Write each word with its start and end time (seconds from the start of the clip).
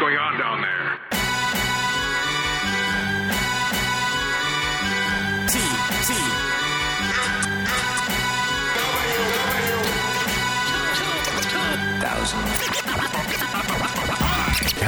going 0.00 0.16
on 0.16 0.38
down 0.38 0.62
there? 0.62 0.79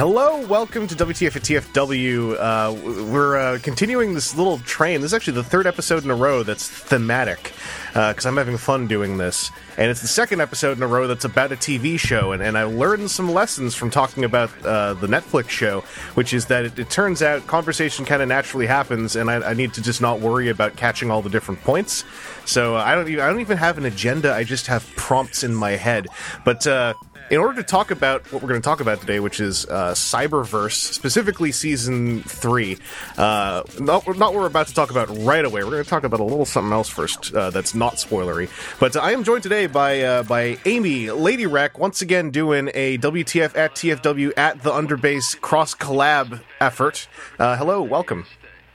Hello, 0.05 0.45
welcome 0.47 0.85
to 0.85 0.95
WTF 0.95 1.33
at 1.37 1.43
TFW. 1.43 2.35
Uh, 2.37 3.05
we're 3.09 3.37
uh, 3.37 3.59
continuing 3.63 4.13
this 4.13 4.35
little 4.35 4.59
train. 4.59 4.99
This 4.99 5.11
is 5.11 5.13
actually 5.13 5.35
the 5.35 5.45
third 5.45 5.65
episode 5.65 6.03
in 6.03 6.11
a 6.11 6.15
row 6.15 6.43
that's 6.43 6.67
thematic 6.67 7.53
because 7.93 8.25
I'm 8.25 8.35
having 8.35 8.57
fun 8.57 8.87
doing 8.87 9.17
this. 9.17 9.49
And 9.77 9.89
it's 9.89 10.01
the 10.01 10.09
second 10.09 10.41
episode 10.41 10.75
in 10.75 10.83
a 10.83 10.87
row 10.87 11.07
that's 11.07 11.23
about 11.23 11.53
a 11.53 11.55
TV 11.55 11.97
show. 11.97 12.33
And, 12.33 12.43
and 12.43 12.57
I 12.57 12.65
learned 12.65 13.11
some 13.11 13.31
lessons 13.31 13.75
from 13.75 13.91
talking 13.91 14.25
about 14.25 14.49
uh, 14.65 14.95
the 14.95 15.07
Netflix 15.07 15.47
show, 15.47 15.85
which 16.15 16.33
is 16.33 16.47
that 16.47 16.65
it, 16.65 16.77
it 16.77 16.89
turns 16.89 17.21
out 17.21 17.47
conversation 17.47 18.03
kind 18.03 18.21
of 18.21 18.27
naturally 18.27 18.65
happens, 18.65 19.15
and 19.15 19.31
I, 19.31 19.51
I 19.51 19.53
need 19.53 19.73
to 19.75 19.81
just 19.81 20.01
not 20.01 20.19
worry 20.19 20.49
about 20.49 20.75
catching 20.75 21.11
all 21.11 21.21
the 21.21 21.29
different 21.29 21.61
points. 21.61 22.03
So 22.43 22.75
I 22.75 22.93
don't 22.93 23.07
even, 23.07 23.23
I 23.23 23.29
don't 23.29 23.39
even 23.39 23.57
have 23.57 23.77
an 23.77 23.85
agenda. 23.85 24.33
I 24.33 24.43
just 24.43 24.67
have 24.67 24.85
prompts 24.97 25.45
in 25.45 25.55
my 25.55 25.71
head. 25.71 26.07
But 26.43 26.67
uh, 26.67 26.93
in 27.33 27.39
order 27.39 27.55
to 27.55 27.63
talk 27.63 27.89
about 27.89 28.31
what 28.31 28.43
we're 28.43 28.49
going 28.49 28.61
to 28.61 28.65
talk 28.65 28.79
about 28.79 29.01
today, 29.01 29.19
which 29.19 29.39
is 29.39 29.65
uh, 29.65 29.93
Cyberverse, 29.93 30.93
specifically 30.93 31.51
season 31.51 32.21
three, 32.21 32.77
uh, 33.17 33.63
not, 33.79 34.05
not 34.05 34.19
what 34.19 34.35
we're 34.35 34.45
about 34.45 34.67
to 34.67 34.73
talk 34.75 34.91
about 34.91 35.09
right 35.17 35.43
away. 35.43 35.63
We're 35.63 35.71
going 35.71 35.83
to 35.83 35.89
talk 35.89 36.03
about 36.03 36.19
a 36.19 36.23
little 36.23 36.45
something 36.45 36.71
else 36.71 36.89
first 36.89 37.33
uh, 37.33 37.49
that's 37.49 37.73
not 37.73 37.95
spoilery. 37.95 38.51
But 38.79 38.95
I 38.95 39.13
am 39.13 39.23
joined 39.23 39.41
today 39.41 39.65
by 39.65 40.01
uh, 40.01 40.23
by 40.23 40.59
Amy 40.65 41.09
Lady 41.09 41.47
Wreck, 41.47 41.79
once 41.79 42.03
again 42.03 42.29
doing 42.29 42.69
a 42.75 42.99
WTF 42.99 43.57
at 43.57 43.73
TFW 43.73 44.33
at 44.37 44.61
the 44.61 44.69
Underbase 44.69 45.41
cross 45.41 45.73
collab 45.73 46.39
effort. 46.61 47.07
Uh, 47.39 47.57
hello, 47.57 47.81
welcome. 47.81 48.27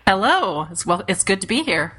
Hello. 0.05 0.67
It's 0.73 0.85
well. 0.85 1.05
It's 1.07 1.23
good 1.23 1.41
to 1.43 1.47
be 1.47 1.63
here. 1.63 1.97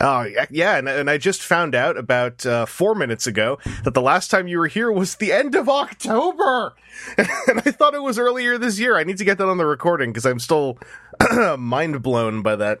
Oh 0.00 0.22
yeah, 0.22 0.46
yeah, 0.50 0.76
and, 0.76 0.88
and 0.88 1.10
I 1.10 1.18
just 1.18 1.42
found 1.42 1.74
out 1.74 1.98
about 1.98 2.46
uh, 2.46 2.64
four 2.64 2.94
minutes 2.94 3.26
ago 3.26 3.58
that 3.84 3.92
the 3.92 4.00
last 4.00 4.30
time 4.30 4.48
you 4.48 4.58
were 4.58 4.66
here 4.66 4.90
was 4.90 5.16
the 5.16 5.30
end 5.30 5.54
of 5.54 5.68
October, 5.68 6.74
and 7.18 7.28
I 7.58 7.70
thought 7.70 7.94
it 7.94 8.02
was 8.02 8.18
earlier 8.18 8.56
this 8.56 8.78
year. 8.78 8.96
I 8.96 9.04
need 9.04 9.18
to 9.18 9.24
get 9.24 9.36
that 9.38 9.48
on 9.48 9.58
the 9.58 9.66
recording 9.66 10.10
because 10.10 10.24
I'm 10.24 10.38
still 10.38 10.78
mind 11.58 12.02
blown 12.02 12.40
by 12.40 12.56
that. 12.56 12.78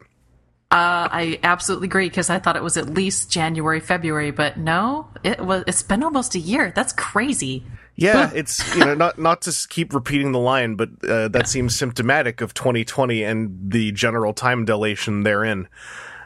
Uh, 0.72 1.10
I 1.10 1.40
absolutely 1.42 1.88
agree 1.88 2.08
because 2.08 2.30
I 2.30 2.38
thought 2.38 2.56
it 2.56 2.62
was 2.62 2.76
at 2.76 2.88
least 2.88 3.30
January, 3.30 3.80
February, 3.80 4.30
but 4.30 4.56
no, 4.56 5.08
it 5.22 5.44
was. 5.44 5.64
It's 5.66 5.82
been 5.82 6.02
almost 6.02 6.34
a 6.36 6.38
year. 6.38 6.72
That's 6.74 6.92
crazy. 6.92 7.64
Yeah, 7.96 8.30
it's 8.32 8.74
you 8.74 8.84
know 8.84 8.94
not 8.94 9.18
not 9.18 9.42
to 9.42 9.68
keep 9.68 9.92
repeating 9.92 10.32
the 10.32 10.38
line, 10.38 10.76
but 10.76 10.88
uh, 11.06 11.28
that 11.28 11.48
seems 11.48 11.76
symptomatic 11.76 12.40
of 12.40 12.54
2020 12.54 13.24
and 13.24 13.70
the 13.70 13.92
general 13.92 14.32
time 14.32 14.64
dilation 14.64 15.22
therein. 15.22 15.68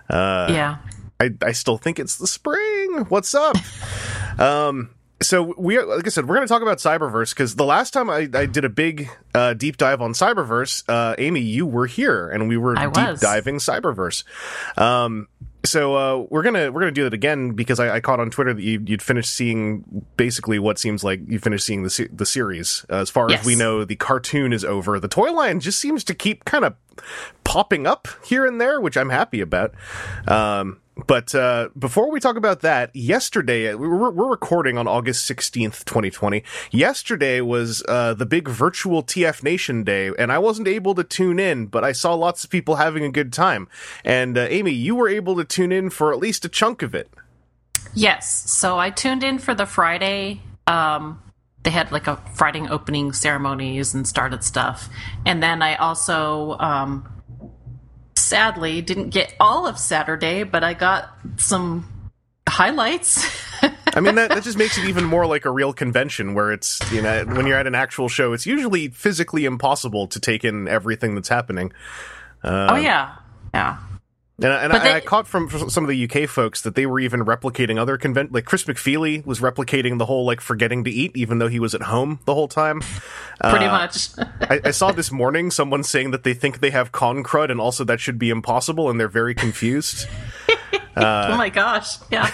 Uh, 0.09 0.49
yeah. 0.51 0.77
I, 1.21 1.31
I 1.43 1.53
still 1.53 1.79
think 1.79 1.99
it's 1.99 2.17
the 2.17 2.27
spring. 2.27 3.07
What's 3.09 3.35
up? 3.35 3.57
um, 4.39 4.91
so 5.23 5.55
we 5.57 5.77
are, 5.79 5.87
like 5.87 6.07
I 6.07 6.11
said, 6.11 6.29
we're 6.29 6.37
going 6.37 6.47
to 6.47 6.53
talk 6.53 6.63
about 6.63 6.79
Cyberverse 6.79 7.31
because 7.31 7.57
the 7.57 7.65
last 7.65 7.93
time 7.93 8.11
I, 8.11 8.29
I 8.35 8.47
did 8.47 8.65
a 8.65 8.69
big 8.69 9.09
uh, 9.35 9.55
deep 9.55 9.77
dive 9.77 10.03
on 10.03 10.13
Cyberverse, 10.13 10.85
uh, 10.89 11.15
Amy, 11.19 11.41
you 11.41 11.67
were 11.67 11.87
here 11.87 12.29
and 12.29 12.49
we 12.49 12.57
were 12.57 12.77
I 12.77 12.87
deep 12.87 12.97
was. 12.97 13.21
diving 13.21 13.57
Cyberverse. 13.57 14.25
Um, 14.79 15.29
so 15.65 15.95
uh, 15.97 16.27
we're 16.31 16.43
gonna 16.43 16.71
we're 16.71 16.81
gonna 16.81 16.93
do 16.93 17.05
that 17.05 17.15
again 17.15 17.53
because 17.53 17.81
I, 17.81 17.97
I 17.97 18.01
caught 18.01 18.21
on 18.21 18.31
Twitter 18.31 18.53
that 18.55 18.63
you, 18.63 18.83
you'd 18.87 19.03
finished 19.03 19.31
seeing 19.35 20.05
basically 20.17 20.59
what 20.59 20.79
seems 20.79 21.03
like 21.03 21.21
you 21.27 21.39
finished 21.39 21.65
seeing 21.67 21.83
the 21.83 21.91
se- 21.91 22.09
the 22.13 22.27
series. 22.27 22.85
Uh, 22.91 22.97
as 22.97 23.11
far 23.11 23.31
Yes. 23.31 23.41
as 23.41 23.47
we 23.47 23.57
know, 23.57 23.85
the 23.85 23.97
cartoon 23.97 24.53
is 24.53 24.65
over. 24.65 25.01
The 25.01 25.09
toy 25.09 25.33
line 25.33 25.61
just 25.61 25.81
seems 25.81 26.05
to 26.05 26.15
keep 26.15 26.45
kind 26.45 26.65
of 26.65 26.75
popping 27.45 27.87
up 27.87 28.09
here 28.25 28.47
and 28.47 28.61
there, 28.61 28.81
which 28.81 28.97
I'm 28.97 29.11
happy 29.11 29.41
about. 29.41 29.73
Um, 30.29 30.81
but 31.07 31.35
uh, 31.35 31.71
before 31.77 32.11
we 32.11 32.21
talk 32.21 32.37
about 32.37 32.61
that, 32.61 32.95
yesterday 32.95 33.75
we're, 33.75 34.11
we're 34.11 34.31
recording 34.31 34.79
on 34.79 34.87
August 34.87 35.29
16th, 35.29 35.85
2020. 35.85 36.45
Yesterday 36.71 37.41
was 37.41 37.83
uh, 37.89 38.15
the 38.15 38.27
big 38.27 38.49
virtual 38.49 39.03
TF 39.03 39.43
Nation 39.43 39.83
day, 39.83 40.13
and 40.17 40.31
I 40.31 40.39
wasn't 40.39 40.69
able 40.69 40.95
to 40.95 41.03
tune 41.03 41.41
in, 41.41 41.67
but 41.67 41.83
I 41.83 41.93
saw 41.93 42.15
lots 42.15 42.45
of 42.45 42.51
people 42.51 42.77
having 42.77 43.05
a 43.05 43.11
good 43.11 43.33
time. 43.33 43.69
And 44.05 44.39
uh, 44.39 44.47
Amy, 44.49 44.71
you 44.71 44.95
were 44.95 45.09
able 45.09 45.35
to 45.37 45.45
tune 45.45 45.73
in 45.73 45.91
for 45.91 46.13
at 46.13 46.19
least 46.19 46.45
a 46.45 46.49
chunk 46.49 46.83
of 46.83 46.95
it. 46.95 47.11
Yes. 47.93 48.51
So 48.51 48.79
I 48.79 48.91
tuned 48.91 49.25
in 49.25 49.39
for 49.39 49.55
the 49.55 49.67
Friday. 49.67 50.43
Um, 50.67 51.21
they 51.65 51.71
had 51.71 51.91
like 51.91 52.07
a 52.07 52.17
Friday 52.35 52.69
opening 52.69 53.13
ceremonies 53.13 53.95
and 53.95 54.07
started 54.07 54.45
stuff, 54.45 54.89
and 55.27 55.43
then 55.43 55.61
I 55.61 55.75
also, 55.77 56.57
um, 56.59 57.09
sadly, 58.25 58.83
didn't 58.83 59.11
get 59.11 59.35
all 59.39 59.67
of 59.67 59.79
Saturday, 59.79 60.43
but 60.43 60.65
I 60.65 60.75
got 60.75 61.11
some 61.37 62.11
highlights. 62.49 63.29
I 63.63 64.01
mean, 64.01 64.17
that, 64.17 64.31
that 64.31 64.43
just 64.43 64.59
makes 64.59 64.79
it 64.79 64.87
even 64.87 65.05
more 65.05 65.27
like 65.27 65.45
a 65.45 65.51
real 65.51 65.73
convention 65.73 66.35
where 66.35 66.53
it's, 66.53 66.81
you 66.93 67.03
know, 67.03 67.25
when 67.25 67.47
you're 67.47 67.59
at 67.59 67.67
an 67.67 67.75
actual 67.75 68.09
show, 68.09 68.33
it's 68.33 68.47
usually 68.47 68.89
physically 68.89 69.45
impossible 69.45 70.07
to 70.09 70.21
take 70.21 70.45
in 70.45 70.69
everything 70.69 71.15
that's 71.15 71.29
happening. 71.29 71.73
oh 72.43 72.75
um, 72.75 72.83
yeah, 72.83 73.17
yeah. 73.53 73.79
And, 74.43 74.47
I- 74.53 74.65
and, 74.65 74.73
I, 74.73 74.79
they- 74.81 74.89
and 74.89 74.97
I 74.97 75.01
caught 75.01 75.29
from 75.29 75.49
from 75.49 75.71
some 75.71 75.85
of 75.85 75.91
the 75.91 76.05
UK 76.11 76.29
folks 76.29 76.63
that 76.63 76.75
they 76.75 76.87
were 76.87 76.99
even 76.99 77.25
replicating 77.25 77.79
other 77.79 77.97
convent 77.97 78.33
like 78.33 78.45
Chris 78.45 78.65
McFeely 78.65 79.25
was 79.25 79.39
replicating 79.41 79.99
the 79.99 80.07
whole 80.07 80.25
like 80.27 80.41
forgetting 80.41 80.83
to 80.85 80.91
eat 80.91 81.13
even 81.17 81.39
though 81.39 81.47
he 81.47 81.61
was 81.61 81.73
at 81.75 81.83
home 81.83 82.19
the 82.25 82.35
whole 82.35 82.49
time. 82.49 82.81
Pretty 83.41 83.67
Uh, 83.67 83.71
much. 83.79 84.09
I, 84.41 84.61
I 84.65 84.71
saw 84.73 84.91
this 84.91 85.13
morning 85.13 85.53
someone 85.53 85.85
saying 85.85 86.11
that 86.11 86.25
they 86.25 86.35
think 86.35 86.59
they 86.59 86.71
have 86.71 86.91
con 86.91 87.23
crud 87.23 87.51
and 87.53 87.61
also 87.61 87.85
that 87.85 88.01
should 88.01 88.19
be 88.19 88.31
impossible 88.31 88.91
and 88.91 88.99
they're 88.99 89.07
very 89.09 89.35
confused. 89.37 90.09
oh 90.97 91.37
my 91.37 91.49
gosh 91.49 91.97
yeah 92.11 92.29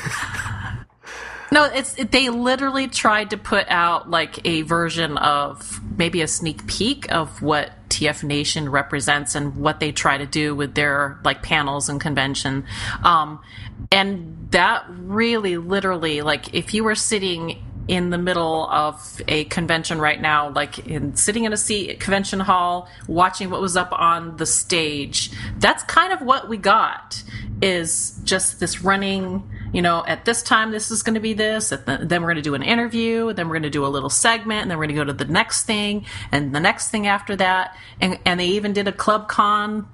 no 1.52 1.64
it's 1.64 1.94
they 1.94 2.28
literally 2.28 2.88
tried 2.88 3.30
to 3.30 3.36
put 3.36 3.66
out 3.68 4.10
like 4.10 4.44
a 4.46 4.62
version 4.62 5.16
of 5.18 5.80
maybe 5.96 6.22
a 6.22 6.28
sneak 6.28 6.66
peek 6.66 7.10
of 7.12 7.42
what 7.42 7.72
tf 7.88 8.22
nation 8.22 8.68
represents 8.68 9.34
and 9.34 9.56
what 9.56 9.80
they 9.80 9.92
try 9.92 10.16
to 10.16 10.26
do 10.26 10.54
with 10.54 10.74
their 10.74 11.18
like 11.24 11.42
panels 11.42 11.88
and 11.88 12.00
convention. 12.00 12.64
Um 13.02 13.40
and 13.90 14.48
that 14.50 14.84
really 14.88 15.56
literally 15.56 16.22
like 16.22 16.54
if 16.54 16.74
you 16.74 16.84
were 16.84 16.94
sitting 16.94 17.64
in 17.90 18.10
the 18.10 18.18
middle 18.18 18.68
of 18.70 19.20
a 19.26 19.42
convention 19.46 19.98
right 19.98 20.20
now, 20.20 20.48
like 20.50 20.86
in 20.86 21.16
sitting 21.16 21.42
in 21.42 21.52
a 21.52 21.56
seat 21.56 21.90
at 21.90 21.98
convention 21.98 22.38
hall, 22.38 22.88
watching 23.08 23.50
what 23.50 23.60
was 23.60 23.76
up 23.76 23.90
on 23.90 24.36
the 24.36 24.46
stage. 24.46 25.32
That's 25.58 25.82
kind 25.82 26.12
of 26.12 26.22
what 26.22 26.48
we 26.48 26.56
got 26.56 27.20
is 27.60 28.16
just 28.22 28.60
this 28.60 28.82
running, 28.82 29.42
you 29.72 29.82
know, 29.82 30.04
at 30.06 30.24
this 30.24 30.40
time 30.44 30.70
this 30.70 30.92
is 30.92 31.02
going 31.02 31.14
to 31.14 31.20
be 31.20 31.32
this, 31.32 31.70
the, 31.70 31.98
then 32.00 32.22
we're 32.22 32.28
going 32.28 32.36
to 32.36 32.42
do 32.42 32.54
an 32.54 32.62
interview, 32.62 33.32
then 33.32 33.48
we're 33.48 33.54
going 33.54 33.64
to 33.64 33.70
do 33.70 33.84
a 33.84 33.88
little 33.88 34.08
segment, 34.08 34.62
and 34.62 34.70
then 34.70 34.78
we're 34.78 34.86
going 34.86 34.96
to 34.96 35.04
go 35.04 35.12
to 35.12 35.12
the 35.12 35.24
next 35.24 35.64
thing, 35.64 36.06
and 36.30 36.54
the 36.54 36.60
next 36.60 36.90
thing 36.90 37.08
after 37.08 37.34
that, 37.34 37.76
and 38.00 38.20
and 38.24 38.38
they 38.38 38.46
even 38.46 38.72
did 38.72 38.86
a 38.86 38.92
club 38.92 39.26
con. 39.26 39.88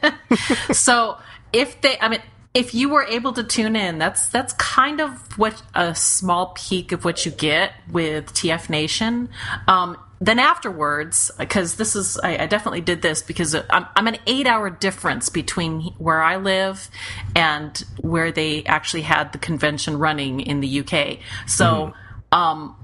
so 0.72 1.16
if 1.52 1.80
they, 1.80 1.98
I 1.98 2.08
mean, 2.08 2.20
if 2.54 2.74
you 2.74 2.90
were 2.90 3.04
able 3.04 3.32
to 3.32 3.42
tune 3.42 3.76
in, 3.76 3.98
that's 3.98 4.28
that's 4.28 4.52
kind 4.54 5.00
of 5.00 5.38
what 5.38 5.62
a 5.74 5.94
small 5.94 6.48
peek 6.48 6.92
of 6.92 7.04
what 7.04 7.24
you 7.24 7.32
get 7.32 7.72
with 7.90 8.32
TF 8.34 8.68
Nation. 8.68 9.30
Um, 9.66 9.96
then 10.20 10.38
afterwards, 10.38 11.32
because 11.36 11.74
this 11.74 11.96
is, 11.96 12.16
I, 12.22 12.44
I 12.44 12.46
definitely 12.46 12.80
did 12.80 13.02
this 13.02 13.22
because 13.22 13.56
I'm, 13.56 13.86
I'm 13.96 14.06
an 14.06 14.18
eight 14.28 14.46
hour 14.46 14.70
difference 14.70 15.28
between 15.28 15.80
where 15.98 16.22
I 16.22 16.36
live 16.36 16.88
and 17.34 17.76
where 18.00 18.30
they 18.30 18.62
actually 18.64 19.02
had 19.02 19.32
the 19.32 19.38
convention 19.38 19.98
running 19.98 20.38
in 20.38 20.60
the 20.60 20.80
UK. 20.80 21.18
So, 21.48 21.92
um, 22.30 22.76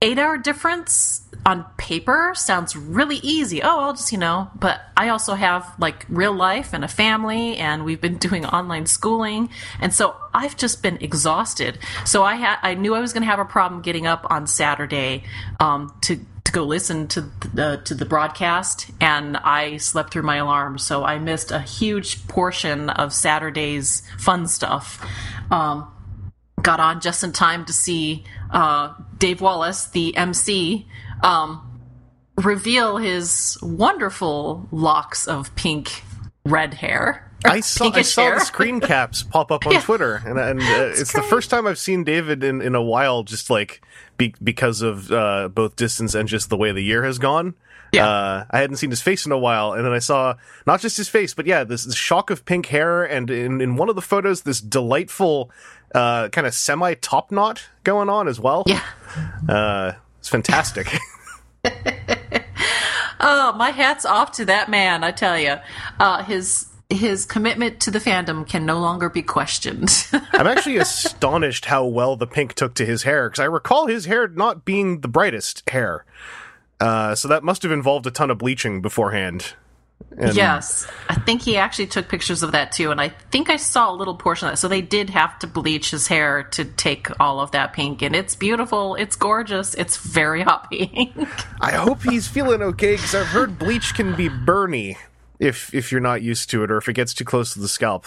eight 0.00 0.18
hour 0.18 0.38
difference 0.38 1.22
on 1.44 1.64
paper 1.76 2.32
sounds 2.36 2.76
really 2.76 3.16
easy. 3.16 3.62
Oh, 3.62 3.80
I'll 3.80 3.94
just, 3.94 4.12
you 4.12 4.18
know, 4.18 4.50
but 4.54 4.80
I 4.96 5.08
also 5.08 5.34
have 5.34 5.66
like 5.78 6.04
real 6.08 6.32
life 6.32 6.72
and 6.72 6.84
a 6.84 6.88
family 6.88 7.56
and 7.56 7.84
we've 7.84 8.00
been 8.00 8.16
doing 8.18 8.44
online 8.46 8.86
schooling. 8.86 9.50
And 9.80 9.92
so 9.92 10.14
I've 10.32 10.56
just 10.56 10.82
been 10.82 10.98
exhausted. 11.00 11.78
So 12.04 12.22
I 12.22 12.36
had, 12.36 12.58
I 12.62 12.74
knew 12.74 12.94
I 12.94 13.00
was 13.00 13.12
going 13.12 13.22
to 13.22 13.28
have 13.28 13.38
a 13.40 13.44
problem 13.44 13.82
getting 13.82 14.06
up 14.06 14.26
on 14.30 14.46
Saturday, 14.46 15.24
um, 15.58 15.92
to, 16.02 16.20
to 16.44 16.52
go 16.52 16.64
listen 16.64 17.08
to 17.08 17.22
the, 17.52 17.80
to 17.84 17.94
the 17.94 18.04
broadcast 18.04 18.90
and 19.00 19.36
I 19.36 19.78
slept 19.78 20.12
through 20.12 20.22
my 20.22 20.36
alarm. 20.36 20.78
So 20.78 21.04
I 21.04 21.18
missed 21.18 21.50
a 21.50 21.60
huge 21.60 22.26
portion 22.28 22.88
of 22.88 23.12
Saturday's 23.12 24.02
fun 24.18 24.46
stuff. 24.46 25.04
Um, 25.50 25.90
got 26.62 26.80
on 26.80 27.00
just 27.00 27.22
in 27.24 27.32
time 27.32 27.64
to 27.66 27.72
see 27.72 28.24
uh, 28.50 28.94
Dave 29.18 29.40
Wallace, 29.40 29.86
the 29.86 30.16
MC, 30.16 30.86
um, 31.22 31.80
reveal 32.36 32.96
his 32.98 33.58
wonderful 33.62 34.68
locks 34.70 35.26
of 35.26 35.54
pink 35.56 36.02
red 36.44 36.74
hair. 36.74 37.24
I 37.44 37.60
saw 37.60 37.90
I 37.92 38.02
saw 38.02 38.22
hair. 38.22 38.34
the 38.34 38.44
screen 38.44 38.80
caps 38.92 39.22
pop 39.22 39.52
up 39.52 39.66
on 39.66 39.72
Yeah. 39.72 39.80
Twitter, 39.80 40.22
and, 40.26 40.38
and 40.38 40.60
uh, 40.60 40.64
it's, 40.98 41.12
the 41.12 41.22
first 41.22 41.50
time 41.50 41.66
I've 41.66 41.78
seen 41.78 42.02
David 42.04 42.42
in, 42.42 42.60
in 42.60 42.74
a 42.74 42.82
while, 42.82 43.22
just 43.22 43.48
like 43.48 43.80
be, 44.16 44.34
because 44.42 44.82
of 44.82 45.12
uh, 45.12 45.48
both 45.48 45.76
distance 45.76 46.14
and 46.14 46.28
just 46.28 46.50
the 46.50 46.56
way 46.56 46.72
the 46.72 46.82
year 46.82 47.04
has 47.04 47.18
gone. 47.18 47.54
Yeah. 47.92 48.06
Uh, 48.06 48.44
I 48.50 48.58
hadn't 48.58 48.76
seen 48.76 48.90
his 48.90 49.00
face 49.00 49.24
in 49.24 49.32
a 49.32 49.38
while, 49.38 49.72
and 49.72 49.84
then 49.84 49.92
I 49.92 49.98
saw 50.00 50.34
not 50.66 50.80
just 50.80 50.96
his 50.96 51.08
face, 51.08 51.32
but 51.32 51.46
yeah, 51.46 51.64
this, 51.64 51.84
this 51.84 51.94
shock 51.94 52.28
of 52.30 52.44
pink 52.44 52.66
hair, 52.66 53.04
and 53.04 53.30
in, 53.30 53.60
in 53.60 53.76
one 53.76 53.88
of 53.88 53.94
the 53.94 54.02
photos, 54.02 54.42
this 54.42 54.60
delightful 54.60 55.50
uh, 55.94 56.28
kind 56.28 56.46
of 56.46 56.54
semi 56.54 56.94
top 56.94 57.30
knot 57.30 57.64
going 57.84 58.08
on 58.08 58.28
as 58.28 58.40
well. 58.40 58.64
Yeah. 58.66 58.82
Uh, 59.48 59.94
it's 60.18 60.28
fantastic. 60.28 60.94
Oh, 63.20 63.52
my 63.54 63.70
hat's 63.70 64.04
off 64.04 64.32
to 64.32 64.44
that 64.46 64.68
man, 64.68 65.02
I 65.02 65.10
tell 65.10 65.38
you. 65.38 65.56
Uh, 65.98 66.22
his 66.24 66.66
his 66.90 67.26
commitment 67.26 67.80
to 67.80 67.90
the 67.90 67.98
fandom 67.98 68.48
can 68.48 68.64
no 68.64 68.78
longer 68.78 69.10
be 69.10 69.20
questioned. 69.20 70.06
I'm 70.32 70.46
actually 70.46 70.78
astonished 70.78 71.66
how 71.66 71.84
well 71.84 72.16
the 72.16 72.26
pink 72.26 72.54
took 72.54 72.74
to 72.74 72.86
his 72.86 73.02
hair 73.02 73.28
because 73.28 73.40
I 73.40 73.44
recall 73.44 73.86
his 73.86 74.06
hair 74.06 74.26
not 74.26 74.64
being 74.64 75.00
the 75.00 75.08
brightest 75.08 75.68
hair. 75.68 76.06
Uh, 76.80 77.14
so 77.14 77.28
that 77.28 77.44
must 77.44 77.62
have 77.62 77.72
involved 77.72 78.06
a 78.06 78.10
ton 78.10 78.30
of 78.30 78.38
bleaching 78.38 78.80
beforehand. 78.80 79.54
And- 80.16 80.34
yes, 80.34 80.86
I 81.08 81.14
think 81.14 81.42
he 81.42 81.56
actually 81.56 81.86
took 81.86 82.08
pictures 82.08 82.42
of 82.42 82.52
that 82.52 82.72
too, 82.72 82.90
and 82.90 83.00
I 83.00 83.10
think 83.30 83.50
I 83.50 83.56
saw 83.56 83.92
a 83.92 83.94
little 83.94 84.16
portion 84.16 84.48
of 84.48 84.52
that. 84.52 84.56
So 84.56 84.66
they 84.66 84.80
did 84.80 85.10
have 85.10 85.38
to 85.40 85.46
bleach 85.46 85.90
his 85.90 86.08
hair 86.08 86.42
to 86.52 86.64
take 86.64 87.08
all 87.20 87.40
of 87.40 87.52
that 87.52 87.72
pink, 87.72 88.02
and 88.02 88.16
it's 88.16 88.34
beautiful, 88.34 88.96
it's 88.96 89.14
gorgeous, 89.14 89.74
it's 89.74 89.96
very 89.96 90.42
hot 90.48 90.70
pink. 90.70 91.12
I 91.60 91.72
hope 91.72 92.02
he's 92.02 92.26
feeling 92.26 92.62
okay 92.62 92.96
because 92.96 93.14
I've 93.14 93.26
heard 93.26 93.58
bleach 93.58 93.94
can 93.94 94.16
be 94.16 94.28
burny 94.28 94.96
if 95.38 95.72
if 95.72 95.92
you're 95.92 96.00
not 96.00 96.22
used 96.22 96.50
to 96.50 96.64
it 96.64 96.70
or 96.70 96.78
if 96.78 96.88
it 96.88 96.94
gets 96.94 97.14
too 97.14 97.24
close 97.24 97.52
to 97.52 97.60
the 97.60 97.68
scalp. 97.68 98.06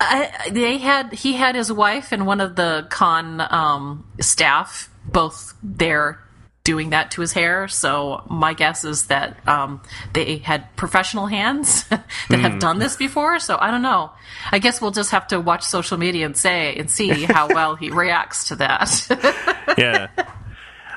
I, 0.00 0.50
they 0.50 0.78
had 0.78 1.12
he 1.12 1.34
had 1.34 1.56
his 1.56 1.72
wife 1.72 2.12
and 2.12 2.26
one 2.26 2.40
of 2.40 2.54
the 2.56 2.86
con 2.88 3.40
um, 3.50 4.06
staff 4.20 4.88
both 5.04 5.54
there 5.62 6.20
doing 6.68 6.90
that 6.90 7.10
to 7.12 7.22
his 7.22 7.32
hair. 7.32 7.66
So 7.66 8.22
my 8.28 8.52
guess 8.52 8.84
is 8.84 9.06
that 9.06 9.48
um, 9.48 9.80
they 10.12 10.36
had 10.36 10.76
professional 10.76 11.24
hands 11.24 11.84
that 11.88 12.04
have 12.40 12.58
done 12.58 12.78
this 12.78 12.94
before. 12.94 13.38
So 13.38 13.56
I 13.58 13.70
don't 13.70 13.80
know. 13.80 14.10
I 14.52 14.58
guess 14.58 14.82
we'll 14.82 14.90
just 14.90 15.12
have 15.12 15.26
to 15.28 15.40
watch 15.40 15.62
social 15.62 15.96
media 15.96 16.26
and 16.26 16.36
say 16.36 16.76
and 16.76 16.90
see 16.90 17.24
how 17.24 17.48
well 17.54 17.74
he 17.74 17.88
reacts 17.88 18.48
to 18.48 18.56
that. 18.56 19.06
yeah. 19.78 20.08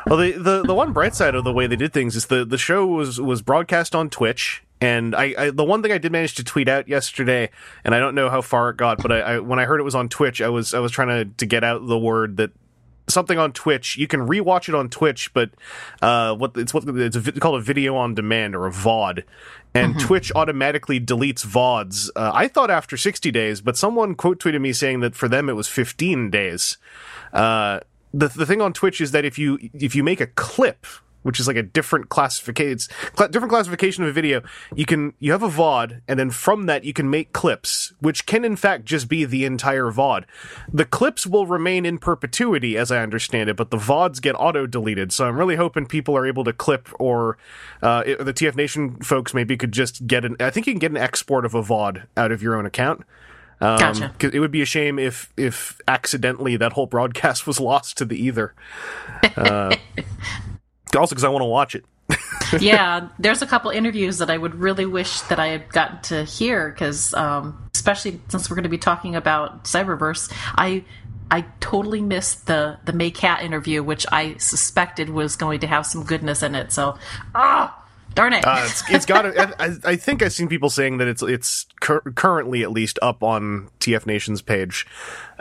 Well, 0.06 0.18
the, 0.18 0.32
the 0.34 0.64
the 0.64 0.74
one 0.74 0.92
bright 0.92 1.16
side 1.16 1.36
of 1.36 1.46
the 1.46 1.54
way 1.54 1.68
they 1.68 1.78
did 1.78 1.94
things 1.94 2.18
is 2.18 2.26
the 2.26 2.44
the 2.44 2.58
show 2.58 2.86
was 2.86 3.22
was 3.22 3.42
broadcast 3.42 3.96
on 3.96 4.10
Twitch, 4.10 4.64
and 4.82 5.16
I, 5.16 5.36
I 5.38 5.50
the 5.52 5.64
one 5.64 5.82
thing 5.82 5.94
I 5.94 6.00
did 6.00 6.12
manage 6.12 6.36
to 6.36 6.44
tweet 6.44 6.68
out 6.68 6.90
yesterday, 6.90 7.50
and 7.86 7.96
I 7.96 8.00
don't 8.00 8.16
know 8.16 8.30
how 8.30 8.42
far 8.42 8.72
it 8.72 8.78
got, 8.78 9.02
but 9.02 9.14
I, 9.14 9.20
I 9.20 9.40
when 9.40 9.58
I 9.60 9.64
heard 9.64 9.80
it 9.80 9.84
was 9.84 9.96
on 9.96 10.10
Twitch, 10.10 10.42
I 10.42 10.50
was 10.50 10.74
I 10.74 10.80
was 10.80 10.92
trying 10.92 11.08
to 11.08 11.34
to 11.38 11.46
get 11.46 11.64
out 11.64 11.88
the 11.88 11.98
word 11.98 12.38
that 12.38 12.52
something 13.12 13.38
on 13.38 13.52
Twitch. 13.54 13.98
You 13.98 14.08
can 14.08 14.22
rewatch 14.22 14.70
it 14.70 14.76
on 14.76 14.90
Twitch, 14.90 15.34
but 15.34 15.52
uh, 16.02 16.36
what 16.36 16.52
it's 16.56 16.74
what 16.74 16.84
it's 16.88 17.16
a, 17.16 17.32
called 17.34 17.60
a 17.60 17.62
video 17.62 17.96
on 17.96 18.16
demand 18.16 18.56
or 18.56 18.68
a 18.68 18.72
VOD, 18.72 19.24
and 19.74 20.00
Twitch 20.00 20.32
automatically 20.36 21.00
deletes 21.00 21.46
VODs. 21.46 22.10
Uh, 22.16 22.32
I 22.34 22.48
thought 22.48 22.72
after 22.72 22.98
sixty 22.98 23.32
days, 23.32 23.62
but 23.62 23.78
someone 23.78 24.16
quote 24.16 24.40
tweeted 24.40 24.62
me 24.62 24.74
saying 24.74 25.00
that 25.02 25.16
for 25.16 25.28
them 25.28 25.50
it 25.50 25.54
was 25.54 25.68
fifteen 25.68 26.30
days. 26.30 26.78
Uh, 27.34 27.80
the 28.14 28.28
the 28.28 28.46
thing 28.46 28.62
on 28.62 28.74
Twitch 28.74 29.02
is 29.02 29.12
that 29.12 29.26
if 29.26 29.38
you 29.38 29.58
if 29.74 29.96
you 29.96 30.04
make 30.04 30.22
a 30.22 30.28
clip, 30.28 30.86
which 31.24 31.40
is 31.40 31.48
like 31.48 31.56
a 31.58 31.64
different 31.64 32.10
classification, 32.10 32.80
cl- 33.18 33.30
different 33.30 33.52
classification 33.52 34.04
of 34.04 34.10
a 34.10 34.14
video, 34.14 34.42
you 34.76 34.86
can 34.86 35.14
you 35.20 35.32
have 35.32 35.44
a 35.44 35.50
VOD, 35.50 36.02
and 36.08 36.20
then 36.20 36.30
from 36.32 36.66
that 36.66 36.84
you 36.84 36.94
can 36.94 37.10
make 37.10 37.34
clips, 37.34 37.94
which 38.00 38.26
can 38.26 38.44
in 38.46 38.56
fact 38.56 38.86
just 38.86 39.08
be 39.08 39.26
the 39.26 39.46
entire 39.46 39.86
VOD. 39.92 40.24
The 40.72 40.86
clips 40.86 41.26
will 41.28 41.46
remain 41.46 41.86
in 41.86 41.98
perpetuity, 41.98 42.78
as 42.78 42.92
I 42.92 43.02
understand 43.04 43.50
it, 43.50 43.56
but 43.56 43.72
the 43.72 43.78
VODs 43.78 44.22
get 44.22 44.34
auto 44.36 44.66
deleted. 44.66 45.12
So 45.12 45.28
I'm 45.28 45.38
really 45.38 45.56
hoping 45.56 45.86
people 45.86 46.16
are 46.18 46.26
able 46.26 46.44
to 46.46 46.54
clip, 46.54 46.90
or 47.00 47.38
uh, 47.82 48.04
it- 48.06 48.24
the 48.26 48.34
TF 48.34 48.56
Nation 48.56 48.96
folks 48.98 49.34
maybe 49.34 49.58
could 49.58 49.72
just 49.72 50.08
get 50.08 50.26
an. 50.26 50.36
I 50.40 50.50
think 50.50 50.68
you 50.68 50.74
can 50.74 50.80
get 50.80 50.92
an 50.92 50.98
export 50.98 51.46
of 51.46 51.54
a 51.54 51.62
VOD 51.62 52.04
out 52.18 52.32
of 52.32 52.42
your 52.42 52.56
own 52.56 52.66
account. 52.66 53.04
Um, 53.64 53.78
Gotcha. 53.78 54.12
'cause 54.18 54.32
it 54.34 54.40
would 54.40 54.50
be 54.52 54.64
a 54.64 54.66
shame 54.66 54.98
if 54.98 55.32
if 55.38 55.80
accidentally 55.88 56.58
that 56.58 56.74
whole 56.74 56.88
broadcast 56.88 57.46
was 57.52 57.60
lost 57.60 57.96
to 58.00 58.06
the 58.06 58.16
ether. 58.20 58.56
Uh, 59.38 59.76
also, 60.96 61.16
because 61.16 61.24
I 61.24 61.30
want 61.30 61.42
to 61.42 61.48
watch 61.48 61.76
it. 61.76 61.86
yeah, 62.60 63.08
there's 63.20 63.42
a 63.42 63.48
couple 63.48 63.72
interviews 63.72 64.18
that 64.18 64.30
I 64.30 64.38
would 64.38 64.56
really 64.56 64.86
wish 64.86 65.22
that 65.22 65.40
I 65.40 65.48
had 65.48 65.70
gotten 65.70 66.02
to 66.04 66.24
hear 66.24 66.70
because, 66.70 67.14
um, 67.14 67.70
especially 67.74 68.20
since 68.28 68.50
we're 68.50 68.56
going 68.56 68.64
to 68.64 68.70
be 68.70 68.78
talking 68.78 69.16
about 69.16 69.64
Cyberverse, 69.66 70.32
I 70.56 70.84
I 71.30 71.46
totally 71.62 72.02
missed 72.02 72.48
the 72.48 72.78
the 72.84 72.94
Mae 72.94 73.12
Catt 73.12 73.44
interview, 73.44 73.82
which 73.84 74.06
I 74.12 74.36
suspected 74.36 75.10
was 75.10 75.36
going 75.36 75.62
to 75.62 75.68
have 75.68 75.86
some 75.86 76.04
goodness 76.04 76.44
in 76.44 76.56
it. 76.56 76.74
So, 76.74 76.98
ah, 77.34 77.81
darn 78.14 78.34
it! 78.34 78.46
Uh, 78.46 78.62
it's, 78.66 78.90
it's 78.90 79.06
got. 79.06 79.26
I, 79.60 79.76
I 79.84 79.96
think 79.96 80.22
I've 80.24 80.34
seen 80.34 80.48
people 80.48 80.70
saying 80.70 80.98
that 80.98 81.08
it's 81.08 81.22
it's 81.22 81.66
cur- 81.80 82.02
currently 82.02 82.64
at 82.64 82.72
least 82.72 83.00
up 83.02 83.24
on 83.24 83.70
TF 83.80 84.06
Nation's 84.06 84.42
page. 84.42 84.86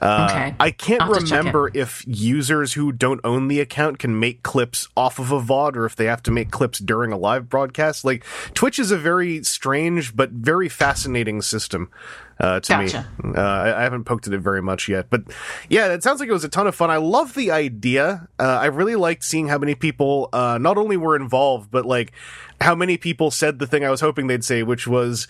Uh, 0.00 0.28
Okay. 0.30 0.54
I 0.58 0.70
can't 0.70 1.02
I'll 1.02 1.12
have 1.12 1.22
to 1.24 1.28
check 1.28 1.38
remember 1.38 1.70
if 1.74 2.02
users 2.06 2.72
who 2.72 2.90
don't 2.90 3.20
own 3.22 3.48
the 3.48 3.60
account 3.60 3.98
can 3.98 4.18
make 4.18 4.42
clips 4.42 4.88
off 4.96 5.18
of 5.18 5.30
a 5.30 5.40
VOD 5.40 5.76
or 5.76 5.84
if 5.84 5.94
they 5.94 6.06
have 6.06 6.22
to 6.22 6.30
make 6.30 6.50
clips 6.50 6.78
during 6.78 7.12
a 7.12 7.18
live 7.18 7.50
broadcast. 7.50 8.02
Like 8.04 8.24
Twitch 8.54 8.78
is 8.78 8.90
a 8.90 8.96
very 8.96 9.44
strange 9.44 10.16
but 10.16 10.30
very 10.30 10.68
fascinating 10.70 11.42
system. 11.42 11.90
Uh, 12.38 12.58
to 12.58 12.68
Gotcha. 12.72 13.06
me, 13.22 13.34
uh, 13.36 13.42
I, 13.42 13.80
I 13.80 13.82
haven't 13.82 14.04
poked 14.04 14.26
at 14.26 14.32
it 14.32 14.38
very 14.40 14.62
much 14.62 14.88
yet, 14.88 15.10
but 15.10 15.24
yeah, 15.68 15.92
it 15.92 16.02
sounds 16.02 16.20
like 16.20 16.30
it 16.30 16.32
was 16.32 16.42
a 16.44 16.48
ton 16.48 16.66
of 16.66 16.74
fun. 16.74 16.90
I 16.90 16.96
love 16.96 17.34
the 17.34 17.50
idea. 17.50 18.28
Uh, 18.38 18.44
I 18.62 18.66
really 18.66 18.96
liked 18.96 19.24
seeing 19.24 19.48
how 19.48 19.58
many 19.58 19.74
people 19.74 20.30
uh, 20.32 20.56
not 20.58 20.78
only 20.78 20.96
were 20.96 21.16
involved, 21.16 21.70
but 21.70 21.84
like 21.84 22.12
how 22.60 22.74
many 22.74 22.96
people 22.96 23.30
said 23.30 23.58
the 23.58 23.66
thing 23.66 23.84
I 23.84 23.90
was 23.90 24.00
hoping 24.00 24.26
they'd 24.26 24.44
say, 24.44 24.62
which 24.62 24.86
was. 24.86 25.28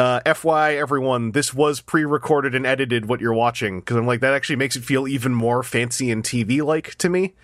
Uh, 0.00 0.20
FY 0.32 0.76
everyone, 0.76 1.32
this 1.32 1.52
was 1.52 1.80
pre-recorded 1.80 2.54
and 2.54 2.64
edited 2.64 3.08
what 3.08 3.20
you're 3.20 3.34
watching 3.34 3.80
because 3.80 3.96
I'm 3.96 4.06
like 4.06 4.20
that 4.20 4.32
actually 4.32 4.54
makes 4.54 4.76
it 4.76 4.84
feel 4.84 5.08
even 5.08 5.34
more 5.34 5.64
fancy 5.64 6.12
and 6.12 6.22
TV 6.22 6.62
like 6.62 6.94
to 6.98 7.08
me. 7.08 7.34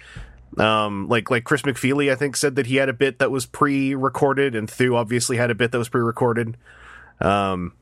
Um, 0.57 1.09
like 1.09 1.31
like 1.31 1.43
Chris 1.43 1.63
McFeely, 1.63 2.13
I 2.13 2.15
think 2.15 2.37
said 2.37 2.55
that 2.55 2.67
he 2.67 2.77
had 2.77 2.89
a 2.89 2.93
bit 2.93 3.19
that 3.19 3.33
was 3.33 3.45
pre-recorded, 3.45 4.55
and 4.55 4.71
Thew 4.71 4.95
obviously 4.95 5.37
had 5.37 5.51
a 5.51 5.55
bit 5.57 5.73
that 5.73 5.79
was 5.79 5.89
pre-recorded. 5.89 6.57
Um, 7.21 7.73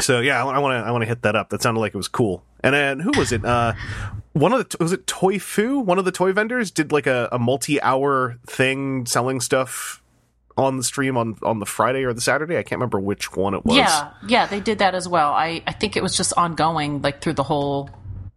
so 0.00 0.20
yeah, 0.20 0.44
I 0.44 0.58
want 0.58 0.72
to 0.72 0.88
I 0.88 0.90
want 0.90 1.02
to 1.02 1.08
hit 1.08 1.22
that 1.22 1.36
up. 1.36 1.50
That 1.50 1.62
sounded 1.62 1.80
like 1.80 1.94
it 1.94 1.96
was 1.96 2.08
cool. 2.08 2.42
And 2.62 2.74
then 2.74 3.00
who 3.00 3.12
was 3.16 3.32
it? 3.32 3.44
Uh, 3.44 3.74
one 4.32 4.52
of 4.52 4.68
the 4.68 4.76
was 4.78 4.92
it 4.92 5.06
Toy 5.06 5.38
Fu? 5.38 5.78
One 5.78 5.98
of 5.98 6.04
the 6.04 6.12
toy 6.12 6.32
vendors 6.32 6.70
did 6.70 6.92
like 6.92 7.06
a, 7.06 7.28
a 7.32 7.38
multi-hour 7.38 8.38
thing 8.46 9.06
selling 9.06 9.40
stuff 9.40 10.02
on 10.56 10.76
the 10.76 10.82
stream 10.84 11.16
on 11.16 11.36
on 11.42 11.58
the 11.58 11.66
Friday 11.66 12.04
or 12.04 12.12
the 12.12 12.20
Saturday. 12.20 12.58
I 12.58 12.62
can't 12.62 12.78
remember 12.78 13.00
which 13.00 13.34
one 13.36 13.54
it 13.54 13.64
was. 13.64 13.76
yeah, 13.76 14.10
yeah, 14.26 14.46
they 14.46 14.60
did 14.60 14.78
that 14.80 14.94
as 14.94 15.08
well. 15.08 15.32
I 15.32 15.62
I 15.66 15.72
think 15.72 15.96
it 15.96 16.02
was 16.02 16.16
just 16.16 16.32
ongoing, 16.36 17.02
like 17.02 17.20
through 17.20 17.34
the 17.34 17.42
whole 17.44 17.90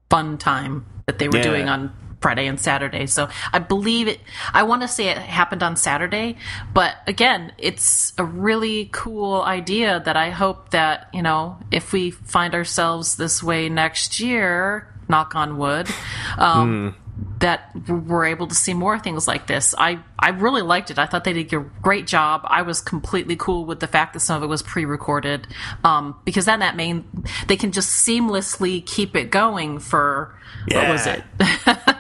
fun 0.10 0.38
time 0.38 0.86
that 1.08 1.20
they 1.20 1.27
were 1.27 1.38
Yeah. 1.38 1.43
doing 1.43 1.70
on 1.70 1.91
Friday 2.22 2.48
and 2.48 2.58
Saturday. 2.58 3.05
So 3.08 3.27
I 3.51 3.60
believe 3.60 4.08
it. 4.08 4.22
I 4.53 4.63
want 4.63 4.82
to 4.84 4.88
say 4.88 5.10
it 5.10 5.17
happened 5.17 5.62
on 5.62 5.75
Saturday, 5.75 6.38
but 6.74 6.96
again, 7.05 7.51
it's 7.58 8.13
a 8.17 8.24
really 8.24 8.88
cool 8.93 9.41
idea 9.41 10.01
that 10.05 10.15
I 10.15 10.29
hope 10.29 10.70
that 10.70 11.10
you 11.13 11.22
know 11.22 11.58
if 11.72 11.91
we 11.91 12.12
find 12.12 12.53
ourselves 12.55 13.15
this 13.17 13.43
way 13.43 13.67
next 13.67 14.22
year, 14.22 14.88
knock 15.10 15.36
on 15.36 15.58
wood. 15.58 15.89
Um, 16.38 16.96
That 17.43 17.69
we're 17.89 18.25
able 18.25 18.47
to 18.47 18.55
see 18.55 18.73
more 18.73 18.97
things 18.97 19.27
like 19.27 19.47
this. 19.47 19.75
I, 19.77 20.00
I 20.17 20.29
really 20.29 20.62
liked 20.62 20.91
it. 20.91 20.97
I 20.97 21.05
thought 21.05 21.25
they 21.25 21.33
did 21.33 21.53
a 21.53 21.59
great 21.81 22.07
job. 22.07 22.41
I 22.45 22.62
was 22.62 22.79
completely 22.79 23.35
cool 23.35 23.65
with 23.65 23.81
the 23.81 23.88
fact 23.88 24.13
that 24.13 24.21
some 24.21 24.38
of 24.38 24.43
it 24.43 24.47
was 24.47 24.62
pre-recorded, 24.62 25.47
um, 25.83 26.15
because 26.23 26.45
then 26.45 26.59
that 26.59 26.77
mean 26.77 27.03
they 27.47 27.57
can 27.57 27.73
just 27.73 28.07
seamlessly 28.07 28.85
keep 28.85 29.15
it 29.17 29.29
going 29.29 29.79
for 29.79 30.33
what 30.71 30.88
was 30.89 31.05
it? 31.05 31.21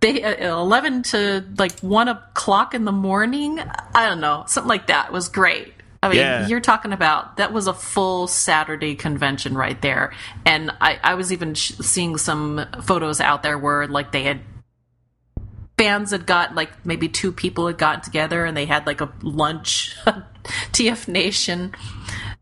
they 0.00 0.22
uh, 0.22 0.58
11 0.60 1.02
to 1.04 1.44
like 1.58 1.78
1 1.80 2.08
o'clock 2.08 2.74
in 2.74 2.84
the 2.84 2.92
morning 2.92 3.58
i 3.94 4.08
don't 4.08 4.20
know 4.20 4.44
something 4.46 4.68
like 4.68 4.88
that 4.88 5.12
was 5.12 5.28
great 5.28 5.72
i 6.02 6.08
mean 6.08 6.18
Yeah. 6.18 6.46
you're 6.48 6.60
talking 6.60 6.92
about 6.92 7.36
that 7.36 7.52
was 7.52 7.66
a 7.68 7.74
full 7.74 8.26
saturday 8.26 8.94
convention 8.96 9.54
right 9.54 9.80
there 9.80 10.12
and 10.44 10.70
i, 10.80 10.98
I 11.02 11.14
was 11.14 11.32
even 11.32 11.54
sh- 11.54 11.72
seeing 11.80 12.16
some 12.18 12.66
photos 12.82 13.20
out 13.20 13.42
there 13.42 13.56
where 13.58 13.86
like 13.86 14.10
they 14.12 14.24
had 14.24 14.40
fans 15.82 16.10
had 16.12 16.26
got 16.26 16.54
like 16.54 16.70
maybe 16.86 17.08
two 17.08 17.32
people 17.32 17.66
had 17.66 17.78
gotten 17.78 18.00
together 18.02 18.44
and 18.44 18.56
they 18.56 18.66
had 18.66 18.86
like 18.86 19.00
a 19.00 19.12
lunch 19.22 19.96
tf 20.72 21.08
nation 21.08 21.72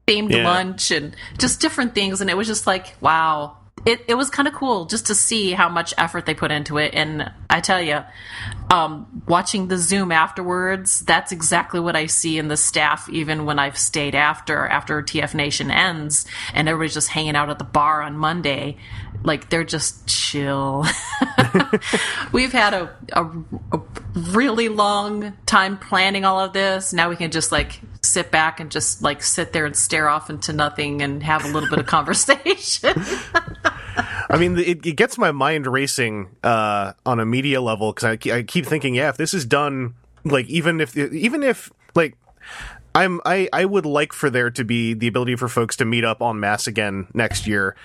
themed 0.06 0.30
Yeah. 0.30 0.44
lunch 0.44 0.90
and 0.90 1.16
just 1.38 1.60
different 1.60 1.94
things 1.94 2.20
and 2.20 2.28
it 2.28 2.36
was 2.36 2.46
just 2.46 2.66
like 2.66 2.96
wow 3.00 3.56
it, 3.86 4.04
it 4.08 4.14
was 4.14 4.28
kind 4.28 4.46
of 4.46 4.52
cool 4.52 4.84
just 4.84 5.06
to 5.06 5.14
see 5.14 5.52
how 5.52 5.68
much 5.68 5.94
effort 5.96 6.26
they 6.26 6.34
put 6.34 6.50
into 6.50 6.76
it. 6.76 6.92
And 6.94 7.32
I 7.48 7.60
tell 7.60 7.80
you, 7.80 8.00
um, 8.70 9.22
watching 9.26 9.68
the 9.68 9.78
Zoom 9.78 10.12
afterwards, 10.12 11.00
that's 11.00 11.32
exactly 11.32 11.80
what 11.80 11.96
I 11.96 12.04
see 12.04 12.36
in 12.36 12.48
the 12.48 12.58
staff, 12.58 13.08
even 13.08 13.46
when 13.46 13.58
I've 13.58 13.78
stayed 13.78 14.14
after, 14.14 14.66
after 14.66 15.02
TF 15.02 15.34
Nation 15.34 15.70
ends 15.70 16.26
and 16.52 16.68
everybody's 16.68 16.92
just 16.94 17.08
hanging 17.08 17.36
out 17.36 17.48
at 17.48 17.58
the 17.58 17.64
bar 17.64 18.02
on 18.02 18.18
Monday. 18.18 18.76
Like 19.22 19.50
they're 19.50 19.64
just 19.64 20.06
chill. 20.06 20.86
We've 22.32 22.52
had 22.52 22.74
a, 22.74 22.96
a, 23.12 23.24
a 23.72 23.80
really 24.14 24.68
long 24.68 25.34
time 25.46 25.78
planning 25.78 26.24
all 26.24 26.40
of 26.40 26.52
this. 26.52 26.92
Now 26.92 27.10
we 27.10 27.16
can 27.16 27.30
just 27.30 27.52
like 27.52 27.80
sit 28.02 28.30
back 28.30 28.60
and 28.60 28.70
just 28.70 29.02
like 29.02 29.22
sit 29.22 29.52
there 29.52 29.66
and 29.66 29.76
stare 29.76 30.08
off 30.08 30.30
into 30.30 30.52
nothing 30.52 31.02
and 31.02 31.22
have 31.22 31.44
a 31.44 31.48
little 31.48 31.68
bit 31.68 31.78
of 31.78 31.86
conversation. 31.86 32.94
I 34.30 34.36
mean, 34.38 34.58
it, 34.58 34.86
it, 34.86 34.96
gets 34.96 35.18
my 35.18 35.32
mind 35.32 35.66
racing 35.66 36.28
uh, 36.42 36.92
on 37.04 37.20
a 37.20 37.26
media 37.26 37.60
level 37.60 37.92
because 37.92 38.04
I, 38.04 38.36
I 38.36 38.42
keep 38.42 38.64
thinking, 38.64 38.94
yeah, 38.94 39.08
if 39.08 39.16
this 39.16 39.34
is 39.34 39.44
done, 39.44 39.94
like 40.24 40.46
even 40.46 40.80
if 40.80 40.96
even 40.96 41.42
if 41.42 41.70
like 41.94 42.16
I'm 42.94 43.20
I 43.24 43.48
I 43.52 43.64
would 43.64 43.86
like 43.86 44.12
for 44.12 44.30
there 44.30 44.50
to 44.50 44.64
be 44.64 44.94
the 44.94 45.06
ability 45.06 45.36
for 45.36 45.48
folks 45.48 45.76
to 45.76 45.84
meet 45.84 46.04
up 46.04 46.22
on 46.22 46.40
mass 46.40 46.66
again 46.66 47.06
next 47.14 47.46
year 47.46 47.76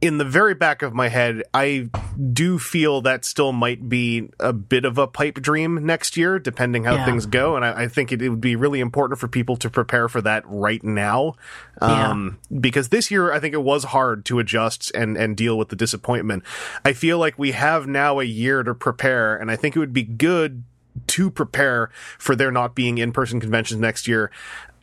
in 0.00 0.18
the 0.18 0.24
very 0.24 0.54
back 0.54 0.82
of 0.82 0.92
my 0.92 1.08
head, 1.08 1.42
I 1.54 1.88
do 2.32 2.58
feel 2.58 3.00
that 3.02 3.24
still 3.24 3.52
might 3.52 3.88
be 3.88 4.28
a 4.38 4.52
bit 4.52 4.84
of 4.84 4.98
a 4.98 5.06
pipe 5.06 5.40
dream 5.40 5.86
next 5.86 6.16
year, 6.16 6.38
depending 6.38 6.84
how 6.84 6.96
yeah. 6.96 7.04
things 7.06 7.24
go. 7.24 7.56
And 7.56 7.64
I, 7.64 7.82
I 7.82 7.88
think 7.88 8.12
it, 8.12 8.20
it, 8.20 8.28
would 8.28 8.40
be 8.40 8.56
really 8.56 8.80
important 8.80 9.18
for 9.18 9.28
people 9.28 9.56
to 9.56 9.70
prepare 9.70 10.08
for 10.08 10.20
that 10.20 10.44
right 10.46 10.82
now. 10.84 11.34
Um, 11.80 12.38
yeah. 12.50 12.58
because 12.60 12.90
this 12.90 13.10
year, 13.10 13.32
I 13.32 13.40
think 13.40 13.54
it 13.54 13.62
was 13.62 13.84
hard 13.84 14.24
to 14.26 14.38
adjust 14.38 14.94
and, 14.94 15.16
and 15.16 15.36
deal 15.36 15.56
with 15.56 15.70
the 15.70 15.76
disappointment. 15.76 16.42
I 16.84 16.92
feel 16.92 17.18
like 17.18 17.38
we 17.38 17.52
have 17.52 17.86
now 17.86 18.20
a 18.20 18.24
year 18.24 18.62
to 18.62 18.74
prepare, 18.74 19.36
and 19.36 19.50
I 19.50 19.56
think 19.56 19.76
it 19.76 19.78
would 19.78 19.94
be 19.94 20.02
good 20.02 20.64
to 21.08 21.30
prepare 21.30 21.90
for 22.18 22.36
there 22.36 22.50
not 22.50 22.74
being 22.74 22.98
in-person 22.98 23.40
conventions 23.40 23.80
next 23.80 24.08
year. 24.08 24.30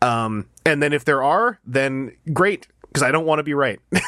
Um, 0.02 0.48
and 0.66 0.84
then 0.84 0.92
if 0.92 1.06
there 1.06 1.24
are, 1.24 1.60
then 1.66 2.16
great, 2.34 2.68
because 2.94 3.04
I 3.04 3.12
don't 3.12 3.26
want 3.26 3.40
to 3.40 3.44
be 3.44 3.54
right. 3.54 3.80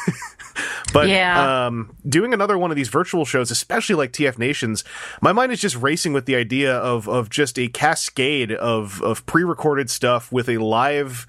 But 0.92 1.08
yeah. 1.08 1.66
um, 1.66 1.94
doing 2.08 2.32
another 2.32 2.56
one 2.56 2.70
of 2.70 2.76
these 2.76 2.88
virtual 2.88 3.24
shows, 3.24 3.50
especially 3.50 3.96
like 3.96 4.12
TF 4.12 4.38
Nations, 4.38 4.84
my 5.20 5.32
mind 5.32 5.52
is 5.52 5.60
just 5.60 5.76
racing 5.76 6.12
with 6.12 6.26
the 6.26 6.36
idea 6.36 6.74
of 6.74 7.08
of 7.08 7.28
just 7.28 7.58
a 7.58 7.68
cascade 7.68 8.52
of 8.52 9.02
of 9.02 9.26
pre-recorded 9.26 9.90
stuff 9.90 10.32
with 10.32 10.48
a 10.48 10.58
live 10.58 11.26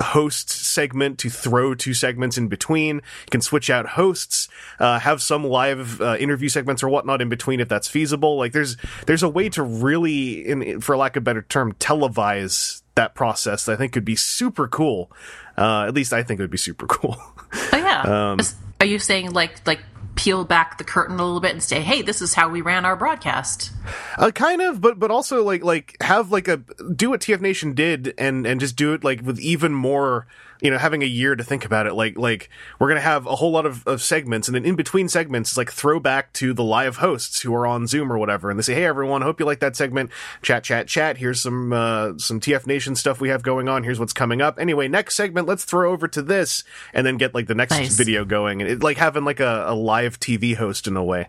host 0.00 0.50
segment 0.50 1.18
to 1.18 1.30
throw 1.30 1.74
two 1.74 1.94
segments 1.94 2.36
in 2.36 2.48
between. 2.48 2.96
You 2.96 3.30
can 3.30 3.40
switch 3.40 3.70
out 3.70 3.86
hosts, 3.86 4.48
uh, 4.78 4.98
have 4.98 5.22
some 5.22 5.44
live 5.44 6.00
uh, 6.02 6.16
interview 6.18 6.50
segments 6.50 6.82
or 6.82 6.88
whatnot 6.88 7.22
in 7.22 7.28
between 7.28 7.60
if 7.60 7.68
that's 7.68 7.88
feasible. 7.88 8.36
Like 8.36 8.52
there's 8.52 8.76
there's 9.06 9.22
a 9.22 9.28
way 9.28 9.48
to 9.50 9.62
really, 9.62 10.46
in, 10.46 10.80
for 10.80 10.96
lack 10.96 11.16
of 11.16 11.22
a 11.22 11.24
better 11.24 11.42
term, 11.42 11.72
televise 11.74 12.82
that 12.96 13.14
process 13.14 13.64
that 13.64 13.72
I 13.72 13.76
think 13.76 13.92
could 13.92 14.04
be 14.04 14.16
super 14.16 14.66
cool. 14.68 15.10
Uh, 15.56 15.84
at 15.86 15.94
least 15.94 16.12
I 16.12 16.22
think 16.22 16.40
it 16.40 16.42
would 16.42 16.50
be 16.50 16.58
super 16.58 16.86
cool. 16.88 17.16
Oh 17.18 17.76
yeah. 17.76 18.32
um, 18.32 18.38
are 18.80 18.86
you 18.86 18.98
saying 18.98 19.32
like 19.32 19.66
like 19.66 19.80
peel 20.14 20.44
back 20.44 20.78
the 20.78 20.84
curtain 20.84 21.18
a 21.20 21.24
little 21.24 21.40
bit 21.40 21.52
and 21.52 21.62
say, 21.62 21.80
"Hey, 21.80 22.02
this 22.02 22.20
is 22.22 22.34
how 22.34 22.48
we 22.48 22.60
ran 22.60 22.84
our 22.84 22.96
broadcast"? 22.96 23.70
Uh, 24.18 24.30
kind 24.30 24.60
of, 24.62 24.80
but 24.80 24.98
but 24.98 25.10
also 25.10 25.42
like 25.44 25.62
like 25.62 25.96
have 26.00 26.30
like 26.30 26.48
a 26.48 26.58
do 26.94 27.10
what 27.10 27.20
TF 27.20 27.40
Nation 27.40 27.74
did 27.74 28.14
and 28.18 28.46
and 28.46 28.60
just 28.60 28.76
do 28.76 28.92
it 28.94 29.04
like 29.04 29.22
with 29.22 29.38
even 29.40 29.72
more 29.72 30.26
you 30.60 30.70
know 30.70 30.78
having 30.78 31.02
a 31.02 31.06
year 31.06 31.36
to 31.36 31.44
think 31.44 31.64
about 31.64 31.86
it. 31.86 31.94
Like 31.94 32.16
like 32.16 32.50
we're 32.78 32.88
gonna 32.88 33.00
have 33.00 33.26
a 33.26 33.36
whole 33.36 33.50
lot 33.50 33.66
of, 33.66 33.86
of 33.86 34.02
segments 34.02 34.48
and 34.48 34.54
then 34.54 34.64
in 34.64 34.76
between 34.76 35.08
segments 35.08 35.50
it's 35.50 35.56
like 35.56 35.70
throw 35.70 36.00
back 36.00 36.32
to 36.34 36.52
the 36.52 36.64
live 36.64 36.96
hosts 36.96 37.40
who 37.42 37.54
are 37.54 37.66
on 37.66 37.86
zoom 37.86 38.12
or 38.12 38.18
whatever 38.18 38.50
and 38.50 38.58
they 38.58 38.62
say 38.62 38.74
hey 38.74 38.84
everyone 38.84 39.22
hope 39.22 39.40
you 39.40 39.46
like 39.46 39.60
that 39.60 39.76
segment. 39.76 40.10
Chat 40.42 40.64
chat 40.64 40.88
chat. 40.88 41.18
Here's 41.18 41.40
some 41.40 41.72
uh, 41.72 42.12
some 42.18 42.40
tf 42.40 42.66
nation 42.66 42.94
stuff 42.94 43.20
we 43.20 43.28
have 43.28 43.42
going 43.42 43.68
on. 43.68 43.84
Here's 43.84 44.00
what's 44.00 44.12
coming 44.12 44.40
up. 44.40 44.58
Anyway 44.58 44.88
next 44.88 45.16
segment 45.16 45.46
let's 45.46 45.64
throw 45.64 45.92
over 45.92 46.08
to 46.08 46.22
this 46.22 46.64
and 46.92 47.06
then 47.06 47.16
get 47.16 47.34
like 47.34 47.46
the 47.46 47.54
next 47.54 47.72
nice. 47.72 47.96
video 47.96 48.24
going. 48.24 48.60
And 48.62 48.70
it, 48.70 48.82
like 48.82 48.96
having 48.96 49.24
like 49.24 49.40
a, 49.40 49.64
a 49.68 49.74
live 49.74 50.18
tv 50.20 50.56
host 50.56 50.86
in 50.86 50.96
a 50.96 51.04
way. 51.04 51.28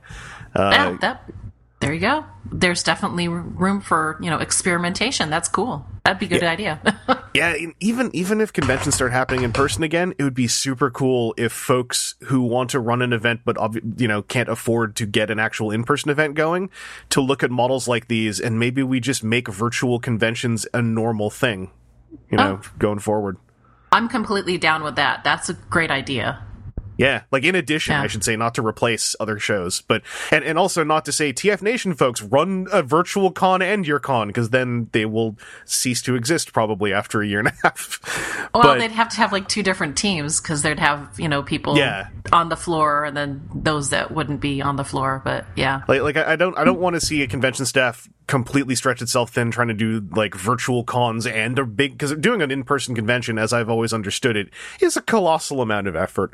Uh, 0.56 0.72
yeah, 0.74 0.98
that 1.02 1.32
there 1.80 1.94
you 1.94 2.00
go. 2.00 2.26
There's 2.52 2.82
definitely 2.82 3.28
room 3.28 3.82
for 3.82 4.18
you 4.22 4.30
know 4.30 4.40
experimentation. 4.40 5.30
That's 5.30 5.48
cool. 5.48 5.86
That'd 6.04 6.20
be 6.20 6.26
a 6.26 6.30
good 6.30 6.42
yeah. 6.42 6.52
idea. 6.52 7.24
yeah, 7.36 7.56
even 7.80 8.10
even 8.14 8.42
if 8.42 8.52
conventions 8.52 8.96
start 8.96 9.12
happening 9.12 9.44
in 9.44 9.54
person 9.54 9.84
again, 9.84 10.14
it 10.18 10.24
would 10.24 10.34
be 10.34 10.48
super 10.48 10.90
cool 10.90 11.36
if 11.38 11.52
folks 11.52 12.16
who 12.24 12.42
want 12.42 12.72
to 12.72 12.80
run 12.80 13.02
an 13.02 13.14
event 13.14 13.42
but 13.46 13.58
you 14.00 14.08
know 14.08 14.24
can't 14.24 14.50
afford 14.50 14.96
to 14.96 15.06
get 15.06 15.30
an 15.30 15.40
actual 15.40 15.70
in 15.70 15.84
person 15.84 16.10
event 16.10 16.34
going 16.34 16.70
to 17.10 17.22
look 17.22 17.44
at 17.44 17.52
models 17.52 17.88
like 17.88 18.08
these 18.08 18.40
and 18.40 18.58
maybe 18.58 18.82
we 18.82 19.00
just 19.00 19.24
make 19.24 19.48
virtual 19.48 20.00
conventions 20.00 20.66
a 20.74 20.82
normal 20.82 21.30
thing. 21.30 21.70
You 22.32 22.38
know, 22.38 22.60
oh. 22.64 22.70
going 22.80 23.00
forward. 23.00 23.38
I'm 23.92 24.10
completely 24.10 24.58
down 24.58 24.84
with 24.84 24.96
that. 24.96 25.24
That's 25.24 25.50
a 25.50 25.54
great 25.54 25.92
idea. 25.92 26.44
Yeah, 26.98 27.24
like 27.32 27.44
in 27.44 27.56
addition, 27.56 27.94
yeah. 27.94 28.02
I 28.02 28.08
should 28.08 28.24
say, 28.24 28.36
not 28.36 28.56
to 28.56 28.66
replace 28.66 29.16
other 29.20 29.40
shows, 29.40 29.82
but 29.82 30.02
and 30.32 30.44
and 30.44 30.58
also 30.58 30.84
not 30.84 31.06
to 31.06 31.12
say 31.12 31.32
TF 31.32 31.62
Nation 31.62 31.94
folks 31.94 32.22
run 32.22 32.68
a 32.72 32.82
virtual 32.82 33.32
con 33.32 33.62
and 33.62 33.86
your 33.86 34.00
con 34.00 34.28
because 34.28 34.50
then 34.50 34.90
they 34.92 35.06
will 35.06 35.38
cease 35.66 36.02
to 36.04 36.16
exist 36.16 36.54
probably 36.54 36.94
after 36.94 37.22
a 37.22 37.28
year 37.28 37.40
and 37.40 37.50
a 37.50 37.54
half. 37.64 38.50
Well, 38.54 38.64
but, 38.64 38.80
they'd 38.80 38.92
have 38.92 39.10
to 39.10 39.18
have 39.18 39.32
like 39.32 39.48
two 39.48 39.64
different 39.64 39.98
teams 39.98 40.42
because 40.42 40.62
they'd 40.62 40.80
have 40.80 41.20
you 41.20 41.30
know 41.30 41.44
people 41.44 41.78
yeah. 41.78 42.08
on 42.32 42.50
the 42.50 42.56
floor 42.56 43.06
and 43.06 43.16
then 43.16 43.48
those 43.54 43.92
that 43.92 44.12
wouldn't 44.12 44.42
be 44.42 44.62
on 44.62 44.76
the 44.76 44.86
floor. 44.86 45.22
But 45.24 45.46
yeah, 45.56 45.84
like 45.88 46.02
like 46.02 46.18
I 46.18 46.36
don't 46.36 46.58
I 46.58 46.64
don't 46.64 46.80
want 46.80 46.96
to 46.96 47.02
see 47.02 47.22
a 47.22 47.28
convention 47.28 47.66
staff 47.66 48.10
completely 48.28 48.76
stretch 48.76 49.02
itself 49.02 49.32
thin 49.32 49.52
trying 49.52 49.70
to 49.70 49.74
do 49.74 50.06
like 50.12 50.36
virtual 50.36 50.84
cons 50.84 51.26
and 51.26 51.58
a 51.58 51.66
big 51.66 51.94
because 51.94 52.14
doing 52.16 52.42
an 52.42 52.52
in 52.52 52.64
person 52.64 52.94
convention, 52.94 53.38
as 53.38 53.54
I've 53.54 53.70
always 53.70 53.94
understood 53.94 54.36
it, 54.36 54.50
is 54.82 54.98
a 54.98 55.02
colossal 55.02 55.62
amount 55.62 55.88
of 55.88 55.96
effort. 55.96 56.34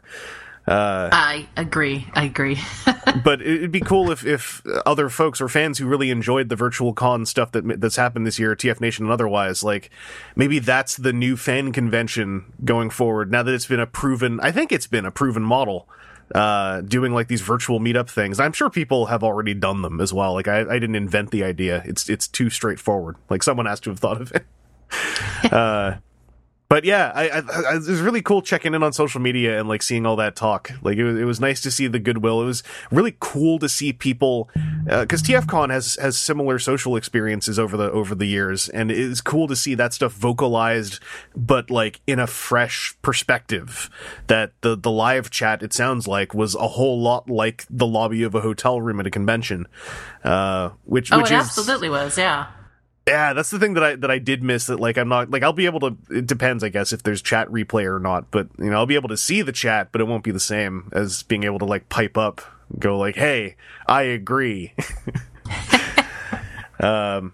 Uh, 0.66 1.10
I 1.12 1.48
agree. 1.58 2.08
I 2.14 2.26
agree. 2.26 2.58
but 3.24 3.42
it'd 3.42 3.72
be 3.72 3.82
cool 3.82 4.12
if, 4.12 4.26
if 4.26 4.62
other 4.86 5.10
folks 5.10 5.42
or 5.42 5.50
fans 5.50 5.78
who 5.78 5.86
really 5.88 6.10
enjoyed 6.10 6.48
the 6.50 6.56
virtual 6.56 6.94
con 6.94 7.26
stuff 7.26 7.52
that 7.52 7.82
that's 7.82 7.98
happened 7.98 8.26
this 8.26 8.40
year, 8.40 8.56
TF 8.56 8.80
Nation 8.80 9.06
and 9.06 9.12
otherwise, 9.12 9.64
like 9.64 9.90
maybe 10.36 10.60
that's 10.60 10.96
the 10.96 11.12
new 11.12 11.36
fan 11.36 11.74
convention 11.74 12.46
going 12.64 12.90
forward. 12.90 13.30
Now 13.30 13.44
that 13.44 13.54
it's 13.54 13.66
been 13.66 13.82
a 13.82 13.88
proven, 13.88 14.40
I 14.40 14.52
think 14.52 14.72
it's 14.72 14.88
been 14.88 15.06
a 15.06 15.12
proven 15.12 15.44
model. 15.44 15.88
Uh, 16.34 16.82
doing 16.82 17.14
like 17.14 17.28
these 17.28 17.42
virtual 17.42 17.80
meetup 17.80 18.10
things. 18.10 18.40
I'm 18.40 18.54
sure 18.54 18.70
people 18.70 19.08
have 19.08 19.24
already 19.24 19.54
done 19.54 19.82
them 19.84 20.00
as 20.00 20.14
well. 20.14 20.34
Like 20.34 20.48
I, 20.48 20.62
I 20.62 20.80
didn't 20.80 20.96
invent 20.96 21.30
the 21.30 21.44
idea. 21.44 21.84
It's 21.86 22.10
it's 22.10 22.28
too 22.28 22.50
straightforward. 22.50 23.18
Like 23.30 23.44
someone 23.44 23.68
has 23.68 23.80
to 23.82 23.92
have 23.92 24.00
thought 24.00 24.22
of 24.22 24.32
it. 24.32 24.46
uh, 25.52 25.98
but 26.70 26.86
yeah, 26.86 27.12
I, 27.14 27.30
I, 27.30 27.38
I, 27.38 27.76
it 27.76 27.88
was 27.88 28.02
really 28.02 28.22
cool 28.22 28.42
checking 28.42 28.74
in 28.74 28.84
on 28.84 28.94
social 28.94 29.22
media 29.22 29.60
and 29.60 29.70
like 29.70 29.82
seeing 29.82 30.06
all 30.06 30.16
that 30.16 30.36
talk. 30.36 30.72
Like 30.82 30.98
it 30.98 31.04
was, 31.04 31.20
it 31.20 31.26
was 31.26 31.40
nice 31.40 31.62
to 31.62 31.72
see 31.72 31.88
the 31.88 32.00
goodwill. 32.00 32.42
It 32.42 32.46
was 32.46 32.64
really 32.92 33.16
cool 33.20 33.60
to 33.60 33.70
see 33.70 33.94
people 33.94 34.50
because 34.86 35.22
uh, 35.22 35.26
TFCon 35.26 35.70
has 35.70 35.96
has 35.96 36.20
similar 36.20 36.60
social 36.60 36.96
experiences 36.96 37.60
over 37.60 37.78
the 37.78 37.92
over 37.92 38.16
the 38.16 38.26
years, 38.26 38.70
and 38.70 38.90
it 38.90 38.98
is 38.98 39.22
cool 39.22 39.48
to 39.48 39.56
see 39.56 39.76
that 39.76 39.94
stuff 39.94 40.14
vocalized, 40.14 41.00
but 41.36 41.70
like 41.70 42.02
in 42.08 42.20
a 42.20 42.28
fresh 42.28 42.96
perspective. 43.02 43.90
That 44.28 44.54
the 44.62 44.76
the 44.76 44.92
live 44.92 45.30
chat 45.30 45.62
it 45.62 45.74
sounds 45.74 46.08
like 46.08 46.34
was 46.34 46.56
a 46.56 46.70
whole 46.70 47.00
lot 47.00 47.30
like 47.30 47.66
the 47.70 47.86
lobby 47.86 48.24
of 48.24 48.34
a 48.36 48.42
hotel 48.42 48.82
room 48.82 49.00
at 49.00 49.08
a 49.08 49.12
convention, 49.12 49.68
uh, 50.24 50.72
which 50.86 51.12
oh, 51.12 51.18
which 51.20 51.32
it 51.32 51.36
is, 51.36 51.46
absolutely 51.46 51.90
was, 51.90 52.18
yeah. 52.18 52.48
Yeah, 53.08 53.34
that's 53.34 53.50
the 53.50 53.60
thing 53.60 53.74
that 53.74 53.84
I 53.84 53.96
that 53.98 54.10
I 54.10 54.18
did 54.18 54.44
miss. 54.44 54.68
That 54.68 54.80
like 54.80 54.98
I'm 54.98 55.10
not 55.10 55.30
like 55.30 55.44
I'll 55.44 55.52
be 55.52 55.66
able 55.66 55.82
to. 55.82 55.98
It 56.10 56.26
depends, 56.26 56.64
I 56.64 56.70
guess, 56.70 56.94
if 56.94 57.04
there's 57.04 57.22
chat 57.22 57.50
replay 57.50 57.86
or 57.86 58.00
not. 58.00 58.32
But 58.32 58.48
you 58.58 58.70
know, 58.70 58.78
I'll 58.78 58.86
be 58.86 58.96
able 58.96 59.10
to 59.10 59.18
see 59.18 59.42
the 59.42 59.52
chat, 59.52 59.90
but 59.92 60.00
it 60.00 60.06
won't 60.06 60.24
be 60.24 60.32
the 60.32 60.40
same 60.40 60.90
as 60.94 61.24
being 61.24 61.44
able 61.44 61.60
to 61.60 61.66
like 61.66 61.90
pipe 61.90 62.18
up, 62.18 62.42
go 62.80 62.98
like, 62.98 63.16
"Hey, 63.16 63.58
I 63.88 64.04
agree." 64.04 64.74
um, 66.80 67.34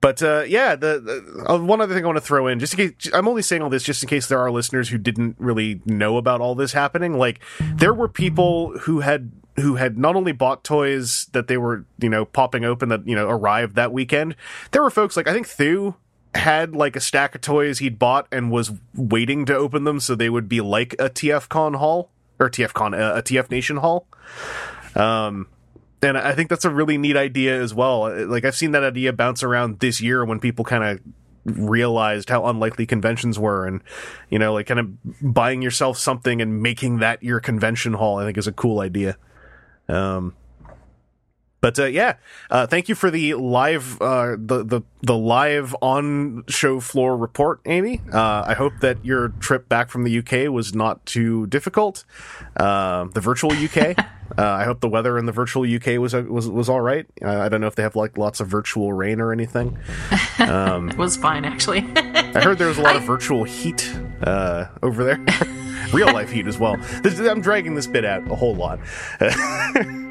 but 0.00 0.22
uh, 0.22 0.44
yeah, 0.46 0.76
the, 0.76 1.00
the 1.00 1.52
uh, 1.52 1.58
one 1.58 1.80
other 1.80 1.94
thing 1.94 2.04
I 2.04 2.06
want 2.06 2.16
to 2.16 2.24
throw 2.24 2.46
in, 2.46 2.58
just 2.58 2.78
in 2.78 2.90
case 2.90 3.12
I'm 3.12 3.28
only 3.28 3.42
saying 3.42 3.62
all 3.62 3.68
this 3.68 3.82
just 3.82 4.02
in 4.02 4.08
case 4.08 4.28
there 4.28 4.38
are 4.38 4.50
listeners 4.50 4.88
who 4.88 4.96
didn't 4.96 5.36
really 5.38 5.82
know 5.84 6.16
about 6.16 6.40
all 6.40 6.54
this 6.54 6.72
happening. 6.72 7.18
Like, 7.18 7.40
there 7.58 7.92
were 7.92 8.08
people 8.08 8.78
who 8.78 9.00
had 9.00 9.30
who 9.60 9.76
had 9.76 9.98
not 9.98 10.16
only 10.16 10.32
bought 10.32 10.64
toys 10.64 11.26
that 11.32 11.46
they 11.46 11.56
were, 11.56 11.84
you 11.98 12.08
know, 12.08 12.24
popping 12.24 12.64
open 12.64 12.88
that, 12.88 13.06
you 13.06 13.14
know, 13.14 13.28
arrived 13.28 13.76
that 13.76 13.92
weekend. 13.92 14.36
There 14.72 14.82
were 14.82 14.90
folks 14.90 15.16
like, 15.16 15.28
I 15.28 15.32
think 15.32 15.46
Thew 15.46 15.96
had 16.34 16.74
like 16.74 16.96
a 16.96 17.00
stack 17.00 17.34
of 17.34 17.40
toys 17.40 17.78
he'd 17.78 17.98
bought 17.98 18.26
and 18.30 18.50
was 18.50 18.72
waiting 18.94 19.44
to 19.46 19.54
open 19.54 19.84
them 19.84 20.00
so 20.00 20.14
they 20.14 20.30
would 20.30 20.48
be 20.48 20.60
like 20.60 20.94
a 20.94 21.10
TFCon 21.10 21.76
haul 21.76 22.10
or 22.38 22.48
TFCon, 22.48 22.98
uh, 22.98 23.16
a 23.16 23.22
TF 23.22 23.50
Nation 23.50 23.78
haul. 23.78 24.06
Um, 24.94 25.48
and 26.02 26.16
I 26.16 26.34
think 26.34 26.48
that's 26.48 26.64
a 26.64 26.70
really 26.70 26.96
neat 26.96 27.16
idea 27.16 27.60
as 27.60 27.74
well. 27.74 28.26
Like 28.26 28.44
I've 28.44 28.56
seen 28.56 28.72
that 28.72 28.82
idea 28.82 29.12
bounce 29.12 29.42
around 29.42 29.80
this 29.80 30.00
year 30.00 30.24
when 30.24 30.40
people 30.40 30.64
kind 30.64 30.84
of 30.84 31.00
realized 31.44 32.28
how 32.28 32.46
unlikely 32.46 32.86
conventions 32.86 33.38
were 33.38 33.66
and 33.66 33.82
you 34.28 34.38
know 34.38 34.52
like 34.52 34.66
kind 34.66 34.78
of 34.78 34.90
buying 35.22 35.62
yourself 35.62 35.96
something 35.96 36.42
and 36.42 36.62
making 36.62 36.98
that 36.98 37.22
your 37.22 37.40
convention 37.40 37.94
hall 37.94 38.18
i 38.18 38.24
think 38.24 38.36
is 38.36 38.46
a 38.46 38.52
cool 38.52 38.80
idea 38.80 39.16
um 39.90 40.34
but 41.60 41.78
uh, 41.78 41.84
yeah, 41.84 42.16
uh, 42.50 42.66
thank 42.66 42.88
you 42.88 42.94
for 42.94 43.10
the 43.10 43.34
live 43.34 44.00
uh, 44.00 44.36
the 44.38 44.64
the 44.64 44.80
the 45.02 45.16
live 45.16 45.76
on 45.82 46.44
show 46.48 46.80
floor 46.80 47.16
report, 47.16 47.60
Amy. 47.66 48.00
Uh, 48.12 48.44
I 48.46 48.54
hope 48.54 48.72
that 48.80 49.04
your 49.04 49.28
trip 49.40 49.68
back 49.68 49.90
from 49.90 50.04
the 50.04 50.18
UK 50.18 50.50
was 50.50 50.74
not 50.74 51.04
too 51.04 51.46
difficult. 51.48 52.04
Uh, 52.56 53.04
the 53.12 53.20
virtual 53.20 53.52
UK. 53.52 53.96
Uh, 54.38 54.44
I 54.44 54.62
hope 54.62 54.78
the 54.78 54.88
weather 54.88 55.18
in 55.18 55.26
the 55.26 55.32
virtual 55.32 55.64
UK 55.64 55.98
was 55.98 56.14
was 56.14 56.48
was 56.48 56.68
all 56.68 56.80
right. 56.80 57.04
I 57.20 57.48
don't 57.48 57.60
know 57.60 57.66
if 57.66 57.74
they 57.74 57.82
have 57.82 57.96
like 57.96 58.16
lots 58.16 58.38
of 58.38 58.46
virtual 58.46 58.92
rain 58.92 59.20
or 59.20 59.32
anything. 59.32 59.76
Um, 60.38 60.88
it 60.88 60.96
was 60.96 61.16
fine 61.16 61.44
actually. 61.44 61.84
I 61.96 62.40
heard 62.40 62.58
there 62.58 62.68
was 62.68 62.78
a 62.78 62.82
lot 62.82 62.94
of 62.94 63.02
virtual 63.02 63.42
heat 63.42 63.92
over 64.24 65.04
there. 65.04 65.18
Real 65.92 66.12
life 66.12 66.30
heat 66.30 66.46
as 66.46 66.58
well. 66.58 66.76
I'm 67.04 67.40
dragging 67.40 67.74
this 67.74 67.86
bit 67.86 68.04
out 68.04 68.30
a 68.30 68.34
whole 68.34 68.54
lot. 68.54 68.78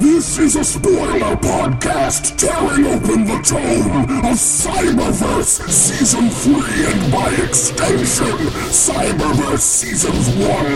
This 0.00 0.38
is 0.38 0.54
a 0.54 0.62
spoiler 0.62 1.34
podcast 1.36 2.38
tearing 2.38 2.86
open 2.86 3.24
the 3.24 3.40
tome 3.42 4.24
of 4.24 4.36
Cyberverse 4.36 5.68
Season 5.68 6.30
3 6.30 6.86
and 6.86 7.12
by 7.12 7.30
extension, 7.44 8.36
Cyberverse 8.68 9.58
Seasons 9.58 10.28
1 10.36 10.66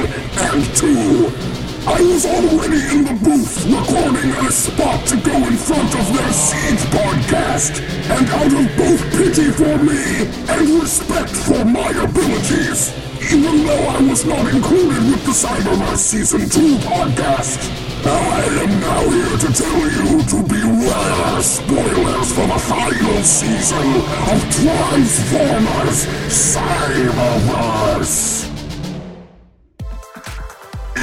and 0.51 0.77
2. 0.77 1.62
I 1.85 2.01
was 2.01 2.25
already 2.25 2.81
in 2.95 3.03
the 3.03 3.13
booth 3.25 3.67
recording 3.67 4.31
a 4.47 4.53
spot 4.53 5.05
to 5.09 5.17
go 5.17 5.35
in 5.35 5.57
front 5.57 5.93
of 5.99 6.13
their 6.15 6.33
Siege 6.33 6.79
podcast, 6.95 7.83
and 8.09 8.25
out 8.31 8.53
of 8.55 8.77
both 8.79 9.03
pity 9.11 9.51
for 9.51 9.79
me 9.83 10.29
and 10.47 10.81
respect 10.81 11.31
for 11.31 11.65
my 11.65 11.91
abilities, 11.91 12.93
even 13.33 13.67
though 13.67 13.89
I 13.89 14.01
was 14.09 14.25
not 14.25 14.47
included 14.55 15.03
with 15.11 15.25
the 15.27 15.33
Cyberverse 15.33 15.99
Season 15.99 16.49
2 16.49 16.77
podcast. 16.87 17.59
I 18.07 18.45
am 18.63 18.79
now 18.79 19.01
here 19.11 19.39
to 19.39 19.53
tell 19.53 19.91
you 19.91 20.23
to 20.23 20.41
beware 20.47 21.43
spoilers 21.43 22.33
for 22.33 22.47
the 22.47 22.61
final 22.63 23.23
season 23.25 24.05
of 24.31 24.39
Transformers 24.55 26.07
Cyberverse. 26.31 28.52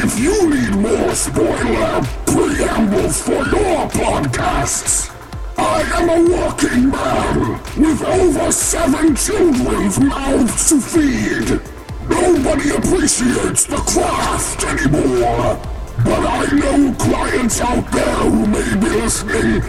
If 0.01 0.17
you 0.17 0.49
need 0.49 0.75
more 0.77 1.13
spoiler 1.13 2.01
preambles 2.25 3.21
for 3.21 3.33
your 3.33 3.89
podcasts, 3.89 5.13
I 5.57 5.81
am 5.99 6.09
a 6.09 6.37
working 6.37 6.89
man 6.89 7.61
with 7.77 8.01
over 8.03 8.49
seven 8.49 9.13
children's 9.13 9.99
mouths 9.99 10.69
to 10.69 10.79
feed. 10.79 11.59
Nobody 12.07 12.69
appreciates 12.69 13.65
the 13.65 13.75
craft 13.75 14.63
anymore. 14.63 15.59
But 16.05 16.25
I 16.25 16.45
know 16.55 16.93
clients 16.95 17.59
out 17.59 17.91
there 17.91 18.15
who 18.15 18.47
may 18.47 18.73
be 18.75 18.89
listening 19.01 19.61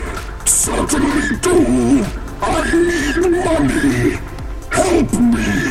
certainly 0.46 1.36
do. 1.40 2.06
I 2.40 2.70
need 2.72 3.16
money. 3.44 4.18
Help 4.70 5.12
me. 5.20 5.69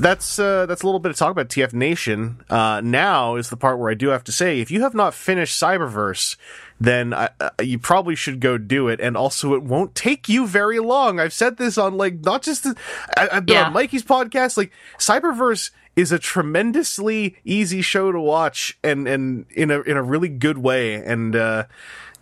That's 0.00 0.38
uh, 0.38 0.66
that's 0.66 0.82
a 0.82 0.86
little 0.86 0.98
bit 0.98 1.10
of 1.10 1.16
talk 1.16 1.30
about 1.30 1.48
TF 1.48 1.74
Nation. 1.74 2.42
Uh, 2.48 2.80
now 2.82 3.36
is 3.36 3.50
the 3.50 3.56
part 3.56 3.78
where 3.78 3.90
I 3.90 3.94
do 3.94 4.08
have 4.08 4.24
to 4.24 4.32
say, 4.32 4.60
if 4.60 4.70
you 4.70 4.80
have 4.80 4.94
not 4.94 5.12
finished 5.12 5.60
Cyberverse, 5.60 6.36
then 6.80 7.12
I, 7.12 7.28
uh, 7.38 7.50
you 7.62 7.78
probably 7.78 8.16
should 8.16 8.40
go 8.40 8.56
do 8.56 8.88
it. 8.88 9.00
And 9.00 9.16
also, 9.16 9.54
it 9.54 9.62
won't 9.62 9.94
take 9.94 10.28
you 10.28 10.46
very 10.46 10.78
long. 10.78 11.20
I've 11.20 11.34
said 11.34 11.58
this 11.58 11.76
on 11.76 11.96
like 11.98 12.20
not 12.20 12.42
just 12.42 12.64
the, 12.64 12.74
I, 13.16 13.28
have 13.32 13.46
been 13.46 13.56
yeah. 13.56 13.66
on 13.66 13.74
Mikey's 13.74 14.02
podcast. 14.02 14.56
Like 14.56 14.72
Cyberverse 14.98 15.70
is 15.96 16.12
a 16.12 16.18
tremendously 16.18 17.36
easy 17.44 17.82
show 17.82 18.10
to 18.10 18.20
watch 18.20 18.78
and 18.82 19.06
and 19.06 19.44
in 19.50 19.70
a 19.70 19.80
in 19.82 19.96
a 19.96 20.02
really 20.02 20.28
good 20.28 20.56
way 20.56 20.94
and 20.94 21.34
uh 21.34 21.64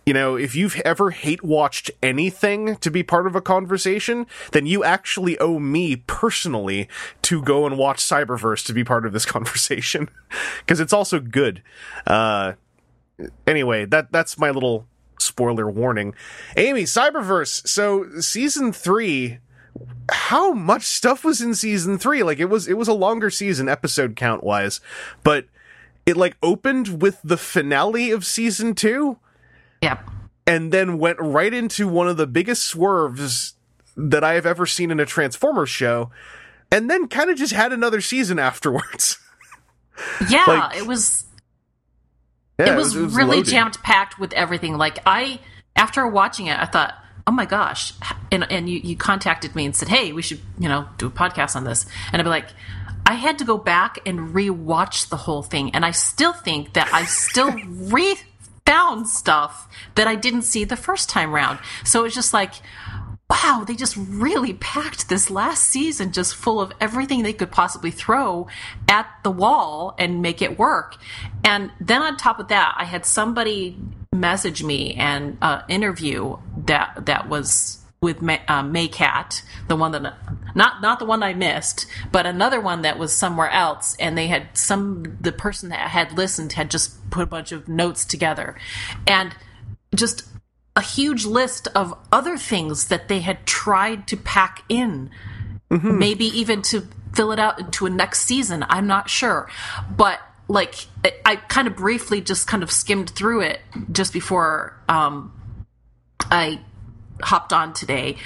you 0.09 0.13
know, 0.13 0.35
if 0.35 0.55
you've 0.55 0.81
ever 0.83 1.11
hate 1.11 1.43
watched 1.43 1.91
anything 2.01 2.77
to 2.77 2.89
be 2.89 3.03
part 3.03 3.27
of 3.27 3.35
a 3.35 3.41
conversation, 3.41 4.25
then 4.53 4.65
you 4.65 4.83
actually 4.83 5.37
owe 5.37 5.59
me 5.59 5.97
personally 5.97 6.89
to 7.21 7.43
go 7.43 7.67
and 7.67 7.77
watch 7.77 7.99
Cyberverse 7.99 8.65
to 8.65 8.73
be 8.73 8.83
part 8.83 9.05
of 9.05 9.13
this 9.13 9.23
conversation 9.37 10.09
because 10.61 10.79
it's 10.79 10.93
also 10.93 11.19
good. 11.19 11.61
Uh, 12.07 12.53
anyway, 13.45 13.85
that 13.85 14.11
that's 14.11 14.39
my 14.39 14.49
little 14.49 14.87
spoiler 15.19 15.69
warning. 15.69 16.15
Amy, 16.57 16.85
Cyberverse. 16.85 17.67
So 17.67 18.09
season 18.19 18.73
three 18.73 19.37
how 20.11 20.53
much 20.53 20.85
stuff 20.85 21.23
was 21.23 21.39
in 21.39 21.53
season 21.53 21.99
three? 21.99 22.23
Like 22.23 22.39
it 22.39 22.49
was 22.49 22.67
it 22.67 22.79
was 22.79 22.87
a 22.87 22.93
longer 22.93 23.29
season 23.29 23.69
episode 23.69 24.15
count 24.15 24.43
wise, 24.43 24.81
but 25.23 25.45
it 26.07 26.17
like 26.17 26.35
opened 26.41 26.99
with 26.99 27.19
the 27.23 27.37
finale 27.37 28.09
of 28.09 28.25
season 28.25 28.73
two. 28.73 29.19
Yep. 29.81 30.09
And 30.47 30.71
then 30.71 30.97
went 30.97 31.19
right 31.19 31.53
into 31.53 31.87
one 31.87 32.07
of 32.07 32.17
the 32.17 32.27
biggest 32.27 32.65
swerves 32.65 33.53
that 33.95 34.23
I 34.23 34.33
have 34.33 34.45
ever 34.45 34.65
seen 34.65 34.91
in 34.91 34.99
a 34.99 35.05
Transformers 35.05 35.69
show, 35.69 36.09
and 36.71 36.89
then 36.89 37.07
kind 37.07 37.29
of 37.29 37.37
just 37.37 37.53
had 37.53 37.71
another 37.71 38.01
season 38.01 38.39
afterwards. 38.39 39.17
Yeah, 40.29 40.45
like, 40.47 40.77
it 40.77 40.87
was. 40.87 41.25
Yeah, 42.57 42.71
it 42.71 42.77
was, 42.77 42.95
it 42.95 43.01
was 43.01 43.15
really 43.15 43.43
jammed 43.43 43.77
packed 43.83 44.17
with 44.17 44.31
everything. 44.31 44.77
Like 44.77 44.99
I, 45.05 45.41
after 45.75 46.07
watching 46.07 46.47
it, 46.47 46.57
I 46.57 46.63
thought 46.63 46.93
oh 47.29 47.31
my 47.31 47.45
gosh 47.45 47.93
and 48.31 48.51
and 48.51 48.67
you, 48.67 48.79
you 48.79 48.97
contacted 48.97 49.55
me 49.55 49.63
and 49.63 49.75
said 49.75 49.87
hey 49.87 50.11
we 50.11 50.21
should 50.23 50.39
you 50.57 50.67
know 50.67 50.89
do 50.97 51.05
a 51.05 51.11
podcast 51.11 51.55
on 51.55 51.63
this 51.63 51.85
and 52.11 52.19
i'd 52.19 52.23
be 52.23 52.29
like 52.29 52.47
i 53.05 53.13
had 53.13 53.37
to 53.37 53.45
go 53.45 53.55
back 53.55 53.99
and 54.03 54.33
rewatch 54.33 55.09
the 55.09 55.15
whole 55.15 55.43
thing 55.43 55.69
and 55.75 55.85
i 55.85 55.91
still 55.91 56.33
think 56.33 56.73
that 56.73 56.89
i 56.91 57.05
still 57.05 57.51
re 57.67 58.15
found 58.69 59.07
stuff 59.07 59.67
that 59.95 60.07
i 60.07 60.15
didn't 60.15 60.43
see 60.43 60.63
the 60.63 60.77
first 60.77 61.09
time 61.09 61.31
round 61.33 61.57
so 61.83 62.05
it's 62.05 62.15
just 62.15 62.33
like 62.33 62.53
wow, 63.29 63.63
they 63.65 63.75
just 63.75 63.95
really 63.95 64.53
packed 64.53 65.07
this 65.07 65.29
last 65.29 65.63
season 65.65 66.11
just 66.11 66.35
full 66.35 66.59
of 66.59 66.71
everything 66.81 67.21
they 67.21 67.33
could 67.33 67.51
possibly 67.51 67.91
throw 67.91 68.47
at 68.87 69.07
the 69.23 69.29
wall 69.29 69.93
and 69.99 70.21
make 70.21 70.41
it 70.41 70.57
work. 70.57 70.95
And 71.43 71.71
then 71.79 72.01
on 72.01 72.17
top 72.17 72.39
of 72.39 72.47
that, 72.47 72.73
I 72.77 72.85
had 72.85 73.05
somebody 73.05 73.77
message 74.13 74.63
me 74.63 74.95
and 74.95 75.37
uh, 75.41 75.61
interview 75.67 76.37
that 76.65 77.05
that 77.05 77.29
was 77.29 77.78
with 78.01 78.21
Mae, 78.21 78.41
uh, 78.47 78.63
Mae 78.63 78.87
Catt, 78.87 79.41
the 79.67 79.75
one 79.75 79.91
that 79.91 80.13
not 80.55 80.81
not 80.81 80.99
the 80.99 81.05
one 81.05 81.21
I 81.21 81.33
missed, 81.33 81.85
but 82.11 82.25
another 82.25 82.61
one 82.61 82.81
that 82.83 82.97
was 82.97 83.13
somewhere 83.13 83.49
else, 83.49 83.95
and 83.99 84.17
they 84.17 84.27
had 84.27 84.47
some 84.57 85.17
the 85.19 85.31
person 85.31 85.69
that 85.69 85.89
had 85.89 86.17
listened 86.17 86.53
had 86.53 86.71
just 86.71 87.09
put 87.09 87.23
a 87.23 87.27
bunch 87.27 87.51
of 87.51 87.67
notes 87.67 88.05
together, 88.05 88.55
and 89.05 89.35
just 89.93 90.23
a 90.75 90.81
huge 90.81 91.25
list 91.25 91.67
of 91.75 91.93
other 92.11 92.37
things 92.37 92.87
that 92.87 93.09
they 93.09 93.19
had 93.19 93.45
tried 93.45 94.07
to 94.07 94.15
pack 94.15 94.63
in, 94.69 95.09
mm-hmm. 95.69 95.97
maybe 95.97 96.25
even 96.25 96.61
to 96.61 96.87
fill 97.13 97.31
it 97.31 97.39
out 97.39 97.59
into 97.59 97.85
a 97.85 97.89
next 97.89 98.21
season. 98.21 98.65
I'm 98.69 98.87
not 98.87 99.09
sure, 99.09 99.49
but 99.95 100.19
like 100.47 100.87
I 101.25 101.35
kind 101.35 101.67
of 101.67 101.75
briefly 101.75 102.21
just 102.21 102.47
kind 102.47 102.63
of 102.63 102.71
skimmed 102.71 103.09
through 103.09 103.41
it 103.41 103.59
just 103.91 104.13
before 104.13 104.75
um, 104.87 105.33
I 106.31 106.61
hopped 107.21 107.53
on 107.53 107.73
today. 107.73 108.17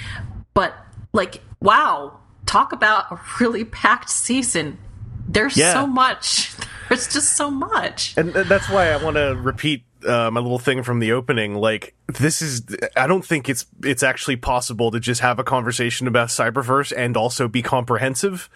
But 0.54 0.74
like, 1.12 1.42
wow, 1.60 2.18
talk 2.46 2.72
about 2.72 3.10
a 3.10 3.20
really 3.40 3.64
packed 3.64 4.10
season. 4.10 4.78
There's 5.26 5.56
yeah. 5.56 5.72
so 5.72 5.86
much. 5.86 6.54
There's 6.88 7.12
just 7.12 7.36
so 7.36 7.50
much. 7.50 8.14
And 8.16 8.32
that's 8.34 8.68
why 8.68 8.90
I 8.90 9.02
want 9.02 9.16
to 9.16 9.34
repeat 9.40 9.84
uh, 10.06 10.30
my 10.30 10.40
little 10.40 10.58
thing 10.58 10.82
from 10.82 10.98
the 10.98 11.12
opening. 11.12 11.54
Like, 11.54 11.94
this 12.08 12.42
is, 12.42 12.62
I 12.94 13.06
don't 13.06 13.24
think 13.24 13.48
it's 13.48 13.64
it's 13.82 14.02
actually 14.02 14.36
possible 14.36 14.90
to 14.90 15.00
just 15.00 15.22
have 15.22 15.38
a 15.38 15.44
conversation 15.44 16.06
about 16.06 16.28
Cyberverse 16.28 16.92
and 16.94 17.16
also 17.16 17.48
be 17.48 17.62
comprehensive 17.62 18.50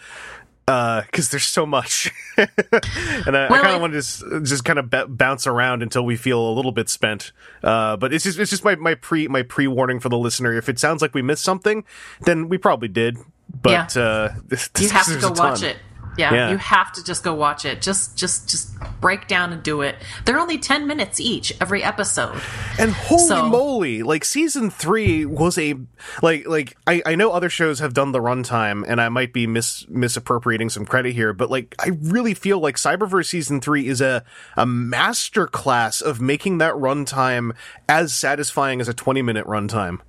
because 0.69 1.29
uh, 1.29 1.31
there's 1.31 1.45
so 1.45 1.65
much, 1.65 2.13
and 2.37 2.49
I, 2.59 3.49
well, 3.49 3.55
I 3.55 3.63
kind 3.63 3.75
of 3.75 3.81
want 3.81 3.95
to 3.95 3.99
just 4.01 4.23
just 4.43 4.65
kind 4.67 4.79
of 4.79 4.91
b- 4.91 5.05
bounce 5.09 5.47
around 5.47 5.83
until 5.83 6.05
we 6.05 6.15
feel 6.15 6.47
a 6.47 6.53
little 6.53 6.73
bit 6.73 6.91
spent. 6.91 7.33
Uh, 7.63 7.97
but 7.97 8.13
it's 8.13 8.25
just 8.25 8.39
it's 8.39 8.51
just 8.51 8.65
my 8.65 8.75
my 8.77 8.95
pre 8.95 9.29
my 9.29 9.41
pre 9.43 9.67
warning 9.67 9.99
for 9.99 10.11
the 10.11 10.19
listener. 10.19 10.53
If 10.53 10.69
it 10.69 10.79
sounds 10.79 11.01
like 11.01 11.15
we 11.15 11.23
missed 11.23 11.43
something, 11.43 11.85
then 12.21 12.51
we 12.51 12.59
probably 12.59 12.89
did. 12.89 13.17
But 13.63 13.97
yeah. 13.97 14.03
uh, 14.03 14.35
this, 14.45 14.69
you 14.79 14.91
have 14.91 15.07
to 15.07 15.19
go 15.19 15.31
watch 15.31 15.63
it. 15.63 15.79
Yeah, 16.19 16.35
yeah, 16.35 16.51
you 16.51 16.57
have 16.59 16.93
to 16.93 17.05
just 17.05 17.23
go 17.23 17.33
watch 17.33 17.65
it. 17.65 17.81
Just 17.81 18.17
just 18.17 18.49
just 18.49 18.69
break 19.01 19.29
down 19.29 19.53
and 19.53 19.63
do 19.63 19.83
it. 19.83 19.97
They're 20.25 20.39
only 20.39 20.59
10 20.59 20.87
minutes 20.87 21.21
each 21.21 21.53
every 21.61 21.83
episode. 21.83 22.41
And 22.79 22.91
holy 22.91 23.23
so, 23.23 23.49
moly, 23.49 24.03
like 24.03 24.25
season 24.25 24.71
3 24.71 25.27
was 25.27 25.57
a 25.59 25.75
like 26.23 26.47
like 26.47 26.77
I 26.87 27.03
I 27.07 27.15
know 27.15 27.31
other 27.31 27.49
shows 27.49 27.79
have 27.79 27.95
done 27.95 28.13
the 28.13 28.19
runtime 28.19 28.85
and 28.87 29.01
I 29.01 29.09
might 29.09 29.33
be 29.33 29.47
mis 29.47 29.87
misappropriating 29.89 30.71
some 30.71 30.85
credit 30.85 31.15
here, 31.15 31.33
but 31.33 31.51
like 31.51 31.75
I 31.79 31.91
really 32.03 32.35
feel 32.35 32.59
like 32.59 32.77
Cyberverse 32.77 33.27
season 33.27 33.61
3 33.61 33.87
is 33.87 34.01
a 34.01 34.25
a 34.57 34.67
master 34.67 35.47
class 35.47 36.01
of 36.01 36.21
making 36.21 36.59
that 36.59 36.75
runtime 36.75 37.55
as 37.89 38.15
satisfying 38.15 38.81
as 38.81 38.89
a 38.89 38.95
20 38.95 39.23
minute 39.23 39.47
runtime. 39.47 40.01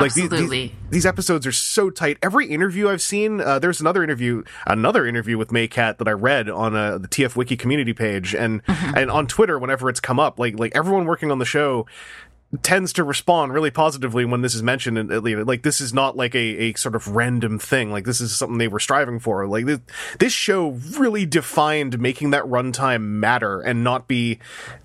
Like 0.00 0.14
these- 0.14 0.24
Absolutely. 0.24 0.58
these, 0.68 0.72
these 0.90 1.06
episodes 1.06 1.46
are 1.46 1.52
so 1.52 1.90
tight. 1.90 2.16
Every 2.22 2.46
interview 2.46 2.88
I've 2.88 3.02
seen, 3.02 3.42
uh, 3.42 3.58
there's 3.58 3.78
another 3.80 4.02
interview, 4.02 4.42
another 4.66 5.06
interview 5.06 5.36
with 5.36 5.52
Mae 5.52 5.68
Catt 5.68 5.98
that 5.98 6.08
I 6.08 6.12
read 6.12 6.48
on 6.48 6.74
uh, 6.74 6.96
the 6.96 7.08
TF 7.08 7.36
Wiki 7.36 7.58
community 7.58 7.92
page, 7.92 8.34
and 8.34 8.62
and 8.66 9.10
on 9.10 9.26
Twitter 9.26 9.58
whenever 9.58 9.90
it's 9.90 10.00
come 10.00 10.18
up, 10.18 10.38
like 10.38 10.58
like 10.58 10.72
everyone 10.74 11.04
working 11.04 11.30
on 11.30 11.38
the 11.38 11.44
show 11.44 11.86
tends 12.60 12.92
to 12.92 13.02
respond 13.02 13.54
really 13.54 13.70
positively 13.70 14.26
when 14.26 14.42
this 14.42 14.54
is 14.54 14.62
mentioned 14.62 14.98
and 14.98 15.10
uh, 15.10 15.44
like 15.44 15.62
this 15.62 15.80
is 15.80 15.94
not 15.94 16.16
like 16.16 16.34
a, 16.34 16.38
a 16.38 16.74
sort 16.74 16.94
of 16.94 17.08
random 17.08 17.58
thing. 17.58 17.90
Like 17.90 18.04
this 18.04 18.20
is 18.20 18.36
something 18.36 18.58
they 18.58 18.68
were 18.68 18.80
striving 18.80 19.18
for. 19.18 19.46
Like 19.46 19.64
this, 19.64 19.80
this 20.18 20.32
show 20.34 20.72
really 20.98 21.24
defined 21.24 21.98
making 21.98 22.30
that 22.30 22.44
runtime 22.44 23.02
matter 23.02 23.60
and 23.62 23.82
not 23.82 24.06
be 24.06 24.38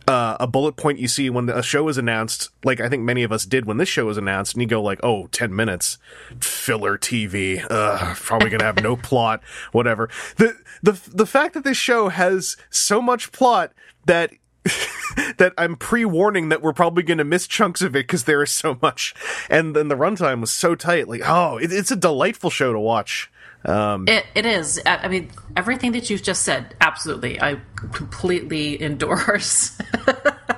uh, 0.08 0.38
a 0.40 0.48
bullet 0.48 0.78
point 0.78 1.00
you 1.00 1.08
see 1.10 1.30
when 1.30 1.50
a 1.50 1.62
show 1.62 1.90
is 1.90 1.98
announced 1.98 2.50
like 2.64 2.80
i 2.80 2.88
think 2.88 3.04
many 3.04 3.24
of 3.24 3.32
us 3.34 3.46
did 3.46 3.66
when 3.66 3.76
this 3.76 3.90
show 3.90 4.06
was 4.06 4.18
announced 4.18 4.54
and 4.54 4.62
you 4.62 4.68
go 4.68 4.82
like 4.82 5.00
oh 5.04 5.28
10 5.28 5.54
minutes. 5.54 5.98
Filler 6.40 6.98
tv 6.98 7.66
Ugh, 7.70 8.16
probably 8.18 8.50
gonna 8.50 8.64
have 8.64 8.82
no 8.82 8.96
plot. 9.08 9.44
Whatever. 9.74 10.10
The 10.38 10.56
the 10.82 11.00
the 11.14 11.26
fact 11.26 11.54
that 11.54 11.66
this 11.66 11.78
show 11.78 12.08
has 12.08 12.56
so 12.70 13.02
much 13.02 13.32
plot 13.34 13.74
that 14.06 14.32
that 15.38 15.54
I'm 15.58 15.76
pre-warning 15.76 16.50
that 16.50 16.62
we're 16.62 16.74
probably 16.74 17.04
going 17.04 17.18
to 17.18 17.24
miss 17.24 17.48
chunks 17.48 17.82
of 17.82 17.96
it 17.96 18.04
because 18.08 18.26
there 18.26 18.44
is 18.44 18.52
so 18.52 18.78
much, 18.82 19.14
and 19.50 19.76
then 19.76 19.88
the 19.88 19.96
runtime 19.96 20.42
was 20.42 20.52
so 20.52 20.76
tight. 20.76 21.08
Like, 21.08 21.22
oh, 21.26 21.58
it, 21.58 21.72
it's 21.72 21.92
a 21.92 21.96
delightful 21.96 22.50
show 22.50 22.74
to 22.74 22.80
watch. 22.80 23.32
Um, 23.66 24.08
It, 24.08 24.26
it 24.36 24.46
is. 24.46 24.82
I 24.86 24.98
I 24.98 25.08
mean, 25.08 25.32
everything 25.56 25.92
that 25.94 26.10
you've 26.10 26.24
just 26.24 26.44
said, 26.44 26.76
absolutely. 26.80 27.42
I 27.42 27.60
completely 27.94 28.82
endorse. 28.82 29.78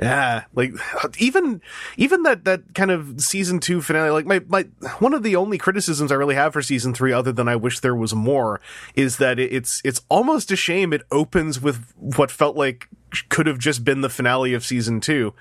yeah, 0.00 0.44
like 0.54 0.72
even 1.18 1.62
even 1.96 2.22
that 2.24 2.44
that 2.44 2.74
kind 2.74 2.90
of 2.90 3.20
season 3.20 3.60
two 3.60 3.80
finale. 3.80 4.10
Like 4.10 4.26
my 4.26 4.40
my 4.48 4.62
one 4.98 5.14
of 5.14 5.22
the 5.22 5.36
only 5.36 5.58
criticisms 5.58 6.10
I 6.10 6.16
really 6.16 6.34
have 6.34 6.52
for 6.52 6.62
season 6.62 6.94
three, 6.94 7.12
other 7.12 7.32
than 7.32 7.48
I 7.48 7.56
wish 7.56 7.80
there 7.80 7.94
was 7.94 8.14
more, 8.14 8.60
is 8.94 9.18
that 9.18 9.38
it's 9.38 9.80
it's 9.84 10.00
almost 10.08 10.50
a 10.50 10.56
shame 10.56 10.92
it 10.92 11.02
opens 11.10 11.60
with 11.60 11.92
what 11.96 12.30
felt 12.30 12.56
like 12.56 12.88
could 13.28 13.46
have 13.46 13.58
just 13.58 13.84
been 13.84 14.00
the 14.00 14.10
finale 14.10 14.54
of 14.54 14.64
season 14.64 15.00
two. 15.00 15.32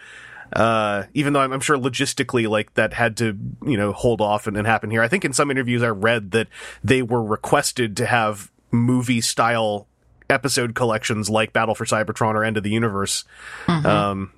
uh, 0.55 1.03
even 1.13 1.33
though 1.33 1.39
I'm, 1.39 1.51
I'm 1.51 1.59
sure 1.59 1.77
logistically, 1.77 2.47
like 2.47 2.73
that 2.75 2.93
had 2.93 3.17
to, 3.17 3.37
you 3.65 3.77
know, 3.77 3.91
hold 3.91 4.21
off 4.21 4.47
and, 4.47 4.55
and 4.55 4.67
happen 4.67 4.91
here. 4.91 5.01
I 5.01 5.07
think 5.07 5.25
in 5.25 5.33
some 5.33 5.49
interviews 5.49 5.81
I 5.83 5.89
read 5.89 6.31
that 6.31 6.47
they 6.83 7.01
were 7.01 7.23
requested 7.23 7.97
to 7.97 8.05
have 8.05 8.51
movie 8.71 9.21
style 9.21 9.87
episode 10.29 10.75
collections 10.75 11.29
like 11.29 11.53
Battle 11.53 11.75
for 11.75 11.85
Cybertron 11.85 12.35
or 12.35 12.43
End 12.43 12.57
of 12.57 12.63
the 12.63 12.69
Universe. 12.69 13.23
Um, 13.67 14.31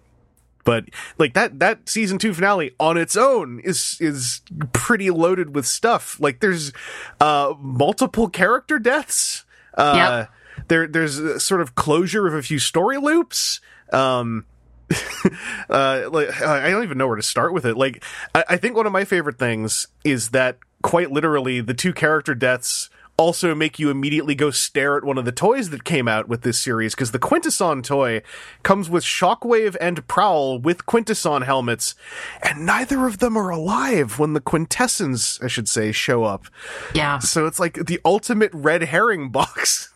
but 0.66 0.86
like 1.18 1.34
that 1.36 1.60
that 1.60 1.88
season 1.88 2.18
two 2.18 2.34
finale 2.34 2.76
on 2.78 2.98
its 2.98 3.16
own 3.16 3.62
is 3.64 3.98
is 4.02 4.42
pretty 4.74 5.10
loaded 5.10 5.56
with 5.56 5.66
stuff. 5.66 6.20
Like 6.20 6.42
there's 6.42 6.74
uh 7.22 7.54
multiple 7.60 8.28
character 8.28 8.78
deaths. 8.80 9.46
Uh 9.76 10.26
there 10.68 10.88
there's 10.88 11.18
a 11.20 11.40
sort 11.40 11.62
of 11.62 11.76
closure 11.76 12.28
of 12.28 12.34
a 12.34 12.42
few 12.42 12.60
story 12.60 12.98
loops. 12.98 13.62
Um 13.94 14.46
uh 15.70 16.10
like 16.12 16.42
I 16.42 16.70
don't 16.70 16.84
even 16.84 16.98
know 16.98 17.08
where 17.08 17.16
to 17.16 17.24
start 17.24 17.54
with 17.54 17.66
it. 17.66 17.78
Like 17.78 18.04
I, 18.34 18.44
I 18.50 18.58
think 18.58 18.76
one 18.76 18.88
of 18.88 18.92
my 18.92 19.06
favorite 19.06 19.38
things 19.38 19.88
is 20.04 20.30
that 20.32 20.58
quite 20.82 21.12
literally 21.12 21.62
the 21.62 21.74
two 21.74 21.94
character 21.94 22.36
deaths 22.36 22.90
also 23.18 23.56
make 23.56 23.80
you 23.80 23.90
immediately 23.90 24.36
go 24.36 24.52
stare 24.52 24.98
at 24.98 25.04
one 25.04 25.18
of 25.18 25.26
the 25.26 25.32
toys 25.32 25.70
that 25.70 25.84
came 25.84 26.08
out 26.08 26.28
with 26.28 26.42
this 26.42 26.60
series 26.60 26.94
because 26.94 27.12
the 27.12 27.20
Quintesson 27.20 27.84
toy 27.84 28.22
comes 28.64 28.90
with 28.90 29.04
Shockwave 29.04 29.76
and 29.80 30.06
Prowl 30.08 30.60
with 30.60 30.86
Quintesson 30.86 31.44
helmets, 31.44 31.96
and 32.42 32.66
neither 32.66 33.06
of 33.06 33.20
them 33.20 33.38
are 33.38 33.50
alive 33.50 34.20
when 34.20 34.34
the 34.34 34.42
Quintessons, 34.42 35.40
I 35.42 35.48
should 35.48 35.70
say, 35.70 35.92
show 35.92 36.24
up. 36.24 36.46
Yeah. 36.94 37.20
So 37.20 37.46
it's 37.46 37.60
like 37.60 37.86
the 37.86 38.00
ultimate 38.04 38.52
red 38.54 38.84
herring 38.84 39.30
box. 39.30 39.94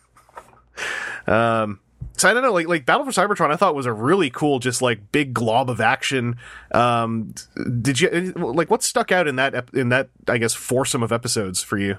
um, 1.26 1.80
so 2.16 2.28
I 2.28 2.34
don't 2.34 2.42
know, 2.42 2.52
like 2.52 2.68
like 2.68 2.84
Battle 2.84 3.04
for 3.04 3.12
Cybertron, 3.12 3.50
I 3.50 3.56
thought 3.56 3.74
was 3.74 3.86
a 3.86 3.92
really 3.92 4.28
cool, 4.28 4.58
just 4.58 4.82
like 4.82 5.10
big 5.10 5.32
glob 5.32 5.70
of 5.70 5.80
action. 5.80 6.36
Um, 6.70 7.34
did 7.80 8.00
you 8.00 8.32
like 8.36 8.70
what 8.70 8.82
stuck 8.82 9.10
out 9.10 9.26
in 9.26 9.36
that 9.36 9.70
in 9.72 9.88
that 9.88 10.10
I 10.28 10.36
guess 10.36 10.52
foursome 10.52 11.02
of 11.02 11.12
episodes 11.12 11.62
for 11.62 11.78
you? 11.78 11.96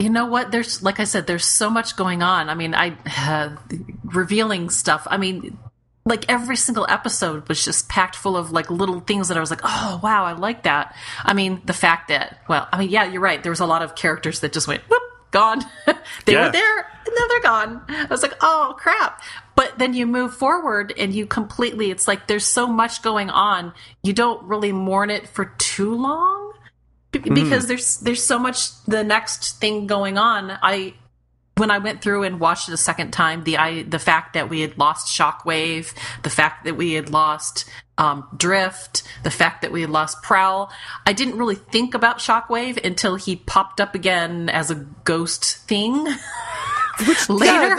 You 0.00 0.08
know 0.08 0.24
what? 0.26 0.50
There's, 0.50 0.82
like 0.82 0.98
I 0.98 1.04
said, 1.04 1.26
there's 1.26 1.44
so 1.44 1.68
much 1.68 1.94
going 1.94 2.22
on. 2.22 2.48
I 2.48 2.54
mean, 2.54 2.74
I, 2.74 2.96
uh, 3.18 3.50
revealing 4.04 4.70
stuff. 4.70 5.06
I 5.10 5.18
mean, 5.18 5.58
like 6.06 6.24
every 6.30 6.56
single 6.56 6.86
episode 6.88 7.46
was 7.48 7.62
just 7.62 7.88
packed 7.90 8.16
full 8.16 8.36
of 8.36 8.50
like 8.50 8.70
little 8.70 9.00
things 9.00 9.28
that 9.28 9.36
I 9.36 9.40
was 9.40 9.50
like, 9.50 9.60
oh, 9.62 10.00
wow, 10.02 10.24
I 10.24 10.32
like 10.32 10.62
that. 10.62 10.96
I 11.22 11.34
mean, 11.34 11.60
the 11.66 11.74
fact 11.74 12.08
that, 12.08 12.40
well, 12.48 12.66
I 12.72 12.78
mean, 12.78 12.88
yeah, 12.88 13.04
you're 13.04 13.20
right. 13.20 13.42
There 13.42 13.52
was 13.52 13.60
a 13.60 13.66
lot 13.66 13.82
of 13.82 13.94
characters 13.94 14.40
that 14.40 14.54
just 14.54 14.66
went, 14.66 14.82
whoop, 14.88 15.02
gone. 15.30 15.62
they 16.24 16.32
Yeah. 16.32 16.46
were 16.46 16.52
there 16.52 16.78
and 16.78 17.14
now 17.18 17.26
they're 17.28 17.40
gone. 17.42 17.84
I 17.88 18.06
was 18.08 18.22
like, 18.22 18.34
oh, 18.40 18.74
crap. 18.78 19.22
But 19.54 19.78
then 19.78 19.92
you 19.92 20.06
move 20.06 20.34
forward 20.34 20.94
and 20.96 21.12
you 21.14 21.26
completely, 21.26 21.90
it's 21.90 22.08
like 22.08 22.26
there's 22.26 22.46
so 22.46 22.66
much 22.66 23.02
going 23.02 23.28
on. 23.28 23.74
You 24.02 24.14
don't 24.14 24.42
really 24.44 24.72
mourn 24.72 25.10
it 25.10 25.28
for 25.28 25.44
too 25.58 25.94
long 25.94 26.49
B- 27.12 27.18
because 27.18 27.66
there's 27.66 27.98
there's 27.98 28.22
so 28.22 28.38
much 28.38 28.82
the 28.84 29.02
next 29.02 29.60
thing 29.60 29.86
going 29.86 30.18
on. 30.18 30.50
I 30.62 30.94
when 31.56 31.70
i 31.70 31.76
went 31.76 32.00
through 32.00 32.22
and 32.22 32.40
watched 32.40 32.70
it 32.70 32.72
a 32.72 32.76
second 32.78 33.10
time 33.10 33.44
the 33.44 33.58
i 33.58 33.82
the 33.82 33.98
fact 33.98 34.32
that 34.32 34.48
we 34.48 34.62
had 34.62 34.78
lost 34.78 35.08
shockwave 35.08 35.92
the 36.22 36.30
fact 36.30 36.64
that 36.64 36.74
we 36.74 36.94
had 36.94 37.10
lost 37.10 37.68
um, 37.98 38.26
drift 38.34 39.02
the 39.24 39.30
fact 39.30 39.60
that 39.60 39.70
we 39.70 39.82
had 39.82 39.90
lost 39.90 40.22
prowl 40.22 40.72
i 41.04 41.12
didn't 41.12 41.36
really 41.36 41.56
think 41.56 41.92
about 41.92 42.16
shockwave 42.16 42.82
until 42.82 43.16
he 43.16 43.36
popped 43.36 43.78
up 43.78 43.94
again 43.94 44.48
as 44.48 44.70
a 44.70 44.76
ghost 45.04 45.58
thing. 45.68 46.06
Which 47.06 47.28
later. 47.28 47.76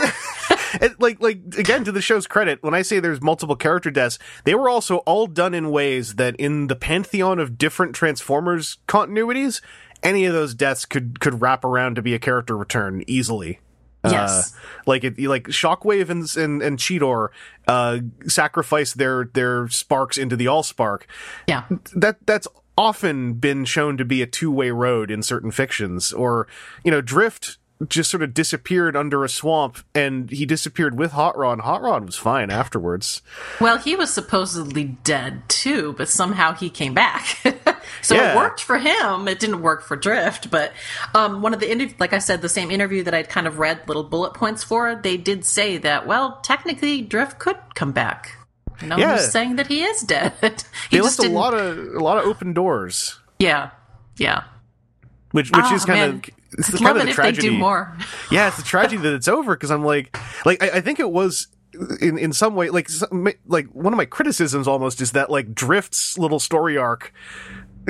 And, 0.80 0.94
like 0.98 1.20
like 1.20 1.40
again 1.58 1.84
to 1.84 1.92
the 1.92 2.00
show's 2.00 2.26
credit 2.26 2.62
when 2.62 2.74
i 2.74 2.82
say 2.82 3.00
there's 3.00 3.20
multiple 3.20 3.56
character 3.56 3.90
deaths 3.90 4.18
they 4.44 4.54
were 4.54 4.68
also 4.68 4.98
all 4.98 5.26
done 5.26 5.54
in 5.54 5.70
ways 5.70 6.14
that 6.16 6.36
in 6.36 6.68
the 6.68 6.76
pantheon 6.76 7.38
of 7.38 7.58
different 7.58 7.94
transformers 7.94 8.78
continuities 8.88 9.60
any 10.02 10.24
of 10.24 10.32
those 10.32 10.54
deaths 10.54 10.84
could 10.84 11.20
could 11.20 11.40
wrap 11.40 11.64
around 11.64 11.96
to 11.96 12.02
be 12.02 12.14
a 12.14 12.18
character 12.18 12.56
return 12.56 13.02
easily 13.06 13.60
yes 14.04 14.54
Uh, 14.54 14.58
like 14.86 15.04
it, 15.04 15.18
like 15.18 15.44
Shockwave 15.44 16.10
and 16.10 16.36
and, 16.36 16.60
and 16.62 16.76
Cheetor 16.78 17.28
uh, 17.68 17.98
sacrifice 18.26 18.94
their 18.94 19.30
their 19.32 19.68
sparks 19.68 20.18
into 20.18 20.34
the 20.34 20.46
Allspark. 20.46 21.02
yeah 21.46 21.64
That 21.94 22.16
that's 22.26 22.48
often 22.76 23.34
been 23.34 23.64
shown 23.64 23.96
to 23.98 24.04
be 24.04 24.20
a 24.20 24.26
two 24.26 24.50
way 24.50 24.72
road 24.72 25.10
in 25.10 25.22
certain 25.22 25.52
fictions. 25.52 26.12
Or 26.12 26.48
you 26.82 26.90
know, 26.90 27.00
Drift 27.00 27.58
just 27.88 28.10
sort 28.10 28.22
of 28.22 28.34
disappeared 28.34 28.96
under 28.96 29.24
a 29.24 29.28
swamp, 29.28 29.78
and 29.94 30.30
he 30.30 30.46
disappeared 30.46 30.98
with 30.98 31.12
Hot 31.12 31.36
Rod. 31.36 31.52
and 31.54 31.62
Hot 31.62 31.82
Rod 31.82 32.04
was 32.04 32.16
fine 32.16 32.50
afterwards. 32.50 33.22
Well, 33.60 33.78
he 33.78 33.96
was 33.96 34.12
supposedly 34.12 34.84
dead 35.04 35.42
too, 35.48 35.94
but 35.96 36.08
somehow 36.08 36.52
he 36.54 36.70
came 36.70 36.94
back. 36.94 37.24
so 38.02 38.14
Yeah. 38.14 38.32
it 38.32 38.36
worked 38.36 38.62
for 38.62 38.78
him. 38.78 39.26
It 39.28 39.40
didn't 39.40 39.62
work 39.62 39.82
for 39.82 39.96
Drift, 39.96 40.50
but 40.50 40.72
um, 41.14 41.42
one 41.42 41.54
of 41.54 41.60
the 41.60 41.72
like 41.98 42.12
I 42.12 42.18
said, 42.18 42.42
the 42.42 42.48
same 42.48 42.70
interview 42.70 43.02
that 43.04 43.14
I'd 43.14 43.28
kind 43.28 43.46
of 43.46 43.58
read 43.58 43.80
little 43.88 44.04
bullet 44.04 44.34
points 44.34 44.62
for, 44.62 44.94
they 44.94 45.16
did 45.16 45.44
say 45.44 45.78
that 45.78 46.06
well, 46.06 46.38
technically 46.42 47.00
Drift 47.02 47.38
could 47.38 47.56
come 47.74 47.92
back. 47.92 48.36
No 48.82 48.96
Yeah. 48.96 49.10
one's 49.12 49.30
saying 49.30 49.56
that 49.56 49.68
he 49.68 49.82
is 49.82 50.02
dead. 50.02 50.32
he 50.42 50.48
They 50.98 51.02
just 51.02 51.18
left 51.20 51.30
a 51.30 51.34
lot 51.34 51.54
of 51.54 51.78
a 51.94 51.98
lot 52.00 52.18
of 52.18 52.24
open 52.26 52.52
doors, 52.52 53.18
yeah, 53.38 53.70
yeah. 54.16 54.44
Which 55.32 55.50
which 55.50 55.64
Ah, 55.64 55.74
is 55.74 55.84
kind 55.84 56.00
man. 56.00 56.10
of 56.10 56.24
it's 56.58 56.68
the 56.68 56.76
I'd 56.78 56.82
kind 56.82 56.96
of 56.98 57.02
the 57.04 57.10
if 57.10 57.16
they 57.16 57.22
tragedy. 57.22 57.48
do 57.50 57.58
more. 57.58 57.96
yeah, 58.30 58.48
it's 58.48 58.58
a 58.58 58.64
tragedy 58.64 58.98
that 59.02 59.14
it's 59.14 59.28
over 59.28 59.54
because 59.54 59.70
I'm 59.70 59.84
like, 59.84 60.16
like 60.46 60.62
I, 60.62 60.78
I 60.78 60.80
think 60.80 61.00
it 61.00 61.10
was 61.10 61.48
in 62.00 62.18
in 62.18 62.32
some 62.34 62.54
way 62.54 62.68
like 62.68 62.88
some, 62.90 63.28
like 63.46 63.66
one 63.68 63.92
of 63.94 63.96
my 63.96 64.04
criticisms 64.04 64.68
almost 64.68 65.00
is 65.00 65.12
that 65.12 65.30
like 65.30 65.54
Drift's 65.54 66.18
little 66.18 66.38
story 66.38 66.76
arc 66.76 67.12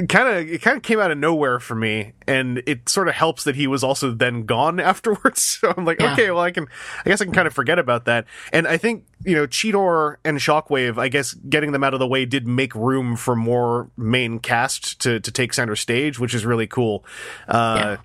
kind 0.08 0.28
of 0.28 0.48
it 0.50 0.62
kind 0.62 0.76
of 0.76 0.82
came 0.82 0.98
out 0.98 1.10
of 1.10 1.18
nowhere 1.18 1.60
for 1.60 1.74
me 1.74 2.12
and 2.26 2.62
it 2.66 2.88
sort 2.88 3.08
of 3.08 3.14
helps 3.14 3.44
that 3.44 3.54
he 3.56 3.66
was 3.66 3.84
also 3.84 4.10
then 4.10 4.44
gone 4.44 4.80
afterwards 4.92 5.42
so 5.42 5.72
i'm 5.76 5.84
like 5.84 6.00
Yeah. 6.00 6.12
okay 6.14 6.30
well 6.30 6.42
i 6.42 6.50
can 6.50 6.66
i 7.04 7.08
guess 7.10 7.20
i 7.20 7.24
can 7.24 7.34
kind 7.34 7.46
of 7.46 7.52
forget 7.52 7.78
about 7.78 8.06
that 8.06 8.24
and 8.52 8.66
i 8.66 8.76
think 8.78 9.04
you 9.24 9.34
know 9.34 9.46
cheetor 9.46 10.16
and 10.24 10.38
shockwave 10.38 10.98
i 10.98 11.08
guess 11.08 11.34
getting 11.34 11.72
them 11.72 11.84
out 11.84 11.92
of 11.94 12.00
the 12.00 12.06
way 12.06 12.24
did 12.24 12.46
make 12.46 12.74
room 12.74 13.16
for 13.16 13.36
more 13.36 13.90
main 13.96 14.38
cast 14.38 15.00
to 15.00 15.20
to 15.20 15.30
take 15.30 15.52
center 15.52 15.76
stage 15.76 16.18
which 16.18 16.34
is 16.34 16.46
really 16.46 16.66
cool 16.66 17.04
uh 17.48 17.74
Yeah. 17.78 17.96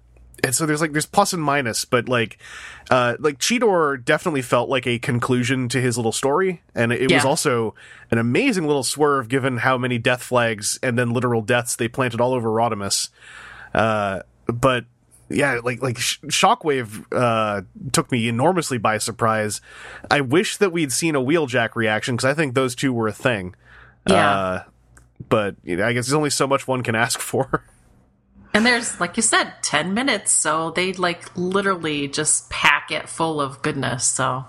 And 0.43 0.55
so 0.55 0.65
there's 0.65 0.81
like 0.81 0.91
there's 0.91 1.05
plus 1.05 1.33
and 1.33 1.41
minus, 1.41 1.85
but 1.85 2.07
like 2.07 2.37
uh 2.89 3.15
like 3.19 3.39
Cheetor 3.39 4.03
definitely 4.03 4.41
felt 4.41 4.69
like 4.69 4.85
a 4.87 4.99
conclusion 4.99 5.69
to 5.69 5.81
his 5.81 5.97
little 5.97 6.11
story, 6.11 6.61
and 6.75 6.91
it, 6.91 7.03
it 7.03 7.11
was 7.11 7.25
also 7.25 7.75
an 8.11 8.17
amazing 8.17 8.65
little 8.67 8.83
swerve 8.83 9.29
given 9.29 9.57
how 9.57 9.77
many 9.77 9.97
death 9.97 10.23
flags 10.23 10.79
and 10.83 10.97
then 10.97 11.11
literal 11.11 11.41
deaths 11.41 11.75
they 11.75 11.87
planted 11.87 12.21
all 12.21 12.33
over 12.33 12.49
Rodimus. 12.49 13.09
Uh, 13.73 14.21
but 14.47 14.85
yeah, 15.29 15.59
like 15.63 15.81
like 15.81 15.97
Sh- 15.97 16.19
Shockwave 16.27 17.05
uh 17.11 17.61
took 17.91 18.11
me 18.11 18.27
enormously 18.27 18.77
by 18.77 18.97
surprise. 18.97 19.61
I 20.09 20.21
wish 20.21 20.57
that 20.57 20.71
we'd 20.71 20.91
seen 20.91 21.15
a 21.15 21.21
wheeljack 21.21 21.75
reaction 21.75 22.15
because 22.15 22.29
I 22.29 22.33
think 22.33 22.53
those 22.53 22.75
two 22.75 22.93
were 22.93 23.07
a 23.07 23.13
thing. 23.13 23.55
Yeah. 24.07 24.29
Uh, 24.29 24.63
but 25.29 25.55
you 25.63 25.77
know, 25.77 25.85
I 25.85 25.93
guess 25.93 26.05
there's 26.05 26.13
only 26.13 26.29
so 26.29 26.47
much 26.47 26.67
one 26.67 26.83
can 26.83 26.95
ask 26.95 27.19
for. 27.21 27.63
And 28.57 28.65
there's, 28.65 28.99
like 28.99 29.17
you 29.17 29.21
said, 29.21 29.53
10 29.61 29.93
minutes, 29.93 30.31
so 30.31 30.71
they 30.71 30.91
like 30.93 31.29
literally 31.37 32.07
just 32.07 32.49
pack 32.49 32.89
it 32.89 33.07
full 33.07 33.39
of 33.39 33.61
goodness. 33.61 34.03
So, 34.03 34.45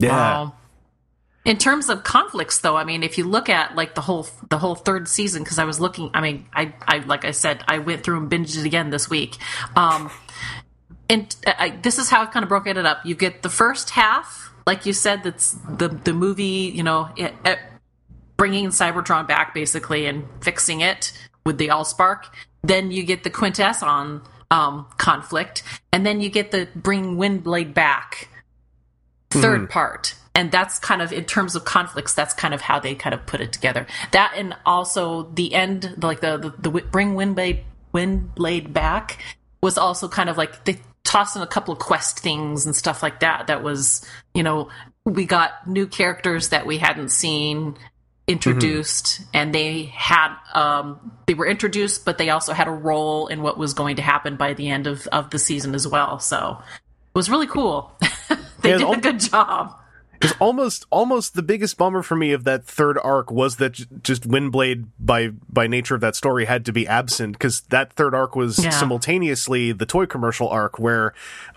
Yeah. 0.00 0.40
um, 0.40 0.52
in 1.44 1.58
terms 1.58 1.88
of 1.88 2.02
conflicts, 2.02 2.58
though, 2.58 2.76
I 2.76 2.82
mean, 2.82 3.04
if 3.04 3.18
you 3.18 3.24
look 3.24 3.48
at 3.48 3.76
like 3.76 3.94
the 3.94 4.00
whole 4.00 4.26
the 4.50 4.58
whole 4.58 4.74
third 4.74 5.06
season, 5.06 5.44
because 5.44 5.60
I 5.60 5.64
was 5.64 5.78
looking, 5.78 6.10
I 6.12 6.20
mean, 6.20 6.46
I, 6.52 6.74
I 6.88 6.98
like 6.98 7.24
I 7.24 7.30
said, 7.30 7.62
I 7.68 7.78
went 7.78 8.02
through 8.02 8.18
and 8.18 8.28
binged 8.28 8.58
it 8.58 8.66
again 8.66 8.90
this 8.90 9.08
week. 9.08 9.36
Um, 9.76 10.10
and 11.08 11.34
I, 11.46 11.78
this 11.82 11.98
is 11.98 12.10
how 12.10 12.22
I 12.22 12.26
kind 12.26 12.42
of 12.42 12.48
broke 12.48 12.66
it 12.66 12.76
up. 12.76 13.06
You 13.06 13.14
get 13.14 13.42
the 13.42 13.48
first 13.48 13.90
half, 13.90 14.52
like 14.66 14.86
you 14.86 14.92
said, 14.92 15.22
that's 15.22 15.52
the 15.52 15.86
the 15.86 16.12
movie, 16.12 16.72
you 16.74 16.82
know, 16.82 17.10
it, 17.16 17.32
it, 17.44 17.60
bringing 18.36 18.70
Cybertron 18.70 19.28
back 19.28 19.54
basically 19.54 20.06
and 20.06 20.24
fixing 20.40 20.80
it 20.80 21.12
with 21.46 21.58
the 21.58 21.68
Allspark. 21.68 22.24
Then 22.62 22.90
you 22.90 23.02
get 23.02 23.24
the 23.24 23.30
Quintesson 23.30 24.22
um, 24.50 24.86
conflict, 24.98 25.62
and 25.92 26.06
then 26.06 26.20
you 26.20 26.28
get 26.28 26.50
the 26.50 26.68
bring 26.76 27.16
Windblade 27.16 27.74
back 27.74 28.28
3rd 29.30 29.68
part. 29.68 30.14
And 30.34 30.50
that's 30.50 30.78
kind 30.78 31.02
of 31.02 31.12
in 31.12 31.24
terms 31.24 31.54
of 31.54 31.64
conflicts. 31.64 32.14
That's 32.14 32.32
kind 32.32 32.54
of 32.54 32.60
how 32.60 32.80
they 32.80 32.94
kind 32.94 33.14
of 33.14 33.26
put 33.26 33.40
it 33.40 33.52
together. 33.52 33.86
That 34.12 34.34
and 34.36 34.54
also 34.64 35.24
the 35.34 35.52
end, 35.54 36.02
like 36.02 36.20
the 36.20 36.38
the, 36.38 36.70
the 36.70 36.80
bring 36.82 37.14
Windblade 37.14 37.62
Windblade 37.92 38.72
back 38.72 39.22
was 39.62 39.76
also 39.76 40.08
kind 40.08 40.30
of 40.30 40.38
like 40.38 40.64
they 40.64 40.80
tossed 41.04 41.36
in 41.36 41.42
a 41.42 41.46
couple 41.46 41.72
of 41.72 41.78
quest 41.80 42.20
things 42.20 42.64
and 42.64 42.74
stuff 42.74 43.02
like 43.02 43.20
that. 43.20 43.48
That 43.48 43.62
was 43.62 44.06
you 44.34 44.42
know 44.42 44.70
we 45.04 45.26
got 45.26 45.66
new 45.66 45.86
characters 45.86 46.50
that 46.50 46.66
we 46.66 46.78
hadn't 46.78 47.10
seen 47.10 47.76
introduced 48.28 49.20
and 49.34 49.54
they 49.54 49.84
had 49.84 50.34
um 50.54 51.12
they 51.26 51.34
were 51.34 51.46
introduced 51.46 52.04
but 52.04 52.18
they 52.18 52.30
also 52.30 52.52
had 52.52 52.68
a 52.68 52.72
role 52.72 53.26
in 53.26 53.42
what 53.42 53.58
was 53.58 53.74
going 53.74 53.96
to 53.96 54.02
happen 54.02 54.36
by 54.36 54.54
the 54.54 54.70
end 54.70 54.86
of 54.86 55.06
of 55.08 55.30
the 55.30 55.38
season 55.38 55.74
as 55.74 55.88
well. 55.88 56.18
So 56.20 56.58
it 56.60 57.14
was 57.14 57.30
really 57.30 57.48
cool. 57.48 57.92
They 58.62 58.72
Yeah, 58.72 58.76
did 58.76 58.90
a 58.90 58.96
good 58.98 59.20
job 59.20 59.76
Because 60.22 60.36
almost 60.38 60.86
almost 60.90 61.34
the 61.34 61.42
biggest 61.42 61.76
bummer 61.76 62.00
for 62.02 62.14
me 62.14 62.30
of 62.32 62.44
that 62.44 62.64
third 62.64 62.96
arc 63.02 63.30
was 63.32 63.56
that 63.56 63.72
j- 63.72 63.86
just 64.04 64.28
Windblade 64.28 64.86
by 65.00 65.30
by 65.48 65.66
nature 65.66 65.96
of 65.96 66.00
that 66.00 66.14
story 66.14 66.44
had 66.44 66.64
to 66.66 66.72
be 66.72 66.86
absent 66.86 67.32
because 67.32 67.62
that 67.70 67.92
third 67.94 68.14
arc 68.14 68.36
was 68.36 68.62
Yeah. 68.62 68.70
simultaneously 68.70 69.72
the 69.72 69.84
toy 69.86 70.06
commercial 70.06 70.48
arc 70.48 70.78
where 70.78 71.12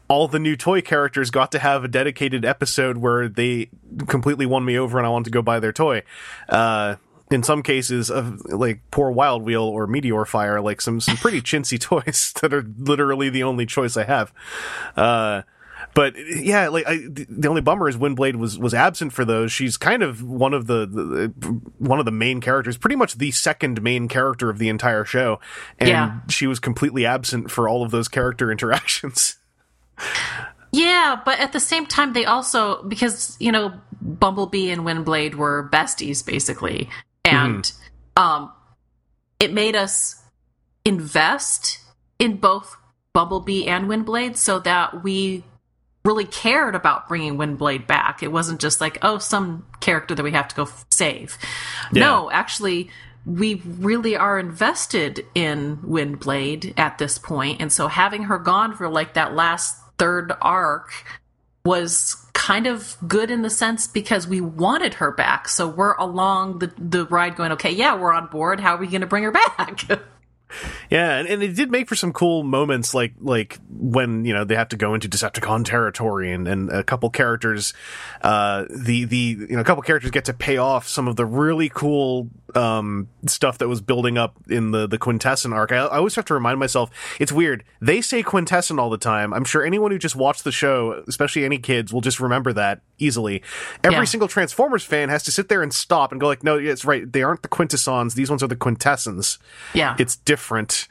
all 0.08 0.28
the 0.28 0.39
new 0.39 0.56
toy 0.56 0.82
characters 0.82 1.30
got 1.30 1.51
to 1.51 1.60
have 1.60 1.84
a 1.84 1.88
dedicated 1.88 2.43
episode 2.43 2.97
where 2.97 3.28
they 3.30 3.69
completely 4.08 4.47
won 4.47 4.65
me 4.65 4.78
over 4.80 4.97
and 4.97 5.06
I 5.06 5.10
wanted 5.12 5.25
to 5.25 5.32
go 5.32 5.43
buy 5.43 5.60
their 5.60 5.73
toy. 5.73 6.01
Uh 6.49 6.95
in 7.32 7.41
some 7.41 7.63
cases 7.63 8.12
of 8.12 8.39
like 8.45 8.82
poor 8.91 9.10
Wild 9.12 9.41
Wheel 9.43 9.63
or 9.63 9.88
Meteor 9.88 10.25
Fire, 10.25 10.62
like 10.62 10.80
some 10.82 10.99
some 10.99 11.17
pretty 11.17 11.41
chintzy 11.41 11.80
toys 11.80 12.34
that 12.41 12.51
are 12.54 12.65
literally 12.80 13.30
the 13.30 13.43
only 13.43 13.65
choice 13.67 13.95
I 13.95 14.06
have. 14.06 14.34
Uh 14.95 15.43
but 15.95 16.13
yeah, 16.17 16.67
like 16.67 16.86
I, 16.86 16.97
the 17.08 17.47
only 17.47 17.62
bummer 17.62 17.88
is 17.89 17.95
Windblade 17.97 18.36
was 18.36 18.60
was 18.60 18.73
absent 18.73 19.13
for 19.13 19.23
those. 19.25 19.51
She's 19.51 19.77
kind 19.77 20.03
of 20.03 20.21
one 20.21 20.53
of 20.53 20.67
the, 20.67 20.86
the 20.86 21.62
one 21.79 21.99
of 21.99 22.05
the 22.05 22.12
main 22.12 22.41
characters, 22.41 22.77
pretty 22.77 22.97
much 22.97 23.15
the 23.15 23.31
second 23.31 23.81
main 23.81 24.08
character 24.10 24.49
of 24.49 24.60
the 24.60 24.67
entire 24.69 25.05
show, 25.05 25.39
and 25.79 25.89
Yeah. 25.89 26.19
she 26.29 26.45
was 26.47 26.60
completely 26.60 27.05
absent 27.05 27.49
for 27.49 27.67
all 27.69 27.81
of 27.81 27.91
those 27.91 28.08
character 28.10 28.51
interactions. 28.51 29.38
Yeah, 30.73 31.19
but 31.23 31.39
at 31.39 31.53
the 31.53 31.60
same 31.62 31.86
time, 31.86 32.12
they 32.12 32.25
also 32.25 32.84
because 32.84 33.38
you 33.39 33.51
know 33.53 33.73
Bumblebee 34.01 34.69
and 34.71 34.81
Windblade 34.81 35.36
were 35.36 35.69
besties 35.71 36.25
basically, 36.25 36.89
and 37.23 37.71
um, 38.17 38.51
it 39.39 39.53
made 39.53 39.77
us 39.77 40.21
invest 40.84 41.79
in 42.19 42.36
both 42.38 42.75
Bumblebee 43.13 43.65
and 43.67 43.86
Windblade, 43.88 44.36
so 44.36 44.60
that 44.60 45.01
we 45.01 45.45
really 46.06 46.26
cared 46.26 46.76
about 46.76 47.08
bringing 47.08 47.38
Windblade 47.38 47.88
back. 47.88 48.24
It 48.24 48.32
wasn't 48.32 48.62
just 48.62 48.80
like 48.80 48.98
oh 49.02 49.18
some 49.18 49.65
character 49.80 50.15
that 50.15 50.24
we 50.24 50.32
have 50.32 50.48
to 50.50 50.56
go 50.56 50.63
f- 50.63 50.86
save. 50.91 51.38
No, 51.91 52.32
actually. 52.32 52.89
We 53.28 53.56
really 53.65 54.15
are 54.15 54.38
invested 54.38 55.26
in 55.34 55.78
Windblade 55.78 56.76
at 56.78 57.00
this 57.00 57.18
point, 57.18 57.60
and 57.60 57.74
so 57.74 57.88
having 57.88 58.26
her 58.26 58.38
gone 58.38 58.76
for 58.76 58.88
like 58.88 59.15
that 59.15 59.34
last 59.34 59.82
third 59.98 60.32
arc 60.44 60.91
was 61.65 62.24
kind 62.34 62.68
of 62.68 62.96
good 63.08 63.32
in 63.32 63.41
the 63.41 63.50
sense 63.50 63.88
because 63.88 64.28
we 64.28 64.39
wanted 64.39 64.94
her 64.96 65.12
back. 65.12 65.50
So 65.50 65.68
we're 65.68 65.96
along 65.96 66.60
the 66.60 66.72
the 66.78 67.06
ride 67.08 67.36
going, 67.36 67.54
okay, 67.54 67.72
yeah, 67.72 67.96
we're 67.98 68.13
on 68.13 68.28
board. 68.28 68.60
How 68.60 68.76
are 68.76 68.78
we 68.78 68.86
going 68.88 69.02
to 69.02 69.08
bring 69.08 69.24
her 69.24 69.32
back? 69.32 69.82
Yeah, 70.89 71.17
and, 71.17 71.27
and 71.27 71.43
it 71.43 71.55
did 71.55 71.71
make 71.71 71.89
for 71.89 71.95
some 71.95 72.13
cool 72.13 72.43
moments, 72.43 72.93
like 72.93 73.13
like 73.19 73.60
when 73.69 74.25
you 74.25 74.34
know 74.34 74.43
they 74.43 74.55
have 74.55 74.69
to 74.69 74.77
go 74.77 74.93
into 74.93 75.10
Decepticon 75.10 75.65
territory, 75.65 76.31
and, 76.31 76.47
and 76.47 76.69
a 76.69 76.84
couple 76.84 77.10
characters, 77.10 77.73
uh, 78.21 78.65
the 78.69 79.05
the 79.05 79.17
you 79.17 79.55
know 79.55 79.62
a 79.62 79.63
couple 79.63 79.81
characters 79.81 80.12
get 80.12 80.25
to 80.25 80.34
pay 80.34 80.58
off 80.58 80.88
some 80.88 81.08
of 81.08 81.15
the 81.15 81.25
really 81.25 81.69
cool 81.69 82.29
um 82.56 83.10
stuff 83.28 83.58
that 83.58 83.68
was 83.68 83.82
building 83.82 84.18
up 84.18 84.36
in 84.50 84.72
the 84.72 84.88
the 84.88 84.98
Quintesson 84.98 85.54
arc. 85.54 85.72
I, 85.72 85.78
I 85.78 85.98
always 85.98 86.15
have 86.15 86.26
to 86.26 86.34
remind 86.34 86.60
myself 86.60 86.89
it's 87.20 87.32
weird. 87.32 87.63
They 87.82 88.02
say 88.02 88.24
Quintesson 88.24 88.80
all 88.80 88.89
the 88.89 88.98
time. 88.98 89.34
I'm 89.34 89.44
sure 89.46 89.63
anyone 89.65 89.91
who 89.91 89.98
just 89.98 90.15
watched 90.15 90.44
the 90.44 90.52
show, 90.52 91.04
especially 91.08 91.46
any 91.46 91.58
kids, 91.58 91.91
will 91.94 92.02
just 92.02 92.20
remember 92.20 92.54
that 92.54 92.82
easily. 92.98 93.41
Every 93.84 93.98
Yeah. 94.00 94.04
single 94.06 94.28
Transformers 94.28 94.84
fan 94.84 95.10
has 95.10 95.24
to 95.24 95.32
sit 95.32 95.50
there 95.50 95.62
and 95.62 95.74
stop 95.74 96.12
and 96.12 96.22
go 96.22 96.28
like, 96.28 96.44
no, 96.44 96.58
it's 96.58 96.86
right. 96.86 97.12
They 97.12 97.24
aren't 97.24 97.41
the 97.41 97.48
Quintessons. 97.50 98.13
These 98.15 98.30
ones 98.30 98.41
are 98.41 98.48
the 98.48 98.56
Quintessons. 98.56 99.38
yeah, 99.74 99.96
It's 100.00 100.15
different. 100.15 100.88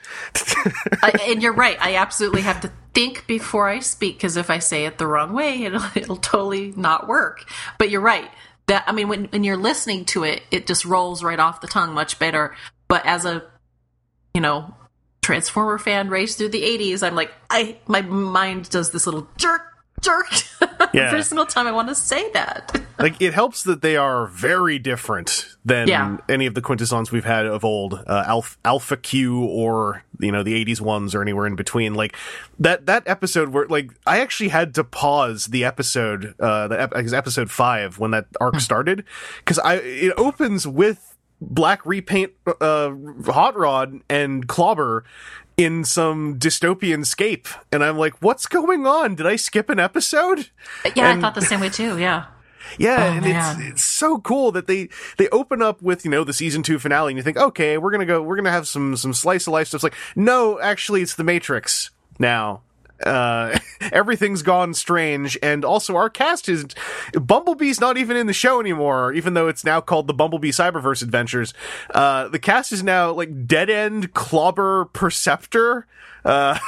I, 1.02 1.12
and 1.28 1.42
you're 1.42 1.54
right. 1.54 1.76
I 1.80 1.96
absolutely 1.96 2.42
have 2.42 2.60
to 2.60 2.70
think 2.94 3.26
before 3.26 3.68
I 3.68 3.78
speak 3.80 4.16
because 4.16 4.36
if 4.36 4.50
I 4.50 4.58
say 4.58 4.84
it 4.86 4.98
the 4.98 5.06
wrong 5.06 5.32
way, 5.32 5.62
it'll 5.64 5.82
it'll 5.94 6.16
totally 6.16 6.72
not 6.76 7.08
work. 7.08 7.44
But 7.78 7.90
you're 7.90 8.00
right. 8.00 8.30
That 8.66 8.84
I 8.86 8.92
mean, 8.92 9.08
when 9.08 9.24
when 9.26 9.44
you're 9.44 9.56
listening 9.56 10.04
to 10.06 10.24
it, 10.24 10.42
it 10.50 10.66
just 10.66 10.84
rolls 10.84 11.22
right 11.22 11.38
off 11.38 11.60
the 11.60 11.66
tongue 11.66 11.92
much 11.92 12.18
better. 12.18 12.54
But 12.88 13.04
as 13.06 13.24
a 13.24 13.44
you 14.32 14.40
know 14.40 14.74
Transformer 15.22 15.78
fan 15.78 16.08
raised 16.08 16.38
through 16.38 16.50
the 16.50 16.62
'80s, 16.62 17.02
I'm 17.02 17.14
like, 17.14 17.32
I 17.50 17.78
my 17.86 18.02
mind 18.02 18.70
does 18.70 18.90
this 18.90 19.06
little 19.06 19.28
jerk 19.36 19.73
jerk 20.04 20.26
Yeah. 20.92 21.06
every 21.08 21.22
single 21.22 21.46
time 21.46 21.66
I 21.66 21.72
want 21.72 21.88
to 21.88 21.94
say 21.94 22.30
that. 22.32 22.80
like 22.98 23.20
it 23.20 23.34
helps 23.34 23.62
that 23.64 23.82
they 23.82 23.96
are 23.96 24.26
very 24.26 24.78
different 24.78 25.46
than 25.64 25.88
Yeah. 25.88 26.18
any 26.28 26.46
of 26.46 26.54
the 26.54 26.60
quintessons 26.60 27.10
we've 27.10 27.24
had 27.24 27.46
of 27.46 27.64
old 27.64 27.94
uh, 28.06 28.24
alpha, 28.26 28.56
alpha 28.64 28.96
q 28.96 29.42
or 29.44 30.04
you 30.20 30.30
know 30.30 30.42
the 30.42 30.64
80s 30.64 30.80
ones 30.80 31.14
or 31.14 31.22
anywhere 31.22 31.46
in 31.46 31.56
between 31.56 31.94
like 31.94 32.14
that 32.60 32.86
that 32.86 33.02
episode 33.06 33.48
where 33.48 33.66
like 33.66 33.90
i 34.06 34.20
actually 34.20 34.50
had 34.50 34.74
to 34.74 34.84
pause 34.84 35.46
the 35.46 35.64
episode 35.64 36.34
uh 36.38 36.68
the 36.68 36.80
ep- 36.80 36.94
episode 36.94 37.50
5 37.50 37.98
when 37.98 38.12
that 38.12 38.26
arc 38.40 38.60
started 38.60 39.04
cuz 39.44 39.58
i 39.58 39.74
it 39.74 40.12
opens 40.16 40.66
with 40.68 41.16
black 41.40 41.84
repaint 41.84 42.32
uh 42.60 42.90
hot 43.26 43.56
rod 43.56 44.00
and 44.08 44.46
clobber 44.46 45.04
in 45.56 45.84
some 45.84 46.38
dystopian 46.38 47.06
scape 47.06 47.46
and 47.70 47.84
i'm 47.84 47.96
like 47.96 48.14
what's 48.20 48.46
going 48.46 48.86
on 48.86 49.14
did 49.14 49.26
i 49.26 49.36
skip 49.36 49.70
an 49.70 49.78
episode 49.78 50.50
yeah, 50.96 51.10
And- 51.10 51.18
I 51.18 51.20
thought 51.20 51.34
the 51.34 51.42
same 51.42 51.60
way 51.60 51.68
too. 51.68 51.96
Yeah. 51.98 52.26
yeah, 52.78 52.96
Oh, 53.04 53.12
and 53.16 53.24
man. 53.24 53.60
it's 53.60 53.68
it's 53.72 53.84
so 53.84 54.18
cool 54.18 54.50
that 54.52 54.66
they 54.66 54.88
they 55.18 55.28
open 55.28 55.60
up 55.62 55.80
with 55.82 56.04
you 56.04 56.10
know 56.10 56.24
the 56.24 56.32
season 56.32 56.62
two 56.62 56.78
finale, 56.78 57.12
and 57.12 57.18
you 57.18 57.22
think, 57.22 57.36
okay, 57.36 57.76
we're 57.78 57.90
gonna 57.90 58.06
go, 58.06 58.22
we're 58.22 58.36
gonna 58.36 58.50
have 58.50 58.66
some 58.66 58.96
some 58.96 59.12
slice 59.12 59.46
of 59.46 59.52
life 59.52 59.68
stuff. 59.68 59.78
It's 59.78 59.84
like, 59.84 59.94
no, 60.16 60.58
actually, 60.60 61.02
it's 61.02 61.14
the 61.14 61.24
Matrix 61.24 61.90
now. 62.18 62.62
Uh, 63.02 63.58
everything's 63.92 64.42
gone 64.42 64.74
strange, 64.74 65.38
and 65.42 65.64
also 65.64 65.96
our 65.96 66.10
cast 66.10 66.48
is 66.48 66.66
Bumblebee's 67.12 67.80
not 67.80 67.96
even 67.96 68.16
in 68.16 68.26
the 68.26 68.32
show 68.32 68.60
anymore, 68.60 69.12
even 69.12 69.34
though 69.34 69.48
it's 69.48 69.64
now 69.64 69.80
called 69.80 70.06
the 70.06 70.14
Bumblebee 70.14 70.50
Cyberverse 70.50 71.02
Adventures. 71.02 71.54
Uh, 71.92 72.28
the 72.28 72.38
cast 72.38 72.72
is 72.72 72.82
now 72.82 73.12
like 73.12 73.46
Dead 73.46 73.70
End, 73.70 74.14
Clobber, 74.14 74.86
Perceptor. 74.86 75.86
Uh, 76.24 76.58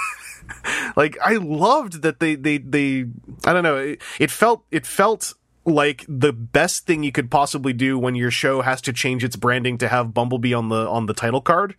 like 0.97 1.17
I 1.25 1.35
loved 1.35 2.03
that 2.03 2.21
they 2.21 2.35
they 2.35 2.59
they 2.59 3.07
I 3.45 3.53
don't 3.53 3.63
know 3.63 3.77
it, 3.77 4.03
it 4.19 4.31
felt 4.31 4.65
it 4.71 4.87
felt 4.87 5.35
like 5.67 6.05
the 6.09 6.33
best 6.33 6.87
thing 6.87 7.03
you 7.03 7.11
could 7.11 7.31
possibly 7.31 7.73
do 7.73 7.99
when 7.99 8.15
your 8.15 8.31
show 8.31 8.63
has 8.63 8.81
to 8.83 8.93
change 8.93 9.25
its 9.25 9.35
branding 9.35 9.79
to 9.79 9.89
have 9.89 10.15
Bumblebee 10.15 10.55
on 10.55 10.69
the 10.69 10.89
on 10.89 11.07
the 11.07 11.15
title 11.15 11.41
card 11.41 11.75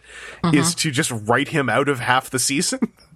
is 0.54 0.76
to 0.76 0.92
just 0.92 1.12
write 1.12 1.50
him 1.50 1.70
out 1.70 1.88
of 1.88 2.00
half 2.00 2.30
the 2.30 2.40
season. 2.40 2.80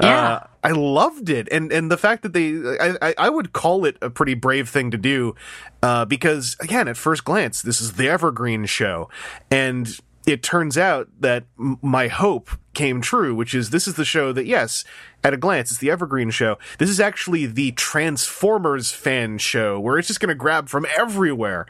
Yeah. 0.00 0.32
Uh, 0.32 0.46
I 0.62 0.72
loved 0.72 1.30
it, 1.30 1.48
and 1.50 1.72
and 1.72 1.90
the 1.90 1.96
fact 1.96 2.22
that 2.22 2.32
they, 2.32 2.54
I, 2.78 2.96
I, 3.00 3.14
I 3.18 3.28
would 3.30 3.52
call 3.52 3.84
it 3.84 3.96
a 4.02 4.10
pretty 4.10 4.34
brave 4.34 4.68
thing 4.68 4.90
to 4.90 4.98
do, 4.98 5.34
uh, 5.82 6.04
because 6.04 6.56
again, 6.60 6.88
at 6.88 6.96
first 6.96 7.24
glance, 7.24 7.62
this 7.62 7.80
is 7.80 7.94
the 7.94 8.08
Evergreen 8.08 8.66
show, 8.66 9.08
and 9.50 9.88
it 10.26 10.42
turns 10.42 10.76
out 10.76 11.08
that 11.20 11.44
m- 11.58 11.78
my 11.80 12.08
hope 12.08 12.50
came 12.74 13.00
true, 13.00 13.34
which 13.34 13.54
is 13.54 13.70
this 13.70 13.88
is 13.88 13.94
the 13.94 14.04
show 14.04 14.32
that 14.32 14.46
yes, 14.46 14.84
at 15.24 15.32
a 15.32 15.36
glance, 15.36 15.70
it's 15.70 15.80
the 15.80 15.90
Evergreen 15.90 16.30
show. 16.30 16.58
This 16.78 16.90
is 16.90 17.00
actually 17.00 17.46
the 17.46 17.72
Transformers 17.72 18.90
fan 18.90 19.38
show 19.38 19.80
where 19.80 19.98
it's 19.98 20.08
just 20.08 20.20
going 20.20 20.28
to 20.28 20.34
grab 20.34 20.68
from 20.68 20.86
everywhere. 20.96 21.66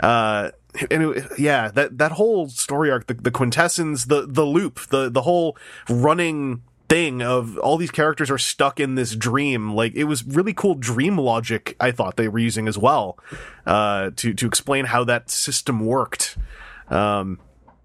Uh, 0.00 0.50
and 0.90 1.02
it, 1.02 1.38
yeah, 1.38 1.68
that 1.68 1.98
that 1.98 2.12
whole 2.12 2.48
story 2.48 2.90
arc, 2.90 3.06
the, 3.06 3.14
the 3.14 3.30
quintessence, 3.30 4.06
the 4.06 4.26
the 4.26 4.44
loop, 4.44 4.80
the 4.88 5.08
the 5.10 5.22
whole 5.22 5.56
running 5.88 6.62
thing 6.90 7.22
of 7.22 7.56
all 7.58 7.76
these 7.76 7.92
characters 7.92 8.30
are 8.30 8.38
stuck 8.38 8.80
in 8.80 8.96
this 8.96 9.14
dream. 9.14 9.74
Like 9.74 9.94
it 9.94 10.04
was 10.04 10.24
really 10.24 10.52
cool 10.52 10.74
dream 10.74 11.16
logic. 11.16 11.76
I 11.80 11.92
thought 11.92 12.16
they 12.16 12.28
were 12.28 12.40
using 12.40 12.68
as 12.68 12.76
well 12.76 13.18
uh, 13.64 14.10
to 14.16 14.34
to 14.34 14.46
explain 14.46 14.84
how 14.84 15.04
that 15.04 15.30
system 15.30 15.86
worked. 15.86 16.36
Um, 16.88 17.38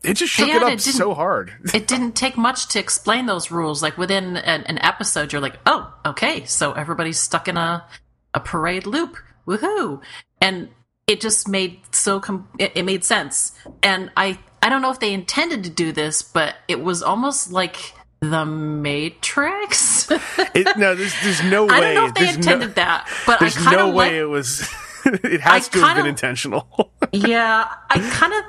it 0.04 0.16
just 0.16 0.34
shook 0.34 0.48
Yeah, 0.48 0.58
it 0.58 0.64
up 0.64 0.72
it 0.74 0.82
so 0.82 1.14
hard. 1.14 1.54
it 1.74 1.88
didn't 1.88 2.14
take 2.14 2.36
much 2.36 2.68
to 2.70 2.80
explain 2.80 3.28
those 3.28 3.52
rules. 3.52 3.82
Like 3.82 3.98
within 3.98 4.38
an, 4.38 4.64
an 4.64 4.80
episode, 4.80 5.32
you're 5.32 5.42
like, 5.42 5.60
oh, 5.66 5.94
okay, 6.06 6.46
so 6.46 6.74
everybody's 6.74 7.20
stuck 7.20 7.48
in 7.48 7.58
a 7.58 7.86
a 8.34 8.40
parade 8.40 8.88
loop. 8.88 9.18
Woohoo! 9.48 10.02
And 10.42 10.70
it 11.08 11.22
just 11.22 11.48
made 11.48 11.80
so 11.92 12.20
com- 12.20 12.48
it, 12.58 12.72
it 12.76 12.84
made 12.84 13.04
sense. 13.04 13.54
And 13.84 14.12
I 14.18 14.40
I 14.64 14.70
don't 14.70 14.82
know 14.82 14.90
if 14.92 15.00
they 15.00 15.14
intended 15.14 15.64
to 15.66 15.70
do 15.70 15.92
this, 15.92 16.24
but 16.24 16.56
it 16.68 16.82
was 16.82 17.04
almost 17.04 17.52
like 17.52 17.94
the 18.30 18.46
Matrix. 18.46 20.10
It, 20.54 20.78
no, 20.78 20.96
there's 20.96 21.14
there's 21.22 21.44
no 21.44 21.66
way. 21.66 21.76
I 21.76 21.80
don't 21.82 21.96
know 21.96 22.06
if 22.06 22.14
they 22.14 22.24
there's 22.24 22.38
intended 22.38 22.70
no, 22.70 22.74
that, 22.76 23.10
but 23.26 23.42
I 23.42 23.50
There's 23.50 23.66
no 23.66 23.92
way 23.92 24.20
it 24.20 24.30
was. 24.30 24.62
it 25.06 25.42
has 25.42 25.68
I 25.68 25.72
to 25.72 25.80
have 25.80 25.98
been 25.98 26.06
intentional. 26.06 26.92
yeah, 27.12 27.68
I 27.90 28.00
kind 28.12 28.34
of 28.34 28.44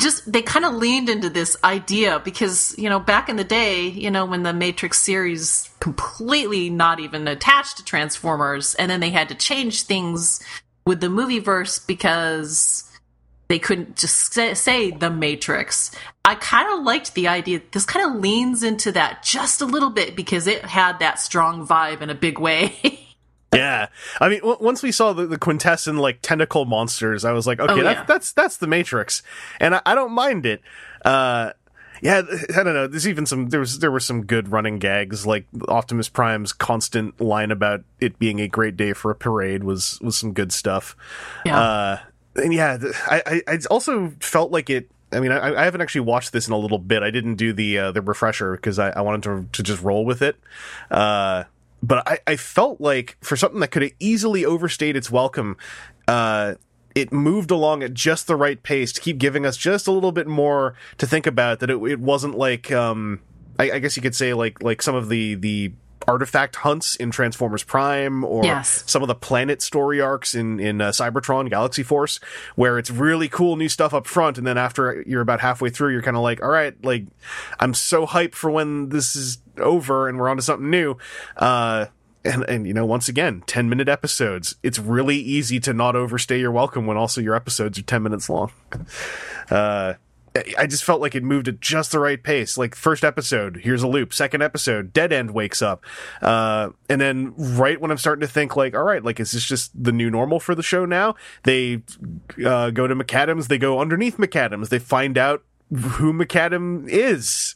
just 0.00 0.30
they 0.30 0.40
kind 0.40 0.64
of 0.64 0.74
leaned 0.74 1.10
into 1.10 1.28
this 1.28 1.56
idea 1.62 2.18
because 2.20 2.74
you 2.78 2.88
know 2.88 2.98
back 2.98 3.28
in 3.28 3.36
the 3.36 3.44
day, 3.44 3.88
you 3.88 4.10
know 4.10 4.24
when 4.24 4.42
the 4.42 4.54
Matrix 4.54 5.02
series 5.02 5.68
completely 5.80 6.70
not 6.70 6.98
even 6.98 7.28
attached 7.28 7.76
to 7.76 7.84
Transformers, 7.84 8.74
and 8.74 8.90
then 8.90 9.00
they 9.00 9.10
had 9.10 9.28
to 9.28 9.34
change 9.34 9.82
things 9.82 10.40
with 10.86 11.00
the 11.00 11.10
movie 11.10 11.40
verse 11.40 11.78
because 11.78 12.89
they 13.50 13.58
couldn't 13.58 13.96
just 13.96 14.32
say, 14.32 14.54
say 14.54 14.90
the 14.92 15.10
Matrix. 15.10 15.90
I 16.24 16.36
kind 16.36 16.72
of 16.72 16.84
liked 16.84 17.14
the 17.14 17.28
idea. 17.28 17.60
This 17.72 17.84
kind 17.84 18.08
of 18.14 18.22
leans 18.22 18.62
into 18.62 18.92
that 18.92 19.22
just 19.24 19.60
a 19.60 19.64
little 19.66 19.90
bit 19.90 20.14
because 20.16 20.46
it 20.46 20.64
had 20.64 21.00
that 21.00 21.18
strong 21.18 21.66
vibe 21.66 22.00
in 22.00 22.08
a 22.08 22.14
big 22.14 22.38
way. 22.38 22.72
Yeah, 23.52 23.88
I 24.20 24.28
mean, 24.28 24.38
w- 24.38 24.58
once 24.60 24.80
we 24.80 24.92
saw 24.92 25.12
the, 25.12 25.26
the 25.26 25.36
Quintesson 25.36 25.98
like 25.98 26.20
tentacle 26.22 26.66
monsters, 26.66 27.24
I 27.24 27.32
was 27.32 27.48
like, 27.48 27.58
okay, 27.58 27.72
Oh, 27.72 27.82
that's 27.82 27.98
yeah. 27.98 28.04
that's 28.04 28.30
that's 28.32 28.56
the 28.58 28.68
Matrix, 28.68 29.24
and 29.58 29.74
I, 29.74 29.82
I 29.84 29.96
don't 29.96 30.12
mind 30.12 30.46
it. 30.46 30.60
Uh, 31.04 31.50
yeah, 32.00 32.22
I 32.56 32.62
don't 32.62 32.74
know. 32.74 32.86
There's 32.86 33.08
even 33.08 33.26
some 33.26 33.48
there 33.48 33.58
was 33.58 33.80
there 33.80 33.90
were 33.90 33.98
some 33.98 34.24
good 34.24 34.52
running 34.52 34.78
gags, 34.78 35.26
like 35.26 35.46
Optimus 35.66 36.08
Prime's 36.08 36.52
constant 36.52 37.20
line 37.20 37.50
about 37.50 37.80
it 38.00 38.20
being 38.20 38.38
a 38.38 38.46
great 38.46 38.76
day 38.76 38.92
for 38.92 39.10
a 39.10 39.16
parade 39.16 39.64
was 39.64 39.98
was 40.00 40.16
some 40.16 40.32
good 40.32 40.52
stuff. 40.52 40.94
yeah. 41.44 41.58
Uh, 41.60 41.98
and 42.36 42.52
yeah, 42.52 42.78
I, 43.06 43.42
I 43.46 43.58
also 43.70 44.12
felt 44.20 44.50
like 44.50 44.70
it. 44.70 44.90
I 45.12 45.18
mean, 45.18 45.32
I, 45.32 45.60
I 45.60 45.64
haven't 45.64 45.80
actually 45.80 46.02
watched 46.02 46.32
this 46.32 46.46
in 46.46 46.52
a 46.52 46.56
little 46.56 46.78
bit. 46.78 47.02
I 47.02 47.10
didn't 47.10 47.34
do 47.34 47.52
the 47.52 47.78
uh, 47.78 47.92
the 47.92 48.02
refresher 48.02 48.52
because 48.52 48.78
I, 48.78 48.90
I 48.90 49.00
wanted 49.00 49.22
to 49.24 49.48
to 49.52 49.62
just 49.62 49.82
roll 49.82 50.04
with 50.04 50.22
it. 50.22 50.36
Uh, 50.90 51.44
but 51.82 52.06
I, 52.06 52.18
I 52.26 52.36
felt 52.36 52.80
like 52.80 53.16
for 53.20 53.36
something 53.36 53.60
that 53.60 53.68
could 53.68 53.82
have 53.82 53.92
easily 53.98 54.44
overstayed 54.44 54.96
its 54.96 55.10
welcome, 55.10 55.56
uh, 56.06 56.54
it 56.94 57.12
moved 57.12 57.50
along 57.50 57.82
at 57.82 57.94
just 57.94 58.26
the 58.26 58.36
right 58.36 58.62
pace 58.62 58.92
to 58.92 59.00
keep 59.00 59.18
giving 59.18 59.46
us 59.46 59.56
just 59.56 59.86
a 59.86 59.92
little 59.92 60.12
bit 60.12 60.26
more 60.26 60.74
to 60.98 61.06
think 61.06 61.26
about. 61.26 61.60
That 61.60 61.70
it, 61.70 61.82
it 61.82 62.00
wasn't 62.00 62.36
like, 62.36 62.70
um, 62.70 63.20
I, 63.58 63.72
I 63.72 63.78
guess 63.78 63.96
you 63.96 64.02
could 64.02 64.14
say 64.14 64.34
like 64.34 64.62
like 64.62 64.82
some 64.82 64.94
of 64.94 65.08
the 65.08 65.34
the 65.34 65.72
artifact 66.10 66.56
hunts 66.56 66.96
in 66.96 67.10
Transformers 67.10 67.62
Prime 67.62 68.24
or 68.24 68.44
Yes. 68.44 68.82
some 68.86 69.02
of 69.02 69.08
the 69.08 69.14
planet 69.14 69.62
story 69.62 70.00
arcs 70.00 70.34
in 70.34 70.58
in 70.60 70.80
uh, 70.80 70.90
Cybertron 70.90 71.48
Galaxy 71.48 71.82
Force, 71.84 72.18
where 72.56 72.78
it's 72.78 72.90
really 72.90 73.28
cool 73.28 73.56
new 73.56 73.68
stuff 73.68 73.94
up 73.94 74.06
front, 74.06 74.36
and 74.38 74.46
then 74.46 74.58
after 74.58 75.02
you're 75.06 75.20
about 75.22 75.40
halfway 75.40 75.70
through, 75.70 75.92
you're 75.92 76.02
kind 76.02 76.16
of 76.16 76.22
like, 76.22 76.42
all 76.42 76.50
right, 76.50 76.74
like 76.84 77.04
I'm 77.60 77.74
so 77.74 78.06
hyped 78.06 78.34
for 78.34 78.50
when 78.50 78.88
this 78.90 79.14
is 79.14 79.38
over 79.56 80.08
and 80.08 80.18
we're 80.18 80.28
on 80.28 80.36
to 80.36 80.42
something 80.42 80.68
new. 80.70 80.96
Uh, 81.36 81.86
and 82.24 82.44
and 82.48 82.66
you 82.66 82.74
know, 82.74 82.84
once 82.84 83.08
again, 83.08 83.42
ten 83.46 83.68
minute 83.68 83.88
episodes. 83.88 84.56
It's 84.62 84.78
really 84.78 85.16
easy 85.16 85.58
to 85.60 85.72
not 85.72 85.96
overstay 85.96 86.38
your 86.38 86.50
welcome 86.52 86.86
when 86.86 86.96
also 86.98 87.20
your 87.20 87.34
episodes 87.34 87.78
are 87.78 87.82
ten 87.82 88.02
minutes 88.02 88.28
long. 88.28 88.50
Uh, 89.50 89.94
I- 90.56 90.66
just 90.66 90.84
felt 90.84 91.00
like 91.00 91.14
it 91.14 91.22
moved 91.24 91.48
at 91.48 91.60
just 91.60 91.92
the 91.92 91.98
right 91.98 92.22
pace. 92.22 92.56
Like 92.56 92.74
first 92.74 93.04
episode, 93.04 93.60
here's 93.62 93.82
a 93.82 93.88
loop. 93.88 94.12
Second 94.14 94.42
episode, 94.42 94.92
Dead 94.92 95.12
End 95.12 95.32
wakes 95.32 95.60
up, 95.62 95.84
uh, 96.22 96.70
and 96.88 97.00
then 97.00 97.34
right 97.36 97.80
when 97.80 97.90
I'm 97.90 97.98
starting 97.98 98.20
to 98.20 98.28
think 98.32 98.56
like, 98.56 98.74
all 98.74 98.82
right, 98.84 99.02
like 99.04 99.18
is 99.20 99.32
this 99.32 99.44
just 99.44 99.70
the 99.82 99.92
new 99.92 100.10
normal 100.10 100.38
for 100.40 100.54
the 100.54 100.62
show 100.62 100.84
now? 100.84 101.14
They 101.42 101.82
uh, 102.44 102.70
go 102.70 102.86
to 102.86 102.94
McAdams. 102.94 103.48
They 103.48 103.58
go 103.58 103.80
underneath 103.80 104.16
McAdams. 104.18 104.68
They 104.68 104.78
find 104.78 105.18
out 105.18 105.42
who 105.70 106.12
McAdam 106.12 106.88
is 106.88 107.54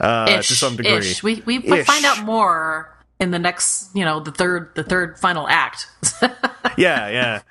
uh, 0.00 0.26
to 0.36 0.42
some 0.42 0.76
degree. 0.76 0.96
Ish. 0.96 1.22
We 1.22 1.42
we 1.46 1.56
Ish. 1.58 1.86
find 1.86 2.04
out 2.04 2.24
more 2.24 2.90
in 3.20 3.30
the 3.30 3.38
next, 3.38 3.90
you 3.94 4.04
know, 4.04 4.20
the 4.20 4.32
third 4.32 4.72
the 4.74 4.82
third 4.84 5.18
final 5.18 5.48
act. 5.48 5.88
Yeah, 6.76 7.08
yeah. 7.10 7.42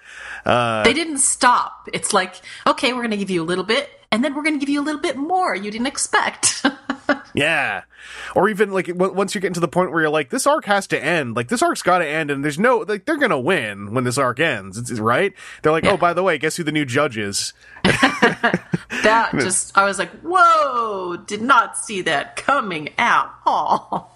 Uh, 0.45 0.84
they 0.84 0.91
didn't 0.91 1.19
stop. 1.19 1.88
It's 1.93 2.13
like, 2.13 2.41
okay, 2.67 2.91
we're 2.91 3.02
going 3.02 3.12
to 3.12 3.17
give 3.17 3.30
you 3.30 3.41
a 3.41 3.45
little 3.45 3.63
bit, 3.63 3.89
and 4.13 4.23
then 4.23 4.34
we're 4.34 4.43
going 4.43 4.54
to 4.56 4.60
give 4.60 4.69
you 4.69 4.80
a 4.80 4.86
little 4.86 5.02
bit 5.02 5.17
more 5.17 5.54
you 5.54 5.69
didn't 5.71 5.88
expect. 5.88 6.65
Yeah. 7.36 7.82
Or 8.36 8.47
even 8.47 8.71
like 8.71 8.86
w- 8.86 9.12
once 9.12 9.34
you're 9.34 9.41
getting 9.41 9.56
to 9.56 9.60
the 9.60 9.67
point 9.67 9.91
where 9.91 10.02
you're 10.02 10.10
like, 10.10 10.30
this 10.30 10.45
arc 10.45 10.65
has 10.65 10.86
to 10.88 11.04
end. 11.04 11.36
Like 11.36 11.47
this 11.47 11.63
arc's 11.63 11.82
got 11.82 11.97
to 11.97 12.08
end, 12.08 12.30
and 12.30 12.43
there's 12.45 12.60
no 12.60 12.86
like 12.88 13.06
they're 13.06 13.17
gonna 13.17 13.39
win 13.39 13.93
when 13.93 14.04
this 14.04 14.19
arc 14.19 14.39
ends. 14.39 14.78
It's, 14.78 14.91
it's- 14.91 15.02
right? 15.02 15.34
They're 15.62 15.71
like, 15.71 15.86
oh, 15.86 15.97
by 15.97 16.13
the 16.13 16.21
way, 16.21 16.38
guess 16.38 16.56
who 16.56 16.63
the 16.63 16.71
new 16.71 16.86
judge 16.86 17.17
is? 17.17 17.54
that 17.84 19.32
just, 19.34 19.76
I 19.78 19.86
was 19.86 19.97
like, 19.99 20.12
whoa, 20.21 21.17
did 21.26 21.41
not 21.41 21.78
see 21.78 22.02
that 22.04 22.36
coming 22.36 22.89
at 22.99 23.28
all. 23.47 24.12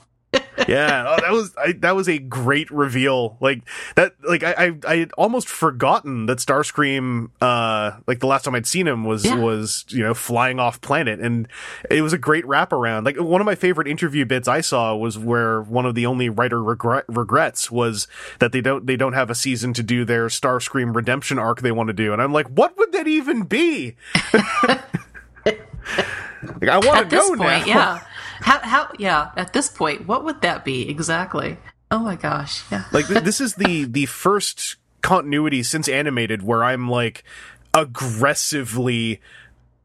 Yeah, 0.68 1.06
oh, 1.08 1.22
that 1.22 1.32
was 1.32 1.54
I, 1.58 1.72
that 1.74 1.96
was 1.96 2.08
a 2.10 2.18
great 2.20 2.70
reveal. 2.72 3.38
Like 3.40 3.62
that, 3.96 4.14
like 4.28 4.44
I 4.44 4.54
I, 4.58 4.72
I 4.88 4.96
had 4.98 5.12
almost 5.14 5.48
forgotten 5.48 6.26
that 6.28 6.40
Starscream, 6.40 7.30
uh, 7.42 7.98
like 8.08 8.20
the 8.20 8.28
last 8.28 8.44
time 8.46 8.56
I'd 8.56 8.66
seen 8.68 8.88
him 8.88 9.04
was 9.06 9.26
Yeah. 9.26 9.36
was 9.36 9.86
you 9.90 10.04
know 10.04 10.14
flying 10.14 10.60
off 10.60 10.82
planet, 10.82 11.20
and 11.20 11.48
it 11.92 12.02
was 12.02 12.14
a 12.14 12.18
great 12.18 12.46
wraparound. 12.46 13.06
Like 13.06 13.18
one 13.20 13.42
of 13.42 13.46
my 13.46 13.56
favorite 13.56 13.88
interview 13.88 14.26
bits 14.26 14.48
I 14.48 14.62
saw 14.62 14.96
was 14.96 15.18
where 15.18 15.62
one 15.62 15.86
of 15.86 15.96
the 15.96 16.06
only 16.06 16.30
writer 16.30 16.62
regret, 16.64 17.06
regrets 17.08 17.70
was 17.70 18.08
that 18.40 18.52
they 18.52 18.62
don't 18.62 18.86
they 18.88 18.96
don't 18.96 19.14
have 19.14 19.30
a 19.30 19.36
season 19.36 19.74
to 19.74 19.84
do 19.84 20.06
their 20.06 20.28
Starscream 20.28 20.96
redemption 20.96 21.38
arc 21.40 21.62
they 21.62 21.72
want 21.72 21.88
to 21.88 21.94
do, 21.94 22.14
and 22.14 22.22
I'm 22.22 22.34
like, 22.34 22.48
what 22.48 22.78
would 22.78 22.92
that 22.94 23.08
even 23.08 23.44
be? 23.44 23.96
like 25.46 26.70
I 26.70 26.78
want 26.78 26.98
At 27.00 27.10
to 27.10 27.16
go 27.16 27.28
point, 27.30 27.40
now. 27.40 27.66
yeah. 27.66 28.00
How, 28.42 28.60
how, 28.60 28.92
yeah, 28.98 29.32
at 29.36 29.54
this 29.54 29.70
point, 29.70 30.08
what 30.08 30.24
would 30.24 30.42
that 30.42 30.66
be 30.66 30.90
exactly? 30.90 31.58
Oh 31.90 32.00
my 32.00 32.16
gosh, 32.16 32.64
yeah. 32.72 32.84
like 32.92 33.08
th- 33.08 33.24
this 33.24 33.40
is 33.40 33.56
the 33.56 33.86
the 33.86 34.06
first 34.08 34.76
continuity 35.02 35.64
since 35.64 35.88
animated 35.88 36.44
where 36.44 36.64
i'm 36.64 36.90
like 36.90 37.24
aggressively 37.74 39.22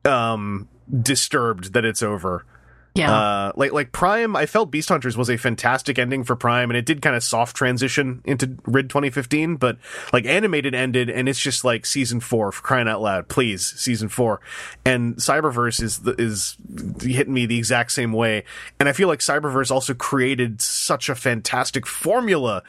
um 0.05 0.69
disturbed 1.01 1.75
that 1.75 1.85
it's 1.85 2.03
over 2.03 2.45
Yeah. 2.95 3.11
uh 3.11 3.53
like 3.57 3.73
like 3.73 3.91
prime 3.91 4.37
i 4.37 4.45
felt 4.45 4.71
beast 4.71 4.91
hunters 4.91 5.17
was 5.17 5.31
a 5.31 5.39
fantastic 5.39 5.99
ending 5.99 6.25
for 6.25 6.37
prime 6.37 6.69
and 6.69 6.77
it 6.77 6.85
did 6.85 7.01
kind 7.01 7.17
of 7.17 7.23
soft 7.23 7.57
transition 7.57 8.21
into 8.27 8.59
rid 8.67 8.91
2015 8.91 9.57
but 9.57 9.79
like 10.13 10.27
animated 10.27 10.75
ended 10.75 11.09
and 11.09 11.27
it's 11.27 11.41
just 11.41 11.65
like 11.65 11.87
season 11.87 12.21
four 12.21 12.53
for 12.53 12.63
crying 12.63 12.89
out 12.89 13.01
loud 13.01 13.29
please 13.29 13.67
season 13.81 14.11
four 14.11 14.41
and 14.85 15.17
cyberverse 15.17 15.83
is 15.83 16.01
is 16.19 16.57
hitting 17.01 17.33
me 17.33 17.47
the 17.47 17.57
exact 17.57 17.93
same 17.93 18.13
way 18.13 18.45
and 18.79 18.91
i 18.91 18.93
feel 18.93 19.09
like 19.09 19.21
cyberverse 19.21 19.71
also 19.71 19.95
created 19.95 20.61
such 20.61 21.09
a 21.09 21.15
fantastic 21.15 21.87
formula 21.87 22.63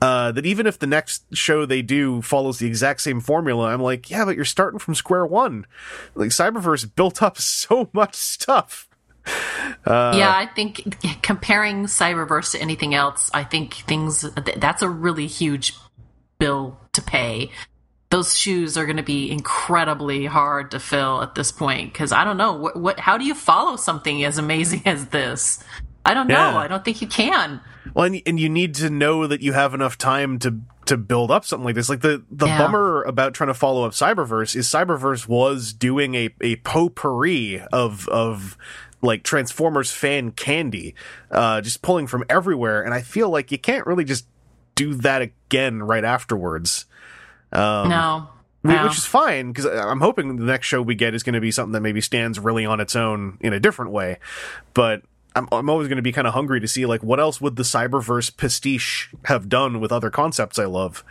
uh, 0.00 0.30
that 0.32 0.46
even 0.46 0.66
if 0.66 0.78
the 0.78 0.86
next 0.86 1.24
show 1.32 1.66
they 1.66 1.82
do 1.82 2.22
follows 2.22 2.58
the 2.58 2.66
exact 2.66 3.00
same 3.00 3.20
formula, 3.20 3.66
I'm 3.66 3.82
like, 3.82 4.10
yeah, 4.10 4.24
but 4.24 4.36
you're 4.36 4.44
starting 4.44 4.78
from 4.78 4.94
square 4.94 5.26
one. 5.26 5.66
Like 6.14 6.30
Cyberverse 6.30 6.94
built 6.94 7.22
up 7.22 7.38
so 7.40 7.90
much 7.92 8.14
stuff. 8.14 8.87
Uh, 9.84 10.14
yeah, 10.16 10.30
I 10.34 10.46
think 10.46 11.22
comparing 11.22 11.84
Cyberverse 11.84 12.52
to 12.52 12.60
anything 12.60 12.94
else, 12.94 13.30
I 13.32 13.44
think 13.44 13.74
things 13.74 14.22
that's 14.56 14.82
a 14.82 14.88
really 14.88 15.26
huge 15.26 15.74
bill 16.38 16.78
to 16.92 17.02
pay. 17.02 17.50
Those 18.10 18.34
shoes 18.36 18.78
are 18.78 18.86
going 18.86 18.96
to 18.96 19.02
be 19.02 19.30
incredibly 19.30 20.26
hard 20.26 20.70
to 20.70 20.80
fill 20.80 21.22
at 21.22 21.34
this 21.34 21.52
point 21.52 21.92
because 21.92 22.10
I 22.10 22.24
don't 22.24 22.36
know 22.38 22.54
what, 22.54 22.76
what. 22.76 23.00
How 23.00 23.18
do 23.18 23.24
you 23.24 23.34
follow 23.34 23.76
something 23.76 24.24
as 24.24 24.38
amazing 24.38 24.82
as 24.86 25.06
this? 25.06 25.62
I 26.04 26.14
don't 26.14 26.26
know. 26.26 26.34
Yeah. 26.34 26.56
I 26.56 26.68
don't 26.68 26.84
think 26.84 27.02
you 27.02 27.06
can. 27.08 27.60
Well, 27.94 28.06
and, 28.06 28.22
and 28.26 28.40
you 28.40 28.48
need 28.48 28.74
to 28.76 28.88
know 28.90 29.26
that 29.26 29.42
you 29.42 29.52
have 29.52 29.74
enough 29.74 29.98
time 29.98 30.38
to 30.40 30.60
to 30.86 30.96
build 30.96 31.30
up 31.30 31.44
something 31.44 31.66
like 31.66 31.74
this. 31.74 31.90
Like 31.90 32.00
the 32.00 32.24
the 32.30 32.46
Yeah. 32.46 32.58
bummer 32.58 33.02
about 33.02 33.34
trying 33.34 33.48
to 33.48 33.54
follow 33.54 33.84
up 33.84 33.92
Cyberverse 33.92 34.56
is 34.56 34.66
Cyberverse 34.68 35.28
was 35.28 35.74
doing 35.74 36.14
a 36.14 36.30
a 36.40 36.56
potpourri 36.56 37.60
of 37.72 38.08
of 38.08 38.56
like 39.02 39.22
Transformers 39.22 39.90
fan 39.92 40.30
candy, 40.32 40.94
uh, 41.30 41.60
just 41.60 41.82
pulling 41.82 42.06
from 42.06 42.24
everywhere. 42.28 42.82
And 42.82 42.92
I 42.92 43.00
feel 43.02 43.30
like 43.30 43.52
you 43.52 43.58
can't 43.58 43.86
really 43.86 44.04
just 44.04 44.26
do 44.74 44.94
that 44.94 45.22
again 45.22 45.82
right 45.82 46.04
afterwards. 46.04 46.86
Um, 47.52 47.88
No. 47.88 48.28
Wow. 48.64 48.84
which 48.88 48.98
is 48.98 49.06
fine 49.06 49.52
because 49.52 49.66
I'm 49.66 50.00
hoping 50.00 50.36
the 50.36 50.44
next 50.44 50.66
show 50.66 50.82
we 50.82 50.96
get 50.96 51.14
is 51.14 51.22
going 51.22 51.34
to 51.34 51.40
be 51.40 51.52
something 51.52 51.72
that 51.72 51.80
maybe 51.80 52.00
stands 52.00 52.40
really 52.40 52.66
on 52.66 52.80
its 52.80 52.96
own 52.96 53.38
in 53.40 53.52
a 53.52 53.60
different 53.60 53.92
way. 53.92 54.18
But 54.74 55.02
I'm, 55.36 55.46
I'm 55.52 55.70
always 55.70 55.86
going 55.86 55.96
to 55.96 56.02
be 56.02 56.10
kind 56.12 56.26
of 56.26 56.34
hungry 56.34 56.58
to 56.60 56.66
see 56.68 56.84
like 56.84 57.02
what 57.02 57.20
else 57.20 57.40
would 57.40 57.54
the 57.54 57.62
Cyberverse 57.62 58.36
pastiche 58.36 59.10
have 59.26 59.48
done 59.48 59.80
with 59.80 59.92
other 59.92 60.10
concepts 60.10 60.58
I 60.58 60.64
love. 60.64 61.04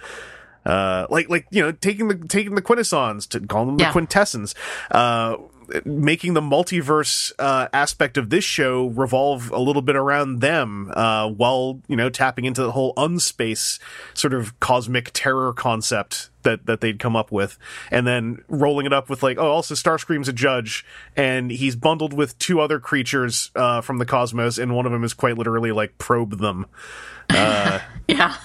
Uh, 0.65 1.07
like 1.09 1.29
like 1.29 1.47
you 1.49 1.63
know 1.63 1.71
taking 1.71 2.09
the 2.09 2.15
taking 2.27 2.55
the 2.55 2.61
quintessons 2.61 3.25
to 3.27 3.39
call 3.39 3.65
them 3.65 3.79
Yeah. 3.79 3.87
the 3.87 3.91
quintessence. 3.93 4.53
Uh, 4.91 5.37
making 5.85 6.33
the 6.33 6.41
multiverse 6.41 7.31
uh, 7.39 7.67
aspect 7.73 8.17
of 8.17 8.29
this 8.29 8.43
show 8.43 8.87
revolve 8.87 9.51
a 9.51 9.59
little 9.59 9.81
bit 9.81 9.95
around 9.95 10.39
them, 10.39 10.91
uh, 10.95 11.27
while 11.29 11.81
you 11.87 11.95
know 11.95 12.09
tapping 12.09 12.45
into 12.45 12.61
the 12.61 12.71
whole 12.71 12.93
unspace 12.97 13.79
sort 14.13 14.33
of 14.33 14.59
cosmic 14.59 15.11
terror 15.13 15.53
concept 15.53 16.29
that 16.47 16.65
that 16.65 16.79
they'd 16.81 16.97
come 16.97 17.15
up 17.15 17.29
with, 17.31 17.57
and 17.91 18.07
then 18.07 18.41
rolling 18.47 18.85
it 18.85 18.93
up 18.93 19.09
with 19.09 19.21
like, 19.21 19.37
oh, 19.37 19.51
also 19.51 19.75
Starscream's 19.75 20.29
a 20.29 20.33
judge, 20.33 20.85
and 21.15 21.51
he's 21.51 21.75
bundled 21.75 22.13
with 22.13 22.39
two 22.39 22.61
other 22.61 22.79
creatures 22.79 23.51
uh, 23.55 23.81
from 23.81 23.97
the 23.97 24.05
cosmos, 24.05 24.57
and 24.57 24.73
one 24.73 24.85
of 24.85 24.91
them 24.93 25.03
is 25.03 25.13
quite 25.13 25.37
literally 25.37 25.71
like 25.73 25.97
probe 25.97 26.39
them, 26.39 26.65
Yeah. 27.29 28.35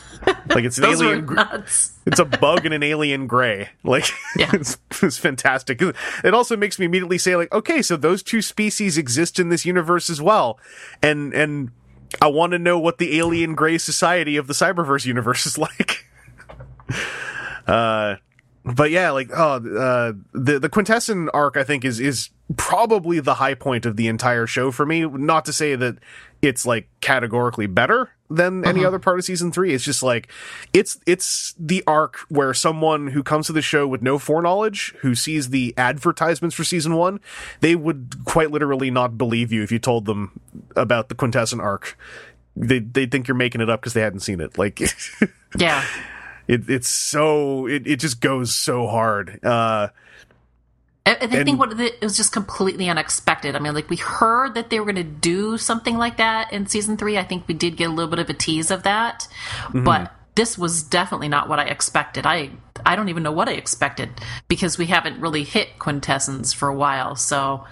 like 0.50 0.64
it's 0.64 0.78
an 0.78 0.84
alien. 0.84 1.28
it's 2.07 2.18
a 2.18 2.24
bug 2.24 2.64
and 2.64 2.74
an 2.74 2.82
alien 2.82 3.26
gray. 3.28 3.68
Like, 3.84 4.07
Yeah. 4.36 4.50
it's, 4.55 4.76
it's 5.03 5.18
fantastic. 5.18 5.80
It 5.80 6.34
also 6.34 6.57
makes 6.57 6.78
me 6.78 6.86
immediately 6.86 7.18
say, 7.18 7.36
like, 7.36 7.53
okay, 7.53 7.82
so 7.82 7.96
those 7.96 8.22
two 8.22 8.42
species 8.42 8.98
exist 8.98 9.38
in 9.38 9.48
this 9.48 9.64
universe 9.64 10.11
as 10.11 10.20
well, 10.20 10.59
and 11.03 11.32
and 11.32 11.70
I 12.20 12.26
want 12.26 12.53
to 12.53 12.59
know 12.59 12.78
what 12.78 12.98
the 12.98 13.18
alien 13.18 13.55
gray 13.55 13.78
society 13.78 14.36
of 14.36 14.46
the 14.48 14.55
Cyberverse 14.55 15.07
universe 15.07 15.46
is 15.46 15.57
like. 15.59 16.07
Uh, 17.66 18.16
but 18.64 18.90
yeah, 18.90 19.10
like, 19.10 19.30
oh, 19.34 19.56
uh, 19.56 20.12
the 20.32 20.58
the 20.58 20.68
Quintesson 20.68 21.28
arc, 21.34 21.56
I 21.56 21.64
think 21.64 21.84
is 21.84 21.98
is 21.98 22.30
probably 22.56 23.18
the 23.18 23.34
high 23.34 23.54
point 23.54 23.86
of 23.86 23.96
the 23.96 24.08
entire 24.08 24.46
show 24.46 24.70
for 24.70 24.86
me. 24.86 25.04
Not 25.04 25.44
to 25.46 25.52
say 25.52 25.74
that 25.74 25.96
it's 26.42 26.64
like 26.64 26.88
categorically 27.00 27.66
better 27.66 28.10
than 28.30 28.64
any 28.64 28.84
other 28.84 28.98
part 28.98 29.18
of 29.18 29.24
season 29.24 29.52
three. 29.52 29.74
It's 29.74 29.84
just 29.84 30.02
like 30.02 30.28
it's 30.72 30.98
it's 31.06 31.54
the 31.58 31.82
arc 31.86 32.18
where 32.28 32.54
someone 32.54 33.08
who 33.08 33.22
comes 33.22 33.46
to 33.46 33.52
the 33.52 33.62
show 33.62 33.86
with 33.86 34.02
no 34.02 34.18
foreknowledge, 34.18 34.94
who 35.00 35.14
sees 35.14 35.50
the 35.50 35.74
advertisements 35.76 36.54
for 36.54 36.64
season 36.64 36.94
one, 36.94 37.20
they 37.60 37.74
would 37.74 38.14
quite 38.24 38.50
literally 38.50 38.90
not 38.90 39.18
believe 39.18 39.52
you 39.52 39.62
if 39.62 39.72
you 39.72 39.78
told 39.78 40.04
them 40.04 40.40
about 40.76 41.08
the 41.08 41.14
Quintesson 41.14 41.60
arc. 41.60 41.98
They 42.54 42.78
they 42.78 43.06
think 43.06 43.28
you're 43.28 43.34
making 43.34 43.60
it 43.60 43.68
up 43.70 43.80
because 43.80 43.94
they 43.94 44.02
hadn't 44.02 44.20
seen 44.20 44.40
it. 44.40 44.56
Like 44.56 44.80
Yeah. 45.58 45.84
It, 46.49 46.68
it's 46.68 46.88
so 46.88 47.66
it, 47.66 47.86
it 47.86 48.01
just 48.01 48.20
goes 48.20 48.55
so 48.55 48.86
hard. 48.86 49.40
Uh, 49.45 49.88
I, 51.05 51.16
I 51.20 51.26
think 51.26 51.49
And- 51.49 51.59
what 51.59 51.80
it 51.80 52.01
was 52.01 52.16
just 52.16 52.32
completely 52.32 52.88
unexpected. 52.88 53.57
I 53.57 53.59
mean, 53.59 53.74
like 53.74 53.90
we 53.90 53.97
heard 53.97 54.55
that 54.55 54.70
they 54.70 54.78
were 54.78 54.86
going 54.86 54.97
to 54.97 55.03
do 55.03 55.59
something 55.59 55.97
like 55.99 56.16
that 56.18 56.53
in 56.53 56.66
season 56.66 56.97
three. 56.97 57.18
I 57.18 57.24
think 57.24 57.49
we 57.49 57.55
did 57.55 57.76
get 57.76 57.90
a 57.90 57.93
little 57.93 58.11
bit 58.11 58.18
of 58.20 58.30
a 58.30 58.34
tease 58.34 58.70
of 58.70 58.84
that, 58.84 59.26
Mm-hmm. 59.64 59.84
but 59.84 60.12
this 60.34 60.57
was 60.57 60.82
definitely 60.82 61.28
not 61.28 61.49
what 61.49 61.59
I 61.59 61.64
expected. 61.64 62.24
I 62.24 62.51
I 62.86 62.97
don't 62.97 63.09
even 63.09 63.22
know 63.22 63.32
what 63.32 63.49
I 63.49 63.53
expected 63.53 64.11
because 64.49 64.78
we 64.78 64.86
haven't 64.86 65.20
really 65.20 65.45
hit 65.45 65.78
quintessence 65.78 66.53
for 66.53 66.68
a 66.68 66.74
while. 66.74 67.16
So 67.16 67.64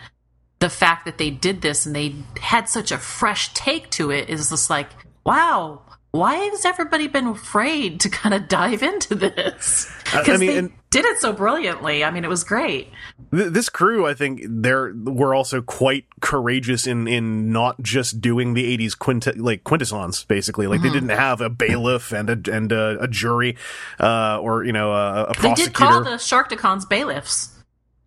the 0.58 0.68
fact 0.68 1.06
that 1.06 1.16
they 1.16 1.30
did 1.30 1.62
this 1.62 1.86
and 1.86 1.96
they 1.96 2.14
had 2.40 2.68
such 2.68 2.92
a 2.92 2.98
fresh 2.98 3.52
take 3.54 3.88
to 3.92 4.10
it 4.10 4.28
is 4.28 4.50
just 4.50 4.68
like, 4.68 4.90
wow. 5.24 5.80
Why 6.12 6.34
has 6.34 6.64
everybody 6.64 7.06
been 7.06 7.28
afraid 7.28 8.00
to 8.00 8.08
kind 8.08 8.34
of 8.34 8.48
dive 8.48 8.82
into 8.82 9.14
this? 9.14 9.88
I- 10.12 10.18
I 10.18 10.20
Because 10.22 10.40
mean, 10.40 10.50
they 10.50 10.58
and- 10.58 10.72
did 10.90 11.04
it 11.04 11.20
so 11.20 11.32
brilliantly. 11.32 12.02
I 12.02 12.10
mean, 12.10 12.24
it 12.24 12.28
was 12.30 12.42
great. 12.42 12.88
Th- 13.32 13.52
this 13.52 13.68
crew, 13.68 14.06
I 14.08 14.14
think, 14.14 14.42
they're 14.44 14.92
were 15.04 15.36
also 15.36 15.62
quite 15.62 16.06
courageous 16.20 16.84
in 16.88 17.06
in 17.06 17.52
not 17.52 17.80
just 17.80 18.20
doing 18.20 18.54
the 18.54 18.76
'80s 18.76 18.98
quint 18.98 19.24
like 19.38 19.62
quintessence. 19.62 20.24
Basically, 20.24 20.66
like 20.66 20.80
Mm-hmm. 20.80 20.88
they 20.88 20.92
didn't 20.92 21.08
have 21.10 21.40
a 21.40 21.48
bailiff 21.48 22.10
and 22.12 22.28
a 22.48 22.52
and 22.52 22.72
a, 22.72 23.02
a 23.02 23.06
jury, 23.06 23.56
uh, 24.00 24.40
or 24.40 24.64
you 24.64 24.72
know, 24.72 24.90
a, 24.92 25.24
a 25.26 25.26
They 25.34 25.40
prosecutor. 25.40 25.64
did 25.70 25.74
call 25.74 26.02
the 26.02 26.10
Sharkticons 26.18 26.88
bailiffs. 26.88 27.50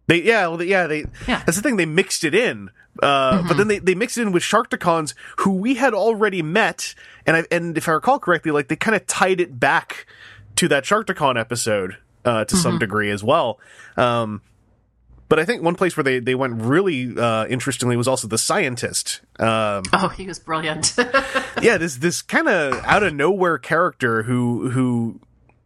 They 0.08 0.22
yeah, 0.24 0.48
well, 0.48 0.62
yeah, 0.62 0.88
they. 0.88 0.98
Yeah. 1.00 1.06
Mm-hmm. 1.06 1.44
That's 1.46 1.56
the 1.56 1.64
thing. 1.64 1.78
They 1.78 1.86
mixed 1.86 2.26
it 2.26 2.36
in, 2.36 2.70
uh, 3.02 3.42
but 3.48 3.58
then 3.58 3.68
they, 3.68 3.80
they 3.80 3.96
mixed 3.96 4.18
it 4.18 4.22
in 4.22 4.32
with 4.32 4.44
Sharkticons, 4.44 5.14
who 5.38 5.54
we 5.54 5.76
had 5.76 5.94
already 5.94 6.42
met, 6.42 6.94
and 7.26 7.36
I 7.38 7.44
and 7.52 7.78
if 7.78 7.88
I 7.90 7.94
recall 7.94 8.20
correctly, 8.20 8.52
like 8.52 8.68
they 8.68 8.76
kind 8.76 8.96
of 8.96 9.08
tied 9.08 9.40
it 9.42 9.60
back 9.60 10.06
to 10.58 10.68
that 10.68 10.84
Sharkticon 10.84 11.40
episode 11.40 11.98
uh, 12.26 12.46
to 12.46 12.56
Mm-hmm. 12.56 12.62
some 12.62 12.80
degree 12.80 13.10
as 13.10 13.24
well. 13.24 13.60
Um, 13.98 14.42
but 15.30 15.40
I 15.40 15.46
think 15.46 15.64
one 15.64 15.74
place 15.76 15.98
where 15.98 16.04
they 16.04 16.20
they 16.20 16.36
went 16.36 16.62
really 16.62 17.18
uh, 17.18 17.48
interestingly 17.48 17.98
was 17.98 18.08
also 18.08 18.28
the 18.28 18.38
scientist. 18.38 19.22
Um, 19.40 19.82
Oh, 19.92 20.10
he 20.16 20.28
was 20.28 20.38
brilliant. 20.38 20.94
yeah, 21.62 21.78
this 21.80 21.96
this 21.98 22.22
kind 22.22 22.48
of 22.48 22.74
out 22.86 23.02
of 23.02 23.16
nowhere 23.16 23.58
character 23.58 24.22
who 24.24 24.70
who 24.70 25.20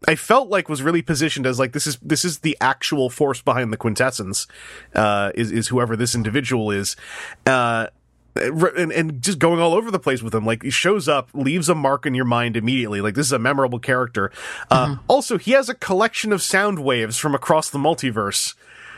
I 0.07 0.15
felt 0.15 0.49
like 0.49 0.69
was 0.69 0.83
really 0.83 1.01
positioned 1.01 1.47
as 1.47 1.57
like 1.59 1.71
this 1.71 1.87
is 1.87 1.97
this 2.01 2.23
is 2.25 2.39
the 2.39 2.57
actual 2.61 3.09
force 3.09 3.41
behind 3.41 3.73
the 3.73 3.77
quintessence 3.77 4.47
uh, 4.93 5.31
is 5.33 5.51
is 5.51 5.69
whoever 5.69 5.95
this 5.95 6.13
individual 6.13 6.71
is. 6.71 6.95
Uh, 7.45 7.87
and, 8.39 8.91
and 8.91 9.21
just 9.21 9.39
going 9.39 9.59
all 9.59 9.73
over 9.73 9.89
the 9.89 9.99
place 9.99 10.21
with 10.21 10.35
him, 10.35 10.45
like 10.45 10.61
he 10.61 10.69
shows 10.69 11.07
up, 11.07 11.29
leaves 11.33 11.69
a 11.69 11.75
mark 11.75 12.05
in 12.05 12.13
your 12.13 12.25
mind 12.25 12.55
immediately. 12.55 13.01
Like 13.01 13.15
this 13.15 13.25
is 13.25 13.31
a 13.31 13.39
memorable 13.39 13.79
character. 13.79 14.31
Uh, 14.69 14.97
Also, 15.09 15.39
he 15.39 15.51
has 15.51 15.69
a 15.69 15.73
collection 15.73 16.31
of 16.31 16.43
sound 16.43 16.79
waves 16.79 17.17
from 17.17 17.33
across 17.33 17.71
the 17.71 17.79
multiverse. 17.79 18.53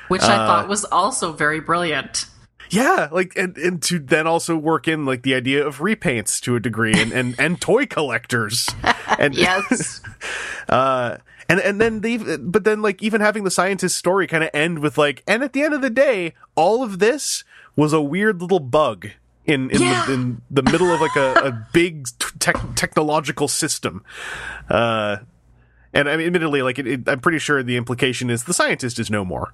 Which 0.09 0.23
I 0.23 0.35
thought 0.35 0.67
was 0.67 0.85
also 0.85 1.31
very 1.31 1.59
brilliant. 1.59 2.25
Yeah, 2.71 3.09
like 3.11 3.35
and, 3.35 3.57
and 3.57 3.81
to 3.83 3.99
then 3.99 4.27
also 4.27 4.55
work 4.55 4.87
in 4.87 5.05
like 5.05 5.23
the 5.23 5.33
idea 5.33 5.65
of 5.65 5.77
repaints 5.77 6.39
to 6.41 6.55
a 6.55 6.59
degree 6.59 6.93
and 6.93 7.11
and, 7.11 7.35
and 7.39 7.61
toy 7.61 7.85
collectors. 7.85 8.67
And 9.19 9.33
Yes. 9.35 10.01
uh 10.69 11.17
and 11.47 11.59
and 11.59 11.81
then 11.81 12.01
they 12.01 12.17
but 12.37 12.63
then 12.63 12.81
like 12.81 13.01
even 13.01 13.21
having 13.21 13.43
the 13.43 13.51
scientist 13.51 13.97
story 13.97 14.27
kind 14.27 14.43
of 14.43 14.49
end 14.53 14.79
with 14.79 14.97
like 14.97 15.23
and 15.27 15.41
at 15.43 15.53
the 15.53 15.63
end 15.63 15.73
of 15.73 15.81
the 15.81 15.89
day 15.89 16.33
all 16.55 16.83
of 16.83 16.99
this 16.99 17.43
was 17.75 17.91
a 17.93 18.01
weird 18.01 18.41
little 18.41 18.59
bug 18.59 19.07
in 19.45 19.69
in, 19.71 19.81
Yeah. 19.81 20.05
the, 20.05 20.13
in 20.13 20.41
the 20.51 20.61
middle 20.61 20.91
of 20.93 21.01
like 21.01 21.15
a, 21.15 21.33
a 21.47 21.67
big 21.73 22.07
tech 22.39 22.55
technological 22.75 23.47
system 23.47 24.03
uh 24.69 25.17
and 25.91 26.07
I 26.07 26.17
mean, 26.17 26.27
admittedly, 26.27 26.61
like 26.61 26.77
it, 26.77 26.85
it, 26.85 27.09
I'm 27.09 27.19
pretty 27.19 27.39
sure 27.39 27.63
the 27.63 27.75
implication 27.75 28.29
is 28.29 28.43
the 28.43 28.53
scientist 28.53 28.99
is 28.99 29.09
no 29.09 29.25
more. 29.25 29.51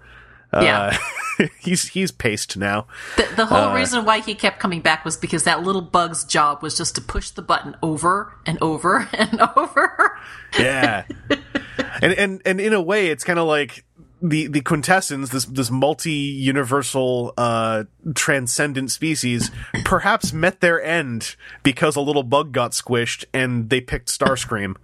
Yeah. 0.61 0.97
Uh, 1.39 1.47
he's 1.59 1.89
he's 1.89 2.11
paced 2.11 2.57
now. 2.57 2.87
The, 3.17 3.27
the 3.35 3.45
whole 3.45 3.69
uh, 3.69 3.75
reason 3.75 4.05
why 4.05 4.19
he 4.19 4.35
kept 4.35 4.59
coming 4.59 4.81
back 4.81 5.05
was 5.05 5.17
because 5.17 5.43
that 5.43 5.63
little 5.63 5.81
bug's 5.81 6.23
job 6.23 6.61
was 6.61 6.77
just 6.77 6.95
to 6.95 7.01
push 7.01 7.29
the 7.29 7.41
button 7.41 7.75
over 7.81 8.33
and 8.45 8.57
over 8.61 9.07
and 9.13 9.41
over. 9.55 10.17
Yeah. 10.57 11.05
and 12.01 12.13
and 12.13 12.41
and 12.45 12.61
in 12.61 12.73
a 12.73 12.81
way 12.81 13.07
it's 13.07 13.23
kind 13.23 13.39
of 13.39 13.47
like 13.47 13.83
the 14.21 14.47
the 14.47 14.61
quintessence 14.61 15.29
this 15.29 15.45
this 15.45 15.69
multi-universal 15.69 17.33
uh 17.37 17.83
transcendent 18.15 18.89
species 18.89 19.51
perhaps 19.83 20.31
met 20.31 20.61
their 20.61 20.81
end 20.81 21.35
because 21.63 21.95
a 21.95 22.01
little 22.01 22.23
bug 22.23 22.53
got 22.53 22.71
squished 22.71 23.25
and 23.33 23.69
they 23.69 23.81
picked 23.81 24.07
Starscream. 24.07 24.75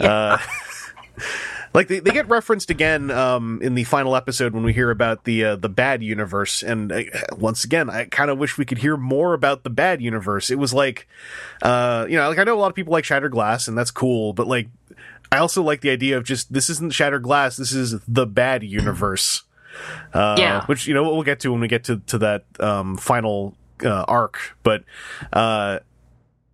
Uh, 0.00 0.38
like 1.72 1.88
they, 1.88 2.00
they 2.00 2.10
get 2.10 2.28
referenced 2.28 2.70
again 2.70 3.10
um, 3.10 3.60
in 3.62 3.74
the 3.74 3.84
final 3.84 4.16
episode 4.16 4.52
when 4.54 4.64
we 4.64 4.72
hear 4.72 4.90
about 4.90 5.24
the 5.24 5.44
uh, 5.44 5.56
the 5.56 5.68
bad 5.68 6.02
universe. 6.02 6.62
And 6.62 6.90
uh, 6.90 7.02
once 7.36 7.64
again 7.64 7.88
I 7.90 8.06
kind 8.06 8.30
of 8.30 8.38
wish 8.38 8.58
we 8.58 8.64
could 8.64 8.78
hear 8.78 8.96
more 8.96 9.34
about 9.34 9.62
the 9.62 9.70
bad 9.70 10.00
universe. 10.02 10.50
It 10.50 10.58
was 10.58 10.74
like 10.74 11.06
uh, 11.62 12.06
you 12.08 12.16
know 12.16 12.28
like 12.28 12.38
I 12.38 12.44
know 12.44 12.56
a 12.56 12.60
lot 12.60 12.68
of 12.68 12.74
people 12.74 12.92
like 12.92 13.04
Shattered 13.04 13.32
Glass 13.32 13.68
and 13.68 13.76
that's 13.78 13.90
cool 13.90 14.32
but 14.32 14.46
like 14.46 14.68
I 15.32 15.38
also 15.38 15.62
like 15.62 15.80
the 15.80 15.90
idea 15.90 16.16
of 16.16 16.24
just 16.24 16.52
this 16.52 16.68
isn't 16.70 16.92
Shattered 16.92 17.22
Glass 17.22 17.56
this 17.56 17.72
is 17.72 18.00
the 18.08 18.26
bad 18.26 18.62
universe. 18.64 19.44
Uh, 20.12 20.34
Yeah. 20.38 20.66
which 20.66 20.86
you 20.88 20.94
know 20.94 21.04
we'll 21.04 21.22
get 21.22 21.40
to 21.40 21.52
when 21.52 21.60
we 21.60 21.68
get 21.68 21.84
to 21.84 21.98
to 22.06 22.18
that 22.18 22.44
um, 22.58 22.96
final 22.96 23.54
uh, 23.84 24.04
arc. 24.08 24.56
But 24.64 24.82
uh 25.32 25.78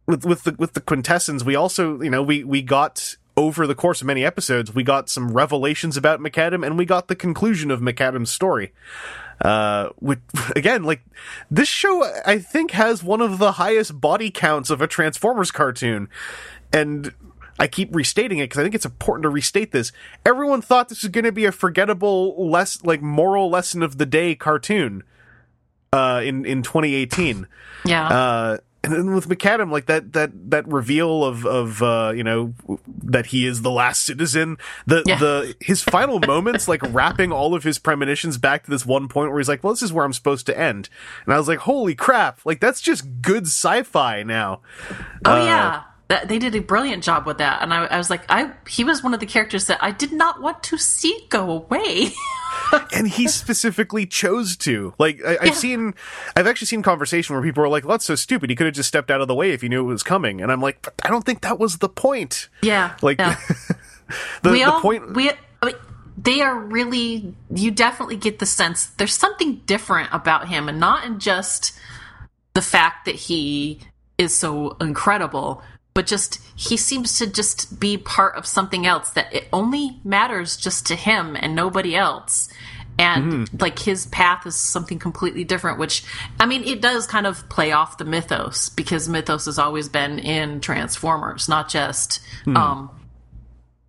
with 0.06 0.24
with 0.26 0.44
the 0.44 0.54
with 0.58 0.74
the 0.74 0.80
quintessence, 0.80 1.42
we 1.42 1.56
also 1.56 2.00
you 2.02 2.10
know 2.10 2.22
we 2.22 2.44
we 2.44 2.60
got 2.62 3.16
over 3.36 3.66
the 3.66 3.74
course 3.74 4.00
of 4.00 4.06
many 4.06 4.24
episodes, 4.24 4.74
we 4.74 4.82
got 4.82 5.08
some 5.08 5.32
revelations 5.32 5.96
about 5.96 6.20
McAdam, 6.20 6.64
and 6.64 6.78
we 6.78 6.84
got 6.86 7.08
the 7.08 7.16
conclusion 7.16 7.70
of 7.70 7.80
McAdam's 7.80 8.30
story. 8.30 8.72
Uh, 9.42 9.90
with 10.00 10.20
again, 10.56 10.84
like 10.84 11.02
this 11.50 11.68
show, 11.68 12.04
I 12.24 12.38
think 12.38 12.70
has 12.72 13.02
one 13.04 13.20
of 13.20 13.38
the 13.38 13.52
highest 13.52 14.00
body 14.00 14.30
counts 14.30 14.70
of 14.70 14.80
a 14.80 14.86
Transformers 14.86 15.50
cartoon, 15.50 16.08
and. 16.72 17.12
I 17.58 17.68
keep 17.68 17.96
restating 17.96 18.36
it 18.36 18.50
because 18.50 18.58
I 18.58 18.64
think 18.64 18.74
it's 18.74 18.84
important 18.84 19.22
to 19.22 19.30
restate 19.30 19.72
this. 19.72 19.90
Everyone 20.26 20.60
thought 20.60 20.90
this 20.90 21.02
was 21.02 21.10
going 21.10 21.24
to 21.24 21.32
be 21.32 21.46
a 21.46 21.52
forgettable, 21.52 22.50
less 22.50 22.84
like 22.84 23.00
moral 23.00 23.48
lesson 23.48 23.82
of 23.82 23.96
the 23.96 24.04
day 24.04 24.34
cartoon 24.34 25.02
uh, 25.90 26.20
in 26.22 26.44
in 26.44 26.62
2018 26.62 27.46
Yeah. 27.86 28.08
uh, 28.08 28.58
and 28.86 28.94
then 28.94 29.14
with 29.14 29.28
McAdam, 29.28 29.70
like 29.70 29.86
that 29.86 30.12
that 30.12 30.30
that 30.50 30.66
reveal 30.68 31.24
of 31.24 31.44
of 31.44 31.82
uh, 31.82 32.12
you 32.14 32.22
know 32.24 32.54
that 33.02 33.26
he 33.26 33.46
is 33.46 33.62
the 33.62 33.70
last 33.70 34.04
citizen. 34.04 34.56
The 34.86 35.02
Yeah. 35.04 35.18
the 35.18 35.56
his 35.60 35.82
final 35.82 36.20
moments, 36.20 36.68
like 36.68 36.80
wrapping 36.94 37.32
all 37.32 37.54
of 37.54 37.64
his 37.64 37.78
premonitions 37.78 38.38
back 38.38 38.64
to 38.64 38.70
this 38.70 38.86
one 38.86 39.08
point 39.08 39.30
where 39.30 39.38
he's 39.40 39.48
like, 39.48 39.64
"Well, 39.64 39.72
this 39.72 39.82
is 39.82 39.92
where 39.92 40.04
I'm 40.04 40.12
supposed 40.12 40.46
to 40.46 40.58
end," 40.58 40.88
and 41.24 41.34
I 41.34 41.38
was 41.38 41.48
like, 41.48 41.58
"Holy 41.60 41.94
crap! 41.94 42.40
Like 42.44 42.60
that's 42.60 42.80
just 42.80 43.20
good 43.22 43.46
sci-fi 43.46 44.22
now." 44.22 44.60
Oh 45.24 45.44
yeah, 45.44 45.82
that, 46.08 46.28
they 46.28 46.38
did 46.38 46.54
a 46.54 46.60
brilliant 46.60 47.02
job 47.02 47.26
with 47.26 47.38
that, 47.38 47.62
and 47.62 47.74
I, 47.74 47.86
I 47.86 47.98
was 47.98 48.10
like, 48.10 48.22
I 48.28 48.52
he 48.68 48.84
was 48.84 49.02
one 49.02 49.12
of 49.14 49.20
the 49.20 49.26
characters 49.26 49.66
that 49.66 49.82
I 49.82 49.90
did 49.90 50.12
not 50.12 50.40
want 50.40 50.62
to 50.64 50.78
see 50.78 51.26
go 51.28 51.50
away. 51.50 52.12
and 52.94 53.08
he 53.08 53.28
specifically 53.28 54.06
chose 54.06 54.56
to. 54.58 54.94
Like 54.98 55.20
I, 55.24 55.38
I've 55.40 55.46
Yeah. 55.48 55.52
seen, 55.54 55.94
I've 56.36 56.46
actually 56.46 56.66
seen 56.66 56.82
conversation 56.82 57.34
where 57.34 57.42
people 57.42 57.62
are 57.64 57.68
like, 57.68 57.84
well, 57.84 57.92
"That's 57.92 58.04
so 58.04 58.14
stupid. 58.14 58.50
He 58.50 58.56
could 58.56 58.66
have 58.66 58.74
just 58.74 58.88
stepped 58.88 59.10
out 59.10 59.20
of 59.20 59.28
the 59.28 59.34
way 59.34 59.50
if 59.52 59.62
he 59.62 59.68
knew 59.68 59.80
it 59.80 59.92
was 59.92 60.02
coming." 60.02 60.40
And 60.40 60.50
I'm 60.52 60.60
like, 60.60 60.82
but 60.82 60.94
I 61.04 61.08
don't 61.08 61.24
think 61.24 61.42
that 61.42 61.58
was 61.58 61.78
the 61.78 61.88
point. 61.88 62.48
yeah, 62.62 62.96
Like 63.02 63.18
yeah. 63.18 63.36
the, 64.42 64.50
we 64.50 64.58
the 64.64 64.70
all 64.70 64.80
point. 64.80 65.14
we 65.14 65.30
I 65.30 65.66
mean, 65.66 65.74
they 66.16 66.40
are 66.40 66.58
really 66.58 67.34
you 67.50 67.70
definitely 67.70 68.16
get 68.16 68.38
the 68.38 68.46
sense 68.46 68.86
there's 68.98 69.14
something 69.14 69.56
different 69.66 70.08
about 70.12 70.48
him 70.48 70.68
and 70.68 70.80
not 70.80 71.04
in 71.04 71.18
just 71.18 71.72
the 72.54 72.62
fact 72.62 73.04
that 73.04 73.14
he 73.14 73.80
is 74.16 74.34
so 74.34 74.76
incredible 74.80 75.62
but 75.96 76.06
just 76.06 76.40
he 76.54 76.76
seems 76.76 77.18
to 77.18 77.26
just 77.26 77.80
be 77.80 77.96
part 77.96 78.36
of 78.36 78.46
something 78.46 78.86
else 78.86 79.10
that 79.10 79.34
it 79.34 79.48
only 79.52 79.98
matters 80.04 80.56
just 80.56 80.86
to 80.86 80.94
him 80.94 81.36
and 81.40 81.56
nobody 81.56 81.96
else. 81.96 82.48
And 82.98 83.60
like 83.60 83.78
his 83.78 84.06
path 84.06 84.46
is 84.46 84.54
something 84.54 84.98
completely 84.98 85.44
different 85.44 85.78
which 85.78 86.02
i 86.40 86.46
mean 86.46 86.64
it 86.64 86.80
does 86.80 87.06
kind 87.06 87.26
of 87.26 87.46
play 87.50 87.70
off 87.72 87.98
the 87.98 88.06
mythos 88.06 88.70
because 88.70 89.06
mythos 89.06 89.44
has 89.44 89.58
always 89.58 89.90
been 89.90 90.18
in 90.18 90.62
transformers 90.62 91.46
not 91.46 91.68
just 91.68 92.20
um 92.46 92.90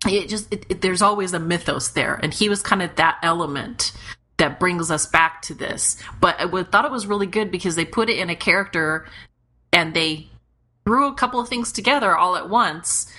it 0.06 0.28
just 0.28 0.52
it, 0.52 0.66
it, 0.68 0.80
there's 0.80 1.02
always 1.02 1.32
a 1.32 1.40
mythos 1.40 1.88
there. 1.88 2.18
And 2.22 2.32
he 2.32 2.48
was 2.48 2.62
kind 2.62 2.82
of 2.82 2.94
that 2.96 3.18
element 3.22 3.92
that 4.36 4.60
brings 4.60 4.90
us 4.90 5.06
back 5.06 5.42
to 5.42 5.54
this. 5.54 6.00
But 6.20 6.38
i 6.38 6.44
would, 6.44 6.70
thought 6.70 6.84
it 6.84 6.90
was 6.90 7.06
really 7.06 7.26
good 7.26 7.50
because 7.50 7.74
they 7.74 7.84
put 7.84 8.08
it 8.08 8.18
in 8.18 8.30
a 8.30 8.36
character 8.36 9.06
and 9.72 9.94
they 9.94 10.28
threw 10.88 11.06
a 11.06 11.12
couple 11.12 11.38
of 11.38 11.50
things 11.50 11.70
together 11.70 12.16
all 12.16 12.34
at 12.34 12.48
once 12.48 13.12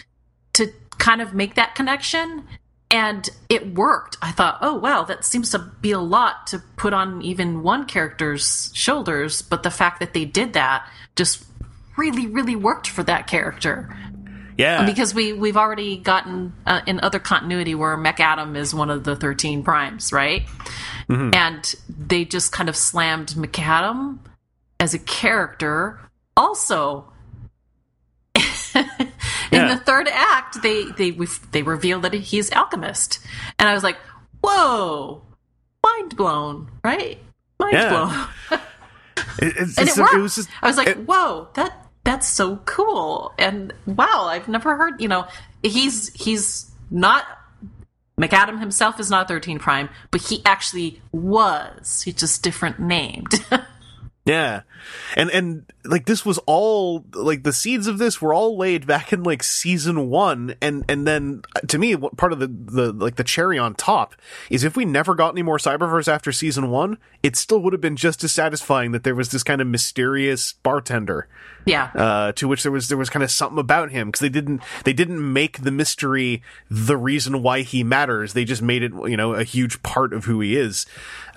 to 0.54 0.74
kind 0.98 1.22
of 1.22 1.36
make 1.36 1.54
that 1.54 1.76
connection 1.76 2.44
and 2.90 3.30
it 3.48 3.76
worked 3.76 4.18
i 4.24 4.32
thought 4.32 4.58
oh 4.62 4.74
wow 4.74 5.04
that 5.04 5.24
seems 5.24 5.52
to 5.52 5.60
be 5.80 5.92
a 5.92 6.00
lot 6.00 6.48
to 6.48 6.58
put 6.78 6.94
on 6.94 7.22
even 7.22 7.62
one 7.62 7.86
character's 7.86 8.72
shoulders 8.74 9.44
but 9.44 9.62
the 9.62 9.70
fact 9.70 10.00
that 10.00 10.16
they 10.16 10.26
did 10.26 10.54
that 10.54 10.84
just 11.16 11.46
really 11.96 12.26
really 12.26 12.56
worked 12.56 12.88
for 12.88 13.04
that 13.04 13.28
character 13.28 13.96
yeah, 14.58 14.86
because 14.86 15.14
we 15.14 15.32
we've 15.32 15.56
already 15.56 15.96
gotten 15.96 16.52
uh, 16.66 16.82
in 16.86 17.00
other 17.00 17.20
continuity 17.20 17.76
where 17.76 17.96
McAdam 17.96 18.58
is 18.58 18.76
one 18.76 18.90
of 18.90 19.06
the 19.06 19.16
thirteen 19.16 19.64
primes, 19.64 20.12
right? 20.12 20.42
And 21.34 21.76
they 21.88 22.26
just 22.26 22.52
kind 22.52 22.68
of 22.68 22.76
slammed 22.76 23.30
McAdam 23.30 24.20
as 24.78 24.94
a 24.94 25.00
character. 25.00 26.02
Also, 26.36 27.09
in 28.76 29.12
Yeah. 29.52 29.76
the 29.76 29.82
third 29.84 30.08
act, 30.12 30.62
they 30.62 30.86
they 30.98 31.12
they 31.52 31.64
reveal 31.64 32.00
that 32.02 32.14
he's 32.14 32.52
alchemist, 32.52 33.20
and 33.58 33.68
I 33.70 33.74
was 33.74 33.84
like, 33.84 33.98
"Whoa, 34.42 35.22
mind 35.84 36.16
blown!" 36.16 36.70
Right? 36.84 37.20
Mind 37.60 37.74
Yeah. 37.74 37.90
blown. 37.90 38.60
It, 39.42 39.56
it's, 39.58 39.78
and 39.78 39.88
it's- 39.88 39.98
it 39.98 40.02
worked. 40.02 40.16
was 40.18 40.36
just, 40.36 40.50
I 40.62 40.68
was 40.68 40.76
like, 40.78 40.88
it- 40.88 41.08
"Whoa, 41.08 41.48
that 41.54 41.88
that's 42.04 42.28
so 42.28 42.58
cool!" 42.66 43.34
And 43.38 43.74
wow, 43.86 44.26
I've 44.30 44.48
never 44.48 44.76
heard. 44.76 45.00
You 45.02 45.08
know, 45.08 45.28
he's 45.64 46.10
he's 46.14 46.70
not 46.92 47.26
McAdam 48.20 48.60
himself 48.60 49.00
is 49.00 49.10
not 49.10 49.28
13 49.30 49.60
Prime, 49.60 49.90
but 50.12 50.22
he 50.22 50.42
actually 50.46 51.02
was. 51.14 52.02
He's 52.04 52.16
just 52.16 52.44
different 52.44 52.80
named. 52.80 53.34
Yeah. 54.26 54.62
And 55.16 55.32
and 55.32 55.66
like 55.84 56.06
this 56.06 56.26
was 56.26 56.38
all 56.46 57.06
like 57.14 57.44
the 57.44 57.54
seeds 57.54 57.88
of 57.88 57.98
this 57.98 58.22
were 58.22 58.34
all 58.34 58.58
laid 58.58 58.86
back 58.86 59.12
in 59.12 59.24
like 59.24 59.42
season 59.42 60.10
1 60.10 60.56
and 60.62 60.86
and 60.88 61.08
then 61.08 61.42
uh, 61.56 61.62
to 61.62 61.78
me 61.78 61.96
what 61.96 62.16
part 62.16 62.32
of 62.32 62.40
the 62.40 62.48
the 62.48 62.92
like 62.94 63.16
the 63.16 63.24
cherry 63.24 63.58
on 63.58 63.74
top 63.74 64.16
is 64.50 64.64
if 64.64 64.76
we 64.76 64.86
never 64.86 65.16
got 65.16 65.34
any 65.34 65.42
more 65.42 65.58
Cyberverse 65.58 66.08
after 66.08 66.32
season 66.32 66.70
1, 66.70 66.98
it 67.24 67.36
still 67.36 67.60
would 67.60 67.74
have 67.74 67.82
been 67.82 67.96
just 67.96 68.24
as 68.24 68.32
satisfying 68.32 68.92
that 68.92 69.04
there 69.04 69.16
was 69.16 69.30
this 69.30 69.44
kind 69.44 69.62
of 69.62 69.68
mysterious 69.68 70.54
bartender 70.54 71.28
yeah, 71.66 71.92
uh, 71.96 72.32
to 72.34 72.48
which 72.48 72.64
there 72.64 72.72
was 72.72 72.88
there 72.88 72.98
was 72.98 73.10
kind 73.10 73.24
of 73.24 73.32
something 73.32 73.60
about 73.60 73.92
him 73.92 74.08
because 74.08 74.22
they 74.22 74.30
didn't 74.30 74.62
they 74.86 74.94
didn't 74.94 75.34
make 75.34 75.62
the 75.62 75.72
mystery 75.72 76.42
the 76.70 76.98
reason 76.98 77.42
why 77.44 77.62
he 77.62 77.84
matters. 77.84 78.34
They 78.34 78.46
just 78.46 78.62
made 78.62 78.84
it 78.84 78.92
you 79.06 79.18
know 79.18 79.34
a 79.34 79.44
huge 79.44 79.82
part 79.84 80.14
of 80.14 80.26
who 80.26 80.40
he 80.42 80.56
is. 80.56 80.86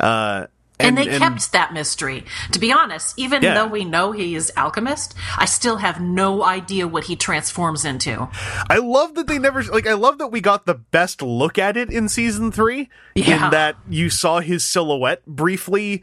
Uh, 0.01 0.47
and, 0.83 0.99
they 0.99 1.07
kept 1.18 1.53
that 1.53 1.72
mystery. 1.72 2.24
To 2.53 2.59
be 2.59 2.72
honest, 2.72 3.18
even 3.18 3.43
Yeah. 3.43 3.55
though 3.55 3.66
we 3.66 3.85
know 3.85 4.12
he 4.12 4.35
is 4.35 4.53
alchemist, 4.57 5.14
I 5.37 5.45
still 5.45 5.76
have 5.76 6.01
no 6.01 6.45
idea 6.45 6.87
what 6.89 7.05
he 7.05 7.16
transforms 7.16 7.85
into. 7.85 8.28
I 8.68 8.78
love 8.78 9.14
that 9.14 9.26
they 9.26 9.39
never 9.39 9.62
like. 9.64 9.87
I 9.87 9.95
love 9.95 10.18
that 10.18 10.28
we 10.28 10.41
got 10.41 10.66
the 10.66 10.74
best 10.74 11.22
look 11.22 11.59
at 11.59 11.76
it 11.76 11.91
in 11.91 12.09
season 12.09 12.53
three. 12.53 12.89
Yeah. 13.14 13.47
In 13.47 13.51
that 13.51 13.76
you 13.89 14.11
saw 14.11 14.41
his 14.41 14.64
silhouette 14.64 15.24
briefly 15.26 16.03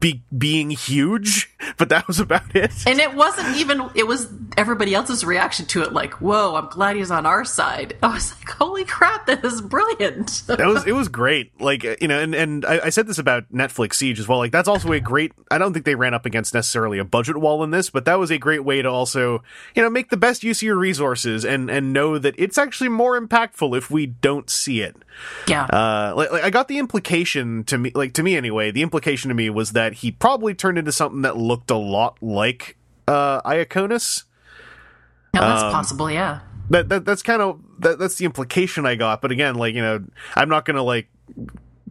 be 0.00 0.22
being 0.36 0.70
huge, 0.70 1.54
but 1.76 1.88
that 1.90 2.06
was 2.06 2.20
about 2.20 2.54
it. 2.56 2.72
And 2.86 2.98
it 2.98 3.14
wasn't 3.14 3.56
even, 3.56 3.90
it 3.94 4.06
was 4.06 4.28
everybody 4.56 4.94
else's 4.94 5.24
reaction 5.24 5.66
to 5.66 5.82
it 5.82 5.92
like, 5.92 6.14
whoa, 6.20 6.56
I'm 6.56 6.68
glad 6.68 6.96
he's 6.96 7.10
on 7.10 7.26
our 7.26 7.44
side. 7.44 7.96
I 8.02 8.14
was 8.14 8.34
like, 8.38 8.48
holy 8.50 8.84
crap, 8.84 9.26
that 9.26 9.44
is 9.44 9.60
brilliant. 9.60 10.42
that 10.46 10.66
was 10.66 10.86
it 10.86 10.92
was 10.92 11.08
great. 11.08 11.58
Like 11.60 11.84
you 12.00 12.08
know, 12.08 12.18
and 12.18 12.34
and 12.34 12.64
I, 12.64 12.86
I 12.86 12.88
said 12.90 13.06
this 13.06 13.18
about 13.18 13.50
Netflix 13.52 13.94
Siege 13.94 14.18
as 14.18 14.26
well. 14.26 14.38
Like 14.38 14.52
that's 14.52 14.68
also 14.68 14.92
a 14.92 15.00
great. 15.00 15.32
I 15.50 15.58
don't 15.58 15.72
think 15.72 15.84
they 15.84 15.94
ran 15.94 16.14
up 16.14 16.26
against 16.26 16.54
necessarily 16.54 16.98
a 16.98 17.04
budget 17.04 17.36
wall 17.36 17.62
in 17.62 17.70
this, 17.70 17.90
but 17.90 18.04
that 18.06 18.18
was 18.18 18.30
a 18.30 18.38
great 18.38 18.64
way 18.64 18.82
to 18.82 18.88
also 18.88 19.42
you 19.74 19.82
know 19.82 19.90
make 19.90 20.10
the 20.10 20.16
best 20.16 20.42
use 20.42 20.58
of 20.58 20.62
your 20.62 20.76
resources 20.76 21.44
and 21.44 21.70
and 21.70 21.92
know 21.92 22.18
that 22.18 22.34
it's 22.38 22.58
actually 22.58 22.88
more 22.88 23.20
impactful 23.20 23.76
if 23.76 23.90
we 23.90 24.06
don't 24.06 24.48
see 24.48 24.80
it. 24.80 24.96
yeah. 25.46 25.64
Uh, 25.64 26.14
like, 26.16 26.32
like 26.32 26.44
I 26.44 26.50
got 26.50 26.68
the 26.68 26.78
implication 26.78 27.64
to 27.64 27.78
me, 27.78 27.92
like 27.94 28.14
to 28.14 28.22
me 28.22 28.36
anyway. 28.36 28.70
The 28.70 28.82
implication 28.82 29.28
to 29.28 29.34
me 29.34 29.49
was 29.50 29.72
that 29.72 29.94
he 29.94 30.10
probably 30.10 30.54
turned 30.54 30.78
into 30.78 30.92
something 30.92 31.22
that 31.22 31.36
looked 31.36 31.70
a 31.70 31.76
lot 31.76 32.16
like 32.22 32.76
uh, 33.06 33.40
Iaconus. 33.42 34.24
no, 35.34 35.40
that's 35.40 35.62
um, 35.62 35.72
possible, 35.72 36.10
yeah. 36.10 36.40
That, 36.70 36.88
that 36.88 37.04
that's 37.04 37.22
kind 37.22 37.42
of 37.42 37.60
that, 37.80 37.98
that's 37.98 38.16
the 38.16 38.24
implication 38.24 38.86
I 38.86 38.94
got. 38.94 39.20
But 39.20 39.32
again, 39.32 39.56
like 39.56 39.74
you 39.74 39.82
know, 39.82 40.04
I'm 40.36 40.48
not 40.48 40.64
gonna 40.64 40.84
like 40.84 41.08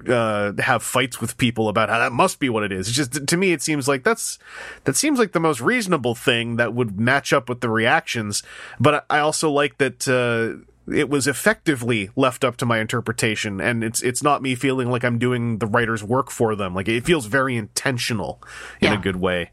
uh 0.07 0.53
have 0.59 0.81
fights 0.81 1.19
with 1.19 1.37
people 1.37 1.67
about 1.67 1.89
how 1.89 1.99
that 1.99 2.13
must 2.13 2.39
be 2.39 2.47
what 2.47 2.63
it 2.63 2.71
is. 2.71 2.87
It's 2.87 2.95
just 2.95 3.27
to 3.27 3.37
me 3.37 3.51
it 3.51 3.61
seems 3.61 3.87
like 3.87 4.03
that's 4.03 4.39
that 4.85 4.95
seems 4.95 5.19
like 5.19 5.33
the 5.33 5.39
most 5.41 5.59
reasonable 5.59 6.15
thing 6.15 6.55
that 6.55 6.73
would 6.73 6.97
match 6.97 7.33
up 7.33 7.49
with 7.49 7.59
the 7.59 7.69
reactions. 7.69 8.41
But 8.79 9.05
I 9.09 9.17
I 9.17 9.19
also 9.19 9.51
like 9.51 9.77
that 9.79 10.07
uh 10.07 10.63
it 10.93 11.09
was 11.09 11.27
effectively 11.27 12.09
left 12.15 12.43
up 12.43 12.57
to 12.57 12.65
my 12.65 12.79
interpretation 12.79 13.59
and 13.61 13.83
it's 13.83 14.01
it's 14.01 14.23
not 14.23 14.41
me 14.41 14.55
feeling 14.55 14.89
like 14.89 15.03
I'm 15.03 15.17
doing 15.17 15.59
the 15.59 15.67
writer's 15.67 16.03
work 16.03 16.29
for 16.31 16.55
them. 16.55 16.73
Like 16.73 16.87
it 16.87 17.05
feels 17.05 17.25
very 17.25 17.55
intentional 17.55 18.41
in 18.81 18.93
a 18.93 18.97
good 18.97 19.17
way. 19.17 19.51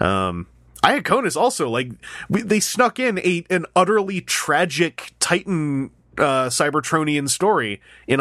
Um 0.00 0.46
Iaconus 0.82 1.36
also 1.36 1.68
like 1.68 1.90
we, 2.28 2.42
they 2.42 2.60
snuck 2.60 2.98
in 2.98 3.18
a 3.18 3.44
an 3.50 3.66
utterly 3.74 4.20
tragic 4.20 5.12
Titan 5.18 5.90
uh, 6.18 6.48
Cybertronian 6.48 7.28
story 7.28 7.80
in 8.06 8.20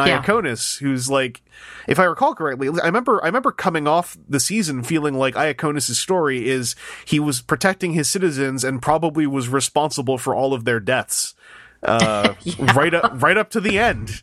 Yeah. 0.80 0.86
Who's 0.86 1.10
like, 1.10 1.42
if 1.88 2.00
I 2.00 2.04
recall 2.04 2.36
correctly, 2.36 2.70
I 2.82 2.86
remember 2.86 3.22
I 3.24 3.28
remember 3.28 3.52
coming 3.52 3.88
off 3.88 4.18
the 4.30 4.40
season 4.40 4.84
feeling 4.84 5.16
like 5.16 5.36
Iaconus' 5.36 5.96
story 5.96 6.48
is 6.48 6.76
he 7.06 7.20
was 7.20 7.42
protecting 7.42 7.94
his 7.94 8.10
citizens 8.10 8.64
and 8.64 8.82
probably 8.82 9.26
was 9.28 9.50
responsible 9.50 10.18
for 10.18 10.36
all 10.36 10.54
of 10.54 10.66
their 10.66 10.80
deaths, 10.80 11.36
uh, 11.84 12.34
right 12.76 12.94
up 12.94 13.22
right 13.22 13.38
up 13.38 13.50
to 13.52 13.60
the 13.62 13.78
end. 13.80 14.22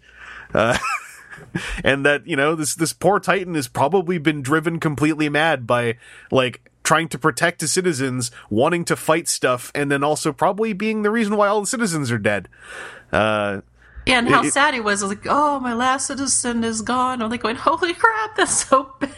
Uh, 0.52 0.78
and 1.84 2.04
that 2.06 2.26
you 2.26 2.36
know 2.36 2.54
this 2.54 2.74
this 2.74 2.92
poor 2.92 3.18
titan 3.20 3.54
has 3.54 3.68
probably 3.68 4.18
been 4.18 4.42
driven 4.42 4.78
completely 4.80 5.28
mad 5.28 5.66
by 5.66 5.96
like 6.30 6.68
trying 6.82 7.08
to 7.08 7.18
protect 7.18 7.60
his 7.60 7.72
citizens 7.72 8.30
wanting 8.50 8.84
to 8.84 8.94
fight 8.96 9.26
stuff 9.28 9.70
and 9.74 9.90
then 9.90 10.02
also 10.04 10.32
probably 10.32 10.72
being 10.72 11.02
the 11.02 11.10
reason 11.10 11.36
why 11.36 11.48
all 11.48 11.60
the 11.60 11.66
citizens 11.66 12.10
are 12.10 12.18
dead 12.18 12.48
uh 13.12 13.60
Yeah, 14.06 14.18
and 14.18 14.28
how 14.28 14.42
it- 14.42 14.52
sad 14.52 14.74
he 14.74 14.80
was. 14.80 15.02
Was 15.02 15.10
like, 15.10 15.26
oh, 15.28 15.60
my 15.60 15.72
last 15.74 16.06
citizen 16.06 16.62
is 16.64 16.82
gone. 16.82 17.22
I'm 17.22 17.30
like 17.30 17.42
going, 17.42 17.56
holy 17.56 17.94
crap, 17.94 18.36
that's 18.36 18.64
so 18.68 18.92
bad. 19.00 19.14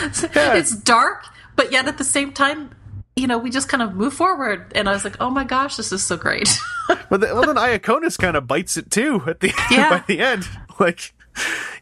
It's 0.56 0.74
dark, 0.74 1.24
but 1.56 1.70
yet 1.70 1.86
at 1.86 1.98
the 1.98 2.04
same 2.04 2.32
time, 2.32 2.70
you 3.16 3.26
know, 3.26 3.38
we 3.38 3.50
just 3.50 3.68
kind 3.68 3.82
of 3.82 3.94
move 3.94 4.12
forward. 4.14 4.72
And 4.74 4.88
I 4.88 4.92
was 4.92 5.04
like, 5.04 5.16
oh 5.20 5.30
my 5.30 5.44
gosh, 5.44 5.76
this 5.76 5.92
is 5.92 6.02
so 6.02 6.16
great. 6.16 6.48
but 7.08 7.20
then, 7.20 7.34
well 7.34 7.46
then 7.46 7.56
Iaconus 7.56 8.18
kind 8.18 8.36
of 8.36 8.46
bites 8.46 8.76
it 8.76 8.90
too 8.90 9.22
at 9.26 9.40
the 9.40 9.52
Yeah. 9.70 9.90
by 9.90 10.04
the 10.06 10.20
end 10.20 10.48
like 10.80 11.12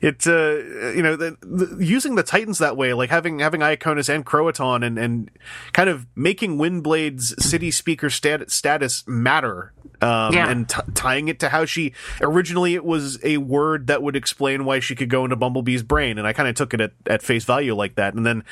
it 0.00 0.26
uh, 0.26 0.90
you 0.92 1.02
know 1.02 1.14
the, 1.14 1.36
the, 1.42 1.84
using 1.84 2.14
the 2.14 2.22
Titans 2.22 2.58
that 2.58 2.76
way, 2.76 2.94
like 2.94 3.10
having 3.10 3.38
having 3.40 3.60
Iaconus 3.60 4.08
and 4.08 4.24
croaton 4.24 4.82
and 4.82 4.98
and 4.98 5.30
kind 5.74 5.90
of 5.90 6.06
making 6.16 6.56
Windblade's 6.58 7.34
city 7.44 7.70
speaker 7.70 8.08
stat- 8.08 8.50
status 8.50 9.04
matter, 9.06 9.72
um, 10.00 10.32
Yeah. 10.32 10.48
and 10.50 10.66
t- 10.68 10.80
tying 10.94 11.28
it 11.28 11.38
to 11.40 11.50
how 11.50 11.66
she 11.66 11.92
originally 12.22 12.74
it 12.74 12.84
was 12.84 13.18
a 13.22 13.36
word 13.36 13.88
that 13.88 14.02
would 14.02 14.16
explain 14.16 14.64
why 14.64 14.80
she 14.80 14.94
could 14.94 15.10
go 15.10 15.22
into 15.24 15.36
Bumblebee's 15.36 15.82
brain, 15.82 16.16
and 16.18 16.26
I 16.26 16.32
kind 16.32 16.48
of 16.48 16.54
took 16.54 16.72
it 16.72 16.80
at, 16.80 16.92
at 17.06 17.22
face 17.22 17.44
value 17.44 17.74
like 17.74 17.96
that, 17.96 18.14
and 18.14 18.24
then 18.24 18.44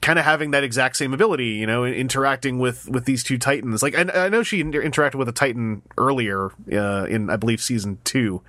kind 0.00 0.18
of 0.18 0.24
having 0.24 0.52
that 0.52 0.64
exact 0.64 0.96
same 0.96 1.12
ability, 1.12 1.48
you 1.48 1.66
know, 1.66 1.84
interacting 1.84 2.58
with 2.58 2.88
with 2.88 3.04
these 3.04 3.24
two 3.24 3.38
titans. 3.38 3.82
Like 3.82 3.94
I, 3.94 4.26
I 4.26 4.28
know 4.28 4.42
she 4.42 4.60
inter- 4.60 4.82
interacted 4.82 5.16
with 5.16 5.28
a 5.28 5.32
titan 5.32 5.82
earlier 5.96 6.50
uh, 6.72 7.04
in 7.04 7.30
I 7.30 7.36
believe 7.36 7.60
season 7.60 7.98
two, 8.04 8.42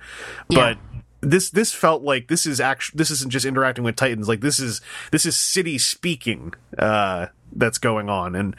but 0.48 0.78
this 1.20 1.50
this 1.50 1.72
felt 1.72 2.02
like 2.02 2.28
this 2.28 2.46
is 2.46 2.60
actually 2.60 2.98
this 2.98 3.10
isn't 3.10 3.30
just 3.30 3.44
interacting 3.44 3.84
with 3.84 3.96
titans. 3.96 4.28
Like 4.28 4.40
this 4.40 4.58
is 4.58 4.80
this 5.10 5.26
is 5.26 5.36
city 5.36 5.78
speaking 5.78 6.54
uh, 6.78 7.26
that's 7.52 7.78
going 7.78 8.08
on, 8.08 8.34
and 8.34 8.56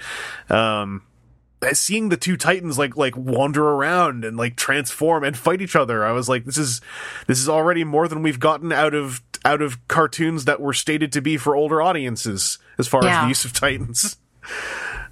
um, 0.49 1.03
seeing 1.73 2.09
the 2.09 2.17
two 2.17 2.37
titans 2.37 2.77
like 2.77 2.97
like 2.97 3.15
wander 3.15 3.67
around 3.67 4.25
and 4.25 4.35
like 4.35 4.55
transform 4.55 5.23
and 5.23 5.37
fight 5.37 5.61
each 5.61 5.75
other 5.75 6.03
i 6.03 6.11
was 6.11 6.27
like 6.27 6.45
this 6.45 6.57
is 6.57 6.81
this 7.27 7.39
is 7.39 7.47
already 7.47 7.83
more 7.83 8.07
than 8.07 8.23
we've 8.23 8.39
gotten 8.39 8.71
out 8.71 8.95
of 8.95 9.21
out 9.43 9.61
of 9.61 9.87
cartoons 9.87 10.45
that 10.45 10.61
were 10.61 10.73
stated 10.73 11.11
to 11.13 11.21
be 11.21 11.37
for 11.37 11.55
older 11.55 11.81
audiences 11.81 12.59
as 12.77 12.87
far 12.87 13.05
as 13.05 13.23
the 13.23 13.27
use 13.27 13.45
of 13.45 13.53
titans. 13.53 14.17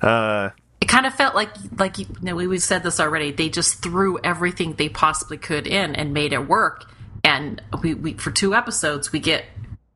Uh 0.01 0.51
it 0.79 0.87
kind 0.87 1.05
of 1.05 1.13
felt 1.13 1.35
like 1.35 1.49
like 1.77 1.99
you 1.99 2.05
know 2.21 2.35
we 2.35 2.47
we've 2.47 2.63
said 2.63 2.83
this 2.83 3.01
already 3.01 3.31
they 3.31 3.49
just 3.49 3.83
threw 3.83 4.17
everything 4.23 4.73
they 4.75 4.87
possibly 4.87 5.37
could 5.37 5.67
in 5.67 5.93
and 5.93 6.13
made 6.13 6.31
it 6.31 6.47
work. 6.47 6.89
And 7.21 7.61
we, 7.83 7.93
we 7.93 8.13
for 8.13 8.31
two 8.31 8.55
episodes 8.55 9.11
we 9.11 9.19
get 9.19 9.43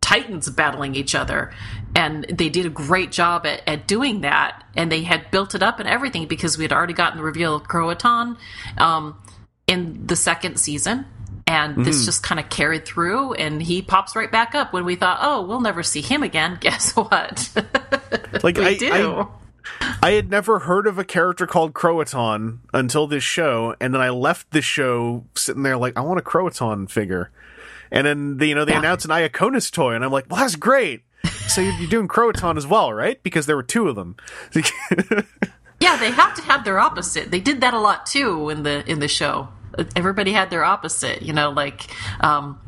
titans 0.03 0.49
battling 0.49 0.95
each 0.95 1.15
other. 1.15 1.53
And 1.95 2.25
they 2.25 2.49
did 2.49 2.65
a 2.65 2.69
great 2.69 3.11
job 3.11 3.45
at, 3.45 3.61
at 3.67 3.87
doing 3.87 4.21
that. 4.21 4.63
And 4.75 4.91
they 4.91 5.03
had 5.03 5.31
built 5.31 5.55
it 5.55 5.63
up 5.63 5.79
and 5.79 5.87
everything 5.87 6.27
because 6.27 6.57
we 6.57 6.63
had 6.63 6.73
already 6.73 6.93
gotten 6.93 7.17
the 7.17 7.23
reveal 7.23 7.55
of 7.55 7.63
croatan 7.63 8.37
um, 8.77 9.17
in 9.65 10.05
the 10.05 10.15
second 10.15 10.59
season 10.59 11.05
and 11.53 11.85
this 11.85 12.01
mm. 12.01 12.05
just 12.05 12.23
kind 12.23 12.39
of 12.39 12.49
carried 12.49 12.85
through 12.85 13.33
and 13.33 13.61
he 13.61 13.81
pops 13.81 14.15
right 14.15 14.31
back 14.31 14.55
up 14.55 14.73
when 14.73 14.85
we 14.85 14.95
thought 14.95 15.19
oh 15.21 15.41
we'll 15.41 15.61
never 15.61 15.83
see 15.83 16.01
him 16.01 16.23
again 16.23 16.57
guess 16.61 16.95
what 16.95 17.49
like 18.43 18.57
we 18.57 18.65
I, 18.65 18.73
do 18.75 18.91
I 18.91 19.27
I 20.01 20.11
had 20.11 20.29
never 20.29 20.59
heard 20.59 20.87
of 20.87 20.97
a 20.97 21.05
character 21.05 21.47
called 21.47 21.73
Croatan 21.73 22.59
until 22.73 23.07
this 23.07 23.23
show, 23.23 23.75
and 23.79 23.93
then 23.93 24.01
I 24.01 24.09
left 24.09 24.51
this 24.51 24.65
show 24.65 25.23
sitting 25.35 25.63
there 25.63 25.77
like, 25.77 25.95
I 25.95 26.01
want 26.01 26.19
a 26.19 26.21
Croatan 26.21 26.87
figure. 26.87 27.31
And 27.89 28.05
then 28.05 28.37
they, 28.37 28.47
you 28.47 28.55
know 28.55 28.65
they 28.65 28.73
Yeah. 28.73 28.79
announced 28.79 29.05
an 29.05 29.11
Iaconus 29.11 29.71
toy, 29.71 29.93
and 29.93 30.03
I'm 30.03 30.11
like, 30.11 30.25
well, 30.29 30.41
that's 30.41 30.57
great. 30.57 31.03
So 31.47 31.61
you're 31.61 31.89
doing 31.89 32.09
Croatan 32.09 32.57
as 32.57 32.67
well, 32.67 32.91
right? 32.91 33.23
Because 33.23 33.45
there 33.45 33.55
were 33.55 33.63
two 33.63 33.87
of 33.87 33.95
them. 33.95 34.17
Yeah, 35.83 35.97
they 35.97 36.11
have 36.11 36.33
to 36.35 36.41
have 36.43 36.63
their 36.63 36.79
opposite. 36.79 37.29
They 37.29 37.41
did 37.41 37.59
that 37.59 37.73
a 37.73 37.79
lot 37.79 38.05
too 38.05 38.49
in 38.49 38.63
the 38.63 38.89
in 38.89 38.99
the 38.99 39.09
show. 39.09 39.49
Everybody 39.95 40.31
had 40.31 40.49
their 40.49 40.63
opposite, 40.63 41.21
you 41.21 41.33
know, 41.33 41.51
like 41.51 41.87
um, 42.21 42.59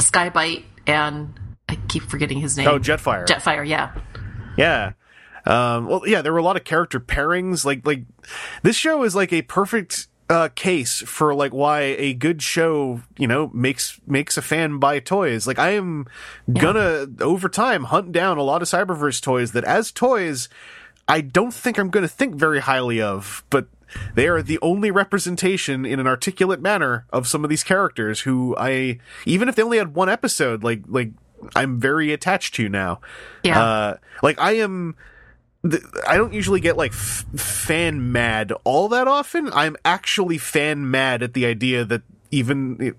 Skybyte 0.00 0.64
and 0.86 1.38
I 1.68 1.76
keep 1.88 2.04
forgetting 2.04 2.38
his 2.40 2.56
name. 2.56 2.68
oh, 2.68 2.78
Jetfire. 2.78 3.26
Jetfire, 3.26 3.66
yeah. 3.66 3.92
Yeah. 4.56 4.92
Um, 5.44 5.86
well, 5.86 6.02
yeah, 6.06 6.22
there 6.22 6.32
were 6.32 6.38
a 6.38 6.42
lot 6.42 6.56
of 6.56 6.64
character 6.64 6.98
pairings. 6.98 7.64
Like, 7.64 7.86
like 7.86 8.04
this 8.62 8.76
show 8.76 9.02
is 9.04 9.14
like 9.14 9.32
a 9.32 9.42
perfect 9.42 10.08
uh, 10.28 10.48
case 10.54 11.02
for 11.02 11.34
like 11.34 11.52
why 11.52 11.80
a 11.80 12.12
good 12.14 12.42
show, 12.42 13.00
you 13.16 13.28
know, 13.28 13.50
makes 13.54 14.00
makes 14.06 14.36
a 14.36 14.42
fan 14.42 14.78
buy 14.78 14.98
toys. 14.98 15.46
Like, 15.46 15.58
I 15.58 15.70
am 15.70 16.06
gonna 16.52 17.06
over 17.20 17.48
time 17.48 17.84
hunt 17.84 18.10
down 18.12 18.38
a 18.38 18.42
lot 18.42 18.60
of 18.62 18.68
Cyberverse 18.68 19.20
toys 19.22 19.52
that, 19.52 19.64
as 19.64 19.92
toys, 19.92 20.48
I 21.08 21.20
don't 21.20 21.54
think 21.54 21.78
I'm 21.78 21.90
gonna 21.90 22.08
think 22.08 22.34
very 22.34 22.60
highly 22.60 23.00
of, 23.00 23.44
but. 23.50 23.68
They 24.14 24.26
are 24.26 24.42
the 24.42 24.58
only 24.62 24.90
representation 24.90 25.86
in 25.86 26.00
an 26.00 26.08
articulate 26.08 26.60
manner 26.60 27.06
of 27.12 27.28
some 27.28 27.44
of 27.44 27.50
these 27.50 27.62
characters 27.62 28.20
who 28.20 28.54
I, 28.58 28.98
even 29.24 29.48
if 29.48 29.54
they 29.54 29.62
only 29.62 29.78
had 29.78 29.94
one 29.94 30.08
episode, 30.08 30.64
like, 30.64 30.82
like, 30.88 31.12
I'm 31.54 31.78
very 31.78 32.12
attached 32.12 32.54
to 32.56 32.68
now. 32.68 33.00
Yeah. 33.42 33.62
Uh, 33.62 33.96
like 34.22 34.40
I 34.40 34.52
am. 34.56 34.96
I 36.06 36.16
don't 36.16 36.32
usually 36.32 36.60
get 36.60 36.76
like 36.76 36.92
f- 36.92 37.24
fan 37.36 38.12
mad 38.12 38.52
all 38.64 38.88
that 38.90 39.08
often. 39.08 39.50
I'm 39.52 39.76
actually 39.84 40.38
fan 40.38 40.90
mad 40.90 41.22
at 41.22 41.34
the 41.34 41.46
idea 41.46 41.84
that 41.84 42.02
even 42.30 42.94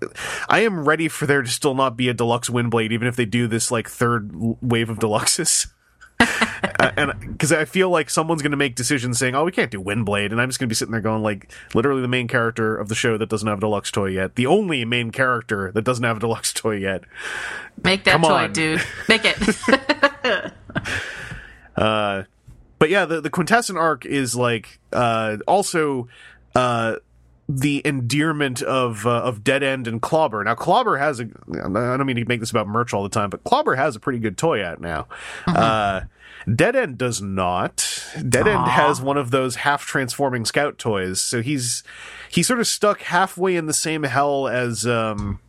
I 0.48 0.60
am 0.60 0.86
ready 0.86 1.08
for 1.08 1.26
there 1.26 1.42
to 1.42 1.48
still 1.48 1.74
not 1.74 1.96
be 1.96 2.08
a 2.08 2.14
deluxe 2.14 2.50
Windblade, 2.50 2.92
even 2.92 3.08
if 3.08 3.16
they 3.16 3.24
do 3.24 3.46
this 3.46 3.70
like 3.70 3.88
third 3.88 4.30
wave 4.60 4.90
of 4.90 4.98
deluxes. 4.98 5.68
Uh, 6.80 6.92
and 6.96 7.12
because 7.32 7.50
I 7.50 7.64
feel 7.64 7.90
like 7.90 8.08
someone's 8.08 8.40
going 8.40 8.52
to 8.52 8.56
make 8.56 8.76
decisions 8.76 9.18
saying, 9.18 9.34
"Oh, 9.34 9.44
we 9.44 9.50
can't 9.50 9.70
do 9.70 9.82
Windblade," 9.82 10.30
and 10.30 10.40
I'm 10.40 10.48
just 10.48 10.60
going 10.60 10.68
to 10.68 10.70
be 10.70 10.76
sitting 10.76 10.92
there 10.92 11.00
going, 11.00 11.24
like, 11.24 11.50
literally 11.74 12.02
the 12.02 12.06
main 12.08 12.28
character 12.28 12.76
of 12.76 12.88
the 12.88 12.94
show 12.94 13.18
that 13.18 13.28
doesn't 13.28 13.48
have 13.48 13.58
a 13.58 13.60
deluxe 13.60 13.90
toy 13.90 14.10
yet, 14.10 14.36
the 14.36 14.46
only 14.46 14.84
main 14.84 15.10
character 15.10 15.72
that 15.72 15.82
doesn't 15.82 16.04
have 16.04 16.18
a 16.18 16.20
deluxe 16.20 16.52
toy 16.52 16.76
yet. 16.76 17.02
Make 17.82 18.04
that 18.04 18.12
Come 18.12 18.22
toy, 18.22 18.44
on. 18.44 18.52
dude. 18.52 18.80
Make 19.08 19.22
it. 19.24 20.52
Uh, 21.76 22.24
but 22.80 22.90
yeah, 22.90 23.04
the 23.04 23.20
the 23.20 23.30
Quintesson 23.30 23.76
arc 23.76 24.04
is 24.04 24.34
like 24.34 24.80
uh, 24.92 25.36
also 25.46 26.08
uh, 26.54 26.96
the 27.48 27.80
endearment 27.86 28.60
of 28.62 29.06
uh, 29.06 29.22
of 29.22 29.42
Dead 29.42 29.62
End 29.62 29.88
and 29.88 30.02
Clobber. 30.02 30.44
Now, 30.44 30.54
Clobber 30.54 30.98
has 30.98 31.20
a. 31.20 31.24
I 31.52 31.68
don't 31.68 32.06
mean 32.06 32.16
to 32.16 32.24
make 32.26 32.40
this 32.40 32.50
about 32.50 32.68
merch 32.68 32.92
all 32.92 33.02
the 33.02 33.08
time, 33.08 33.30
but 33.30 33.42
Clobber 33.44 33.74
has 33.74 33.96
a 33.96 34.00
pretty 34.00 34.18
good 34.18 34.36
toy 34.36 34.62
out 34.64 34.80
now. 34.80 35.06
Uh, 35.46 36.02
Dead 36.54 36.76
End 36.76 36.98
does 36.98 37.22
not. 37.22 38.04
Dead 38.28 38.46
End 38.46 38.68
has 38.68 39.00
one 39.00 39.16
of 39.16 39.30
those 39.30 39.56
half 39.56 39.84
transforming 39.84 40.44
scout 40.44 40.78
toys, 40.78 41.20
so 41.20 41.40
he's 41.42 41.82
he's 42.30 42.46
sort 42.46 42.60
of 42.60 42.66
stuck 42.66 43.00
halfway 43.02 43.56
in 43.56 43.66
the 43.66 43.74
same 43.74 44.02
hell 44.02 44.46
as. 44.46 44.86
Um, 44.86 45.40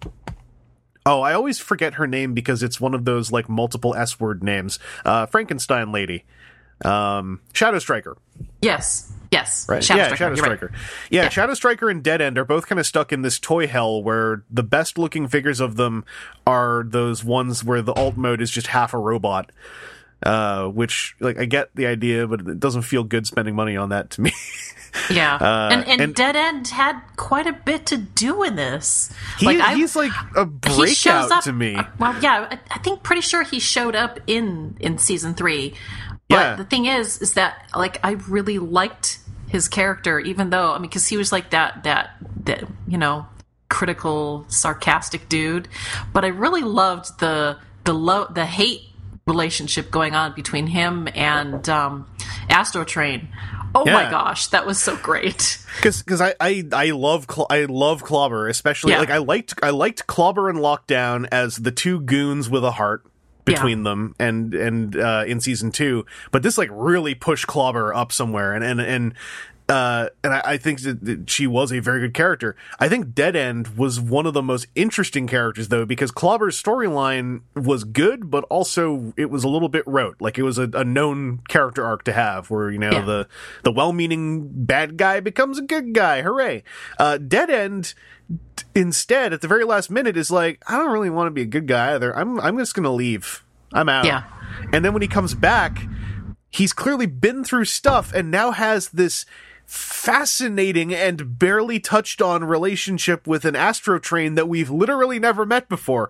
Oh, 1.05 1.21
I 1.21 1.33
always 1.33 1.57
forget 1.59 1.95
her 1.95 2.05
name 2.05 2.33
because 2.35 2.61
it's 2.61 2.79
one 2.79 2.93
of 2.93 3.03
those 3.05 3.31
like 3.31 3.49
multiple 3.49 3.95
S 3.95 4.19
word 4.19 4.43
names. 4.43 4.77
Uh, 5.03 5.25
Frankenstein 5.25 5.91
lady. 5.91 6.23
Um, 6.85 7.41
Shadow 7.53 7.79
Striker. 7.79 8.17
yes. 8.61 9.11
Yes. 9.31 9.67
Right. 9.69 9.83
Shadow 9.83 9.99
yeah, 9.99 10.05
Striker, 10.07 10.17
Shadow 10.17 10.35
you're 10.35 10.45
right. 10.45 10.57
Striker. 10.57 10.75
Yeah, 11.11 11.29
Shadow 11.29 11.53
Striker 11.53 11.87
and 11.91 12.01
Dead 12.03 12.19
End 12.19 12.39
are 12.39 12.45
both 12.45 12.65
kind 12.65 12.79
of 12.79 12.87
stuck 12.87 13.13
in 13.13 13.21
this 13.21 13.37
toy 13.37 13.67
hell 13.67 14.01
where 14.01 14.43
the 14.49 14.63
best 14.63 14.97
looking 14.97 15.27
figures 15.27 15.59
of 15.59 15.75
them 15.75 16.03
are 16.47 16.83
those 16.87 17.23
ones 17.23 17.63
where 17.63 17.83
the 17.83 17.93
alt 17.93 18.17
mode 18.17 18.41
is 18.41 18.49
just 18.49 18.65
half 18.67 18.91
a 18.91 18.97
robot. 18.97 19.51
Uh, 20.23 20.65
which 20.67 21.15
like 21.19 21.37
I 21.37 21.45
get 21.45 21.69
the 21.75 21.85
idea, 21.85 22.27
but 22.27 22.41
it 22.41 22.59
doesn't 22.59 22.81
feel 22.81 23.03
good 23.03 23.25
spending 23.27 23.55
money 23.55 23.77
on 23.77 23.89
that 23.89 24.09
to 24.11 24.21
me. 24.21 24.31
Yeah. 25.11 25.35
and, 25.71 25.83
and, 25.87 26.01
Uh, 26.01 26.03
and- 26.05 26.15
Dead 26.15 26.35
End 26.35 26.67
had 26.69 26.99
quite 27.15 27.45
a 27.45 27.53
bit 27.53 27.85
to 27.87 27.97
do 27.97 28.41
in 28.41 28.55
this. 28.55 29.11
He, 29.37 29.45
like, 29.45 29.59
I- 29.59 29.75
he's 29.75 29.95
like 29.95 30.11
a 30.35 30.45
breakout 30.45 31.31
up 31.31 31.43
to 31.43 31.53
me. 31.53 31.77
Well, 31.99 32.19
yeah, 32.23 32.47
I, 32.49 32.59
I 32.71 32.79
think 32.79 33.03
pretty 33.03 33.21
sure 33.21 33.43
he 33.43 33.59
showed 33.59 33.95
up 33.95 34.19
in 34.25 34.75
in 34.79 34.97
season 34.97 35.35
three. 35.35 35.75
But 36.29 36.35
Yeah. 36.35 36.55
the 36.55 36.63
thing 36.65 36.85
is, 36.85 37.17
is 37.21 37.33
that 37.33 37.67
like 37.75 37.99
I 38.03 38.11
really 38.27 38.59
liked 38.59 39.19
his 39.47 39.67
character, 39.67 40.19
even 40.19 40.51
though 40.51 40.71
I 40.71 40.75
mean, 40.75 40.83
because 40.83 41.07
he 41.07 41.17
was 41.17 41.31
like 41.31 41.49
that 41.51 41.83
that 41.83 42.11
that 42.45 42.63
you 42.87 42.97
know 42.97 43.25
critical, 43.69 44.45
sarcastic 44.47 45.27
dude. 45.29 45.67
But 46.13 46.23
I 46.25 46.29
really 46.29 46.61
loved 46.61 47.19
the 47.19 47.57
the 47.83 47.93
low 47.93 48.25
the 48.25 48.45
hate 48.45 48.81
relationship 49.27 49.91
going 49.91 50.15
on 50.15 50.33
between 50.33 50.67
him 50.67 51.07
and 51.13 51.67
um, 51.69 52.07
Astrotrain. 52.49 53.27
Oh 53.75 53.85
my 53.85 54.09
gosh, 54.09 54.47
that 54.47 54.65
was 54.65 54.79
so 54.79 54.95
great. 54.97 55.59
because 55.77 56.01
because 56.01 56.21
I, 56.21 56.33
I 56.39 56.63
I 56.73 56.91
love 56.91 57.27
Cl- 57.31 57.45
I 57.51 57.65
love 57.65 58.03
Clobber 58.03 58.47
especially 58.49 58.93
Yeah. 58.93 58.99
like 58.99 59.11
I 59.11 59.17
liked 59.19 59.53
I 59.61 59.69
liked 59.69 60.07
Clobber 60.07 60.49
and 60.49 60.57
Lockdown 60.59 61.27
as 61.31 61.57
the 61.57 61.71
two 61.71 61.99
goons 61.99 62.49
with 62.49 62.63
a 62.63 62.71
heart 62.71 63.05
between 63.45 63.83
them 63.83 64.15
and 64.19 64.53
and 64.53 64.95
uh, 64.95 65.23
in 65.25 65.39
season 65.39 65.71
two, 65.71 66.05
but 66.31 66.43
this 66.43 66.57
like 66.57 66.69
really 66.71 67.15
pushed 67.15 67.47
Clobber 67.47 67.93
up 67.93 68.11
somewhere 68.11 68.53
and 68.53 68.63
and 68.63 68.79
and. 68.81 69.13
Uh, 69.67 70.09
and 70.23 70.33
I, 70.33 70.41
I 70.43 70.57
think 70.57 70.81
that, 70.81 71.05
that 71.05 71.29
she 71.29 71.45
was 71.45 71.71
a 71.71 71.79
very 71.79 71.99
good 71.99 72.15
character. 72.15 72.55
I 72.79 72.89
think 72.89 73.13
Dead 73.13 73.35
End 73.35 73.77
was 73.77 73.99
one 73.99 74.25
of 74.25 74.33
the 74.33 74.41
most 74.41 74.65
interesting 74.73 75.27
characters, 75.27 75.67
though, 75.67 75.85
because 75.85 76.09
Clobber's 76.09 76.59
storyline 76.59 77.41
was 77.55 77.83
good, 77.83 78.31
but 78.31 78.45
also 78.45 79.13
it 79.15 79.29
was 79.29 79.43
a 79.43 79.47
little 79.47 79.69
bit 79.69 79.83
rote. 79.85 80.15
Like 80.19 80.39
it 80.39 80.41
was 80.41 80.57
a, 80.57 80.63
a 80.73 80.83
known 80.83 81.41
character 81.49 81.85
arc 81.85 82.03
to 82.05 82.13
have, 82.13 82.49
where 82.49 82.71
you 82.71 82.79
know 82.79 82.89
Yeah. 82.89 83.01
the 83.05 83.27
the 83.61 83.71
well-meaning 83.71 84.49
bad 84.51 84.97
guy 84.97 85.19
becomes 85.19 85.59
a 85.59 85.61
good 85.61 85.93
guy. 85.93 86.23
Hooray! 86.23 86.63
Uh, 86.97 87.19
Dead 87.19 87.51
End 87.51 87.93
instead, 88.79 89.33
at 89.33 89.41
the 89.41 89.47
very 89.47 89.65
last 89.65 89.91
minute, 89.91 90.17
is 90.17 90.31
like, 90.31 90.63
I 90.67 90.77
don't 90.77 90.91
really 90.91 91.09
want 91.09 91.27
to 91.27 91.31
be 91.31 91.41
a 91.41 91.45
good 91.45 91.67
guy 91.67 91.93
either. 91.93 92.15
I'm 92.17 92.39
I'm 92.39 92.57
just 92.57 92.73
gonna 92.73 92.93
leave. 92.93 93.43
I'm 93.73 93.89
out. 93.89 94.05
Yeah. 94.05 94.23
And 94.73 94.83
then 94.83 94.93
when 94.93 95.01
he 95.01 95.07
comes 95.07 95.35
back, 95.35 95.79
he's 96.49 96.73
clearly 96.73 97.05
been 97.05 97.43
through 97.43 97.65
stuff 97.65 98.13
and 98.13 98.31
now 98.31 98.51
has 98.51 98.89
this 98.89 99.25
fascinating 99.65 100.95
and 100.95 101.37
barely 101.37 101.79
touched 101.79 102.23
on 102.23 102.43
relationship 102.43 103.27
with 103.27 103.45
an 103.45 103.53
Astrotrain 103.53 104.33
that 104.35 104.49
we've 104.49 104.71
literally 104.71 105.19
never 105.19 105.45
met 105.45 105.69
before. 105.69 106.09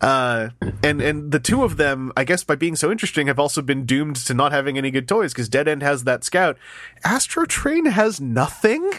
Uh, 0.00 0.48
and 0.82 1.00
and 1.00 1.30
the 1.30 1.38
two 1.38 1.62
of 1.62 1.76
them, 1.76 2.10
I 2.16 2.24
guess, 2.24 2.42
by 2.42 2.56
being 2.56 2.74
so 2.74 2.90
interesting, 2.90 3.28
have 3.28 3.38
also 3.38 3.62
been 3.62 3.84
doomed 3.84 4.16
to 4.16 4.34
not 4.34 4.50
having 4.50 4.76
any 4.76 4.90
good 4.90 5.06
toys 5.06 5.32
because 5.32 5.48
Dead 5.48 5.68
End 5.68 5.82
has 5.82 6.04
that 6.04 6.24
Scout. 6.24 6.58
Astrotrain 7.04 7.92
has 7.92 8.20
nothing. 8.20 8.94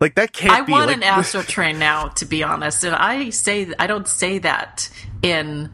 Like 0.00 0.14
that 0.14 0.32
can't 0.32 0.52
I 0.52 0.60
be. 0.62 0.72
want 0.72 0.88
like, 0.88 0.96
an 0.98 1.02
Astro 1.04 1.42
Train 1.42 1.78
now, 1.78 2.08
to 2.08 2.24
be 2.24 2.42
honest. 2.42 2.84
And 2.84 2.94
I 2.94 3.30
say 3.30 3.72
I 3.78 3.86
don't 3.86 4.06
say 4.08 4.38
that 4.38 4.88
in 5.22 5.70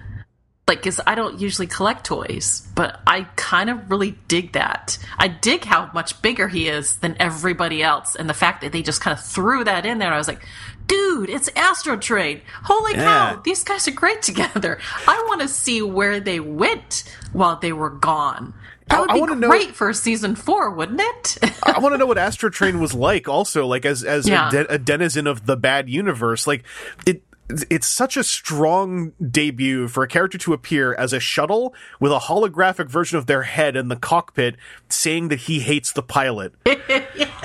like 0.67 0.79
because 0.79 0.99
I 1.07 1.15
don't 1.15 1.39
usually 1.41 1.67
collect 1.67 2.07
toys, 2.07 2.67
but 2.75 3.01
I 3.07 3.25
kind 3.37 3.69
of 3.69 3.91
really 3.91 4.13
dig 4.29 4.53
that. 4.53 4.97
I 5.19 5.29
dig 5.29 5.65
how 5.65 5.91
much 5.93 6.23
bigger 6.23 6.49
he 6.49 6.69
is 6.69 6.97
than 6.97 7.17
everybody 7.21 7.83
else, 7.83 8.17
and 8.17 8.29
the 8.31 8.35
fact 8.35 8.63
that 8.63 8.73
they 8.73 8.83
just 8.83 9.01
kind 9.03 9.17
of 9.19 9.23
threw 9.25 9.65
that 9.65 9.85
in 9.85 9.99
there. 9.99 10.11
I 10.13 10.17
was 10.17 10.27
like, 10.29 10.43
dude, 10.87 11.29
it's 11.29 11.51
Astrotrain. 11.51 12.41
Holy 12.63 12.93
Yeah. 12.95 13.35
cow, 13.35 13.41
these 13.45 13.63
guys 13.63 13.87
are 13.89 13.93
great 13.93 14.23
together. 14.31 14.79
I 15.07 15.23
want 15.29 15.43
to 15.43 15.49
see 15.49 15.83
where 15.83 16.19
they 16.19 16.41
went 16.41 17.05
while 17.35 17.57
they 17.57 17.73
were 17.75 17.91
gone. 17.91 18.55
That 18.89 18.99
I- 18.99 19.01
would 19.01 19.11
I 19.11 19.15
be 19.15 19.21
wanna 19.21 19.35
know- 19.37 19.49
great 19.49 19.75
for 19.75 19.93
season 19.93 20.35
four, 20.37 20.71
wouldn't 20.71 21.01
it? 21.01 21.39
I 21.63 21.79
want 21.81 21.95
to 21.95 21.99
know 21.99 22.07
what 22.07 22.17
Astrotrain 22.19 22.81
was 22.81 22.95
like. 22.95 23.29
Also, 23.29 23.67
like 23.67 23.85
as 23.85 24.03
as 24.05 24.29
Yeah. 24.29 24.49
a, 24.49 24.51
de- 24.51 24.73
a 24.75 24.79
denizen 24.79 25.27
of 25.27 25.47
the 25.47 25.57
bad 25.57 25.89
universe, 25.89 26.47
like 26.47 26.65
it. 27.07 27.23
It's 27.69 27.87
such 27.87 28.17
a 28.17 28.25
strong 28.25 29.13
debut 29.31 29.87
for 29.89 30.03
a 30.03 30.09
character 30.09 30.39
to 30.39 30.55
appear 30.55 30.95
as 30.95 31.13
a 31.13 31.21
shuttle 31.21 31.75
with 32.01 32.11
a 32.11 32.19
holographic 32.21 32.89
version 32.89 33.19
of 33.19 33.27
their 33.27 33.43
head 33.43 33.77
in 33.77 33.89
the 33.89 33.97
cockpit, 33.97 34.57
saying 34.89 35.29
that 35.29 35.41
he 35.41 35.61
hates 35.61 35.93
the 35.93 36.03
pilot. 36.03 36.55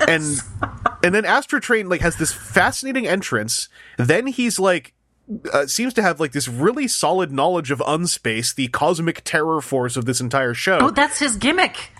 And 0.08 0.40
and 1.04 1.14
then 1.14 1.24
Astrotrain 1.24 1.88
like 1.90 2.00
has 2.00 2.16
this 2.16 2.32
fascinating 2.32 3.06
entrance. 3.06 3.68
Then 3.98 4.26
he's 4.26 4.58
like 4.58 4.94
uh, 5.52 5.66
seems 5.66 5.94
to 5.94 6.02
have 6.02 6.20
like 6.20 6.32
this 6.32 6.48
really 6.48 6.88
solid 6.88 7.30
knowledge 7.32 7.70
of 7.70 7.82
unspace, 7.86 8.52
the 8.52 8.68
cosmic 8.68 9.22
terror 9.24 9.60
force 9.60 9.96
of 9.96 10.04
this 10.04 10.20
entire 10.20 10.54
show. 10.54 10.78
Oh, 10.80 10.90
that's 10.90 11.18
his 11.18 11.36
gimmick. 11.36 11.90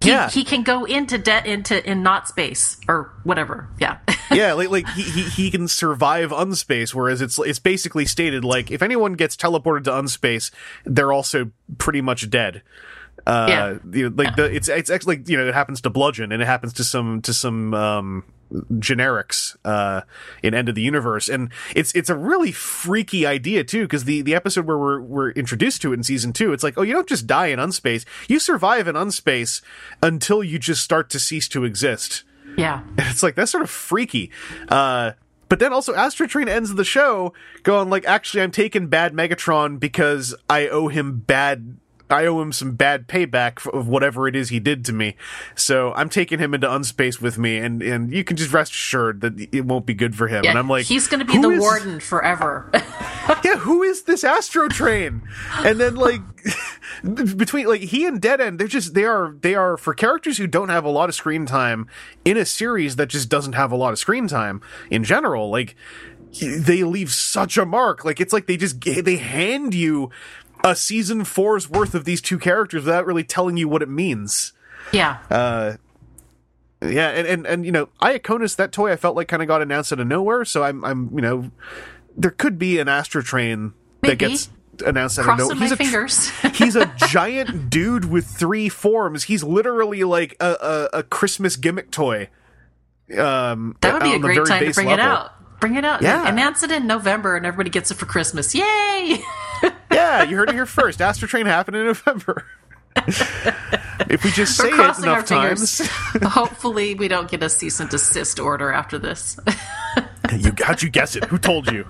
He, 0.00 0.10
Yeah. 0.10 0.30
he 0.30 0.44
can 0.44 0.62
go 0.62 0.84
into 0.84 1.18
debt 1.18 1.44
into 1.46 1.84
in 1.88 2.02
not 2.04 2.28
space 2.28 2.78
or 2.88 3.12
whatever. 3.24 3.68
Yeah. 3.80 3.98
yeah, 4.30 4.52
like 4.52 4.70
like 4.70 4.88
he, 4.90 5.02
he 5.02 5.22
he 5.22 5.50
can 5.50 5.66
survive 5.66 6.30
unspace, 6.32 6.94
whereas 6.94 7.20
it's 7.20 7.38
it's 7.40 7.58
basically 7.58 8.06
stated 8.06 8.44
like 8.44 8.70
if 8.70 8.80
anyone 8.82 9.14
gets 9.14 9.36
teleported 9.36 9.84
to 9.84 9.98
unspace, 9.98 10.50
they're 10.84 11.12
also 11.12 11.50
pretty 11.78 12.00
much 12.00 12.30
dead. 12.30 12.62
Uh, 13.28 13.46
Yeah. 13.48 13.78
you 13.92 14.08
know, 14.08 14.14
like 14.16 14.34
the 14.36 14.44
it's 14.44 14.68
it's 14.68 14.90
actually 14.90 15.16
like 15.18 15.28
you 15.28 15.36
know 15.36 15.46
it 15.46 15.54
happens 15.54 15.80
to 15.82 15.90
Bludgeon 15.90 16.32
and 16.32 16.40
it 16.42 16.46
happens 16.46 16.72
to 16.74 16.84
some 16.84 17.20
to 17.22 17.34
some 17.34 17.74
um 17.74 18.24
generics 18.78 19.56
uh 19.64 20.00
in 20.42 20.54
End 20.54 20.70
of 20.70 20.74
the 20.74 20.80
Universe 20.80 21.28
and 21.28 21.50
it's 21.76 21.92
it's 21.94 22.08
a 22.08 22.16
really 22.16 22.50
freaky 22.50 23.26
idea 23.26 23.62
too 23.62 23.82
because 23.82 24.04
the 24.04 24.22
the 24.22 24.34
episode 24.34 24.64
where 24.66 24.78
we're 24.78 25.00
we're 25.02 25.30
introduced 25.32 25.82
to 25.82 25.92
it 25.92 25.96
in 25.96 26.02
season 26.02 26.32
2 26.32 26.54
it's 26.54 26.62
like 26.62 26.78
oh 26.78 26.82
you 26.82 26.94
don't 26.94 27.06
just 27.08 27.26
die 27.26 27.48
in 27.48 27.58
unspace 27.58 28.06
you 28.26 28.38
survive 28.38 28.88
in 28.88 28.96
unspace 28.96 29.60
until 30.02 30.42
you 30.42 30.58
just 30.58 30.82
start 30.82 31.10
to 31.10 31.18
cease 31.18 31.46
to 31.48 31.64
exist 31.64 32.24
yeah. 32.56 32.80
and 32.96 33.06
it's 33.08 33.22
like 33.22 33.34
that's 33.34 33.50
sort 33.50 33.62
of 33.62 33.70
freaky. 33.70 34.30
Uh, 34.68 35.12
but 35.48 35.60
then 35.60 35.72
also 35.72 35.94
Astrotrain 35.94 36.48
ends 36.48 36.74
the 36.74 36.84
show 36.84 37.32
going 37.62 37.88
like, 37.88 38.04
actually, 38.04 38.42
I'm 38.42 38.50
taking 38.50 38.88
bad 38.88 39.14
Megatron 39.14 39.78
because 39.80 40.34
I 40.50 40.68
owe 40.68 40.88
him 40.88 41.20
bad. 41.20 41.78
I 42.10 42.26
owe 42.26 42.40
him 42.40 42.52
some 42.52 42.72
bad 42.72 43.06
payback 43.06 43.66
of 43.72 43.88
whatever 43.88 44.26
it 44.28 44.34
is 44.34 44.48
he 44.48 44.60
did 44.60 44.84
to 44.86 44.92
me. 44.92 45.16
So 45.54 45.92
I'm 45.94 46.08
taking 46.08 46.38
him 46.38 46.54
into 46.54 46.72
unspace 46.72 47.20
with 47.20 47.38
me, 47.38 47.58
and 47.58 47.82
and 47.82 48.12
you 48.12 48.24
can 48.24 48.36
just 48.36 48.52
rest 48.52 48.72
assured 48.72 49.20
that 49.20 49.48
it 49.52 49.64
won't 49.64 49.86
be 49.86 49.94
good 49.94 50.14
for 50.14 50.28
him. 50.28 50.44
Yeah. 50.44 50.50
and 50.50 50.58
I'm 50.58 50.68
like, 50.68 50.86
he's 50.86 51.06
going 51.08 51.20
to 51.20 51.30
be 51.30 51.38
the 51.40 51.50
is- 51.50 51.60
warden 51.60 52.00
forever. 52.00 52.70
yeah, 53.44 53.56
who 53.56 53.82
is 53.82 54.02
this 54.02 54.24
Astrotrain? 54.24 55.22
And 55.58 55.78
then 55.80 55.96
like 55.96 56.20
between 57.36 57.66
like 57.66 57.82
he 57.82 58.06
and 58.06 58.20
Dead 58.20 58.40
End, 58.40 58.58
they're 58.58 58.68
just 58.68 58.94
they 58.94 59.04
are 59.04 59.34
they 59.40 59.54
are 59.54 59.76
for 59.76 59.94
characters 59.94 60.38
who 60.38 60.46
don't 60.46 60.68
have 60.70 60.84
a 60.84 60.90
lot 60.90 61.08
of 61.08 61.14
screen 61.14 61.46
time 61.46 61.86
in 62.24 62.36
a 62.36 62.44
series 62.44 62.96
that 62.96 63.08
just 63.08 63.28
doesn't 63.28 63.54
have 63.54 63.72
a 63.72 63.76
lot 63.76 63.92
of 63.92 63.98
screen 63.98 64.28
time 64.28 64.60
in 64.90 65.04
general. 65.04 65.50
Like 65.50 65.76
they 66.40 66.84
leave 66.84 67.10
such 67.10 67.56
a 67.56 67.64
mark. 67.64 68.04
Like 68.04 68.20
it's 68.20 68.32
like 68.32 68.46
they 68.46 68.56
just 68.56 68.80
they 68.80 69.16
hand 69.16 69.74
you 69.74 70.10
a 70.70 70.76
season 70.76 71.24
four's 71.24 71.68
worth 71.68 71.94
of 71.94 72.04
these 72.04 72.20
two 72.20 72.38
characters 72.38 72.84
without 72.84 73.06
really 73.06 73.24
telling 73.24 73.56
you 73.56 73.68
what 73.68 73.82
it 73.82 73.88
means. 73.88 74.52
yeah. 74.92 75.18
Uh, 75.30 75.76
Yeah, 76.80 77.08
and, 77.08 77.26
and 77.26 77.46
and 77.46 77.66
you 77.66 77.72
know, 77.72 77.88
Iaconus, 78.00 78.54
that 78.56 78.70
toy 78.70 78.92
I 78.92 78.96
felt 78.96 79.16
like 79.16 79.26
kind 79.26 79.42
of 79.42 79.48
got 79.48 79.62
announced 79.62 79.92
out 79.92 79.98
of 79.98 80.06
nowhere, 80.06 80.44
so 80.44 80.62
I'm 80.62 80.84
I'm 80.84 81.10
you 81.12 81.20
know, 81.20 81.50
there 82.16 82.30
could 82.30 82.58
be 82.58 82.78
an 82.78 82.86
Astrotrain 82.86 83.72
that 84.02 84.18
gets 84.18 84.50
announced 84.86 85.18
out 85.18 85.22
of 85.22 85.26
Crossing 85.26 85.48
nowhere. 85.48 85.68
my 85.68 85.74
a 85.74 85.76
fingers. 85.76 86.30
he's 86.54 86.76
a 86.76 86.92
giant 87.08 87.68
dude 87.68 88.04
with 88.04 88.26
three 88.26 88.68
forms. 88.68 89.24
He's 89.24 89.42
literally 89.42 90.04
like 90.04 90.36
a 90.38 90.88
a, 90.92 90.98
a 90.98 91.02
Christmas 91.02 91.56
gimmick 91.56 91.90
toy. 91.90 92.28
Um, 93.16 93.76
that 93.80 93.94
would 93.94 94.02
be 94.02 94.14
a 94.14 94.18
great 94.18 94.46
time 94.46 94.64
to 94.64 94.72
bring 94.72 94.90
it 94.90 95.00
out. 95.00 95.32
Bring 95.60 95.74
it 95.74 95.84
out. 95.84 96.02
Yeah. 96.02 96.28
Announce 96.28 96.62
it 96.62 96.70
in 96.70 96.86
November 96.86 97.36
and 97.36 97.44
everybody 97.44 97.70
gets 97.70 97.90
it 97.90 97.94
for 97.94 98.06
Christmas. 98.06 98.54
Yay! 98.54 99.22
Yeah, 99.90 100.22
you 100.22 100.36
heard 100.36 100.50
it 100.50 100.54
here 100.54 100.66
first. 100.66 101.00
Astrotrain 101.00 101.46
happened 101.46 101.76
in 101.76 101.86
November. 101.86 102.46
if 102.96 104.22
we 104.22 104.30
just 104.30 104.56
say 104.56 104.68
it 104.68 104.98
enough 104.98 105.26
times. 105.26 105.80
Hopefully, 106.22 106.94
we 106.94 107.08
don't 107.08 107.28
get 107.28 107.42
a 107.42 107.48
cease 107.48 107.80
and 107.80 107.90
desist 107.90 108.38
order 108.38 108.70
after 108.70 108.98
this. 108.98 109.40
you 110.38 110.52
how'd 110.62 110.82
you 110.82 110.90
guess 110.90 111.16
it? 111.16 111.24
Who 111.24 111.38
told 111.38 111.72
you? 111.72 111.84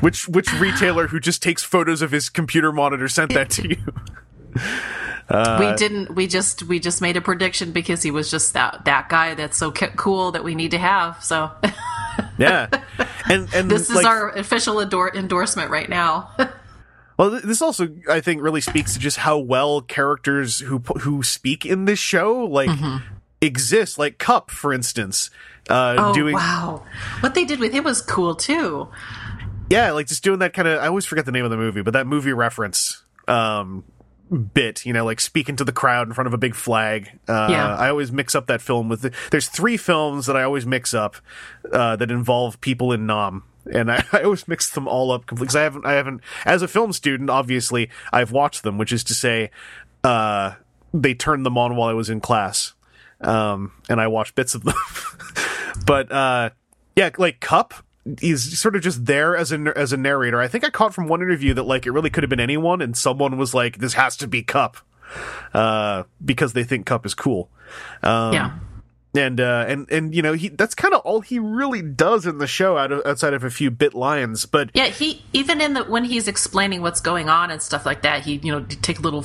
Which 0.00 0.26
which 0.26 0.52
retailer 0.54 1.06
who 1.06 1.20
just 1.20 1.42
takes 1.42 1.62
photos 1.62 2.02
of 2.02 2.10
his 2.10 2.28
computer 2.28 2.72
monitor 2.72 3.08
sent 3.08 3.32
that 3.34 3.50
to 3.50 3.68
you? 3.68 3.76
Uh, 5.28 5.56
we 5.60 5.76
didn't. 5.76 6.14
We 6.14 6.26
just 6.26 6.62
we 6.64 6.80
just 6.80 7.02
made 7.02 7.16
a 7.16 7.20
prediction 7.20 7.72
because 7.72 8.02
he 8.02 8.10
was 8.10 8.30
just 8.30 8.54
that 8.54 8.84
that 8.84 9.08
guy 9.08 9.34
that's 9.34 9.56
so 9.56 9.70
cool 9.70 10.32
that 10.32 10.44
we 10.44 10.54
need 10.54 10.72
to 10.72 10.78
have. 10.78 11.22
So 11.22 11.50
Yeah, 12.38 12.68
and 13.30 13.48
and 13.54 13.70
this 13.70 13.88
is 13.88 14.04
our 14.04 14.30
official 14.30 14.80
endor- 14.80 15.14
endorsement 15.14 15.70
right 15.70 15.88
now. 15.88 16.30
Well, 17.18 17.30
this 17.30 17.62
also, 17.62 17.88
I 18.10 18.20
think, 18.20 18.42
really 18.42 18.60
speaks 18.60 18.92
to 18.92 18.98
just 18.98 19.16
how 19.16 19.38
well 19.38 19.80
characters 19.80 20.60
who 20.60 20.80
who 21.00 21.22
speak 21.22 21.64
in 21.64 21.86
this 21.86 21.98
show 21.98 22.40
like 22.44 22.68
exist. 23.40 23.98
Like 23.98 24.18
Kup, 24.18 24.50
for 24.50 24.70
instance, 24.70 25.30
uh, 25.70 25.94
oh 25.98 26.12
doing 26.12 26.34
wow, 26.34 26.82
what 27.20 27.34
they 27.34 27.46
did 27.46 27.58
with 27.58 27.72
him 27.72 27.84
was 27.84 28.02
cool 28.02 28.34
too. 28.34 28.88
yeah, 29.70 29.92
like 29.92 30.08
just 30.08 30.24
doing 30.24 30.40
that 30.40 30.52
kind 30.52 30.68
of. 30.68 30.78
I 30.82 30.88
always 30.88 31.06
forget 31.06 31.24
the 31.24 31.32
name 31.32 31.46
of 31.46 31.50
the 31.50 31.56
movie, 31.56 31.80
but 31.80 31.94
that 31.94 32.06
movie 32.06 32.34
reference 32.34 33.02
um, 33.28 33.82
bit, 34.30 34.84
you 34.84 34.92
know, 34.92 35.04
like 35.04 35.20
speaking 35.20 35.56
to 35.56 35.64
the 35.64 35.72
crowd 35.72 36.08
in 36.08 36.14
front 36.14 36.26
of 36.26 36.34
a 36.34 36.38
big 36.38 36.54
flag. 36.54 37.18
Uh, 37.28 37.48
Yeah. 37.50 37.76
I 37.76 37.88
always 37.88 38.10
mix 38.12 38.34
up 38.34 38.46
that 38.46 38.60
film 38.60 38.88
with. 38.88 39.02
The, 39.02 39.12
there's 39.30 39.48
three 39.48 39.76
films 39.76 40.26
that 40.26 40.36
I 40.36 40.42
always 40.42 40.66
mix 40.66 40.94
up 40.94 41.16
uh, 41.72 41.96
that 41.96 42.10
involve 42.10 42.60
people 42.60 42.92
in 42.92 43.06
Nam. 43.06 43.44
And 43.72 43.90
I, 43.90 44.04
I 44.12 44.22
always 44.22 44.46
mix 44.48 44.70
them 44.70 44.88
all 44.88 45.12
up 45.12 45.26
completely 45.26 45.46
because 45.46 45.56
I 45.56 45.62
haven't, 45.62 45.86
I 45.86 45.92
haven't, 45.92 46.20
as 46.44 46.62
a 46.62 46.68
film 46.68 46.92
student, 46.92 47.30
obviously, 47.30 47.90
I've 48.12 48.32
watched 48.32 48.62
them, 48.62 48.78
which 48.78 48.92
is 48.92 49.04
to 49.04 49.14
say, 49.14 49.50
uh, 50.04 50.54
they 50.94 51.14
turned 51.14 51.44
them 51.44 51.58
on 51.58 51.76
while 51.76 51.88
I 51.88 51.92
was 51.92 52.08
in 52.10 52.20
class, 52.20 52.74
um, 53.20 53.72
and 53.88 54.00
I 54.00 54.06
watched 54.06 54.34
bits 54.34 54.54
of 54.54 54.64
them. 54.64 54.74
but 55.86 56.10
uh, 56.10 56.50
yeah, 56.94 57.10
like 57.18 57.40
Kup 57.40 57.74
is 58.22 58.58
sort 58.58 58.76
of 58.76 58.82
just 58.82 59.04
there 59.06 59.36
as 59.36 59.52
a 59.52 59.72
as 59.76 59.92
a 59.92 59.96
narrator. 59.96 60.40
I 60.40 60.48
think 60.48 60.64
I 60.64 60.70
caught 60.70 60.94
from 60.94 61.08
one 61.08 61.22
interview 61.22 61.54
that 61.54 61.64
like 61.64 61.86
it 61.86 61.90
really 61.92 62.10
could 62.10 62.22
have 62.22 62.30
been 62.30 62.40
anyone, 62.40 62.82
and 62.82 62.96
someone 62.96 63.36
was 63.36 63.54
like, 63.54 63.78
"This 63.78 63.94
has 63.94 64.16
to 64.18 64.28
be 64.28 64.42
Kup," 64.42 64.76
uh, 65.54 66.04
because 66.24 66.52
they 66.52 66.64
think 66.64 66.86
Kup 66.86 67.06
is 67.06 67.14
cool. 67.14 67.50
Um, 68.02 68.32
yeah, 68.32 68.58
and 69.16 69.40
uh, 69.40 69.64
and 69.66 69.90
and 69.90 70.14
you 70.14 70.22
know 70.22 70.34
he 70.34 70.48
that's 70.48 70.74
kind 70.74 70.94
of 70.94 71.00
all 71.00 71.20
he 71.20 71.38
really 71.38 71.82
does 71.82 72.26
in 72.26 72.38
the 72.38 72.46
show 72.46 72.76
out 72.76 72.92
of, 72.92 73.04
outside 73.06 73.34
of 73.34 73.44
a 73.44 73.50
few 73.50 73.70
bit 73.70 73.94
lines. 73.94 74.46
But 74.46 74.70
yeah. 74.74 74.86
He 74.86 75.22
even 75.32 75.60
in 75.60 75.74
the 75.74 75.84
when 75.84 76.04
he's 76.04 76.28
explaining 76.28 76.82
what's 76.82 77.00
going 77.00 77.28
on 77.28 77.50
and 77.50 77.60
stuff 77.60 77.86
like 77.86 78.02
that, 78.02 78.24
he 78.24 78.40
you 78.42 78.52
know 78.52 78.64
take 78.64 78.98
a 78.98 79.02
little 79.02 79.24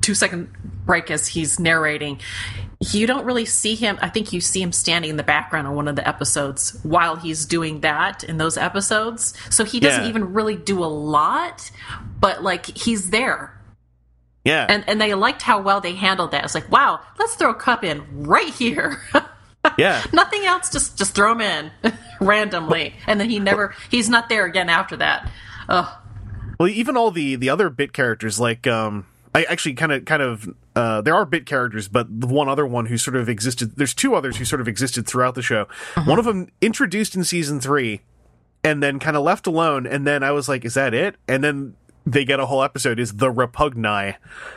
two 0.00 0.14
second 0.14 0.50
break 0.84 1.10
as 1.10 1.26
he's 1.26 1.58
narrating. 1.58 2.20
You 2.80 3.06
don't 3.06 3.24
really 3.24 3.46
see 3.46 3.74
him. 3.74 3.98
I 4.02 4.08
think 4.10 4.32
you 4.32 4.40
see 4.40 4.60
him 4.60 4.70
standing 4.72 5.10
in 5.10 5.16
the 5.16 5.22
background 5.22 5.66
on 5.66 5.74
one 5.74 5.88
of 5.88 5.96
the 5.96 6.06
episodes 6.06 6.78
while 6.82 7.16
he's 7.16 7.46
doing 7.46 7.80
that 7.80 8.22
in 8.22 8.36
those 8.36 8.58
episodes. 8.58 9.32
So 9.50 9.64
he 9.64 9.80
doesn't 9.80 10.02
Yeah. 10.02 10.08
even 10.08 10.34
really 10.34 10.56
do 10.56 10.84
a 10.84 10.86
lot, 10.86 11.70
but 12.20 12.42
like 12.42 12.66
he's 12.66 13.08
there. 13.10 13.52
yeah, 14.44 14.66
And 14.68 14.84
and 14.86 15.00
they 15.00 15.14
liked 15.14 15.42
how 15.42 15.60
well 15.62 15.80
they 15.80 15.94
handled 15.94 16.32
that. 16.32 16.44
It's 16.44 16.54
like, 16.54 16.70
wow, 16.70 17.00
let's 17.18 17.34
throw 17.34 17.50
a 17.50 17.54
Kup 17.54 17.82
in 17.82 18.02
right 18.24 18.52
here. 18.52 19.00
yeah. 19.78 20.04
Nothing 20.12 20.44
else, 20.44 20.70
just 20.70 20.98
just 20.98 21.14
throw 21.14 21.32
him 21.32 21.40
in 21.40 21.70
randomly, 22.20 22.94
and 23.06 23.18
then 23.18 23.30
he 23.30 23.38
never 23.40 23.74
he's 23.90 24.08
not 24.10 24.28
there 24.28 24.44
again 24.44 24.68
after 24.68 24.96
that. 24.98 25.28
Ugh. 25.68 25.88
Well, 26.60 26.68
even 26.68 26.96
all 26.96 27.10
the 27.10 27.36
the 27.36 27.48
other 27.50 27.70
bit 27.70 27.92
characters, 27.94 28.38
like 28.38 28.66
um, 28.66 29.06
I 29.36 29.42
actually 29.42 29.74
kind 29.74 29.92
of 29.92 30.06
kind 30.06 30.22
of 30.22 30.48
uh, 30.74 31.02
there 31.02 31.14
are 31.14 31.26
bit 31.26 31.44
characters, 31.44 31.88
but 31.88 32.06
the 32.22 32.26
one 32.26 32.48
other 32.48 32.66
one 32.66 32.86
who 32.86 32.96
sort 32.96 33.16
of 33.16 33.28
existed. 33.28 33.76
There's 33.76 33.92
two 33.92 34.14
others 34.14 34.38
who 34.38 34.46
sort 34.46 34.62
of 34.62 34.68
existed 34.68 35.06
throughout 35.06 35.34
the 35.34 35.42
show. 35.42 35.68
One 36.06 36.18
of 36.18 36.24
them 36.24 36.48
introduced 36.62 37.14
in 37.14 37.22
season 37.22 37.60
three, 37.60 38.00
and 38.64 38.82
then 38.82 38.98
kind 38.98 39.14
of 39.14 39.22
left 39.22 39.46
alone. 39.46 39.86
And 39.86 40.06
then 40.06 40.22
I 40.22 40.32
was 40.32 40.48
like, 40.48 40.64
"Is 40.64 40.72
that 40.72 40.94
it?" 40.94 41.16
And 41.28 41.44
then 41.44 41.76
they 42.08 42.24
get 42.24 42.38
a 42.38 42.46
whole 42.46 42.62
episode 42.62 43.00
is 43.00 43.14
the 43.14 43.32
repugni 43.32 44.14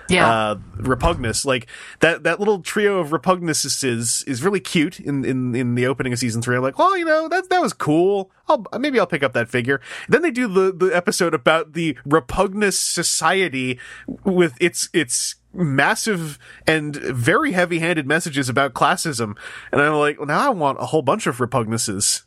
Yeah. 0.08 0.30
uh 0.32 0.56
repugnus 0.78 1.46
like 1.46 1.66
that 2.00 2.24
that 2.24 2.38
little 2.40 2.62
trio 2.62 3.00
of 3.00 3.10
repugnuses 3.10 3.84
is 3.84 4.24
is 4.28 4.44
really 4.44 4.60
cute 4.60 5.00
in 5.00 5.26
in 5.26 5.56
in 5.56 5.74
the 5.76 5.88
opening 5.88 6.14
of 6.14 6.20
season 6.20 6.42
three. 6.42 6.56
I'm 6.56 6.62
like 6.62 6.78
well 6.78 6.96
you 6.98 7.06
know 7.06 7.28
that 7.28 7.50
that 7.50 7.62
was 7.62 7.74
cool. 7.74 8.30
I'll 8.48 8.64
maybe 8.80 9.00
i'll 9.00 9.08
pick 9.08 9.24
up 9.24 9.34
that 9.34 9.50
figure. 9.50 9.82
Then 10.08 10.22
they 10.22 10.32
do 10.32 10.48
the 10.48 10.72
the 10.72 10.96
episode 10.96 11.34
about 11.34 11.74
the 11.74 11.98
repugnus 12.08 12.80
society 12.80 13.80
with 14.24 14.54
its 14.62 14.90
its 14.94 15.36
massive 15.52 16.38
and 16.68 16.96
very 16.96 17.54
heavy-handed 17.54 18.06
messages 18.06 18.50
about 18.50 18.74
classism. 18.76 19.36
And 19.72 19.82
i'm 19.82 19.94
like 19.96 20.20
well 20.20 20.28
now 20.28 20.46
i 20.46 20.50
want 20.50 20.80
a 20.80 20.86
whole 20.86 21.02
bunch 21.02 21.26
of 21.26 21.38
repugnuses 21.38 22.22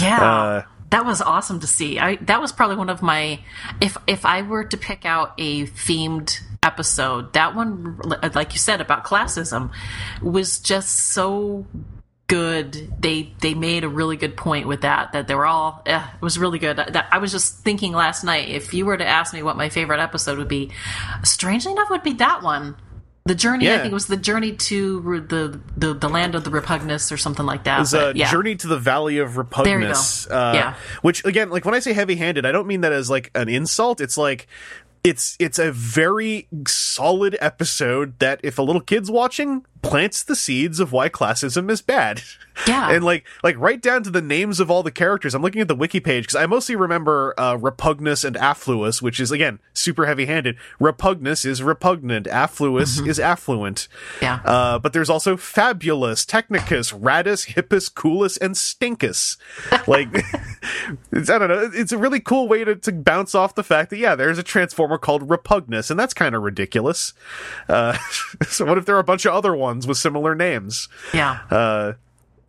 Yeah. 0.00 0.22
Uh, 0.22 0.62
that 0.90 1.04
was 1.04 1.20
awesome 1.20 1.60
to 1.60 1.66
see. 1.66 1.98
I 1.98 2.16
that 2.16 2.40
was 2.40 2.52
probably 2.52 2.76
one 2.76 2.90
of 2.90 3.02
my 3.02 3.40
if 3.80 3.96
if 4.06 4.24
I 4.24 4.42
were 4.42 4.64
to 4.64 4.76
pick 4.76 5.04
out 5.04 5.34
a 5.38 5.66
themed 5.66 6.40
episode, 6.62 7.32
that 7.32 7.54
one 7.54 7.98
like 8.34 8.52
you 8.52 8.58
said 8.58 8.80
about 8.80 9.04
classism 9.04 9.70
was 10.22 10.58
just 10.58 10.90
so 10.90 11.66
good. 12.26 12.92
They 13.00 13.32
they 13.40 13.54
made 13.54 13.84
a 13.84 13.88
really 13.88 14.16
good 14.16 14.36
point 14.36 14.66
with 14.66 14.82
that 14.82 15.12
that 15.12 15.28
they 15.28 15.34
were 15.34 15.46
all 15.46 15.82
eh, 15.86 16.04
it 16.14 16.22
was 16.22 16.38
really 16.38 16.58
good. 16.58 16.76
That 16.76 17.08
I 17.10 17.18
was 17.18 17.32
just 17.32 17.58
thinking 17.58 17.92
last 17.92 18.24
night 18.24 18.48
if 18.48 18.74
you 18.74 18.84
were 18.84 18.96
to 18.96 19.06
ask 19.06 19.32
me 19.32 19.42
what 19.42 19.56
my 19.56 19.68
favorite 19.68 20.00
episode 20.00 20.38
would 20.38 20.48
be, 20.48 20.72
strangely 21.22 21.72
enough 21.72 21.90
would 21.90 22.02
be 22.02 22.14
that 22.14 22.42
one. 22.42 22.76
The 23.30 23.36
journey, 23.36 23.70
I 23.70 23.78
think 23.78 23.92
it 23.92 23.94
was 23.94 24.08
the 24.08 24.16
journey 24.16 24.54
to 24.54 25.20
the, 25.20 25.60
the 25.76 25.94
the 25.94 26.08
land 26.08 26.34
of 26.34 26.42
the 26.42 26.50
repugnus 26.50 27.12
or 27.12 27.16
something 27.16 27.46
like 27.46 27.62
that. 27.62 27.82
It's 27.82 27.92
a 27.92 27.96
but 27.96 28.16
yeah. 28.16 28.28
journey 28.28 28.56
to 28.56 28.66
the 28.66 28.76
valley 28.76 29.18
of 29.18 29.34
repugnus. 29.36 30.28
go. 30.28 30.34
Uh, 30.34 30.52
Yeah. 30.52 30.74
Which 31.02 31.24
again, 31.24 31.48
like 31.48 31.64
when 31.64 31.72
I 31.72 31.78
say 31.78 31.92
heavy-handed, 31.92 32.44
I 32.44 32.50
don't 32.50 32.66
mean 32.66 32.80
that 32.80 32.90
as 32.90 33.08
like 33.08 33.30
an 33.36 33.48
insult. 33.48 34.00
It's 34.00 34.18
like 34.18 34.48
it's 35.04 35.36
it's 35.38 35.60
a 35.60 35.70
very 35.70 36.48
solid 36.66 37.38
episode 37.40 38.18
that 38.18 38.40
if 38.42 38.58
a 38.58 38.62
little 38.62 38.82
kid's 38.82 39.12
watching, 39.12 39.64
plants 39.82 40.22
the 40.22 40.36
seeds 40.36 40.80
of 40.80 40.92
why 40.92 41.08
classism 41.08 41.70
is 41.70 41.82
bad. 41.82 42.22
Yeah. 42.68 42.90
and 42.90 43.02
like 43.02 43.24
like 43.42 43.56
right 43.58 43.80
down 43.80 44.02
to 44.02 44.10
the 44.10 44.20
names 44.20 44.60
of 44.60 44.70
all 44.70 44.82
the 44.82 44.90
characters. 44.90 45.34
I'm 45.34 45.40
looking 45.40 45.62
at 45.62 45.68
the 45.68 45.74
wiki 45.74 45.98
page 45.98 46.24
because 46.24 46.34
I 46.34 46.44
mostly 46.44 46.76
remember 46.76 47.32
uh, 47.38 47.56
Repugnus 47.56 48.22
and 48.22 48.36
Affluus, 48.36 49.00
which 49.00 49.18
is 49.18 49.30
again 49.30 49.60
super 49.72 50.04
heavy-handed. 50.04 50.56
Repugnus 50.78 51.46
is 51.46 51.62
repugnant. 51.62 52.26
Affluous 52.26 52.98
is 53.00 53.18
affluent. 53.18 53.88
Yeah. 54.20 54.40
Uh, 54.44 54.78
but 54.78 54.92
there's 54.92 55.08
also 55.08 55.38
Fabulous, 55.38 56.26
Technicus, 56.26 56.92
Radus, 56.92 57.54
Hippus, 57.54 57.90
Coolus, 57.94 58.36
and 58.36 58.54
Stinkus. 58.54 59.38
Like, 59.86 60.08
it's, 61.10 61.30
I 61.30 61.38
don't 61.38 61.48
know. 61.48 61.70
It's 61.72 61.92
a 61.92 61.98
really 61.98 62.20
cool 62.20 62.46
way 62.46 62.64
to, 62.64 62.76
to 62.76 62.92
bounce 62.92 63.34
off 63.34 63.54
the 63.54 63.64
fact 63.64 63.90
that, 63.90 63.96
yeah, 63.96 64.14
there's 64.14 64.38
a 64.38 64.42
transformer 64.42 64.98
called 64.98 65.28
Repugnus, 65.28 65.90
and 65.90 65.98
that's 65.98 66.12
kind 66.12 66.34
of 66.34 66.42
ridiculous. 66.42 67.12
Uh, 67.68 67.96
so 68.46 68.64
what 68.66 68.76
if 68.78 68.84
there 68.84 68.96
are 68.96 69.00
a 69.00 69.04
bunch 69.04 69.24
of 69.24 69.32
other 69.32 69.54
ones 69.54 69.69
with 69.86 69.98
similar 69.98 70.34
names? 70.34 70.88
yeah. 71.14 71.40
Uh, 71.50 71.92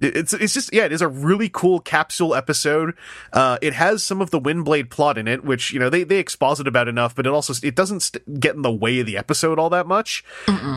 it's 0.02 0.34
it's 0.34 0.54
just 0.54 0.74
yeah, 0.74 0.86
it 0.86 0.92
is 0.92 1.02
a 1.02 1.08
really 1.08 1.50
cool 1.50 1.80
capsule 1.80 2.34
episode. 2.34 2.96
Uh, 3.32 3.58
it 3.62 3.74
has 3.74 4.04
some 4.04 4.22
of 4.22 4.32
the 4.32 4.40
Windblade 4.40 4.90
plot 4.90 5.18
in 5.18 5.28
it, 5.28 5.44
which 5.44 5.72
you 5.72 5.80
know 5.80 5.90
they 5.90 6.04
they 6.04 6.18
exposit 6.18 6.68
about 6.68 6.88
enough, 6.88 7.16
but 7.16 7.26
it 7.26 7.30
also 7.32 7.54
it 7.66 7.76
doesn't 7.76 8.02
st- 8.02 8.40
get 8.40 8.56
in 8.56 8.64
the 8.64 8.72
way 8.72 9.00
of 9.00 9.06
the 9.06 9.18
episode 9.18 9.60
all 9.60 9.70
that 9.70 9.88
much. 9.88 10.24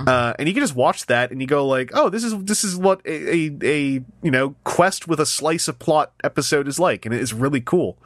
Uh, 0.06 0.34
and 0.38 0.48
you 0.48 0.54
can 0.54 0.62
just 0.62 0.74
watch 0.74 1.06
that 1.06 1.30
and 1.30 1.40
you 1.40 1.46
go 1.46 1.66
like, 1.66 1.90
oh, 1.94 2.10
this 2.10 2.22
is 2.22 2.36
this 2.44 2.64
is 2.64 2.76
what 2.76 3.00
a, 3.06 3.34
a 3.34 3.56
a 3.62 4.04
you 4.22 4.30
know 4.30 4.54
quest 4.64 5.08
with 5.08 5.20
a 5.20 5.26
slice 5.26 5.68
of 5.68 5.78
plot 5.78 6.12
episode 6.22 6.68
is 6.68 6.78
like, 6.78 7.06
and 7.06 7.14
it 7.14 7.20
is 7.20 7.32
really 7.32 7.60
cool. 7.60 7.98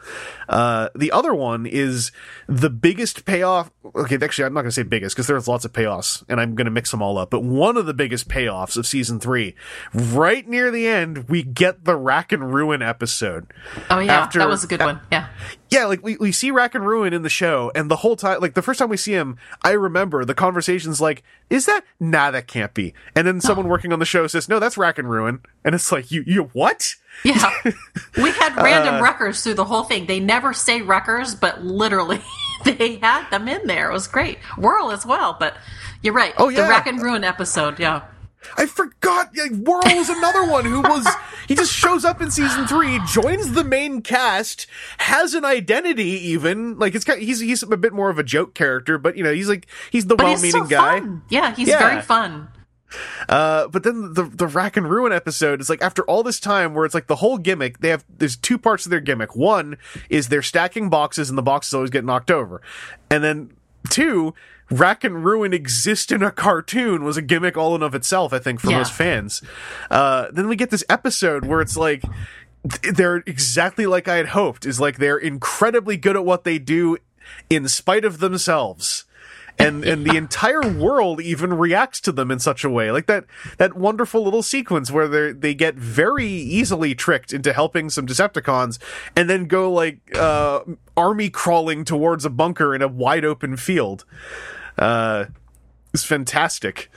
Uh, 0.48 0.88
the 0.94 1.10
other 1.10 1.34
one 1.34 1.66
is 1.66 2.12
the 2.46 2.70
biggest 2.70 3.24
payoff. 3.24 3.70
Okay, 3.94 4.18
actually, 4.22 4.44
I'm 4.44 4.54
not 4.54 4.62
going 4.62 4.70
to 4.70 4.74
say 4.74 4.82
biggest 4.82 5.16
because 5.16 5.26
there's 5.26 5.48
lots 5.48 5.64
of 5.64 5.72
payoffs, 5.72 6.24
and 6.28 6.40
I'm 6.40 6.54
going 6.54 6.66
to 6.66 6.70
mix 6.70 6.90
them 6.90 7.02
all 7.02 7.18
up. 7.18 7.30
But 7.30 7.42
one 7.42 7.76
of 7.76 7.86
the 7.86 7.94
biggest 7.94 8.28
payoffs 8.28 8.76
of 8.76 8.86
season 8.86 9.18
three, 9.20 9.54
right 9.92 10.46
near 10.48 10.70
the 10.70 10.86
end, 10.86 11.07
we 11.28 11.42
get 11.42 11.84
the 11.84 11.96
Rack 11.96 12.32
and 12.32 12.52
Ruin 12.52 12.82
episode. 12.82 13.46
Oh 13.90 13.98
yeah, 13.98 14.20
after- 14.20 14.38
that 14.40 14.48
was 14.48 14.64
a 14.64 14.66
good 14.66 14.80
one. 14.80 15.00
Yeah. 15.10 15.28
Yeah, 15.70 15.84
like 15.84 16.02
we, 16.02 16.16
we 16.16 16.32
see 16.32 16.50
Rack 16.50 16.74
and 16.74 16.86
Ruin 16.86 17.12
in 17.12 17.22
the 17.22 17.28
show, 17.28 17.70
and 17.74 17.90
the 17.90 17.96
whole 17.96 18.16
time, 18.16 18.40
like 18.40 18.54
the 18.54 18.62
first 18.62 18.78
time 18.78 18.88
we 18.88 18.96
see 18.96 19.12
him, 19.12 19.36
I 19.62 19.72
remember 19.72 20.24
the 20.24 20.34
conversation's 20.34 21.00
like, 21.00 21.22
"Is 21.50 21.66
that? 21.66 21.82
Nah, 22.00 22.30
that 22.30 22.46
can't 22.46 22.72
be." 22.72 22.94
And 23.14 23.26
then 23.26 23.40
someone 23.40 23.68
working 23.68 23.92
on 23.92 23.98
the 23.98 24.06
show 24.06 24.26
says, 24.26 24.48
"No, 24.48 24.58
that's 24.58 24.78
Rack 24.78 24.98
and 24.98 25.10
Ruin," 25.10 25.40
and 25.64 25.74
it's 25.74 25.92
like, 25.92 26.10
"You, 26.10 26.24
you 26.26 26.44
what?" 26.54 26.94
Yeah. 27.24 27.50
We 28.16 28.30
had 28.30 28.56
random 28.56 28.94
Uh, 28.96 29.02
wreckers 29.02 29.42
through 29.42 29.54
the 29.54 29.64
whole 29.64 29.82
thing. 29.84 30.06
They 30.06 30.20
never 30.20 30.52
say 30.54 30.80
wreckers, 30.82 31.34
but 31.34 31.62
literally 31.62 32.20
they 32.64 32.96
had 32.96 33.28
them 33.30 33.46
in 33.48 33.66
there. 33.66 33.90
It 33.90 33.92
was 33.92 34.06
great. 34.06 34.38
Whirl 34.56 34.90
as 34.90 35.04
well, 35.04 35.36
but 35.38 35.56
you're 36.02 36.14
right. 36.14 36.32
Oh, 36.38 36.48
yeah. 36.48 36.62
The 36.62 36.68
Rack 36.68 36.86
and 36.86 37.00
Ruin 37.02 37.24
episode, 37.24 37.78
yeah. 37.78 38.02
I 38.56 38.66
forgot. 38.66 39.36
Like, 39.36 39.52
Whirl 39.52 39.80
was 39.96 40.08
another 40.08 40.46
one 40.50 40.64
who 40.64 40.80
was. 40.80 41.06
He 41.48 41.54
just 41.54 41.72
shows 41.72 42.04
up 42.04 42.20
in 42.20 42.30
season 42.30 42.66
three, 42.66 43.00
joins 43.06 43.52
the 43.52 43.64
main 43.64 44.00
cast, 44.02 44.66
has 44.98 45.34
an 45.34 45.44
identity. 45.44 46.02
Even 46.30 46.78
like 46.78 46.94
it's 46.94 47.04
kind 47.04 47.20
he's 47.20 47.40
he's 47.40 47.62
a 47.62 47.76
bit 47.76 47.92
more 47.92 48.10
of 48.10 48.18
a 48.18 48.22
joke 48.22 48.54
character, 48.54 48.98
but 48.98 49.16
you 49.16 49.24
know 49.24 49.32
he's 49.32 49.48
like 49.48 49.66
he's 49.90 50.06
the 50.06 50.14
But 50.16 50.24
well-meaning 50.26 50.50
so 50.52 50.64
guy. 50.64 51.00
fun. 51.00 51.22
Yeah, 51.30 51.54
he's 51.54 51.68
Yeah. 51.68 51.78
very 51.78 52.02
fun. 52.02 52.48
Uh, 53.28 53.68
but 53.68 53.82
then 53.82 54.14
the 54.14 54.22
the 54.24 54.46
Rack 54.46 54.76
and 54.76 54.88
Ruin 54.88 55.12
episode 55.12 55.60
is 55.60 55.68
like 55.68 55.82
after 55.82 56.02
all 56.04 56.22
this 56.22 56.40
time 56.40 56.74
where 56.74 56.84
it's 56.84 56.94
like 56.94 57.06
the 57.06 57.16
whole 57.16 57.36
gimmick. 57.38 57.80
They 57.80 57.88
have 57.88 58.04
there's 58.08 58.36
two 58.36 58.56
parts 58.56 58.86
of 58.86 58.90
their 58.90 59.00
gimmick. 59.00 59.36
One 59.36 59.76
is 60.08 60.28
they're 60.28 60.42
stacking 60.42 60.88
boxes 60.88 61.28
and 61.28 61.36
the 61.36 61.42
boxes 61.42 61.74
always 61.74 61.90
get 61.90 62.04
knocked 62.04 62.30
over, 62.30 62.62
and 63.10 63.22
then 63.22 63.50
two. 63.90 64.34
Rack 64.70 65.02
and 65.04 65.24
Ruin 65.24 65.52
exist 65.54 66.12
in 66.12 66.22
a 66.22 66.30
cartoon 66.30 67.04
was 67.04 67.16
a 67.16 67.22
gimmick 67.22 67.56
all 67.56 67.74
in 67.74 67.82
of 67.82 67.94
itself, 67.94 68.32
I 68.32 68.38
think, 68.38 68.60
for 68.60 68.70
Yeah. 68.70 68.78
most 68.78 68.92
fans. 68.92 69.42
Uh, 69.90 70.26
then 70.32 70.46
we 70.48 70.56
get 70.56 70.70
this 70.70 70.84
episode 70.88 71.44
where 71.46 71.60
it's 71.60 71.76
like 71.76 72.02
they're 72.92 73.22
exactly 73.26 73.86
like 73.86 74.08
I 74.08 74.16
had 74.16 74.28
hoped. 74.28 74.66
Is 74.66 74.80
like 74.80 74.98
they're 74.98 75.16
incredibly 75.16 75.96
good 75.96 76.16
at 76.16 76.24
what 76.24 76.44
they 76.44 76.58
do 76.58 76.98
in 77.48 77.68
spite 77.68 78.04
of 78.04 78.18
themselves. 78.18 79.04
And 79.60 79.84
and 79.90 80.04
the 80.04 80.16
entire 80.16 80.60
world 80.60 81.20
even 81.20 81.54
reacts 81.54 82.00
to 82.02 82.12
them 82.12 82.30
in 82.30 82.38
such 82.38 82.62
a 82.62 82.70
way, 82.70 82.90
like 82.92 83.06
that 83.06 83.24
that 83.56 83.74
wonderful 83.74 84.22
little 84.22 84.42
sequence 84.42 84.90
where 84.90 85.08
they 85.08 85.32
they 85.32 85.54
get 85.54 85.74
very 85.76 86.26
easily 86.28 86.94
tricked 86.94 87.32
into 87.32 87.52
helping 87.52 87.90
some 87.90 88.06
Decepticons, 88.06 88.78
and 89.16 89.28
then 89.30 89.46
go 89.46 89.72
like 89.72 89.98
uh, 90.16 90.60
army 90.96 91.30
crawling 91.30 91.84
towards 91.84 92.24
a 92.24 92.30
bunker 92.30 92.74
in 92.74 92.82
a 92.82 92.88
wide 92.88 93.24
open 93.24 93.56
field. 93.56 94.04
Uh, 94.78 95.26
it's 95.92 96.04
fantastic. 96.04 96.90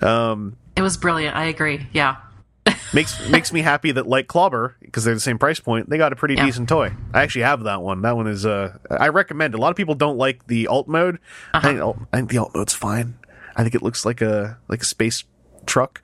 Um, 0.00 0.56
It 0.76 0.82
was 0.82 0.96
brilliant. 0.96 1.36
I 1.36 1.44
agree. 1.46 1.86
Yeah. 1.92 2.16
makes 2.94 3.28
makes 3.28 3.52
me 3.52 3.60
happy 3.60 3.90
that 3.92 4.06
like 4.06 4.28
Clobber 4.28 4.76
because 4.80 5.02
they're 5.04 5.14
the 5.14 5.20
same 5.20 5.38
price 5.38 5.58
point. 5.58 5.90
They 5.90 5.98
got 5.98 6.12
a 6.12 6.16
pretty 6.16 6.34
Yeah. 6.34 6.46
decent 6.46 6.68
toy. 6.68 6.92
I 7.12 7.22
actually 7.22 7.42
have 7.42 7.64
that 7.64 7.82
one. 7.82 8.02
That 8.02 8.16
one 8.16 8.26
is 8.28 8.46
uh 8.46 8.76
I 8.90 9.08
recommend. 9.08 9.54
A 9.54 9.58
lot 9.58 9.70
of 9.70 9.76
people 9.76 9.94
don't 9.96 10.16
like 10.16 10.46
the 10.46 10.68
alt 10.68 10.86
mode. 10.86 11.18
I, 11.54 11.60
think, 11.60 11.80
alt- 11.80 11.98
I 12.12 12.18
think 12.18 12.30
the 12.30 12.38
alt 12.38 12.54
mode's 12.54 12.74
fine. 12.74 13.14
I 13.56 13.62
think 13.62 13.74
it 13.74 13.82
looks 13.82 14.04
like 14.06 14.20
a 14.20 14.58
like 14.68 14.82
a 14.82 14.84
space 14.84 15.24
truck. 15.66 16.02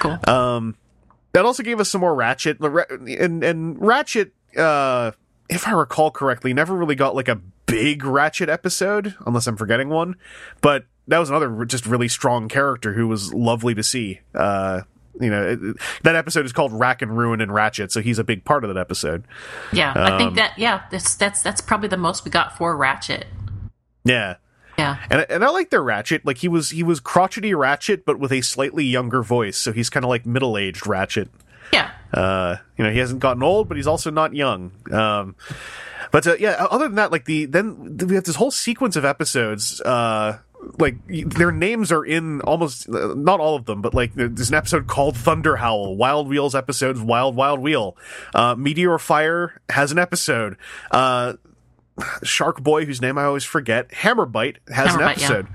Cool. 0.00 0.18
Um, 0.28 0.76
that 1.32 1.44
also 1.44 1.62
gave 1.62 1.80
us 1.80 1.88
some 1.90 2.00
more 2.00 2.14
Ratchet. 2.14 2.58
And 2.60 3.42
and 3.42 3.80
Ratchet, 3.80 4.32
uh, 4.56 5.12
if 5.48 5.66
I 5.66 5.72
recall 5.72 6.10
correctly, 6.10 6.54
never 6.54 6.74
really 6.76 6.94
got 6.94 7.14
like 7.16 7.28
a 7.28 7.40
big 7.68 8.04
Ratchet 8.04 8.48
episode, 8.48 9.14
unless 9.24 9.46
I'm 9.46 9.56
forgetting 9.56 9.88
one. 9.88 10.16
But 10.60 10.86
that 11.06 11.18
was 11.18 11.30
another 11.30 11.64
just 11.64 11.86
really 11.86 12.08
strong 12.08 12.48
character 12.48 12.94
who 12.94 13.06
was 13.06 13.32
lovely 13.32 13.74
to 13.74 13.82
see. 13.82 14.20
Uh, 14.34 14.82
you 15.20 15.30
know, 15.30 15.48
it, 15.48 15.76
that 16.02 16.16
episode 16.16 16.44
is 16.44 16.52
called 16.52 16.72
Rack 16.72 17.02
and 17.02 17.16
Ruin 17.16 17.40
and 17.40 17.52
Ratchet, 17.52 17.92
so 17.92 18.00
he's 18.00 18.18
a 18.18 18.24
big 18.24 18.44
part 18.44 18.64
of 18.64 18.74
that 18.74 18.80
episode. 18.80 19.24
yeah. 19.72 19.92
I 19.94 20.12
um, 20.12 20.18
think 20.18 20.34
that 20.36 20.58
yeah, 20.58 20.82
that's 20.90 21.14
that's 21.14 21.42
that's 21.42 21.60
probably 21.60 21.88
the 21.88 21.96
most 21.96 22.24
we 22.24 22.30
got 22.30 22.56
for 22.56 22.76
Ratchet. 22.76 23.26
Yeah. 24.04 24.36
Yeah. 24.78 24.98
And 25.10 25.26
and 25.28 25.44
I 25.44 25.50
like 25.50 25.70
their 25.70 25.82
Ratchet. 25.82 26.24
Like 26.24 26.38
he 26.38 26.48
was 26.48 26.70
he 26.70 26.84
was 26.84 27.00
crotchety 27.00 27.52
Ratchet, 27.52 28.04
but 28.04 28.18
with 28.18 28.30
a 28.30 28.42
slightly 28.42 28.84
younger 28.84 29.22
voice. 29.22 29.56
So 29.56 29.72
he's 29.72 29.90
kind 29.90 30.04
of 30.04 30.08
like 30.08 30.24
middle 30.24 30.56
aged 30.56 30.86
Ratchet. 30.86 31.28
Yeah. 31.72 31.90
Uh, 32.12 32.56
you 32.76 32.84
know, 32.84 32.90
he 32.90 32.98
hasn't 32.98 33.20
gotten 33.20 33.42
old, 33.42 33.68
but 33.68 33.76
he's 33.76 33.86
also 33.86 34.10
not 34.10 34.34
young. 34.34 34.72
Um, 34.90 35.36
but 36.10 36.26
uh, 36.26 36.36
yeah, 36.38 36.66
other 36.70 36.86
than 36.86 36.96
that, 36.96 37.12
like 37.12 37.24
the 37.24 37.46
then 37.46 37.96
we 37.98 38.14
have 38.14 38.24
this 38.24 38.36
whole 38.36 38.50
sequence 38.50 38.96
of 38.96 39.04
episodes. 39.04 39.80
Uh, 39.80 40.38
like 40.78 40.96
their 41.06 41.52
names 41.52 41.92
are 41.92 42.04
in 42.04 42.40
almost 42.42 42.88
uh, 42.88 43.14
not 43.14 43.40
all 43.40 43.56
of 43.56 43.66
them, 43.66 43.82
but 43.82 43.94
like 43.94 44.14
there's 44.14 44.48
an 44.48 44.54
episode 44.54 44.86
called 44.86 45.14
Thunderhowl. 45.14 45.96
Wild 45.96 46.28
Wheels 46.28 46.54
episode, 46.54 46.98
Wild 46.98 47.36
Wild 47.36 47.60
Wheel. 47.60 47.96
Uh, 48.34 48.54
Meteorfire 48.54 49.52
has 49.68 49.92
an 49.92 49.98
episode. 49.98 50.56
Uh, 50.90 51.34
Shark 52.22 52.62
Boy, 52.62 52.84
whose 52.86 53.00
name 53.00 53.18
I 53.18 53.24
always 53.24 53.44
forget, 53.44 53.88
Hammerbyte 53.90 54.56
has 54.68 54.94
an 54.94 55.00
Hammerbyte, 55.00 55.00
yeah. 55.00 55.10
episode, 55.10 55.46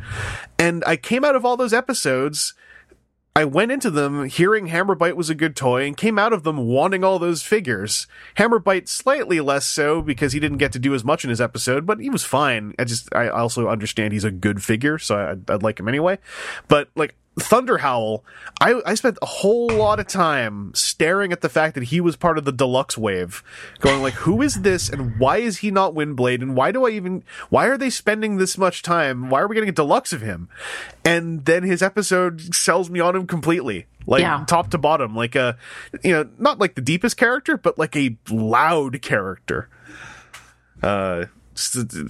and 0.59 0.83
I 0.85 0.97
came 0.97 1.23
out 1.23 1.35
of 1.35 1.45
all 1.45 1.57
those 1.57 1.73
episodes. 1.73 2.53
I 3.35 3.45
went 3.45 3.71
into 3.71 3.89
them 3.89 4.25
hearing 4.25 4.67
Hammerbyte 4.67 5.15
was 5.15 5.31
a 5.31 5.35
good 5.35 5.55
toy 5.55 5.87
and 5.87 5.97
came 5.97 6.19
out 6.19 6.33
of 6.33 6.43
them 6.43 6.67
wanting 6.67 7.03
all 7.03 7.17
those 7.17 7.41
figures. 7.41 8.05
Hammerbyte 8.37 8.87
slightly 8.87 9.39
less 9.39 9.65
so 9.65 10.03
because 10.03 10.33
he 10.33 10.39
didn't 10.39 10.59
get 10.59 10.71
to 10.73 10.79
do 10.79 10.93
as 10.93 11.03
much 11.03 11.23
in 11.23 11.31
his 11.31 11.41
episode, 11.41 11.83
but 11.87 11.99
he 11.99 12.11
was 12.11 12.23
fine. 12.23 12.75
I 12.77 12.83
just, 12.83 13.09
I 13.15 13.29
also 13.29 13.69
understand 13.69 14.13
he's 14.13 14.23
a 14.23 14.29
good 14.29 14.63
figure, 14.63 14.99
so 14.99 15.15
I, 15.15 15.51
I'd 15.51 15.63
like 15.63 15.79
him 15.79 15.87
anyway. 15.87 16.19
But 16.67 16.89
like, 16.95 17.15
Thunderhowl, 17.39 18.21
I, 18.61 18.81
I 18.85 18.93
spent 18.93 19.17
a 19.21 19.25
whole 19.25 19.67
lot 19.67 19.99
of 19.99 20.07
time 20.07 20.71
staring 20.75 21.31
at 21.31 21.41
the 21.41 21.49
fact 21.49 21.73
that 21.75 21.85
he 21.85 21.99
was 21.99 22.15
part 22.15 22.37
of 22.37 22.45
the 22.45 22.51
deluxe 22.51 22.97
wave, 22.97 23.43
going 23.79 24.01
like, 24.03 24.13
who 24.13 24.41
is 24.41 24.61
this 24.61 24.87
and 24.89 25.17
why 25.19 25.37
is 25.37 25.57
he 25.57 25.71
not 25.71 25.93
Windblade 25.95 26.41
and 26.41 26.55
why 26.55 26.71
do 26.71 26.85
I 26.85 26.91
even, 26.91 27.23
why 27.49 27.65
are 27.67 27.77
they 27.77 27.89
spending 27.89 28.37
this 28.37 28.57
much 28.57 28.83
time? 28.83 29.29
Why 29.29 29.41
are 29.41 29.47
we 29.47 29.55
getting 29.55 29.69
a 29.69 29.73
deluxe 29.73 30.13
of 30.13 30.21
him? 30.21 30.47
And 31.03 31.45
then 31.45 31.63
his 31.63 31.81
episode 31.81 32.53
sells 32.53 32.89
me 32.89 32.99
on 32.99 33.15
him 33.15 33.25
completely. 33.25 33.87
Like 34.05 34.21
Yeah. 34.21 34.43
top 34.47 34.69
to 34.71 34.77
bottom, 34.77 35.15
like 35.15 35.35
a, 35.35 35.57
you 36.03 36.11
know, 36.11 36.29
not 36.37 36.59
like 36.59 36.75
the 36.75 36.81
deepest 36.81 37.17
character, 37.17 37.57
but 37.57 37.79
like 37.79 37.95
a 37.95 38.15
loud 38.29 39.01
character. 39.01 39.69
Uh, 40.83 41.25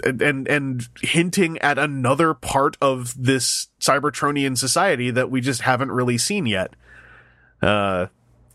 and 0.04 0.48
and 0.48 0.88
hinting 1.02 1.58
at 1.58 1.78
another 1.78 2.34
part 2.34 2.76
of 2.80 3.14
this 3.22 3.68
Cybertronian 3.80 4.56
society 4.56 5.10
that 5.10 5.30
we 5.30 5.40
just 5.40 5.62
haven't 5.62 5.92
really 5.92 6.18
seen 6.18 6.46
yet. 6.46 6.74
Uh, 7.62 8.06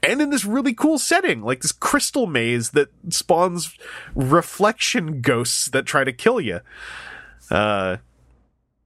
and 0.01 0.21
in 0.21 0.29
this 0.29 0.45
really 0.45 0.73
cool 0.73 0.97
setting, 0.97 1.41
like 1.41 1.61
this 1.61 1.71
crystal 1.71 2.25
maze 2.25 2.71
that 2.71 2.89
spawns 3.09 3.75
reflection 4.15 5.21
ghosts 5.21 5.65
that 5.67 5.85
try 5.85 6.03
to 6.03 6.13
kill 6.13 6.39
you. 6.39 6.61
Uh, 7.51 7.97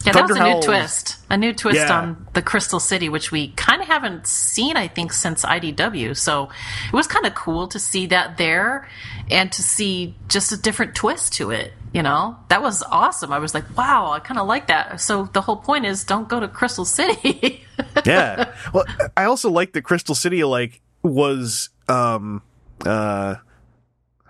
Yeah, 0.05 0.11
that 0.13 0.27
was 0.27 0.37
a 0.37 0.43
new 0.43 0.61
twist. 0.61 1.17
A 1.29 1.37
new 1.37 1.53
twist 1.53 1.77
Yeah. 1.77 1.97
on 1.97 2.27
the 2.33 2.41
Crystal 2.41 2.79
City, 2.79 3.07
which 3.07 3.31
we 3.31 3.49
kind 3.49 3.81
of 3.81 3.87
haven't 3.87 4.27
seen, 4.27 4.75
I 4.75 4.87
think, 4.89 5.13
since 5.13 5.45
IDW. 5.45 6.13
So 6.13 6.49
it 6.87 6.93
was 6.93 7.07
kind 7.07 7.25
of 7.25 7.35
cool 7.35 7.67
to 7.69 7.79
see 7.79 8.07
that 8.07 8.37
there 8.37 8.89
and 9.31 9.49
to 9.53 9.63
see 9.63 10.15
just 10.27 10.51
a 10.51 10.57
different 10.57 10.93
twist 10.95 11.31
to 11.35 11.51
it. 11.51 11.73
You 11.93 12.01
know, 12.01 12.37
that 12.49 12.63
was 12.63 12.81
awesome. 12.81 13.31
I 13.31 13.37
was 13.37 13.53
like, 13.53 13.77
wow, 13.77 14.11
I 14.11 14.19
kind 14.19 14.39
of 14.39 14.47
like 14.47 14.67
that. 14.67 14.99
So 14.99 15.25
the 15.25 15.41
whole 15.41 15.57
point 15.57 15.85
is 15.85 16.03
don't 16.03 16.27
go 16.27 16.39
to 16.39 16.47
Crystal 16.47 16.85
City. 16.85 17.63
yeah. 18.05 18.53
Well, 18.73 18.85
I 19.15 19.25
also 19.25 19.51
like 19.51 19.73
that 19.73 19.83
Crystal 19.83 20.15
City 20.15 20.43
like 20.43 20.81
was 21.03 21.69
um 21.87 22.41
uh 22.83 23.35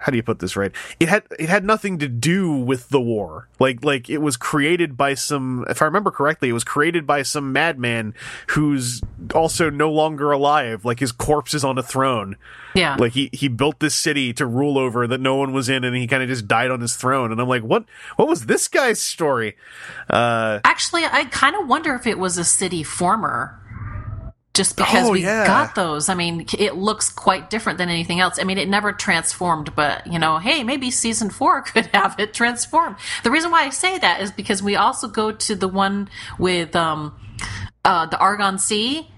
how 0.03 0.11
do 0.11 0.17
you 0.17 0.23
put 0.23 0.39
this 0.39 0.57
right? 0.57 0.73
It 0.99 1.07
had 1.07 1.23
it 1.39 1.47
had 1.47 1.63
nothing 1.63 1.97
to 1.99 2.09
do 2.09 2.51
with 2.51 2.89
the 2.89 2.99
war. 2.99 3.47
Like 3.57 3.85
like 3.85 4.09
it 4.09 4.17
was 4.17 4.35
created 4.35 4.97
by 4.97 5.13
some 5.13 5.63
if 5.69 5.81
I 5.81 5.85
remember 5.85 6.11
correctly, 6.11 6.49
it 6.49 6.53
was 6.53 6.65
created 6.65 7.07
by 7.07 7.21
some 7.21 7.53
madman 7.53 8.13
who's 8.47 9.01
also 9.33 9.69
no 9.69 9.89
longer 9.89 10.31
alive. 10.33 10.83
Like 10.83 10.99
his 10.99 11.13
corpse 11.13 11.53
is 11.53 11.63
on 11.63 11.77
a 11.77 11.83
throne. 11.83 12.35
yeah. 12.75 12.97
Like 12.99 13.13
he 13.13 13.29
he 13.31 13.47
built 13.47 13.79
this 13.79 13.95
city 13.95 14.33
to 14.33 14.45
rule 14.45 14.77
over 14.77 15.07
that 15.07 15.21
no 15.21 15.35
one 15.37 15.53
was 15.53 15.69
in 15.69 15.85
and 15.85 15.95
he 15.95 16.05
kind 16.05 16.21
of 16.21 16.27
just 16.27 16.49
died 16.49 16.69
on 16.69 16.81
his 16.81 16.97
throne 16.97 17.31
and 17.31 17.39
I'm 17.39 17.47
like, 17.47 17.63
"What 17.63 17.85
what 18.17 18.27
was 18.27 18.45
this 18.45 18.67
guy's 18.67 19.01
story?" 19.01 19.55
Uh 20.09 20.59
Actually, 20.65 21.05
I 21.05 21.23
kind 21.31 21.55
of 21.55 21.65
wonder 21.67 21.95
if 21.95 22.05
it 22.05 22.19
was 22.19 22.37
a 22.37 22.43
city 22.43 22.83
former. 22.83 23.57
Just 24.53 24.77
because 24.77 25.07
Oh, 25.09 25.11
we 25.11 25.23
yeah. 25.23 25.47
got 25.47 25.73
those. 25.73 26.09
I 26.09 26.13
mean, 26.13 26.45
it 26.59 26.75
looks 26.75 27.09
quite 27.09 27.49
different 27.49 27.79
than 27.79 27.89
anything 27.89 28.19
else. 28.19 28.37
I 28.39 28.43
mean, 28.43 28.59
it 28.59 28.69
never 28.69 28.91
transformed, 28.93 29.75
but, 29.75 30.05
you 30.05 30.19
know, 30.19 30.37
hey, 30.37 30.63
maybe 30.63 30.91
season 30.91 31.31
four 31.31 31.61
could 31.63 31.87
have 31.87 32.19
it 32.19 32.35
transform. 32.35 32.95
The 33.23 33.31
reason 33.31 33.49
why 33.49 33.63
I 33.63 33.69
say 33.71 33.97
that 33.97 34.21
is 34.21 34.31
because 34.31 34.61
we 34.61 34.75
also 34.75 35.07
go 35.07 35.31
to 35.31 35.55
the 35.55 35.67
one 35.67 36.07
with 36.37 36.75
um, 36.75 37.15
uh, 37.83 38.05
the 38.05 38.17
Argon 38.19 38.59
Sea. 38.59 39.09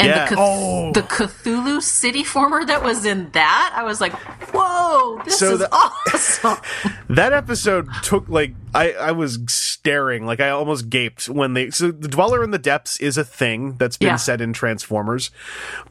And 0.00 0.08
Yeah. 0.08 0.24
the, 0.28 0.36
Cth- 0.36 0.38
Oh. 0.40 0.92
the 0.92 1.02
Cthulhu 1.02 1.82
city 1.82 2.22
former 2.22 2.64
that 2.64 2.84
was 2.84 3.04
in 3.04 3.30
that, 3.32 3.72
I 3.74 3.82
was 3.82 4.00
like, 4.00 4.12
whoa, 4.52 5.20
this 5.24 5.38
So 5.40 5.54
is 5.54 5.58
the- 5.58 5.72
awesome. 5.72 6.58
That 7.08 7.32
episode 7.32 7.88
took 8.02 8.28
like 8.28 8.54
I 8.74 8.92
I 8.92 9.12
was 9.12 9.38
staring 9.48 10.24
like 10.26 10.40
I 10.40 10.50
almost 10.50 10.88
gaped 10.90 11.28
when 11.28 11.54
they 11.54 11.70
so 11.70 11.90
the 11.90 12.06
dweller 12.08 12.44
in 12.44 12.50
the 12.52 12.58
depths 12.58 12.98
is 13.00 13.16
a 13.18 13.24
thing 13.24 13.74
that's 13.78 13.96
been 13.96 14.08
Yeah. 14.08 14.16
said 14.16 14.40
in 14.40 14.52
Transformers, 14.52 15.30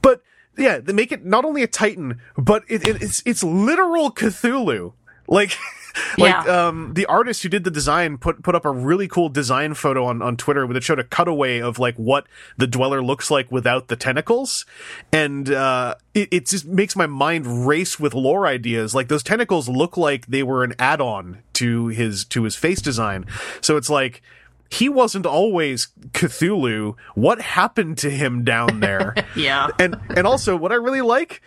but 0.01 0.21
yeah 0.57 0.77
they 0.79 0.93
make 0.93 1.11
it 1.11 1.25
not 1.25 1.43
only 1.43 1.63
a 1.63 1.67
Titan 1.67 2.19
but 2.37 2.63
it, 2.69 2.87
it, 2.87 3.01
it's 3.01 3.21
it's 3.25 3.43
literal 3.43 4.11
Cthulhu 4.11 4.93
like. 5.27 5.57
Like 6.17 6.45
Yeah. 6.45 6.67
um, 6.67 6.93
the 6.93 7.05
artist 7.07 7.43
who 7.43 7.49
did 7.49 7.63
the 7.63 7.71
design 7.71 8.17
put 8.17 8.41
put 8.43 8.55
up 8.55 8.65
a 8.65 8.71
really 8.71 9.07
cool 9.07 9.29
design 9.29 9.73
photo 9.73 10.05
on, 10.05 10.21
on 10.21 10.35
Twitter 10.37 10.65
that 10.67 10.83
showed 10.83 10.99
a 10.99 11.03
cutaway 11.03 11.59
of 11.59 11.79
like 11.79 11.95
what 11.95 12.25
the 12.57 12.67
dweller 12.67 13.01
looks 13.01 13.29
like 13.31 13.51
without 13.51 13.87
the 13.87 13.95
tentacles, 13.95 14.65
and 15.11 15.49
uh, 15.51 15.95
it, 16.13 16.29
it 16.31 16.45
just 16.47 16.65
makes 16.65 16.95
my 16.95 17.05
mind 17.07 17.67
race 17.67 17.99
with 17.99 18.13
lore 18.13 18.47
ideas. 18.47 18.95
Like 18.95 19.07
those 19.07 19.23
tentacles 19.23 19.69
look 19.69 19.97
like 19.97 20.27
they 20.27 20.43
were 20.43 20.63
an 20.63 20.73
add 20.79 21.01
on 21.01 21.39
to 21.53 21.87
his 21.87 22.25
to 22.25 22.43
his 22.43 22.55
face 22.55 22.81
design, 22.81 23.25
so 23.61 23.77
it's 23.77 23.89
like 23.89 24.21
he 24.69 24.89
wasn't 24.89 25.25
always 25.25 25.87
Cthulhu. 26.11 26.95
What 27.15 27.39
happened 27.41 27.97
to 27.99 28.09
him 28.09 28.43
down 28.43 28.79
there? 28.81 29.15
yeah. 29.35 29.69
and 29.79 29.95
and 30.15 30.27
also 30.27 30.57
what 30.57 30.71
I 30.71 30.75
really 30.75 31.01
like, 31.01 31.41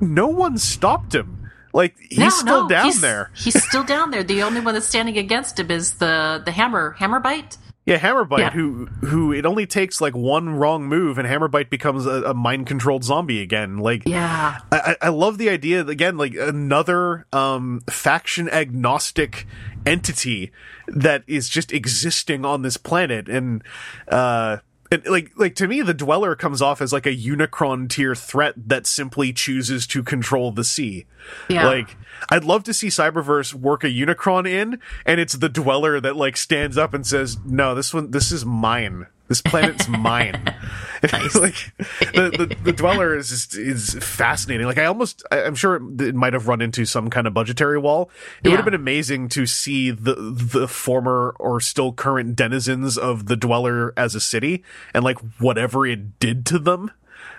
no 0.00 0.28
one 0.28 0.58
stopped 0.58 1.14
him. 1.14 1.37
Like 1.72 1.96
he's 2.08 2.18
No, 2.18 2.28
still 2.30 2.62
no, 2.64 2.68
down 2.68 2.84
he's- 2.86 3.00
there. 3.00 3.30
He's 3.36 3.62
still 3.62 3.84
down 3.84 4.10
there. 4.10 4.22
The 4.24 4.42
only 4.42 4.60
one 4.60 4.74
that's 4.74 4.86
standing 4.86 5.18
against 5.18 5.58
him 5.58 5.70
is 5.70 5.94
the 5.94 6.42
the 6.44 6.50
hammer 6.52 6.96
Hammerbyte. 6.98 7.56
Yeah, 7.86 7.98
Hammerbyte, 7.98 8.38
Yeah. 8.38 8.50
who 8.50 8.84
who 9.06 9.32
it 9.32 9.46
only 9.46 9.64
takes 9.66 9.98
like 10.02 10.14
one 10.14 10.50
wrong 10.50 10.86
move, 10.86 11.16
and 11.16 11.26
Hammerbyte 11.26 11.70
becomes 11.70 12.04
a, 12.04 12.22
a 12.22 12.34
mind 12.34 12.66
controlled 12.66 13.02
zombie 13.02 13.40
again. 13.40 13.78
Like, 13.78 14.02
Yeah. 14.06 14.58
I, 14.70 14.78
I 15.00 15.06
I 15.06 15.08
love 15.08 15.38
the 15.38 15.48
idea 15.48 15.82
that, 15.82 15.90
again, 15.90 16.18
like 16.18 16.34
another 16.34 17.24
um, 17.32 17.80
faction 17.88 18.50
agnostic 18.50 19.46
entity 19.86 20.52
that 20.88 21.24
is 21.26 21.48
just 21.48 21.72
existing 21.72 22.44
on 22.44 22.60
this 22.60 22.76
planet, 22.76 23.26
and 23.26 23.62
uh, 24.08 24.58
and 24.90 25.04
like 25.06 25.32
like 25.36 25.54
to 25.56 25.68
me, 25.68 25.82
the 25.82 25.94
Dweller 25.94 26.34
comes 26.34 26.62
off 26.62 26.80
as 26.80 26.92
like 26.92 27.06
a 27.06 27.14
Unicron 27.14 27.88
tier 27.88 28.14
threat 28.14 28.54
that 28.68 28.86
simply 28.86 29.32
chooses 29.32 29.86
to 29.88 30.02
control 30.02 30.50
the 30.50 30.64
sea. 30.64 31.06
Yeah. 31.48 31.66
Like, 31.66 31.96
I'd 32.30 32.44
love 32.44 32.64
to 32.64 32.74
see 32.74 32.88
Cyberverse 32.88 33.52
work 33.52 33.84
a 33.84 33.88
Unicron 33.88 34.48
in, 34.48 34.80
and 35.04 35.20
it's 35.20 35.34
the 35.34 35.48
Dweller 35.48 36.00
that 36.00 36.16
like 36.16 36.36
stands 36.36 36.78
up 36.78 36.94
and 36.94 37.06
says, 37.06 37.38
"No, 37.44 37.74
this 37.74 37.92
one, 37.92 38.10
this 38.12 38.32
is 38.32 38.44
mine. 38.46 39.06
This 39.28 39.40
planet's 39.40 39.88
mine." 39.88 40.54
like 41.02 41.72
the, 42.12 42.30
the 42.36 42.56
the 42.64 42.72
Dweller 42.72 43.16
is 43.16 43.28
just, 43.28 43.56
is 43.56 43.94
fascinating. 44.00 44.66
Like 44.66 44.78
I 44.78 44.86
almost, 44.86 45.22
I- 45.30 45.44
I'm 45.44 45.54
sure 45.54 45.76
it, 45.76 46.00
it 46.00 46.14
might 46.16 46.32
have 46.32 46.48
run 46.48 46.60
into 46.60 46.84
some 46.84 47.08
kind 47.08 47.26
of 47.28 47.34
budgetary 47.34 47.78
wall. 47.78 48.10
It 48.42 48.48
would 48.48 48.56
have 48.56 48.64
been 48.64 48.74
amazing 48.74 49.28
to 49.30 49.46
see 49.46 49.90
the 49.92 50.14
the 50.14 50.66
former 50.66 51.36
or 51.38 51.60
still 51.60 51.92
current 51.92 52.34
denizens 52.34 52.98
of 52.98 53.26
the 53.26 53.36
Dweller 53.36 53.92
as 53.96 54.14
a 54.16 54.20
city 54.20 54.64
and 54.92 55.04
like 55.04 55.18
whatever 55.38 55.86
it 55.86 56.18
did 56.18 56.44
to 56.46 56.58
them. 56.58 56.90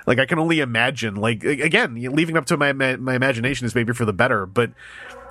Like 0.07 0.19
I 0.19 0.25
can 0.25 0.39
only 0.39 0.61
imagine. 0.61 1.15
Like 1.15 1.43
again, 1.43 1.95
leaving 1.95 2.37
up 2.37 2.45
to 2.45 2.55
my 2.57 2.71
my, 2.71 2.95
my 2.95 3.15
imagination 3.15 3.65
is 3.65 3.75
maybe 3.75 3.91
for 3.93 4.05
the 4.05 4.13
better, 4.13 4.45
but 4.45 4.71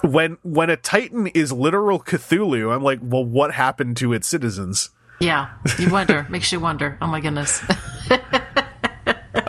when 0.02 0.36
when 0.42 0.68
a 0.70 0.76
Titan 0.76 1.28
is 1.28 1.50
literal 1.50 1.98
Cthulhu, 1.98 2.74
I'm 2.74 2.82
like, 2.82 3.00
well, 3.02 3.24
what 3.24 3.54
happened 3.54 3.96
to 3.98 4.12
its 4.12 4.28
citizens? 4.28 4.90
Yeah. 5.20 5.50
You 5.78 5.90
wonder. 5.90 6.26
Makes 6.30 6.52
you 6.52 6.60
wonder. 6.60 6.96
Oh 7.00 7.06
my 7.06 7.20
goodness. 7.20 7.60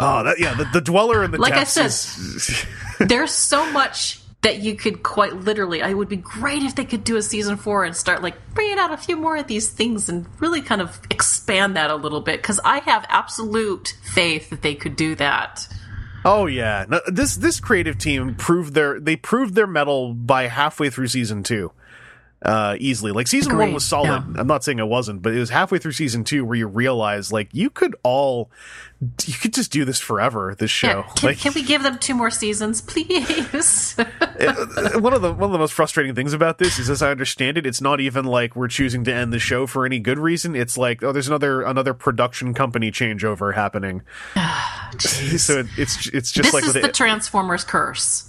Oh, 0.01 0.23
that 0.23 0.35
yeah, 0.39 0.53
the, 0.53 0.65
the 0.71 0.81
dweller 0.81 1.23
in 1.23 1.31
the 1.31 1.37
Like 1.37 1.53
I 1.53 1.63
said, 1.65 1.87
is- 1.87 2.65
There's 2.99 3.31
so 3.31 3.69
much 3.71 4.19
that 4.41 4.59
you 4.59 4.75
could 4.75 5.03
quite 5.03 5.33
literally. 5.35 5.81
I 5.81 5.93
would 5.93 6.07
be 6.07 6.15
great 6.15 6.63
if 6.63 6.75
they 6.75 6.85
could 6.85 7.03
do 7.03 7.17
a 7.17 7.21
season 7.21 7.57
four 7.57 7.83
and 7.83 7.93
start 7.95 8.21
like 8.21 8.35
bringing 8.53 8.77
out 8.79 8.93
a 8.93 8.97
few 8.97 9.17
more 9.17 9.35
of 9.35 9.47
these 9.47 9.69
things 9.69 10.07
and 10.07 10.25
really 10.39 10.61
kind 10.61 10.81
of 10.81 11.01
expand 11.09 11.75
that 11.75 11.91
a 11.91 11.95
little 11.95 12.21
bit 12.21 12.41
because 12.41 12.59
I 12.63 12.79
have 12.79 13.05
absolute 13.09 13.97
faith 14.03 14.49
that 14.51 14.61
they 14.61 14.75
could 14.75 14.95
do 14.95 15.15
that. 15.15 15.67
Oh 16.23 16.45
yeah, 16.45 16.85
no, 16.87 17.01
this 17.07 17.35
this 17.37 17.59
creative 17.59 17.97
team 17.97 18.35
proved 18.35 18.73
their 18.73 18.99
they 18.99 19.15
proved 19.17 19.55
their 19.55 19.67
metal 19.67 20.13
by 20.13 20.47
halfway 20.47 20.89
through 20.89 21.07
season 21.07 21.43
two, 21.43 21.71
uh, 22.41 22.77
easily. 22.79 23.11
Like 23.11 23.27
season 23.27 23.57
one 23.57 23.73
was 23.73 23.85
solid. 23.85 24.07
yeah. 24.07 24.23
I'm 24.37 24.47
not 24.47 24.63
saying 24.63 24.79
it 24.79 24.87
wasn't, 24.87 25.21
but 25.21 25.33
it 25.33 25.39
was 25.39 25.49
halfway 25.49 25.77
through 25.77 25.91
season 25.91 26.23
two 26.23 26.45
where 26.45 26.55
you 26.55 26.67
realize 26.67 27.33
like 27.33 27.49
you 27.51 27.69
could 27.69 27.95
all, 28.03 28.49
you 29.25 29.33
could 29.33 29.53
just 29.53 29.71
do 29.71 29.83
this 29.83 29.99
forever. 29.99 30.55
This 30.57 30.71
show, 30.71 30.87
Yeah, 30.87 31.13
can, 31.15 31.27
like 31.27 31.39
can 31.39 31.53
we 31.53 31.63
give 31.63 31.83
them 31.83 31.97
two 31.97 32.15
more 32.15 32.31
seasons, 32.31 32.81
please? 32.87 33.95
one 33.97 35.13
of 35.13 35.21
the 35.21 35.33
one 35.33 35.49
of 35.49 35.51
the 35.51 35.59
most 35.59 35.73
frustrating 35.73 36.15
things 36.15 36.31
about 36.33 36.57
this 36.59 36.79
is, 36.79 36.89
as 36.89 37.01
I 37.01 37.11
understand 37.11 37.57
it, 37.57 37.65
it's 37.65 37.81
not 37.81 37.99
even 37.99 38.25
like 38.25 38.55
we're 38.55 38.67
choosing 38.69 39.03
to 39.03 39.13
end 39.13 39.33
the 39.33 39.39
show 39.39 39.67
for 39.67 39.85
any 39.85 39.99
good 39.99 40.19
reason. 40.19 40.55
It's 40.55 40.77
like 40.77 41.03
oh, 41.03 41.11
there's 41.11 41.27
another 41.27 41.61
another 41.61 41.93
production 41.93 42.53
company 42.53 42.91
changeover 42.91 43.53
happening. 43.53 44.01
so 44.99 45.59
it, 45.59 45.67
it's 45.77 46.07
it's 46.07 46.31
just 46.31 46.51
this 46.51 46.53
like 46.53 46.63
is 46.63 46.73
the 46.73 46.85
it. 46.85 46.93
Transformers 46.93 47.63
curse. 47.65 48.28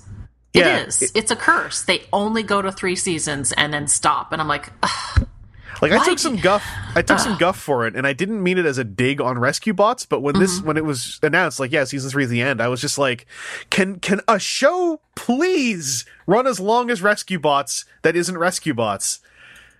Yeah, 0.52 0.78
it 0.80 0.88
is. 0.88 1.12
it's 1.14 1.30
a 1.30 1.36
curse. 1.36 1.82
They 1.82 2.02
only 2.12 2.42
go 2.42 2.60
to 2.60 2.72
three 2.72 2.96
seasons 2.96 3.52
and 3.52 3.72
then 3.72 3.86
stop. 3.86 4.32
And 4.32 4.40
I'm 4.42 4.48
like, 4.48 4.70
Ugh. 4.82 5.26
Like 5.80 5.92
I 5.92 6.04
took 6.04 6.18
some 6.18 6.36
guff, 6.36 6.62
I 6.94 7.00
took 7.00 7.18
some 7.20 7.38
guff 7.38 7.58
for 7.58 7.86
it, 7.86 7.96
and 7.96 8.06
I 8.06 8.12
didn't 8.12 8.42
mean 8.42 8.58
it 8.58 8.66
as 8.66 8.76
a 8.76 8.84
dig 8.84 9.18
on 9.18 9.38
Rescue 9.38 9.72
Bots. 9.72 10.04
But 10.04 10.20
when 10.20 10.34
Mm-hmm. 10.34 10.42
this, 10.42 10.60
when 10.60 10.76
it 10.76 10.84
was 10.84 11.18
announced, 11.22 11.58
like 11.58 11.72
yeah, 11.72 11.84
season 11.84 12.10
three 12.10 12.24
is 12.24 12.28
the 12.30 12.42
end, 12.42 12.60
I 12.60 12.68
was 12.68 12.82
just 12.82 12.98
like, 12.98 13.24
can 13.70 13.98
can 13.98 14.20
a 14.28 14.38
show 14.38 15.00
please 15.14 16.04
run 16.26 16.46
as 16.46 16.60
long 16.60 16.90
as 16.90 17.00
Rescue 17.00 17.38
Bots 17.38 17.86
that 18.02 18.14
isn't 18.14 18.36
Rescue 18.36 18.74
Bots? 18.74 19.20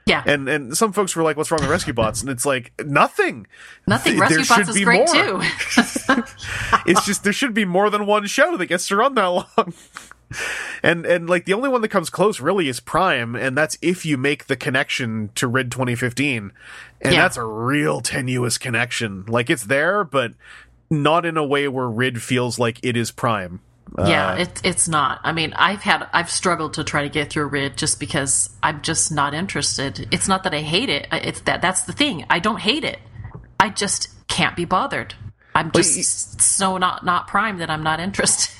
yeah, 0.06 0.22
And 0.24 0.48
and 0.48 0.74
some 0.74 0.94
folks 0.94 1.14
were 1.14 1.22
like, 1.22 1.36
what's 1.36 1.50
wrong 1.50 1.60
with 1.60 1.68
Rescue 1.70 1.92
Bots? 1.92 2.22
And 2.22 2.30
it's 2.30 2.46
like 2.46 2.72
nothing. 2.82 3.46
nothing. 3.86 4.12
Th- 4.18 4.20
Rescue 4.22 4.38
Bots 4.38 4.54
should 4.54 4.68
is 4.70 4.74
be 4.76 4.84
great 4.84 5.06
more. 5.06 5.42
too. 5.42 5.42
it's 6.86 7.04
just 7.04 7.24
there 7.24 7.32
should 7.34 7.52
be 7.52 7.66
more 7.66 7.90
than 7.90 8.06
one 8.06 8.26
show 8.26 8.56
that 8.56 8.66
gets 8.66 8.88
to 8.88 8.96
run 8.96 9.14
that 9.16 9.26
long. 9.26 9.74
And 10.82 11.04
and 11.04 11.28
like 11.28 11.44
the 11.44 11.52
only 11.54 11.68
one 11.68 11.80
that 11.82 11.88
comes 11.88 12.08
close 12.08 12.40
really 12.40 12.68
is 12.68 12.80
Prime, 12.80 13.34
and 13.34 13.56
that's 13.56 13.76
if 13.82 14.06
you 14.06 14.16
make 14.16 14.46
the 14.46 14.56
connection 14.56 15.30
to 15.34 15.46
Rid 15.48 15.70
2015, 15.72 16.52
and 17.02 17.12
Yeah. 17.14 17.20
that's 17.22 17.36
a 17.36 17.44
real 17.44 18.00
tenuous 18.00 18.56
connection. 18.58 19.24
Like 19.26 19.50
it's 19.50 19.64
there, 19.64 20.04
but 20.04 20.32
not 20.90 21.26
in 21.26 21.36
a 21.36 21.44
way 21.44 21.66
where 21.68 21.88
Rid 21.88 22.22
feels 22.22 22.58
like 22.58 22.78
it 22.82 22.96
is 22.96 23.10
Prime. 23.10 23.60
yeah, 23.98 24.30
uh, 24.30 24.36
it, 24.36 24.60
it's 24.62 24.86
not. 24.88 25.20
I 25.24 25.32
mean, 25.32 25.52
I've 25.54 25.82
had 25.82 26.06
I've 26.12 26.30
struggled 26.30 26.74
to 26.74 26.84
try 26.84 27.02
to 27.02 27.08
get 27.08 27.28
through 27.30 27.48
Rid 27.48 27.76
just 27.76 27.98
because 27.98 28.50
I'm 28.62 28.80
just 28.82 29.10
not 29.10 29.34
interested. 29.34 30.06
It's 30.12 30.28
not 30.28 30.44
that 30.44 30.54
I 30.54 30.60
hate 30.60 30.88
it. 30.88 31.08
It's 31.12 31.40
that 31.40 31.60
that's 31.60 31.82
the 31.82 31.92
thing. 31.92 32.24
I 32.30 32.38
don't 32.38 32.60
hate 32.60 32.84
it. 32.84 33.00
I 33.58 33.68
just 33.68 34.08
can't 34.28 34.54
be 34.54 34.64
bothered. 34.64 35.14
I'm 35.56 35.72
just 35.72 36.40
so 36.40 36.78
not 36.78 37.04
not 37.04 37.26
Prime 37.26 37.58
that 37.58 37.68
I'm 37.68 37.82
not 37.82 37.98
interested. 38.00 38.54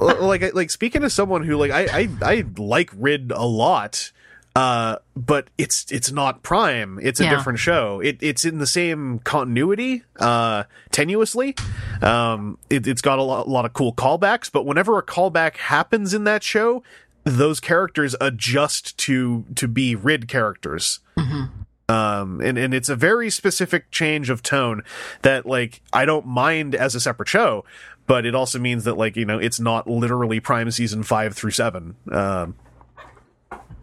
Like 0.00 0.54
like 0.54 0.70
speaking 0.70 1.02
to 1.02 1.10
someone 1.10 1.42
who 1.44 1.56
like 1.56 1.70
I 1.70 1.86
I, 2.00 2.08
I 2.22 2.44
like 2.56 2.90
Rid 2.96 3.32
a 3.32 3.44
lot. 3.44 4.10
Uh, 4.56 4.98
but 5.16 5.48
it's 5.58 5.90
it's 5.90 6.12
not 6.12 6.44
Prime. 6.44 7.00
It's 7.02 7.18
a 7.18 7.24
Yeah. 7.24 7.30
different 7.36 7.58
show. 7.58 7.98
It 8.00 8.18
it's 8.20 8.44
in 8.44 8.58
the 8.58 8.68
same 8.68 9.18
continuity, 9.20 10.04
uh, 10.20 10.64
tenuously. 10.92 11.58
Um, 12.04 12.58
it, 12.70 12.86
it's 12.86 13.02
got 13.02 13.18
a 13.18 13.22
lot, 13.22 13.48
a 13.48 13.50
lot 13.50 13.64
of 13.64 13.72
cool 13.72 13.92
callbacks. 13.92 14.52
But 14.52 14.64
whenever 14.64 14.96
a 14.96 15.02
callback 15.02 15.56
happens 15.56 16.14
in 16.14 16.22
that 16.24 16.44
show, 16.44 16.84
those 17.24 17.58
characters 17.58 18.14
adjust 18.20 18.96
to 18.98 19.44
to 19.56 19.66
be 19.66 19.96
Rid 19.96 20.28
characters. 20.28 21.00
Um, 21.86 22.40
and, 22.40 22.56
and 22.56 22.72
it's 22.72 22.88
a 22.88 22.96
very 22.96 23.28
specific 23.28 23.90
change 23.90 24.30
of 24.30 24.42
tone 24.42 24.82
that 25.20 25.44
like 25.44 25.82
I 25.92 26.06
don't 26.06 26.26
mind 26.26 26.74
as 26.74 26.94
a 26.94 27.00
separate 27.00 27.28
show, 27.28 27.64
but 28.06 28.26
it 28.26 28.34
also 28.34 28.58
means 28.58 28.84
that 28.84 28.96
like, 28.98 29.16
you 29.16 29.24
know, 29.24 29.38
it's 29.38 29.58
not 29.60 29.86
literally 29.88 30.40
prime 30.40 30.70
season 30.70 31.02
five 31.02 31.34
through 31.34 31.52
seven. 31.52 31.96
Um, 32.10 32.54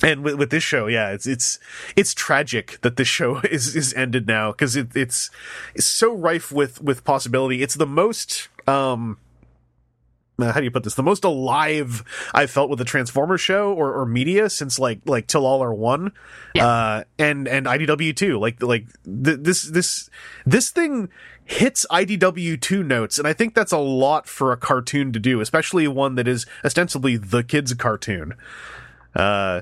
and 0.03 0.23
with, 0.23 0.35
with 0.35 0.49
this 0.49 0.63
show, 0.63 0.87
yeah, 0.87 1.11
it's 1.11 1.27
it's 1.27 1.59
it's 1.95 2.13
tragic 2.13 2.79
that 2.81 2.97
this 2.97 3.07
show 3.07 3.39
is 3.51 3.75
is 3.75 3.93
ended 3.93 4.27
now 4.27 4.51
because 4.51 4.75
it, 4.75 4.95
it's 4.95 5.29
it's 5.75 5.85
so 5.85 6.13
rife 6.13 6.51
with 6.51 6.81
with 6.81 7.03
possibility. 7.03 7.61
It's 7.61 7.75
the 7.75 7.87
most 7.87 8.49
um 8.67 9.17
uh, 10.39 10.51
how 10.51 10.59
do 10.59 10.63
you 10.63 10.71
put 10.71 10.83
this? 10.83 10.95
The 10.95 11.03
most 11.03 11.23
alive 11.23 12.03
I've 12.33 12.49
felt 12.49 12.71
with 12.71 12.81
a 12.81 12.85
Transformers 12.85 13.41
show 13.41 13.73
or, 13.73 13.93
or 13.93 14.05
media 14.07 14.49
since 14.49 14.79
like 14.79 15.01
like 15.05 15.27
Till 15.27 15.45
All 15.45 15.61
Are 15.61 15.73
One, 15.73 16.13
Yeah. 16.55 16.67
uh, 16.67 17.03
and 17.19 17.47
and 17.47 17.67
IDW 17.67 18.15
too 18.15 18.39
Like 18.39 18.61
like 18.63 18.85
th- 19.03 19.37
this 19.41 19.63
this 19.63 20.09
this 20.45 20.71
thing 20.71 21.09
hits 21.51 21.85
IDW 21.91 22.59
two 22.61 22.81
notes, 22.81 23.19
and 23.19 23.27
I 23.27 23.33
think 23.33 23.53
that's 23.53 23.73
a 23.73 23.77
lot 23.77 24.27
for 24.27 24.51
a 24.51 24.57
cartoon 24.57 25.11
to 25.11 25.19
do, 25.19 25.41
especially 25.41 25.87
one 25.87 26.15
that 26.15 26.27
is 26.27 26.45
ostensibly 26.63 27.17
the 27.17 27.43
kids' 27.43 27.73
cartoon. 27.73 28.33
Uh, 29.15 29.61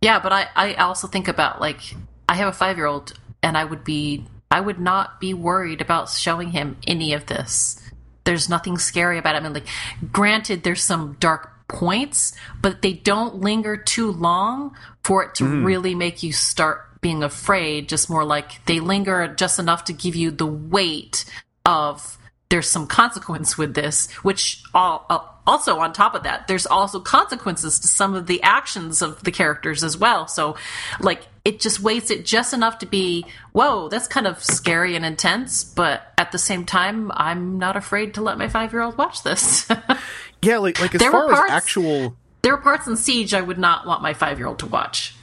Yeah, 0.00 0.20
but 0.20 0.32
I, 0.32 0.46
I 0.54 0.74
also 0.74 1.08
think 1.08 1.26
about 1.26 1.60
like 1.60 1.80
I 2.28 2.34
have 2.36 2.48
a 2.48 2.52
five 2.52 2.76
year 2.76 2.86
old 2.86 3.12
and 3.42 3.58
I 3.58 3.64
would 3.64 3.82
be 3.82 4.24
I 4.50 4.60
would 4.60 4.78
not 4.78 5.20
be 5.20 5.34
worried 5.34 5.80
about 5.80 6.08
showing 6.10 6.50
him 6.50 6.76
any 6.86 7.12
of 7.12 7.26
this. 7.26 7.82
There's 8.24 8.48
nothing 8.48 8.78
scary 8.78 9.18
about 9.18 9.34
it. 9.34 9.38
I 9.38 9.40
mean 9.40 9.52
like 9.52 9.66
granted 10.12 10.62
there's 10.62 10.82
some 10.82 11.16
dark 11.18 11.50
points, 11.68 12.34
but 12.60 12.82
they 12.82 12.92
don't 12.92 13.40
linger 13.40 13.76
too 13.76 14.12
long 14.12 14.76
for 15.02 15.24
it 15.24 15.34
to 15.36 15.44
really 15.44 15.94
make 15.96 16.22
you 16.22 16.32
start 16.32 16.86
being 17.06 17.22
afraid, 17.22 17.88
just 17.88 18.10
more 18.10 18.24
like 18.24 18.64
they 18.66 18.80
linger 18.80 19.28
just 19.28 19.60
enough 19.60 19.84
to 19.84 19.92
give 19.92 20.16
you 20.16 20.32
the 20.32 20.44
weight 20.44 21.24
of 21.64 22.18
there's 22.48 22.68
some 22.68 22.88
consequence 22.88 23.56
with 23.56 23.74
this, 23.74 24.10
which 24.24 24.60
all, 24.74 25.06
uh, 25.08 25.18
also 25.46 25.78
on 25.78 25.92
top 25.92 26.16
of 26.16 26.24
that, 26.24 26.48
there's 26.48 26.66
also 26.66 26.98
consequences 26.98 27.78
to 27.78 27.86
some 27.86 28.14
of 28.16 28.26
the 28.26 28.42
actions 28.42 29.02
of 29.02 29.22
the 29.22 29.30
characters 29.30 29.84
as 29.84 29.96
well. 29.96 30.26
So, 30.26 30.56
like, 30.98 31.22
it 31.44 31.60
just 31.60 31.78
weights 31.78 32.10
it 32.10 32.24
just 32.24 32.52
enough 32.52 32.78
to 32.80 32.86
be, 32.86 33.24
whoa, 33.52 33.88
that's 33.88 34.08
kind 34.08 34.26
of 34.26 34.42
scary 34.42 34.96
and 34.96 35.04
intense, 35.04 35.62
but 35.62 36.12
at 36.18 36.32
the 36.32 36.38
same 36.38 36.64
time, 36.64 37.12
I'm 37.14 37.58
not 37.60 37.76
afraid 37.76 38.14
to 38.14 38.20
let 38.20 38.36
my 38.36 38.48
five 38.48 38.72
year 38.72 38.82
old 38.82 38.98
watch 38.98 39.22
this. 39.22 39.68
yeah, 40.42 40.58
like 40.58 40.80
like 40.80 40.92
as 40.96 41.00
There 41.00 41.12
were 41.12 41.18
far 41.28 41.32
as 41.32 41.38
parts- 41.38 41.52
actual. 41.52 42.16
there 42.42 42.54
are 42.54 42.60
parts 42.60 42.88
in 42.88 42.96
Siege 42.96 43.32
I 43.32 43.40
would 43.42 43.58
not 43.58 43.86
want 43.86 44.02
my 44.02 44.12
five 44.12 44.38
year 44.38 44.48
old 44.48 44.58
to 44.60 44.66
watch. 44.66 45.14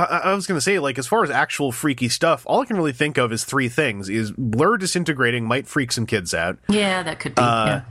I, 0.00 0.34
was 0.34 0.46
going 0.46 0.56
to 0.56 0.60
say, 0.60 0.78
like, 0.78 0.98
as 0.98 1.06
far 1.06 1.24
as 1.24 1.30
actual 1.30 1.72
freaky 1.72 2.08
stuff, 2.08 2.42
all 2.46 2.60
I 2.60 2.64
can 2.66 2.76
really 2.76 2.92
think 2.92 3.18
of 3.18 3.32
is 3.32 3.44
three 3.44 3.68
things: 3.68 4.08
is 4.08 4.32
blur 4.32 4.76
disintegrating 4.76 5.44
might 5.46 5.66
freak 5.66 5.92
some 5.92 6.06
kids 6.06 6.34
out. 6.34 6.58
Yeah, 6.68 7.02
that 7.02 7.18
could 7.20 7.34
be. 7.34 7.42
yeah. 7.42 7.82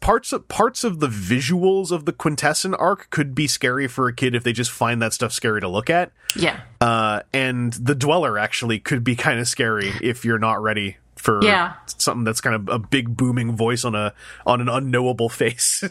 parts 0.00 0.32
of 0.32 0.48
parts 0.48 0.82
of 0.84 1.00
the 1.00 1.08
visuals 1.08 1.90
of 1.92 2.04
the 2.06 2.12
Quintesson 2.12 2.74
arc 2.78 3.08
could 3.10 3.34
be 3.34 3.46
scary 3.46 3.86
for 3.86 4.08
a 4.08 4.12
kid 4.12 4.34
if 4.34 4.42
they 4.42 4.52
just 4.52 4.70
find 4.70 5.00
that 5.02 5.12
stuff 5.12 5.32
scary 5.32 5.60
to 5.60 5.68
look 5.68 5.88
at. 5.90 6.10
Yeah. 6.34 6.60
Uh, 6.80 7.20
and 7.32 7.72
the 7.74 7.94
dweller 7.94 8.38
actually 8.38 8.78
could 8.78 9.04
be 9.04 9.14
kind 9.16 9.38
of 9.38 9.46
scary 9.48 9.92
if 10.02 10.24
you're 10.24 10.38
not 10.38 10.62
ready 10.62 10.96
for 11.16 11.42
Yeah. 11.42 11.74
something 11.86 12.24
that's 12.24 12.40
kind 12.40 12.56
of 12.56 12.68
a 12.68 12.78
big 12.78 13.16
booming 13.16 13.56
voice 13.56 13.84
on 13.84 13.94
a 13.94 14.12
on 14.46 14.60
an 14.60 14.68
unknowable 14.68 15.28
face. 15.42 15.84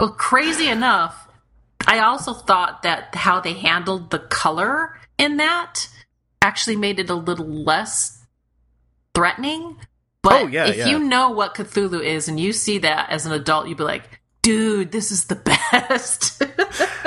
Well, 0.00 0.10
crazy 0.10 0.68
enough, 0.68 1.25
I 1.86 2.00
also 2.00 2.32
thought 2.34 2.82
that 2.82 3.14
how 3.14 3.40
they 3.40 3.52
handled 3.54 4.10
the 4.10 4.18
color 4.18 4.98
in 5.18 5.36
that 5.38 5.88
actually 6.42 6.76
made 6.76 6.98
it 7.00 7.10
a 7.10 7.14
little 7.14 7.46
less 7.46 8.24
threatening. 9.14 9.76
But 10.22 10.42
Oh, 10.42 10.46
yeah, 10.46 10.66
if 10.66 10.76
yeah. 10.76 10.86
you 10.88 10.98
know 10.98 11.30
what 11.30 11.54
Cthulhu 11.54 12.02
is 12.02 12.28
and 12.28 12.38
you 12.40 12.52
see 12.52 12.78
that 12.78 13.10
as 13.10 13.26
an 13.26 13.32
adult, 13.32 13.68
you'd 13.68 13.78
be 13.78 13.84
like, 13.84 14.20
dude, 14.42 14.90
this 14.92 15.10
is 15.12 15.26
the 15.26 15.36
best. 15.70 16.42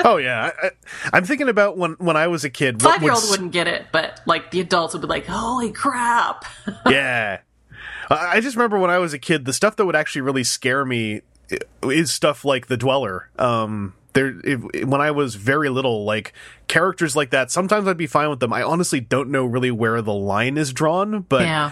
oh 0.06 0.18
yeah, 0.18 0.52
I, 0.62 0.70
I'm 1.14 1.26
thinking 1.26 1.50
about 1.50 1.78
when 1.78 1.94
when 1.94 2.16
I 2.18 2.28
was 2.28 2.44
a 2.44 2.50
kid. 2.50 2.82
Five 2.82 3.02
year 3.04 3.12
old 3.12 3.22
would- 3.24 3.32
wouldn't 3.32 3.52
get 3.52 3.68
it, 3.68 3.88
but 3.92 4.22
like 4.26 4.52
the 4.52 4.62
adults 4.62 4.94
would 4.94 5.02
be 5.02 5.08
like, 5.08 5.26
holy 5.26 5.72
crap. 5.72 6.46
yeah. 6.90 7.40
I 8.10 8.38
I 8.38 8.40
just 8.40 8.56
remember 8.56 8.80
when 8.80 8.90
I 8.90 8.98
was 9.00 9.14
a 9.14 9.20
kid, 9.20 9.46
the 9.46 9.54
stuff 9.54 9.76
that 9.76 9.86
would 9.86 9.96
actually 9.96 10.22
really 10.22 10.44
scare 10.44 10.86
me 10.86 11.22
is 11.84 12.12
stuff 12.14 12.46
like 12.46 12.68
the 12.68 12.78
Dweller. 12.78 13.30
Um, 13.38 13.94
there, 14.14 14.40
if, 14.44 14.86
when 14.86 15.02
I 15.02 15.12
was 15.12 15.36
very 15.36 15.70
little, 15.70 16.04
like 16.06 16.34
characters 16.68 17.16
like 17.16 17.30
that, 17.32 17.52
sometimes 17.52 17.88
I'd 17.88 17.98
be 17.98 18.08
fine 18.08 18.30
with 18.30 18.40
them. 18.40 18.52
I 18.54 18.64
honestly 18.64 19.00
don't 19.00 19.30
know 19.30 19.46
really 19.46 19.72
where 19.72 20.02
the 20.02 20.14
line 20.14 20.58
is 20.58 20.74
drawn, 20.74 21.22
but 21.22 21.42
yeah. 21.42 21.72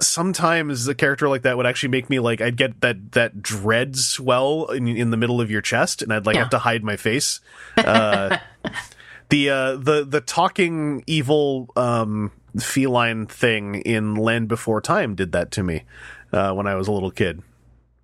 sometimes 0.00 0.86
a 0.88 0.94
character 0.94 1.28
like 1.28 1.42
that 1.42 1.56
would 1.56 1.66
actually 1.66 1.90
make 1.90 2.10
me 2.10 2.18
like 2.18 2.40
I'd 2.40 2.56
get 2.56 2.80
that 2.80 3.12
that 3.12 3.42
dread 3.42 3.96
swell 3.96 4.66
in, 4.66 4.88
in 4.88 5.10
the 5.10 5.16
middle 5.16 5.40
of 5.40 5.50
your 5.50 5.60
chest, 5.62 6.02
and 6.02 6.12
I'd 6.12 6.26
like 6.26 6.34
Yeah. 6.34 6.42
have 6.42 6.50
to 6.50 6.58
hide 6.58 6.82
my 6.84 6.96
face. 6.96 7.40
Uh, 7.76 8.38
the 9.28 9.50
uh, 9.50 9.76
the 9.76 10.04
the 10.08 10.20
talking 10.20 11.02
evil 11.06 11.70
um, 11.76 12.32
feline 12.58 13.26
thing 13.26 13.76
in 13.76 14.14
Land 14.14 14.48
Before 14.48 14.80
Time 14.80 15.14
did 15.14 15.32
that 15.32 15.50
to 15.52 15.62
me 15.62 15.84
uh, 16.32 16.52
when 16.52 16.66
I 16.66 16.74
was 16.74 16.88
a 16.88 16.92
little 16.92 17.10
kid. 17.10 17.42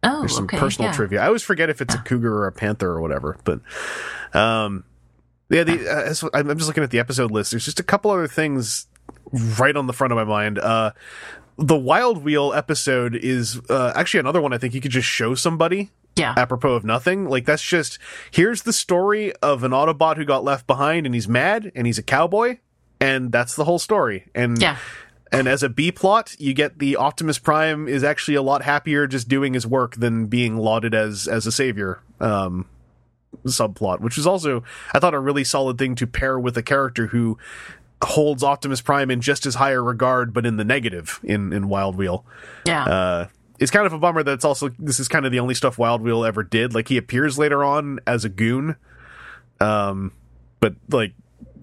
Oh, 0.03 0.21
There's 0.21 0.35
some 0.35 0.45
okay. 0.45 0.59
personal 0.59 0.91
yeah. 0.91 0.97
trivia. 0.97 1.21
I 1.23 1.27
always 1.27 1.43
forget 1.43 1.71
if 1.71 1.81
it's 1.81 1.95
a 1.95 1.99
cougar 1.99 2.35
or 2.35 2.47
a 2.47 2.53
panther 2.53 2.91
or 2.91 3.01
whatever, 3.01 3.37
but 3.45 3.61
um, 4.35 4.85
yeah. 5.49 5.65
The, 5.65 5.89
uh, 6.25 6.29
I'm 6.35 6.57
just 6.59 6.67
looking 6.69 6.83
at 6.83 6.91
the 6.91 6.99
episode 6.99 7.31
list. 7.31 7.53
There's 7.53 7.65
just 7.65 7.79
a 7.81 7.85
couple 7.85 8.11
other 8.11 8.27
things 8.27 8.87
right 9.59 9.77
on 9.77 9.87
the 9.87 9.93
front 9.93 10.13
of 10.13 10.17
my 10.17 10.25
mind. 10.25 10.59
Uh, 10.59 10.93
the 11.59 11.77
Wild 11.79 12.25
Wheel 12.25 12.53
episode 12.53 13.15
is 13.15 13.61
uh, 13.71 13.93
actually 13.95 14.21
another 14.21 14.41
one 14.41 14.53
I 14.53 14.59
think 14.59 14.75
you 14.75 14.81
could 14.81 14.91
just 14.91 15.07
show 15.09 15.35
somebody 15.35 15.91
Yeah. 16.17 16.35
apropos 16.37 16.73
of 16.75 16.85
nothing. 16.85 17.29
Like 17.29 17.45
that's 17.45 17.63
just 17.63 17.99
here's 18.31 18.63
the 18.63 18.73
story 18.73 19.33
of 19.37 19.63
an 19.63 19.71
Autobot 19.73 20.17
who 20.17 20.25
got 20.25 20.43
left 20.43 20.67
behind 20.67 21.07
and 21.07 21.15
he's 21.15 21.29
mad 21.29 21.71
and 21.75 21.87
he's 21.87 21.99
a 21.99 22.03
cowboy 22.03 22.59
and 23.01 23.31
that's 23.31 23.55
the 23.55 23.65
whole 23.65 23.79
story. 23.79 24.27
And 24.35 24.61
Yeah. 24.61 24.79
And 25.33 25.49
as 25.49 25.63
a 25.63 25.69
B 25.69 25.91
plot, 25.91 26.37
you 26.39 26.53
get 26.55 26.79
the 26.79 26.97
Optimus 26.97 27.39
Prime 27.39 27.89
is 27.89 28.05
actually 28.05 28.35
a 28.37 28.43
lot 28.43 28.63
happier 28.63 29.07
just 29.07 29.29
doing 29.29 29.55
his 29.55 29.67
work 29.67 29.97
than 29.97 30.27
being 30.27 30.57
lauded 30.59 30.95
as 30.95 31.27
as 31.27 31.47
a 31.47 31.53
savior. 31.53 32.01
Um 32.21 32.67
subplot, 33.47 34.01
which 34.01 34.19
is 34.19 34.27
also 34.27 34.63
I 34.95 34.99
thought 34.99 35.15
a 35.15 35.19
really 35.19 35.43
solid 35.45 35.79
thing 35.79 35.95
to 35.97 36.07
pair 36.07 36.39
with 36.39 36.57
a 36.57 36.63
character 36.63 37.09
who 37.09 37.39
holds 38.05 38.43
Optimus 38.43 38.81
Prime 38.81 39.11
in 39.11 39.21
just 39.21 39.47
as 39.47 39.55
high 39.55 39.71
a 39.71 39.81
regard 39.81 40.33
but 40.35 40.45
in 40.45 40.57
the 40.57 40.65
negative 40.65 41.19
in 41.23 41.53
in 41.53 41.69
Wild 41.69 41.97
Wheel 41.97 42.25
Yeah. 42.67 42.85
uh, 42.85 43.29
it's 43.59 43.71
kind 43.71 43.87
of 43.87 43.93
a 43.93 43.99
bummer 43.99 44.23
that 44.25 44.33
it's 44.33 44.45
also 44.45 44.71
this 44.79 44.99
is 44.99 45.07
kind 45.09 45.25
of 45.25 45.31
the 45.33 45.39
only 45.39 45.55
stuff 45.55 45.79
Wild 45.79 46.03
Wheel 46.03 46.25
ever 46.25 46.43
did. 46.43 46.75
Like 46.75 46.89
he 46.89 46.97
appears 46.97 47.39
later 47.39 47.63
on 47.65 48.01
as 48.09 48.25
a 48.25 48.29
goon, 48.29 48.75
um, 49.61 50.13
but 50.59 50.75
like 50.91 51.13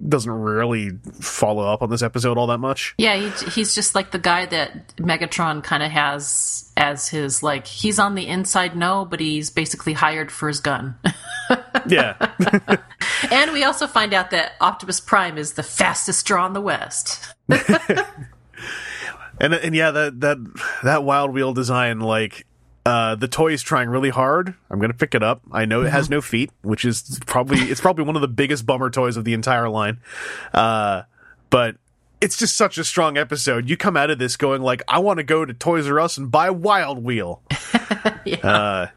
doesn't 0.07 0.31
really 0.31 0.91
follow 1.19 1.71
up 1.71 1.81
on 1.81 1.89
this 1.89 2.01
episode 2.01 2.37
all 2.37 2.47
that 2.47 2.59
much. 2.59 2.95
Yeah, 2.97 3.15
he, 3.15 3.49
he's 3.49 3.75
just 3.75 3.95
like 3.95 4.11
the 4.11 4.19
guy 4.19 4.45
that 4.45 4.95
Megatron 4.97 5.63
kind 5.63 5.83
of 5.83 5.91
has 5.91 6.71
as 6.77 7.09
his 7.09 7.43
like 7.43 7.67
he's 7.67 7.99
on 7.99 8.15
the 8.15 8.27
inside 8.27 8.75
no, 8.75 9.05
but 9.05 9.19
he's 9.19 9.49
basically 9.49 9.93
hired 9.93 10.31
for 10.31 10.47
his 10.47 10.59
gun. 10.59 10.95
Yeah, 11.87 12.15
and 13.31 13.51
we 13.51 13.63
also 13.63 13.87
find 13.87 14.13
out 14.13 14.29
that 14.31 14.53
Optimus 14.61 14.99
Prime 14.99 15.37
is 15.37 15.53
the 15.53 15.63
fastest 15.63 16.27
draw 16.27 16.45
in 16.45 16.53
the 16.53 16.61
West. 16.61 17.33
and 17.49 18.05
and 19.53 19.73
yeah, 19.73 19.91
that 19.91 20.19
that 20.19 20.37
that 20.83 21.03
Wild 21.03 21.33
Wheel 21.33 21.53
design, 21.53 22.01
like 22.01 22.45
uh, 22.85 23.15
the 23.15 23.27
toy 23.27 23.53
is 23.53 23.61
trying 23.61 23.89
really 23.89 24.09
hard. 24.09 24.55
I'm 24.69 24.79
gonna 24.79 24.93
pick 24.93 25.13
it 25.15 25.23
up. 25.23 25.41
I 25.51 25.65
know 25.65 25.83
it 25.83 25.91
has 25.91 26.09
no 26.09 26.21
feet, 26.21 26.51
which 26.61 26.85
is 26.85 27.19
probably 27.25 27.59
it's 27.59 27.81
probably 27.81 28.05
one 28.05 28.15
of 28.15 28.21
the 28.21 28.27
biggest 28.27 28.65
bummer 28.65 28.89
toys 28.89 29.17
of 29.17 29.25
the 29.25 29.33
entire 29.33 29.69
line. 29.69 29.99
Uh, 30.53 31.03
but 31.49 31.77
it's 32.21 32.37
just 32.37 32.57
such 32.57 32.77
a 32.77 32.83
strong 32.83 33.17
episode. 33.17 33.69
You 33.69 33.77
come 33.77 33.95
out 33.95 34.09
of 34.09 34.19
this 34.19 34.35
going 34.35 34.61
like, 34.61 34.81
I 34.87 34.99
want 34.99 35.17
to 35.17 35.23
go 35.23 35.45
to 35.45 35.53
Toys 35.53 35.87
R 35.87 35.99
Us 35.99 36.17
and 36.17 36.29
buy 36.29 36.49
Wild 36.49 37.03
Wheel. 37.03 37.41
Uh, 38.43 38.87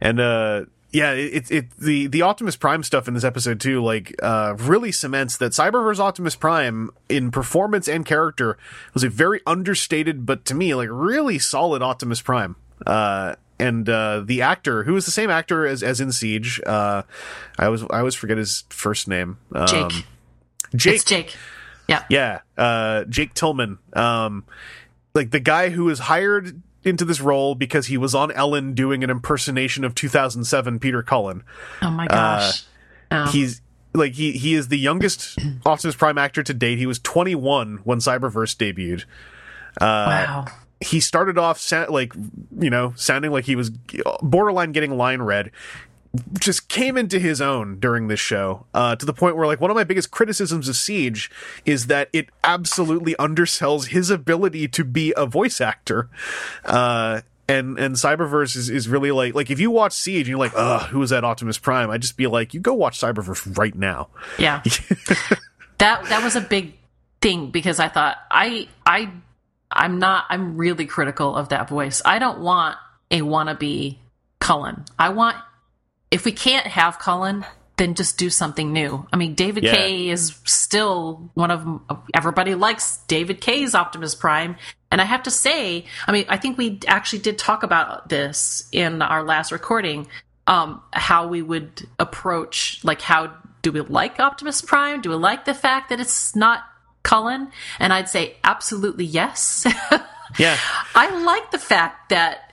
and 0.00 0.20
uh, 0.20 0.64
yeah, 0.92 1.12
it, 1.12 1.50
it 1.50 1.70
the 1.78 2.06
the 2.06 2.22
Optimus 2.22 2.56
Prime 2.56 2.82
stuff 2.82 3.08
in 3.08 3.14
this 3.14 3.24
episode 3.24 3.60
too, 3.60 3.82
like 3.82 4.14
uh, 4.22 4.54
really 4.58 4.92
cements 4.92 5.36
that 5.38 5.52
Cyberverse 5.52 5.98
Optimus 5.98 6.36
Prime 6.36 6.90
in 7.08 7.30
performance 7.30 7.88
and 7.88 8.06
character 8.06 8.56
was 8.94 9.04
a 9.04 9.08
very 9.08 9.40
understated, 9.46 10.24
but 10.24 10.44
to 10.46 10.54
me 10.54 10.74
like 10.74 10.88
really 10.90 11.38
solid 11.38 11.82
Optimus 11.82 12.20
Prime. 12.20 12.56
Uh, 12.86 13.34
and 13.58 13.88
uh, 13.88 14.20
the 14.24 14.42
actor, 14.42 14.84
who 14.84 14.96
is 14.96 15.06
the 15.06 15.10
same 15.10 15.30
actor 15.30 15.66
as 15.66 15.82
as 15.82 16.00
in 16.00 16.12
Siege, 16.12 16.60
uh, 16.66 17.02
I 17.58 17.68
was 17.68 17.82
I 17.84 17.98
always 17.98 18.14
forget 18.14 18.38
his 18.38 18.64
first 18.68 19.08
name. 19.08 19.38
Um, 19.54 19.66
Jake. 19.66 20.06
Jake. 20.74 20.94
It's 20.94 21.04
Jake. 21.04 21.36
Yeah. 21.88 22.04
Yeah, 22.10 22.40
uh, 22.58 23.04
Jake 23.04 23.34
Tillman, 23.34 23.78
um, 23.92 24.44
like 25.14 25.30
the 25.30 25.40
guy 25.40 25.70
who 25.70 25.84
was 25.84 26.00
hired 26.00 26.60
into 26.86 27.04
this 27.04 27.20
role 27.20 27.54
because 27.54 27.86
he 27.86 27.96
was 27.96 28.14
on 28.14 28.30
Ellen 28.32 28.74
doing 28.74 29.02
an 29.02 29.10
impersonation 29.10 29.84
of 29.84 29.94
2007 29.94 30.78
Peter 30.78 31.02
Cullen. 31.02 31.42
Oh 31.82 31.90
my 31.90 32.06
uh, 32.06 32.08
gosh. 32.08 32.64
Oh. 33.10 33.26
He's 33.26 33.60
like 33.94 34.12
he 34.12 34.32
he 34.32 34.54
is 34.54 34.68
the 34.68 34.78
youngest 34.78 35.38
Optimus 35.66 35.96
Prime 35.96 36.18
actor 36.18 36.42
to 36.42 36.54
date. 36.54 36.78
He 36.78 36.86
was 36.86 36.98
21 36.98 37.80
when 37.84 37.98
Cyberverse 37.98 38.56
debuted. 38.56 39.04
Uh, 39.80 40.06
wow. 40.08 40.46
He 40.80 41.00
started 41.00 41.38
off 41.38 41.58
sa- 41.58 41.86
like 41.88 42.14
you 42.58 42.70
know 42.70 42.92
sounding 42.96 43.30
like 43.30 43.44
he 43.44 43.56
was 43.56 43.70
borderline 44.22 44.72
getting 44.72 44.96
line 44.96 45.22
read. 45.22 45.50
Just 46.38 46.68
came 46.68 46.96
into 46.96 47.18
his 47.18 47.40
own 47.40 47.78
during 47.78 48.08
this 48.08 48.20
show 48.20 48.66
uh, 48.74 48.96
to 48.96 49.06
the 49.06 49.12
point 49.12 49.36
where, 49.36 49.46
like, 49.46 49.60
one 49.60 49.70
of 49.70 49.74
my 49.74 49.84
biggest 49.84 50.10
criticisms 50.10 50.68
of 50.68 50.76
Siege 50.76 51.30
is 51.64 51.86
that 51.86 52.08
it 52.12 52.28
absolutely 52.44 53.14
undersells 53.14 53.88
his 53.88 54.10
ability 54.10 54.68
to 54.68 54.84
be 54.84 55.12
a 55.16 55.26
voice 55.26 55.60
actor. 55.60 56.08
Uh, 56.64 57.20
and 57.48 57.78
and 57.78 57.94
Cyberverse 57.94 58.56
is, 58.56 58.68
is 58.68 58.88
really 58.88 59.12
like 59.12 59.34
like 59.34 59.50
if 59.50 59.60
you 59.60 59.70
watch 59.70 59.92
Siege 59.92 60.22
and 60.22 60.28
you're 60.28 60.38
like, 60.38 60.52
ugh, 60.56 60.88
who 60.88 61.00
is 61.02 61.10
that 61.10 61.24
Optimus 61.24 61.58
Prime? 61.58 61.90
I 61.90 61.98
just 61.98 62.16
be 62.16 62.26
like, 62.26 62.54
you 62.54 62.60
go 62.60 62.74
watch 62.74 63.00
Cyberverse 63.00 63.56
right 63.56 63.74
now. 63.74 64.08
Yeah. 64.38 64.62
that 65.78 66.04
that 66.04 66.24
was 66.24 66.36
a 66.36 66.40
big 66.40 66.74
thing 67.20 67.50
because 67.50 67.78
I 67.78 67.88
thought 67.88 68.16
I 68.30 68.68
I 68.84 69.10
I'm 69.70 69.98
not 69.98 70.24
I'm 70.28 70.56
really 70.56 70.86
critical 70.86 71.36
of 71.36 71.50
that 71.50 71.68
voice. 71.68 72.02
I 72.04 72.18
don't 72.18 72.40
want 72.40 72.76
a 73.10 73.20
wannabe 73.20 73.98
Cullen. 74.38 74.84
I 74.98 75.10
want 75.10 75.36
if 76.10 76.24
we 76.24 76.32
can't 76.32 76.66
have 76.66 76.98
Cullen, 76.98 77.44
then 77.76 77.94
just 77.94 78.16
do 78.16 78.30
something 78.30 78.72
new. 78.72 79.06
I 79.12 79.16
mean, 79.16 79.34
David 79.34 79.64
Yeah. 79.64 79.74
Kaye 79.74 80.08
is 80.08 80.38
still 80.44 81.30
one 81.34 81.50
of 81.50 81.80
everybody 82.14 82.54
likes 82.54 82.98
David 83.06 83.40
Kaye's 83.40 83.74
Optimus 83.74 84.14
Prime, 84.14 84.56
and 84.90 85.00
I 85.00 85.04
have 85.04 85.24
to 85.24 85.30
say, 85.30 85.84
I 86.06 86.12
mean, 86.12 86.24
I 86.28 86.38
think 86.38 86.56
we 86.56 86.80
actually 86.86 87.18
did 87.18 87.38
talk 87.38 87.62
about 87.62 88.08
this 88.08 88.68
in 88.72 89.02
our 89.02 89.22
last 89.22 89.52
recording, 89.52 90.06
um, 90.46 90.80
how 90.92 91.26
we 91.26 91.42
would 91.42 91.86
approach 91.98 92.80
like 92.82 93.02
how 93.02 93.32
do 93.62 93.72
we 93.72 93.80
like 93.80 94.20
Optimus 94.20 94.62
Prime? 94.62 95.00
Do 95.00 95.10
we 95.10 95.16
like 95.16 95.44
the 95.44 95.54
fact 95.54 95.90
that 95.90 96.00
it's 96.00 96.34
not 96.36 96.62
Cullen? 97.02 97.50
And 97.78 97.92
I'd 97.92 98.08
say 98.08 98.36
absolutely 98.44 99.04
yes. 99.04 99.66
Yeah, 100.38 100.58
I 100.94 101.22
like 101.24 101.50
the 101.50 101.58
fact 101.58 102.10
that 102.10 102.45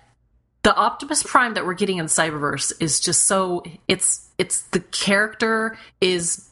the 0.64 0.76
Optimus 0.76 1.23
Prime 1.23 1.53
that 1.56 1.65
we're 1.65 1.73
getting 1.73 1.98
in 1.98 2.06
Cyberverse 2.07 2.73
is 2.80 2.99
just 2.99 3.23
so 3.23 3.64
it's 3.88 4.27
it's 4.38 4.61
the 4.72 4.80
character 4.80 5.77
is 6.02 6.49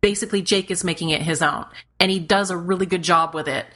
basically 0.00 0.42
Jake 0.42 0.70
is 0.70 0.84
making 0.84 1.10
it 1.10 1.22
his 1.22 1.42
own 1.42 1.64
and 1.98 2.10
he 2.10 2.18
does 2.20 2.50
a 2.50 2.56
really 2.56 2.86
good 2.86 3.02
job 3.02 3.34
with 3.34 3.48
it. 3.48 3.66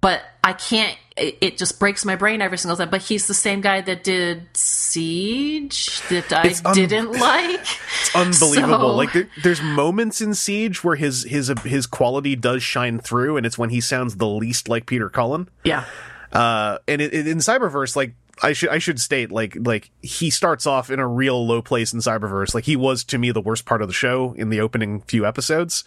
But 0.00 0.20
I 0.42 0.52
can't 0.52 0.98
it, 1.16 1.38
it 1.40 1.58
just 1.58 1.78
breaks 1.78 2.04
my 2.04 2.16
brain 2.16 2.42
every 2.42 2.58
single 2.58 2.76
time. 2.76 2.90
But 2.90 3.02
he's 3.02 3.28
the 3.28 3.34
same 3.34 3.60
guy 3.60 3.82
that 3.82 4.02
did 4.02 4.48
Siege 4.56 6.00
that 6.08 6.32
I 6.32 6.52
un- 6.68 6.74
didn't 6.74 7.12
like. 7.20 7.60
it's 7.60 8.16
unbelievable. 8.16 8.78
So- 8.90 8.96
Like 8.96 9.12
there, 9.12 9.28
there's 9.42 9.62
moments 9.62 10.20
in 10.20 10.34
Siege 10.34 10.82
where 10.82 10.96
his 10.96 11.22
his 11.24 11.52
his 11.64 11.86
quality 11.86 12.34
does 12.34 12.62
shine 12.62 12.98
through, 12.98 13.36
and 13.36 13.46
it's 13.46 13.56
when 13.58 13.70
he 13.70 13.80
sounds 13.80 14.16
the 14.16 14.26
least 14.28 14.68
like 14.68 14.86
Peter 14.86 15.08
Cullen. 15.08 15.48
Yeah. 15.64 15.84
uh 16.32 16.78
and 16.88 17.00
it, 17.00 17.12
it- 17.14 17.28
in 17.28 17.38
cyberverse 17.38 17.94
like 17.94 18.14
i 18.42 18.52
should 18.52 18.68
i 18.70 18.78
should 18.78 19.00
state 19.00 19.30
like 19.30 19.56
like 19.60 19.90
he 20.02 20.28
starts 20.30 20.66
off 20.66 20.90
in 20.90 20.98
a 20.98 21.06
real 21.06 21.46
low 21.46 21.62
place 21.62 21.92
in 21.92 22.00
cyberverse. 22.00 22.54
Like 22.54 22.64
he 22.64 22.76
was 22.76 23.04
to 23.04 23.18
me 23.18 23.30
the 23.30 23.40
worst 23.40 23.64
part 23.64 23.80
of 23.82 23.88
the 23.88 23.94
show 23.94 24.34
in 24.36 24.50
the 24.50 24.60
opening 24.60 25.00
few 25.02 25.24
episodes. 25.24 25.84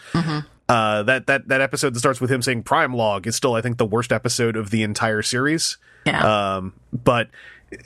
Uh 0.68 1.04
that 1.04 1.28
that 1.28 1.48
that 1.48 1.62
episode 1.62 1.94
that 1.94 2.00
starts 2.00 2.20
with 2.20 2.32
him 2.32 2.42
saying 2.42 2.64
prime 2.64 2.94
log 2.94 3.28
is 3.28 3.36
still 3.36 3.54
i 3.54 3.62
think 3.62 3.78
the 3.78 3.86
worst 3.86 4.12
episode 4.12 4.56
of 4.56 4.72
the 4.72 4.82
entire 4.84 5.22
series. 5.22 5.78
Yeah. 6.06 6.56
um 6.58 6.74
but 6.92 7.30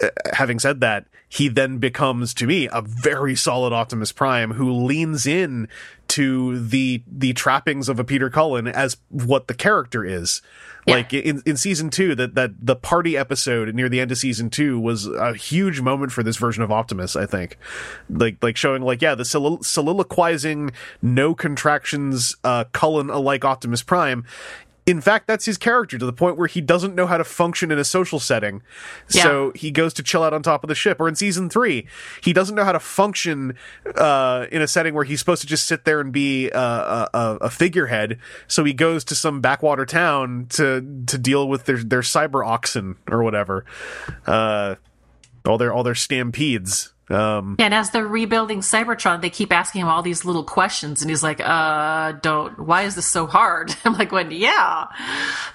uh, 0.02 0.10
having 0.34 0.60
said 0.60 0.82
that 0.82 1.06
he 1.30 1.48
then 1.48 1.78
becomes 1.78 2.34
to 2.36 2.46
me 2.48 2.68
a 2.72 2.82
very 2.82 3.36
solid 3.36 3.74
optimus 3.74 4.12
prime 4.12 4.52
who 4.52 4.72
leans 4.72 5.26
in 5.26 5.68
to 6.10 6.60
the 6.60 7.02
the 7.08 7.34
trappings 7.34 7.88
of 7.88 8.00
a 8.00 8.04
peter 8.04 8.30
cullen 8.30 8.68
as 8.68 8.98
what 9.10 9.48
the 9.48 9.54
character 9.54 10.04
is 10.04 10.42
Yeah. 10.88 10.96
like 10.96 11.14
in 11.14 11.42
in 11.46 11.56
season 11.56 11.90
two 11.90 12.16
that 12.16 12.36
that 12.36 12.52
the 12.60 12.76
party 12.76 13.16
episode 13.16 13.74
near 13.76 13.88
the 13.90 14.00
end 14.00 14.12
of 14.12 14.18
season 14.18 14.50
two 14.50 14.80
was 14.80 15.06
a 15.08 15.34
huge 15.36 15.82
moment 15.82 16.12
for 16.12 16.24
this 16.24 16.36
version 16.38 16.64
of 16.64 16.72
optimus 16.72 17.16
i 17.16 17.26
think 17.28 17.58
like 18.10 18.38
like 18.42 18.58
showing 18.58 18.82
like 18.82 19.02
yeah 19.02 19.14
the 19.16 19.24
solilo- 19.24 19.64
soliloquizing 19.64 20.72
no 21.02 21.36
contractions 21.36 22.36
uh 22.44 22.64
cullen 22.74 23.10
alike 23.10 23.46
optimus 23.46 23.84
prime 23.84 24.26
in 24.86 25.02
fact, 25.02 25.28
that's 25.28 25.46
his 25.46 25.58
character 25.58 25.98
to 25.98 26.06
the 26.06 26.14
point 26.14 26.38
where 26.38 26.48
he 26.48 26.62
doesn't 26.62 26.96
know 26.96 27.06
how 27.06 27.18
to 27.18 27.24
function 27.24 27.72
in 27.72 27.78
a 27.78 27.84
social 27.84 28.20
setting. 28.20 28.64
So 29.08 29.52
he 29.56 29.72
goes 29.72 29.94
to 29.96 30.04
chill 30.04 30.24
out 30.24 30.34
on 30.34 30.42
top 30.42 30.64
of 30.64 30.68
the 30.68 30.76
ship. 30.76 31.00
Or 31.00 31.08
in 31.08 31.16
season 31.16 31.50
three, 31.50 31.88
he 32.22 32.34
doesn't 32.34 32.56
know 32.56 32.64
how 32.64 32.72
to 32.72 32.80
function 32.80 33.56
uh, 33.96 34.48
in 34.52 34.62
a 34.62 34.68
setting 34.68 34.94
where 34.94 35.04
he's 35.04 35.20
supposed 35.20 35.42
to 35.42 35.48
just 35.48 35.68
sit 35.68 35.86
there 35.86 36.00
and 36.00 36.12
be 36.12 36.50
uh, 36.52 37.08
a, 37.14 37.18
a, 37.18 37.36
a 37.42 37.50
figurehead. 37.50 38.18
So 38.48 38.64
he 38.64 38.74
goes 38.74 39.04
to 39.06 39.16
some 39.16 39.42
backwater 39.42 39.86
town 39.86 40.48
to 40.52 41.04
to 41.08 41.18
deal 41.18 41.48
with 41.48 41.66
their 41.66 41.78
their 41.78 42.02
cyber 42.02 42.46
oxen 42.46 42.96
or 43.10 43.24
whatever. 43.24 43.66
Uh, 44.26 44.76
all 45.46 45.58
their 45.58 45.74
all 45.74 45.84
their 45.84 45.96
stampedes. 45.96 46.94
Um, 47.10 47.56
and 47.58 47.74
as 47.74 47.90
they're 47.90 48.08
rebuilding 48.08 48.60
Cybertron, 48.60 49.22
they 49.22 49.30
keep 49.30 49.52
asking 49.52 49.82
him 49.82 49.88
all 49.88 50.02
these 50.02 50.26
little 50.26 50.44
questions, 50.44 51.02
and 51.02 51.10
he's 51.10 51.24
like, 51.24 51.42
"Uh, 51.44 52.14
don't. 52.22 52.60
Why 52.60 52.84
is 52.84 52.96
this 52.96 53.08
so 53.08 53.26
hard?" 53.26 53.76
I'm 53.86 53.94
like, 53.94 54.12
"When? 54.12 54.32
Yeah, 54.32 54.88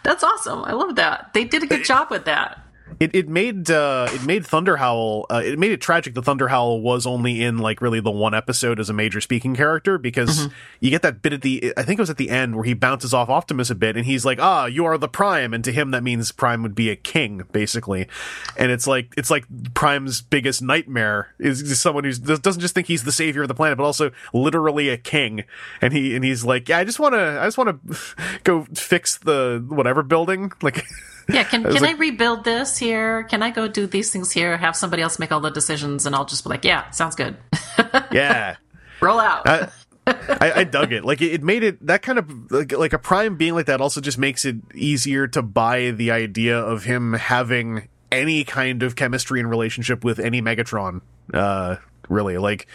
that's 0.03 0.25
awesome. 0.25 0.65
I 0.65 0.73
love 0.73 0.97
that. 0.97 1.31
They 1.33 1.45
did 1.45 1.63
a 1.63 1.67
good 1.67 1.85
job 1.85 2.11
with 2.11 2.25
that." 2.25 2.64
It 3.01 3.15
it 3.15 3.29
made 3.29 3.71
uh 3.71 4.09
it 4.11 4.25
made 4.25 4.45
Thunderhowl 4.45 5.27
uh, 5.31 5.43
it 5.45 5.59
made 5.59 5.73
it 5.73 5.81
tragic 5.81 6.15
that 6.15 6.25
Thunderhowl 6.25 6.81
was 6.81 7.07
only 7.07 7.43
in 7.43 7.59
like 7.59 7.81
really 7.81 8.01
the 8.01 8.11
one 8.11 8.35
episode 8.35 8.79
as 8.79 8.89
a 8.89 8.93
major 8.93 9.21
speaking 9.21 9.55
character 9.55 9.99
because 9.99 10.49
you 10.81 10.91
get 10.91 11.03
that 11.03 11.23
bit 11.23 11.33
at 11.33 11.43
the 11.43 11.73
I 11.77 11.83
think 11.83 11.99
it 11.99 12.03
was 12.03 12.11
at 12.11 12.17
the 12.17 12.31
end 12.31 12.55
where 12.55 12.65
he 12.65 12.75
bounces 12.75 13.13
off 13.13 13.29
Optimus 13.29 13.71
a 13.71 13.75
bit 13.75 13.97
and 13.97 14.07
he's 14.07 14.25
like 14.25 14.39
ah 14.41 14.67
you 14.67 14.85
are 14.85 14.99
the 14.99 15.09
Prime. 15.09 15.55
And 15.55 15.65
to 15.65 15.73
him 15.73 15.91
that 15.91 16.03
means 16.03 16.33
Prime 16.33 16.63
would 16.63 16.75
be 16.75 16.91
a 16.91 16.97
king 16.97 17.43
basically. 17.53 18.09
And 18.57 18.71
it's 18.71 18.87
like 18.87 19.13
it's 19.17 19.31
like 19.31 19.45
Prime's 19.75 20.21
biggest 20.21 20.63
nightmare 20.63 21.35
is 21.39 21.81
someone 21.81 22.05
who 22.05 22.13
doesn't 22.13 22.61
just 22.61 22.75
think 22.75 22.87
he's 22.87 23.05
the 23.05 23.13
savior 23.13 23.43
of 23.43 23.49
the 23.49 23.55
planet 23.55 23.79
but 23.79 23.85
also 23.85 24.11
literally 24.33 24.89
a 24.89 24.97
king. 24.97 25.45
And 25.81 25.93
he 25.93 26.15
and 26.15 26.25
he's 26.25 26.45
like 26.45 26.69
yeah 26.69 26.79
I 26.79 26.85
just 26.85 27.01
want 27.01 27.15
to 27.15 27.41
I 27.41 27.45
just 27.45 27.59
want 27.59 27.83
to 27.91 27.99
go 28.45 28.65
fix 28.75 29.19
the 29.19 29.65
whatever 29.69 30.03
building. 30.03 30.53
Like 30.63 30.85
Yeah, 31.29 31.45
can 31.45 31.63
can 31.63 31.73
like- 31.75 31.97
I 31.97 31.99
rebuild 31.99 32.45
this 32.45 32.77
here? 32.77 33.25
Can 33.25 33.43
I 33.43 33.51
go 33.51 33.69
do 33.69 33.87
these 33.87 34.11
things 34.11 34.31
here? 34.31 34.57
Have 34.57 34.77
somebody 34.77 35.03
else 35.03 35.19
make 35.19 35.33
all 35.33 35.41
the 35.41 35.51
decisions, 35.51 36.07
and 36.07 36.15
I'll 36.15 36.25
just 36.25 36.45
be 36.45 36.51
like, 36.51 36.65
"Yeah, 36.65 36.91
sounds 36.91 37.15
good. 37.15 37.37
yeah 38.13 38.57
Roll 39.01 39.21
out." 39.21 39.49
I, 39.49 39.69
I, 40.07 40.53
I 40.57 40.65
dug 40.65 40.93
it. 40.93 41.05
Like 41.05 41.23
it, 41.23 41.33
it 41.33 41.43
made 41.43 41.63
it 41.63 41.87
that 41.87 42.03
kind 42.03 42.19
of 42.19 42.51
like, 42.51 42.73
like 42.73 42.93
a 42.93 42.99
prime 42.99 43.37
being 43.37 43.55
like 43.55 43.67
that 43.67 43.81
also 43.81 44.01
just 44.01 44.19
makes 44.19 44.45
it 44.45 44.57
easier 44.75 45.27
to 45.29 45.43
buy 45.43 45.91
the 45.93 46.11
idea 46.11 46.59
of 46.59 46.85
him 46.85 47.15
having 47.15 47.89
any 48.13 48.45
kind 48.45 48.83
of 48.83 48.97
chemistry 48.97 49.41
and 49.41 49.49
relationship 49.49 50.05
with 50.05 50.19
any 50.19 50.43
Megatron. 50.43 51.01
Uh, 51.33 51.77
really, 52.09 52.39
like 52.39 52.67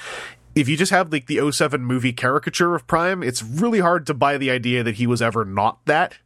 if 0.56 0.68
you 0.68 0.76
just 0.76 0.92
have 0.92 1.12
like 1.12 1.28
the 1.28 1.52
07 1.52 1.84
movie 1.84 2.14
caricature 2.14 2.76
of 2.76 2.88
Prime, 2.88 3.24
it's 3.24 3.44
really 3.44 3.80
hard 3.80 4.08
to 4.08 4.14
buy 4.14 4.38
the 4.38 4.50
idea 4.50 4.84
that 4.84 4.96
he 4.96 5.08
was 5.08 5.22
ever 5.22 5.46
not 5.46 5.84
that. 5.86 6.18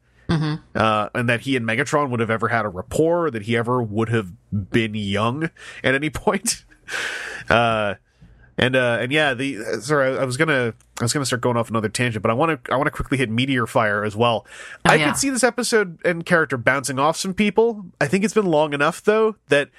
Uh, 0.76 1.10
and 1.14 1.30
that 1.30 1.42
he 1.42 1.56
and 1.56 1.66
Megatron 1.66 2.10
would 2.10 2.20
have 2.20 2.30
ever 2.30 2.48
had 2.48 2.66
a 2.66 2.70
rapport, 2.70 3.32
that 3.32 3.44
he 3.44 3.58
ever 3.58 3.82
would 3.82 4.10
have 4.10 4.32
been 4.52 4.94
young 4.96 5.50
at 5.84 5.96
any 5.96 6.10
point. 6.10 6.64
Uh, 7.50 7.96
and 8.58 8.76
uh, 8.76 8.98
and 9.02 9.12
yeah, 9.12 9.34
the 9.34 9.82
sorry, 9.82 10.18
I, 10.18 10.24
was 10.24 10.38
gonna 10.38 10.74
I 11.00 11.04
was 11.04 11.12
gonna 11.12 11.26
start 11.26 11.42
going 11.42 11.58
off 11.58 11.70
another 11.70 11.90
tangent, 11.90 12.22
but 12.22 12.30
I 12.30 12.36
want 12.36 12.64
to 12.64 12.72
I 12.72 12.76
want 12.76 12.88
to 12.88 12.92
quickly 12.92 13.18
hit 13.18 13.32
Meteorfire 13.32 14.06
as 14.06 14.16
well. 14.16 14.46
I 14.86 14.96
yeah. 14.96 15.08
could 15.08 15.18
see 15.18 15.30
this 15.30 15.44
episode 15.44 16.00
and 16.06 16.26
character 16.26 16.58
bouncing 16.58 17.00
off 17.00 17.18
some 17.18 17.34
people. 17.34 17.86
I 18.00 18.08
think 18.08 18.24
it's 18.24 18.34
been 18.34 18.46
long 18.46 18.74
enough 18.74 19.04
though 19.04 19.36
that 19.50 19.70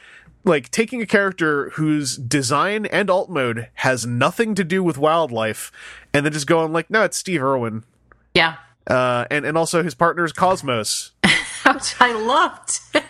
like 0.45 0.71
taking 0.71 1.01
a 1.01 1.07
character 1.07 1.71
whose 1.71 2.17
design 2.17 2.87
and 2.87 3.09
alt 3.09 3.31
mode 3.31 3.69
has 3.75 4.07
nothing 4.07 4.55
to 4.57 4.65
do 4.65 4.83
with 4.83 4.99
wildlife, 4.99 5.73
and 6.13 6.25
then 6.25 6.33
just 6.33 6.47
going 6.47 6.73
like, 6.73 6.91
no, 6.91 7.03
it's 7.03 7.17
Steve 7.17 7.43
Irwin, 7.43 7.85
Yeah. 8.35 8.57
Uh, 8.87 9.25
and 9.31 9.45
and 9.45 9.57
also 9.57 9.83
his 9.83 9.95
partner 9.95 10.25
is 10.25 10.33
Cosmos. 10.33 11.13
Which 11.73 11.95
I 12.01 12.13
loved. 12.13 12.81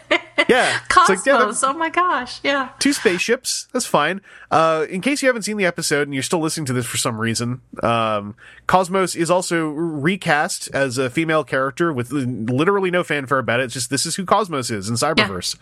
Yeah, 0.49 0.81
Cosmos. 0.89 1.27
like, 1.27 1.27
yeah, 1.27 1.53
oh 1.71 1.73
my 1.75 1.89
gosh. 1.89 2.41
Yeah. 2.43 2.71
two 2.79 2.93
spaceships. 2.93 3.67
That's 3.73 3.87
fine. 3.87 4.21
Uh, 4.51 4.85
in 4.91 5.01
case 5.01 5.23
you 5.23 5.29
haven't 5.29 5.43
seen 5.43 5.57
the 5.57 5.65
episode 5.65 6.07
and 6.07 6.13
you're 6.13 6.23
still 6.23 6.41
listening 6.41 6.67
to 6.67 6.73
this 6.73 6.87
for 6.87 6.97
some 6.97 7.19
reason, 7.19 7.61
um, 7.83 8.37
Cosmos 8.67 9.15
is 9.15 9.31
also 9.31 9.69
recast 9.69 10.69
as 10.75 10.99
a 10.99 11.09
female 11.09 11.45
character 11.45 11.93
with 11.93 12.13
literally 12.13 12.91
no 12.91 13.03
fanfare 13.03 13.39
about 13.39 13.61
it. 13.61 13.65
It's 13.65 13.75
just 13.75 13.91
this 13.91 14.05
is 14.07 14.17
who 14.17 14.25
Cosmos 14.25 14.71
is 14.71 14.89
in 14.89 14.97
Cyberverse. 14.97 15.57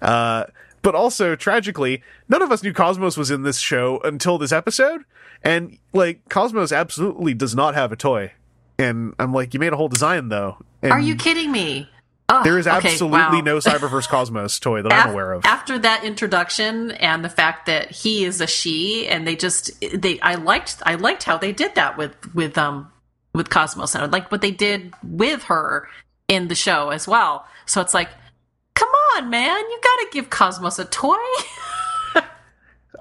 Uh, 0.00 0.44
but 0.82 0.94
also 0.94 1.34
tragically, 1.36 2.02
none 2.28 2.42
of 2.42 2.52
us 2.52 2.62
knew 2.62 2.72
Cosmos 2.72 3.16
was 3.16 3.30
in 3.30 3.42
this 3.42 3.58
show 3.58 4.00
until 4.04 4.38
this 4.38 4.52
episode, 4.52 5.02
and 5.42 5.78
like 5.92 6.28
Cosmos 6.28 6.72
absolutely 6.72 7.34
does 7.34 7.54
not 7.54 7.74
have 7.74 7.90
a 7.92 7.96
toy. 7.96 8.32
And 8.80 9.14
I'm 9.18 9.32
like, 9.32 9.54
you 9.54 9.60
made 9.60 9.72
a 9.72 9.76
whole 9.76 9.88
design 9.88 10.28
though. 10.28 10.56
And 10.82 10.92
Are 10.92 11.00
you 11.00 11.14
kidding 11.16 11.52
me? 11.52 11.88
Ugh, 12.28 12.44
There 12.44 12.58
is 12.58 12.66
okay, 12.66 12.88
absolutely 12.92 13.18
wow. 13.18 13.40
no 13.40 13.56
Cyberverse 13.58 14.08
Cosmos 14.08 14.58
toy 14.60 14.82
that 14.82 14.92
I'm 14.92 15.10
aware 15.10 15.32
of. 15.32 15.44
After 15.44 15.78
that 15.80 16.04
introduction 16.04 16.92
and 16.92 17.24
the 17.24 17.28
fact 17.28 17.66
that 17.66 17.90
he 17.90 18.24
is 18.24 18.40
a 18.40 18.46
she, 18.46 19.08
and 19.08 19.26
they 19.26 19.36
just 19.36 19.70
they 19.94 20.20
I 20.20 20.36
liked 20.36 20.76
I 20.86 20.94
liked 20.94 21.24
how 21.24 21.38
they 21.38 21.52
did 21.52 21.74
that 21.74 21.98
with 21.98 22.14
with 22.34 22.56
um 22.56 22.90
with 23.34 23.50
Cosmos, 23.50 23.94
and 23.94 24.04
I 24.04 24.06
liked 24.06 24.30
what 24.32 24.40
they 24.40 24.52
did 24.52 24.94
with 25.02 25.44
her 25.44 25.88
in 26.28 26.48
the 26.48 26.54
show 26.54 26.90
as 26.90 27.06
well. 27.08 27.44
So 27.66 27.80
it's 27.80 27.94
like, 27.94 28.08
come 28.74 28.88
on, 29.16 29.30
man, 29.30 29.58
you 29.58 29.80
got 29.82 29.96
to 29.96 30.08
give 30.12 30.30
Cosmos 30.30 30.78
a 30.78 30.84
toy. 30.84 31.16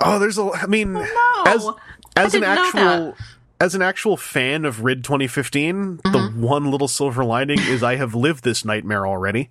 Oh, 0.02 0.20
there's 0.20 0.38
a. 0.38 0.50
I 0.54 0.66
mean, 0.66 0.94
no, 0.94 1.04
as 1.46 1.68
I 1.68 1.74
as 2.16 2.34
an 2.34 2.42
didn't 2.42 2.56
know 2.56 2.64
actual 2.64 3.16
as 3.62 3.76
an 3.76 3.82
actual 3.82 4.16
fan 4.18 4.66
of 4.66 4.84
Rid 4.84 5.04
2015, 5.04 5.98
the 5.98 6.10
Mm-hmm. 6.10 6.42
one 6.42 6.72
little 6.72 6.88
silver 6.88 7.26
lining 7.26 7.60
is 7.60 7.84
I 7.84 7.96
have 7.96 8.14
lived 8.16 8.44
this 8.44 8.64
nightmare 8.64 9.06
already. 9.08 9.50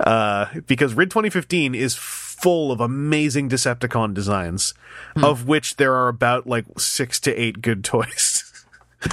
Uh, 0.00 0.46
because 0.66 0.94
Rid 0.94 1.10
2015 1.10 1.74
is 1.74 1.94
full 1.94 2.70
of 2.72 2.80
amazing 2.80 3.48
Decepticon 3.48 4.14
designs, 4.14 4.74
Hmm. 5.16 5.24
of 5.24 5.46
which 5.46 5.76
there 5.76 5.94
are 5.94 6.08
about 6.08 6.46
like 6.46 6.64
six 6.78 7.18
to 7.20 7.34
eight 7.34 7.62
good 7.62 7.84
toys. 7.84 8.48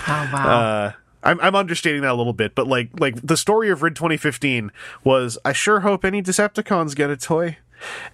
Oh 0.07 0.29
wow. 0.31 0.47
Uh, 0.59 0.91
I'm, 1.23 1.39
I'm 1.41 1.55
understating 1.55 2.01
that 2.03 2.11
a 2.11 2.13
little 2.13 2.31
bit, 2.33 2.53
but 2.53 2.67
like 2.67 2.89
like 2.99 3.15
the 3.25 3.35
story 3.35 3.71
of 3.71 3.81
Rid 3.81 3.95
2015 3.95 4.71
was 5.03 5.37
I 5.43 5.51
sure 5.51 5.79
hope 5.79 6.05
any 6.05 6.21
Decepticons 6.21 6.95
get 6.95 7.09
a 7.09 7.17
toy. 7.17 7.57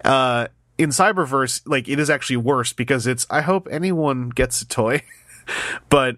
Uh, 0.05 0.47
in 0.77 0.91
Cyberverse, 0.91 1.61
like 1.65 1.89
it 1.89 1.99
is 1.99 2.09
actually 2.09 2.37
worse 2.37 2.71
because 2.71 3.05
it's 3.05 3.27
I 3.29 3.41
hope 3.41 3.67
anyone 3.69 4.29
gets 4.29 4.61
a 4.61 4.65
toy, 4.67 5.03
but 5.89 6.17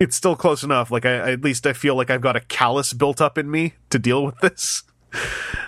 it's 0.00 0.16
still 0.16 0.36
close 0.36 0.62
enough. 0.62 0.90
Like 0.90 1.06
I, 1.06 1.32
at 1.32 1.42
least 1.42 1.66
I 1.66 1.72
feel 1.72 1.94
like 1.94 2.10
I've 2.10 2.20
got 2.20 2.36
a 2.36 2.40
callus 2.40 2.92
built 2.92 3.20
up 3.20 3.38
in 3.38 3.50
me 3.50 3.74
to 3.90 3.98
deal 3.98 4.24
with 4.24 4.38
this. 4.40 4.82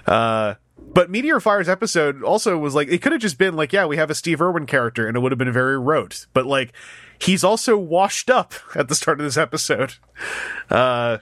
Uh, 0.06 0.54
but 0.92 1.10
Meteorfire's 1.10 1.68
episode 1.68 2.22
also 2.22 2.58
was 2.58 2.74
like 2.74 2.88
it 2.88 3.00
could 3.00 3.12
have 3.12 3.20
just 3.22 3.38
been 3.38 3.56
like 3.56 3.72
yeah 3.72 3.86
we 3.86 3.96
have 3.96 4.10
a 4.10 4.14
Steve 4.14 4.40
Irwin 4.40 4.66
character 4.66 5.06
and 5.06 5.16
it 5.16 5.20
would 5.20 5.32
have 5.32 5.38
been 5.38 5.52
very 5.52 5.78
rote, 5.78 6.26
but 6.34 6.44
like 6.46 6.72
he's 7.18 7.42
also 7.42 7.76
washed 7.76 8.28
up 8.30 8.52
at 8.74 8.88
the 8.88 8.94
start 8.94 9.18
of 9.20 9.24
this 9.24 9.36
episode. 9.36 9.94
Uh, 10.70 11.18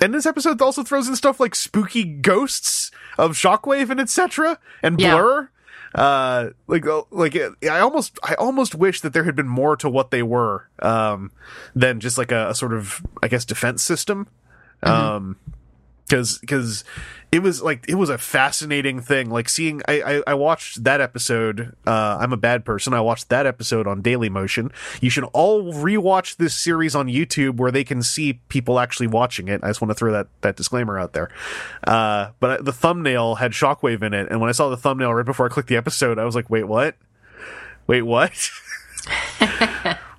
and 0.00 0.12
this 0.12 0.26
episode 0.26 0.60
also 0.60 0.82
throws 0.82 1.08
in 1.08 1.16
stuff 1.16 1.40
like 1.40 1.54
spooky 1.54 2.04
ghosts 2.04 2.90
of 3.16 3.32
Shockwave 3.32 3.90
and 3.90 4.00
etc. 4.00 4.58
and 4.82 5.00
Yeah. 5.00 5.14
Uh, 5.96 6.50
like, 6.66 6.86
uh, 6.86 7.02
like 7.10 7.34
uh, 7.34 7.50
I 7.68 7.80
almost, 7.80 8.18
I 8.22 8.34
almost 8.34 8.74
wish 8.74 9.00
that 9.00 9.14
there 9.14 9.24
had 9.24 9.34
been 9.34 9.48
more 9.48 9.76
to 9.78 9.88
what 9.88 10.10
they 10.10 10.22
were, 10.22 10.68
um, 10.80 11.32
than 11.74 12.00
just 12.00 12.18
like 12.18 12.30
a, 12.30 12.50
a 12.50 12.54
sort 12.54 12.74
of, 12.74 13.04
I 13.22 13.28
guess, 13.28 13.46
defense 13.46 13.82
system. 13.82 14.28
Um, 14.82 15.36
because 16.06 16.38
because 16.38 16.84
it 17.32 17.40
was 17.40 17.60
like 17.62 17.84
it 17.88 17.96
was 17.96 18.08
a 18.08 18.18
fascinating 18.18 19.00
thing. 19.00 19.30
Like 19.30 19.48
seeing 19.48 19.82
I, 19.88 20.00
I 20.00 20.22
i 20.28 20.34
watched 20.34 20.84
that 20.84 21.00
episode 21.00 21.74
uh 21.86 22.18
i'm 22.20 22.32
a 22.32 22.36
bad 22.36 22.64
person. 22.64 22.94
I 22.94 23.00
watched 23.00 23.28
that 23.28 23.46
episode 23.46 23.86
on 23.86 24.02
Dailymotion. 24.02 24.72
You 25.00 25.10
should 25.10 25.24
all 25.32 25.72
rewatch 25.74 26.36
this 26.36 26.54
series 26.54 26.94
on 26.94 27.08
youtube 27.08 27.56
where 27.56 27.70
they 27.70 27.84
can 27.84 28.02
see 28.02 28.34
people 28.48 28.78
actually 28.78 29.08
watching 29.08 29.48
it. 29.48 29.62
I 29.62 29.68
just 29.68 29.80
want 29.80 29.90
to 29.90 29.94
throw 29.94 30.12
that 30.12 30.28
that 30.42 30.56
disclaimer 30.56 30.98
out 30.98 31.12
there. 31.12 31.30
Uh 31.86 32.30
but 32.40 32.64
the 32.64 32.72
thumbnail 32.72 33.36
had 33.36 33.52
shockwave 33.52 34.02
in 34.02 34.14
it 34.14 34.28
and 34.30 34.40
when 34.40 34.48
i 34.48 34.52
saw 34.52 34.68
the 34.68 34.76
thumbnail 34.76 35.12
right 35.12 35.26
before 35.26 35.46
i 35.46 35.48
clicked 35.48 35.68
the 35.68 35.76
episode 35.76 36.18
i 36.18 36.24
was 36.24 36.34
like 36.34 36.48
wait 36.48 36.64
what? 36.64 36.96
Wait 37.86 38.02
what? 38.02 38.32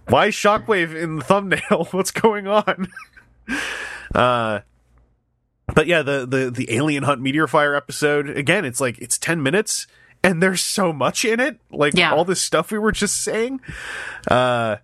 Why 0.08 0.30
shockwave 0.30 0.96
in 0.96 1.18
the 1.18 1.24
thumbnail? 1.24 1.88
What's 1.92 2.12
going 2.12 2.48
on? 2.48 2.88
Uh 4.16 4.62
but 5.74 5.88
yeah, 5.88 6.02
the 6.02 6.26
the 6.26 6.50
the 6.52 6.74
alien 6.76 7.04
hunt 7.04 7.22
Meteorfire 7.22 7.76
episode 7.76 8.30
again. 8.30 8.66
It's 8.66 8.80
like 8.82 8.98
it's 9.00 9.18
ten 9.18 9.42
minutes, 9.44 9.88
and 10.24 10.42
there's 10.42 10.62
so 10.62 10.92
much 10.94 11.26
in 11.26 11.40
it. 11.40 11.60
Like 11.72 11.94
Yeah. 11.96 12.14
all 12.14 12.26
this 12.26 12.42
stuff 12.42 12.72
we 12.72 12.80
were 12.80 12.92
just 12.92 13.22
saying. 13.24 13.62
Uh, 14.30 14.78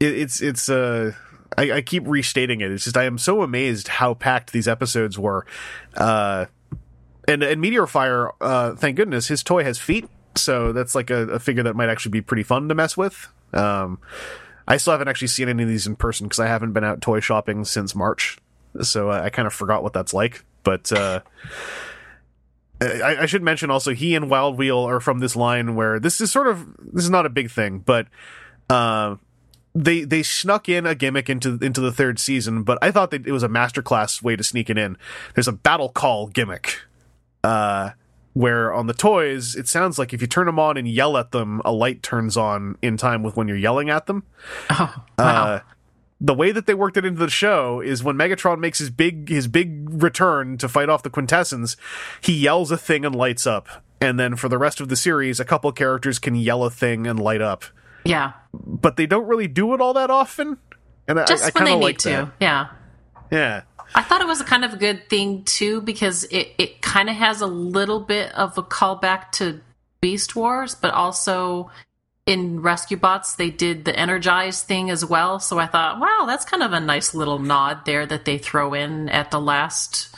it, 0.00 0.14
it's 0.18 0.40
it's 0.40 0.68
uh. 0.68 1.12
I, 1.56 1.72
I 1.72 1.80
keep 1.80 2.06
restating 2.06 2.60
it. 2.60 2.70
It's 2.70 2.84
just 2.84 2.96
I 2.96 3.04
am 3.04 3.16
so 3.18 3.42
amazed 3.42 3.88
how 3.88 4.14
packed 4.14 4.52
these 4.52 4.68
episodes 4.68 5.18
were. 5.18 5.46
Uh, 5.96 6.44
and 7.26 7.42
and 7.42 7.60
Meteorfire, 7.62 8.30
uh, 8.40 8.74
thank 8.76 8.96
goodness, 8.96 9.28
his 9.28 9.42
toy 9.42 9.64
has 9.64 9.78
feet, 9.78 10.08
so 10.36 10.72
that's 10.72 10.94
like 10.94 11.10
a, 11.10 11.26
a 11.30 11.38
figure 11.38 11.62
that 11.64 11.74
might 11.74 11.88
actually 11.88 12.10
be 12.12 12.20
pretty 12.20 12.42
fun 12.42 12.68
to 12.68 12.74
mess 12.74 12.96
with. 12.96 13.28
Um, 13.54 13.98
I 14.68 14.76
still 14.76 14.92
haven't 14.92 15.08
actually 15.08 15.28
seen 15.28 15.48
any 15.48 15.62
of 15.62 15.68
these 15.68 15.86
in 15.86 15.96
person 15.96 16.26
because 16.26 16.38
I 16.38 16.46
haven't 16.46 16.72
been 16.74 16.84
out 16.84 17.00
toy 17.00 17.20
shopping 17.20 17.64
since 17.64 17.94
March, 17.94 18.36
so 18.82 19.10
I, 19.10 19.24
I 19.24 19.30
kind 19.30 19.46
of 19.46 19.52
forgot 19.52 19.82
what 19.82 19.92
that's 19.92 20.14
like. 20.14 20.44
But 20.62 20.92
uh, 20.92 21.20
I, 22.80 23.16
I 23.20 23.26
should 23.26 23.42
mention 23.42 23.70
also 23.70 23.94
he 23.94 24.14
and 24.14 24.30
Wild 24.30 24.58
Wheel 24.58 24.78
are 24.78 25.00
from 25.00 25.18
this 25.18 25.34
line 25.34 25.74
where 25.74 25.98
this 25.98 26.20
is 26.20 26.30
sort 26.30 26.46
of 26.46 26.66
this 26.92 27.04
is 27.04 27.10
not 27.10 27.26
a 27.26 27.30
big 27.30 27.50
thing, 27.50 27.80
but 27.80 28.06
uh, 28.70 29.16
they 29.74 30.04
they 30.04 30.22
snuck 30.22 30.68
in 30.68 30.86
a 30.86 30.94
gimmick 30.94 31.28
into 31.28 31.58
into 31.60 31.80
the 31.80 31.92
third 31.92 32.18
season. 32.18 32.62
But 32.62 32.78
I 32.82 32.90
thought 32.90 33.10
that 33.10 33.26
it 33.26 33.32
was 33.32 33.42
a 33.42 33.48
masterclass 33.48 34.22
way 34.22 34.36
to 34.36 34.44
sneak 34.44 34.70
it 34.70 34.78
in. 34.78 34.96
There's 35.34 35.48
a 35.48 35.52
battle 35.52 35.88
call 35.88 36.28
gimmick. 36.28 36.80
Uh, 37.44 37.90
where 38.34 38.72
on 38.72 38.86
the 38.86 38.94
toys, 38.94 39.56
it 39.56 39.66
sounds 39.66 39.98
like 39.98 40.12
if 40.12 40.20
you 40.20 40.28
turn 40.28 40.46
them 40.46 40.60
on 40.60 40.76
and 40.76 40.86
yell 40.86 41.16
at 41.16 41.32
them, 41.32 41.60
a 41.64 41.72
light 41.72 42.04
turns 42.04 42.36
on 42.36 42.76
in 42.82 42.96
time 42.96 43.24
with 43.24 43.36
when 43.36 43.48
you're 43.48 43.56
yelling 43.56 43.90
at 43.90 44.06
them. 44.06 44.22
oh 44.70 45.04
wow. 45.18 45.44
Uh, 45.44 45.60
the 46.20 46.34
way 46.34 46.52
that 46.52 46.66
they 46.66 46.74
worked 46.74 46.96
it 46.96 47.04
into 47.04 47.20
the 47.20 47.30
show 47.30 47.80
is 47.80 48.02
when 48.02 48.16
Megatron 48.16 48.58
makes 48.58 48.78
his 48.78 48.90
big 48.90 49.28
his 49.28 49.46
big 49.48 50.02
return 50.02 50.58
to 50.58 50.68
fight 50.68 50.88
off 50.88 51.02
the 51.02 51.10
Quintessons, 51.10 51.76
he 52.20 52.32
yells 52.32 52.70
a 52.70 52.76
thing 52.76 53.04
and 53.04 53.14
lights 53.14 53.46
up. 53.46 53.68
And 54.00 54.18
then 54.18 54.36
for 54.36 54.48
the 54.48 54.58
rest 54.58 54.80
of 54.80 54.88
the 54.88 54.96
series, 54.96 55.40
a 55.40 55.44
couple 55.44 55.70
characters 55.72 56.18
can 56.18 56.36
yell 56.36 56.64
a 56.64 56.70
thing 56.70 57.06
and 57.06 57.18
light 57.18 57.40
up, 57.40 57.64
yeah. 58.04 58.32
but 58.52 58.96
they 58.96 59.06
don't 59.06 59.26
really 59.26 59.48
do 59.48 59.74
it 59.74 59.80
all 59.80 59.94
that 59.94 60.08
often. 60.08 60.56
And 61.08 61.18
Just 61.26 61.44
I, 61.44 61.48
I 61.48 61.50
kind 61.50 61.70
of 61.72 61.80
like 61.80 61.98
to. 61.98 62.08
that. 62.08 62.32
Yeah. 62.40 62.68
Yeah, 63.30 63.62
I 63.94 64.02
thought 64.02 64.20
it 64.20 64.26
was 64.26 64.40
a 64.40 64.44
kind 64.44 64.64
of 64.64 64.74
a 64.74 64.76
good 64.76 65.08
thing 65.08 65.44
too 65.44 65.80
because 65.80 66.24
it, 66.24 66.48
it 66.58 66.82
kind 66.82 67.08
of 67.08 67.16
has 67.16 67.40
a 67.40 67.46
little 67.46 68.00
bit 68.00 68.32
of 68.34 68.58
a 68.58 68.62
callback 68.62 69.32
to 69.32 69.60
Beast 70.00 70.36
Wars, 70.36 70.74
but 70.74 70.92
also 70.92 71.70
in 72.28 72.60
Rescue 72.60 72.98
Bots 72.98 73.36
they 73.36 73.48
did 73.48 73.86
the 73.86 73.98
Energize 73.98 74.62
thing 74.62 74.90
as 74.90 75.02
well. 75.02 75.40
So 75.40 75.58
I 75.58 75.66
thought, 75.66 75.98
wow, 75.98 76.24
that's 76.26 76.44
kind 76.44 76.62
of 76.62 76.74
a 76.74 76.78
nice 76.78 77.14
little 77.14 77.38
nod 77.38 77.86
there 77.86 78.04
that 78.04 78.26
they 78.26 78.36
throw 78.36 78.74
in 78.74 79.08
at 79.08 79.30
the 79.30 79.40
last, 79.40 80.14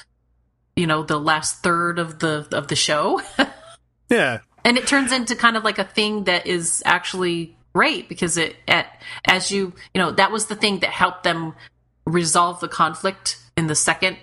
you 0.74 0.88
know, 0.88 1.04
the 1.04 1.20
last 1.20 1.62
third 1.62 2.00
of 2.00 2.18
the 2.18 2.48
of 2.50 2.66
the 2.66 2.74
show, 2.74 3.22
yeah, 4.10 4.40
and 4.64 4.76
it 4.76 4.88
turns 4.88 5.12
into 5.12 5.36
kind 5.36 5.56
of 5.56 5.62
like 5.62 5.78
a 5.78 5.84
thing 5.84 6.24
that 6.24 6.48
is 6.48 6.82
actually 6.84 7.56
great 7.72 8.08
because 8.08 8.36
it 8.36 8.56
at 8.66 9.00
as 9.24 9.52
you 9.52 9.72
you 9.94 10.00
know 10.00 10.10
that 10.10 10.32
was 10.32 10.46
the 10.46 10.56
thing 10.56 10.80
that 10.80 10.90
helped 10.90 11.22
them 11.22 11.54
resolve 12.04 12.58
the 12.58 12.66
conflict 12.66 13.38
in 13.56 13.68
the 13.68 13.76
second 13.76 14.16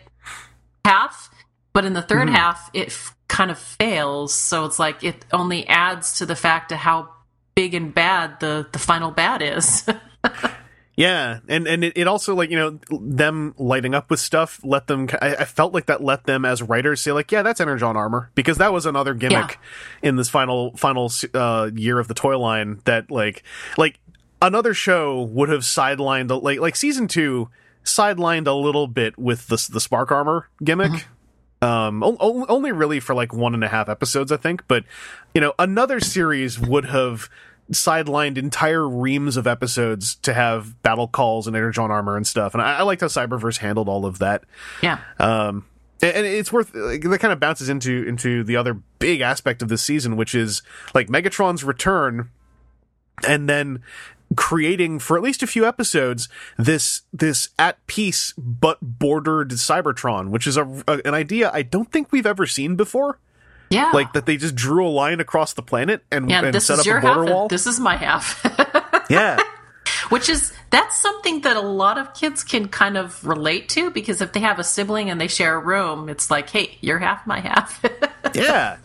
half 0.83 1.29
but 1.71 1.85
in 1.85 1.93
the 1.93 2.03
3rd 2.03 2.27
hmm. 2.27 2.35
half 2.35 2.69
it 2.73 2.87
f- 2.87 3.15
kind 3.27 3.51
of 3.51 3.57
fails. 3.59 4.33
So 4.33 4.65
it's 4.65 4.79
like 4.79 5.03
it 5.03 5.25
only 5.31 5.67
adds 5.67 6.17
to 6.17 6.25
the 6.25 6.35
fact 6.35 6.71
of 6.71 6.79
how 6.79 7.09
big 7.57 7.73
and 7.73 7.91
bad 7.93 8.39
the 8.39 8.67
the 8.71 8.79
final 8.79 9.09
bad 9.11 9.41
is. 9.41 9.83
Yeah, 10.99 11.41
and 11.47 11.67
and 11.67 11.83
it, 11.83 11.93
it 11.95 12.07
also 12.07 12.33
like 12.33 12.49
you 12.49 12.57
know 12.57 12.79
them 12.89 13.53
lighting 13.59 13.93
up 13.93 14.09
with 14.09 14.19
stuff 14.19 14.59
let 14.63 14.87
them. 14.87 15.07
I, 15.21 15.35
I 15.35 15.45
felt 15.45 15.71
like 15.71 15.85
that 15.85 16.01
let 16.03 16.23
them 16.23 16.43
as 16.43 16.63
writers 16.63 17.01
say 17.01 17.11
like, 17.11 17.31
yeah, 17.31 17.43
that's 17.43 17.61
Energon 17.61 17.95
armor 17.95 18.31
because 18.33 18.57
that 18.57 18.73
was 18.73 18.87
another 18.87 19.13
gimmick 19.13 19.59
in 20.01 20.15
this 20.15 20.27
final 20.27 20.75
final 20.75 21.11
uh, 21.35 21.69
year 21.75 21.99
of 21.99 22.07
the 22.07 22.15
toy 22.15 22.39
line 22.39 22.81
that 22.85 23.11
like 23.11 23.43
like 23.77 23.99
another 24.41 24.73
show 24.73 25.21
would 25.21 25.49
have 25.49 25.61
sidelined 25.61 26.41
like 26.41 26.59
like 26.59 26.75
season 26.75 27.07
two 27.07 27.47
sidelined 27.83 28.47
a 28.47 28.53
little 28.53 28.87
bit 28.87 29.19
with 29.19 29.45
the 29.49 29.69
the 29.71 29.79
spark 29.79 30.11
armor 30.11 30.49
gimmick. 30.63 31.05
Um, 31.61 32.03
o- 32.03 32.17
o- 32.19 32.45
only 32.49 32.71
really 32.71 32.99
for 32.99 33.13
like 33.13 33.33
one 33.33 33.53
and 33.53 33.63
a 33.63 33.67
half 33.67 33.87
episodes, 33.87 34.31
I 34.31 34.37
think. 34.37 34.67
But 34.67 34.83
you 35.35 35.41
know, 35.41 35.53
another 35.59 35.99
series 35.99 36.59
would 36.59 36.85
have 36.85 37.29
sidelined 37.71 38.37
entire 38.37 38.87
reams 38.87 39.37
of 39.37 39.47
episodes 39.47 40.15
to 40.15 40.33
have 40.33 40.81
battle 40.83 41.07
calls 41.07 41.47
and 41.47 41.55
energon 41.55 41.91
armor 41.91 42.15
and 42.15 42.25
stuff. 42.25 42.53
And 42.53 42.61
I, 42.61 42.77
I 42.77 42.81
liked 42.83 43.01
how 43.01 43.07
Cyberverse 43.07 43.57
handled 43.57 43.89
all 43.89 44.05
of 44.05 44.19
that. 44.19 44.43
yeah. 44.81 44.99
Um, 45.19 45.65
and, 46.01 46.25
it's 46.25 46.51
worth 46.51 46.73
like, 46.75 47.01
that 47.01 47.19
kind 47.19 47.33
of 47.33 47.39
bounces 47.39 47.69
into 47.69 48.03
into 48.03 48.43
the 48.43 48.55
other 48.55 48.75
big 48.99 49.21
aspect 49.21 49.61
of 49.61 49.69
this 49.69 49.81
season, 49.81 50.15
which 50.15 50.35
is 50.35 50.61
like 50.93 51.07
Megatron's 51.07 51.63
return, 51.63 52.29
and 53.27 53.49
then 53.49 53.81
creating 54.35 54.99
for 54.99 55.17
at 55.17 55.23
least 55.23 55.41
a 55.41 55.47
few 55.47 55.65
episodes 55.65 56.27
this 56.57 57.01
this 57.13 57.49
at 57.57 57.85
peace 57.87 58.33
but 58.37 58.77
bordered 58.81 59.51
Cybertron, 59.51 60.29
which 60.29 60.45
is 60.45 60.57
a, 60.57 60.65
a 60.87 61.01
an 61.05 61.13
idea 61.13 61.49
I 61.53 61.63
don't 61.63 61.91
think 61.91 62.11
we've 62.11 62.25
ever 62.25 62.45
seen 62.45 62.75
before. 62.75 63.19
Yeah. 63.69 63.91
Like 63.91 64.13
that 64.13 64.25
they 64.25 64.37
just 64.37 64.55
drew 64.55 64.85
a 64.85 64.89
line 64.89 65.19
across 65.19 65.53
the 65.53 65.61
planet 65.61 66.03
and, 66.11 66.29
yeah, 66.29 66.43
and 66.43 66.53
this 66.53 66.67
set 66.67 66.75
is 66.75 66.79
up 66.81 66.85
your 66.85 66.97
a 66.99 67.01
border 67.01 67.23
half. 67.25 67.33
wall. 67.33 67.47
This 67.47 67.67
is 67.67 67.79
my 67.79 67.97
half. 67.97 68.41
yeah. 69.09 69.41
Which 70.09 70.29
is 70.29 70.53
that's 70.69 70.99
something 70.99 71.41
that 71.41 71.57
a 71.57 71.61
lot 71.61 71.97
of 71.97 72.13
kids 72.13 72.43
can 72.43 72.67
kind 72.67 72.97
of 72.97 73.25
relate 73.25 73.69
to 73.69 73.89
because 73.91 74.21
if 74.21 74.33
they 74.33 74.39
have 74.39 74.59
a 74.59 74.63
sibling 74.63 75.09
and 75.09 75.19
they 75.19 75.27
share 75.27 75.55
a 75.55 75.59
room, 75.59 76.09
it's 76.09 76.31
like, 76.31 76.49
hey, 76.49 76.77
you're 76.81 76.99
half, 76.99 77.25
my 77.27 77.39
half. 77.39 77.83
yeah 78.33 78.77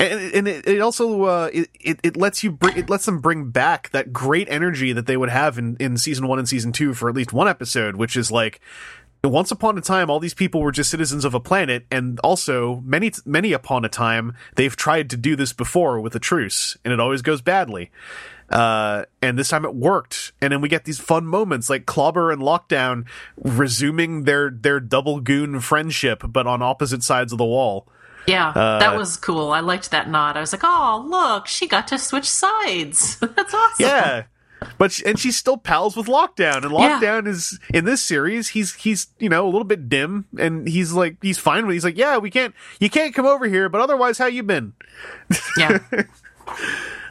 and, 0.00 0.34
and 0.34 0.48
it, 0.48 0.66
it 0.66 0.80
also 0.80 1.24
uh, 1.24 1.50
it, 1.52 1.68
it 1.78 2.00
it 2.02 2.16
lets 2.16 2.42
you 2.42 2.50
bring 2.50 2.76
it 2.76 2.88
lets 2.88 3.04
them 3.04 3.20
bring 3.20 3.50
back 3.50 3.90
that 3.90 4.12
great 4.12 4.48
energy 4.50 4.92
that 4.92 5.06
they 5.06 5.16
would 5.16 5.28
have 5.28 5.58
in 5.58 5.76
in 5.78 5.96
season 5.96 6.26
one 6.26 6.38
and 6.38 6.48
season 6.48 6.72
two 6.72 6.94
for 6.94 7.08
at 7.08 7.14
least 7.14 7.32
one 7.32 7.48
episode 7.48 7.96
which 7.96 8.16
is 8.16 8.32
like 8.32 8.60
once 9.22 9.50
upon 9.50 9.76
a 9.76 9.80
time 9.80 10.08
all 10.08 10.18
these 10.18 10.34
people 10.34 10.60
were 10.60 10.72
just 10.72 10.90
citizens 10.90 11.24
of 11.24 11.34
a 11.34 11.40
planet 11.40 11.84
and 11.90 12.18
also 12.20 12.82
many 12.84 13.12
many 13.24 13.52
upon 13.52 13.84
a 13.84 13.88
time 13.88 14.34
they've 14.56 14.76
tried 14.76 15.10
to 15.10 15.16
do 15.16 15.36
this 15.36 15.52
before 15.52 16.00
with 16.00 16.14
a 16.14 16.18
truce 16.18 16.76
and 16.84 16.92
it 16.92 17.00
always 17.00 17.20
goes 17.20 17.42
badly 17.42 17.90
uh, 18.50 19.04
and 19.22 19.38
this 19.38 19.48
time 19.48 19.64
it 19.64 19.74
worked. 19.74 20.32
And 20.40 20.52
then 20.52 20.60
we 20.60 20.68
get 20.68 20.84
these 20.84 20.98
fun 20.98 21.26
moments 21.26 21.70
like 21.70 21.86
Clobber 21.86 22.32
and 22.32 22.42
Lockdown 22.42 23.06
resuming 23.36 24.24
their 24.24 24.50
their 24.50 24.80
double 24.80 25.20
goon 25.20 25.60
friendship, 25.60 26.22
but 26.26 26.46
on 26.46 26.60
opposite 26.62 27.02
sides 27.02 27.32
of 27.32 27.38
the 27.38 27.44
wall. 27.44 27.86
yeah, 28.26 28.48
Uh, 28.48 28.80
that 28.80 28.96
was 28.96 29.16
cool. 29.16 29.52
I 29.52 29.60
liked 29.60 29.92
that 29.92 30.10
nod. 30.10 30.36
I 30.36 30.40
was 30.40 30.52
like, 30.52 30.64
oh, 30.64 31.06
look, 31.08 31.46
she 31.46 31.66
got 31.68 31.88
to 31.88 31.98
switch 31.98 32.28
sides. 32.28 33.18
that's 33.20 33.54
awesome. 33.54 33.86
Yeah. 33.86 34.24
But 34.78 34.92
sh- 34.92 35.02
and 35.06 35.18
she's 35.18 35.36
still 35.36 35.56
pals 35.56 35.96
with 35.96 36.06
Lockdown, 36.06 36.64
and 36.64 36.72
Yeah. 36.72 36.98
Lockdown 37.00 37.26
is 37.26 37.58
in 37.72 37.84
this 37.84 38.02
series. 38.02 38.48
He's 38.48 38.74
he's 38.74 39.08
you 39.18 39.28
know 39.28 39.44
a 39.44 39.50
little 39.50 39.64
bit 39.64 39.88
dim, 39.88 40.26
and 40.38 40.68
he's 40.68 40.92
like 40.92 41.16
he's 41.22 41.38
fine 41.38 41.66
with. 41.66 41.74
He's 41.74 41.84
like, 41.84 41.96
yeah, 41.96 42.18
we 42.18 42.30
can't 42.30 42.54
you 42.78 42.90
can't 42.90 43.14
come 43.14 43.26
over 43.26 43.46
here, 43.46 43.68
but 43.68 43.80
otherwise, 43.80 44.18
how 44.18 44.26
you 44.26 44.42
been? 44.42 44.74
Yeah. 45.56 45.78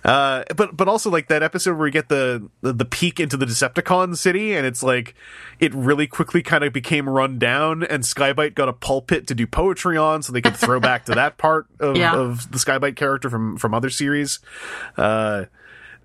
Uh, 0.03 0.45
but 0.55 0.75
but 0.77 0.87
also 0.87 1.09
like 1.09 1.27
that 1.27 1.43
episode 1.43 1.71
where 1.71 1.83
we 1.83 1.91
get 1.91 2.07
the, 2.07 2.49
the 2.61 2.71
the 2.71 2.85
peek 2.85 3.19
into 3.19 3.35
the 3.35 3.45
Decepticon 3.45 4.15
city, 4.15 4.53
and 4.55 4.65
it's 4.65 4.81
like 4.81 5.13
it 5.59 5.73
really 5.75 6.07
quickly 6.07 6.41
kind 6.41 6.63
of 6.63 6.71
became 6.71 7.07
run 7.07 7.37
down, 7.37 7.83
and 7.83 8.03
Skybyte 8.03 8.55
got 8.55 8.69
a 8.69 8.73
pulpit 8.73 9.27
to 9.27 9.35
do 9.35 9.45
poetry 9.45 9.97
on, 9.97 10.23
so 10.23 10.31
they 10.31 10.41
could 10.41 10.55
throw 10.55 10.79
back 10.79 11.03
to 11.05 11.15
that 11.15 11.37
part 11.37 11.67
of, 11.81 11.97
Yeah. 11.97 12.15
of 12.15 12.49
the 12.49 12.57
Skybyte 12.57 12.95
character 12.95 13.29
from 13.29 13.57
from 13.57 13.73
other 13.73 13.89
series. 13.89 14.39
Uh, 14.95 15.45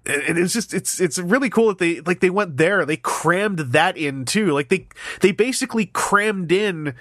and 0.07 0.39
it's 0.39 0.53
just 0.53 0.75
it's 0.75 1.01
it's 1.01 1.19
really 1.19 1.51
cool 1.51 1.69
that 1.69 1.79
they 1.79 2.01
like 2.01 2.21
they 2.21 2.31
went 2.31 2.57
there, 2.57 2.85
they 2.85 2.97
crammed 2.97 3.59
that 3.59 3.97
in 3.97 4.25
too, 4.25 4.53
like 4.53 4.69
they 4.69 4.87
they 5.21 5.33
basically 5.33 5.87
crammed 5.87 6.53
in 6.53 6.95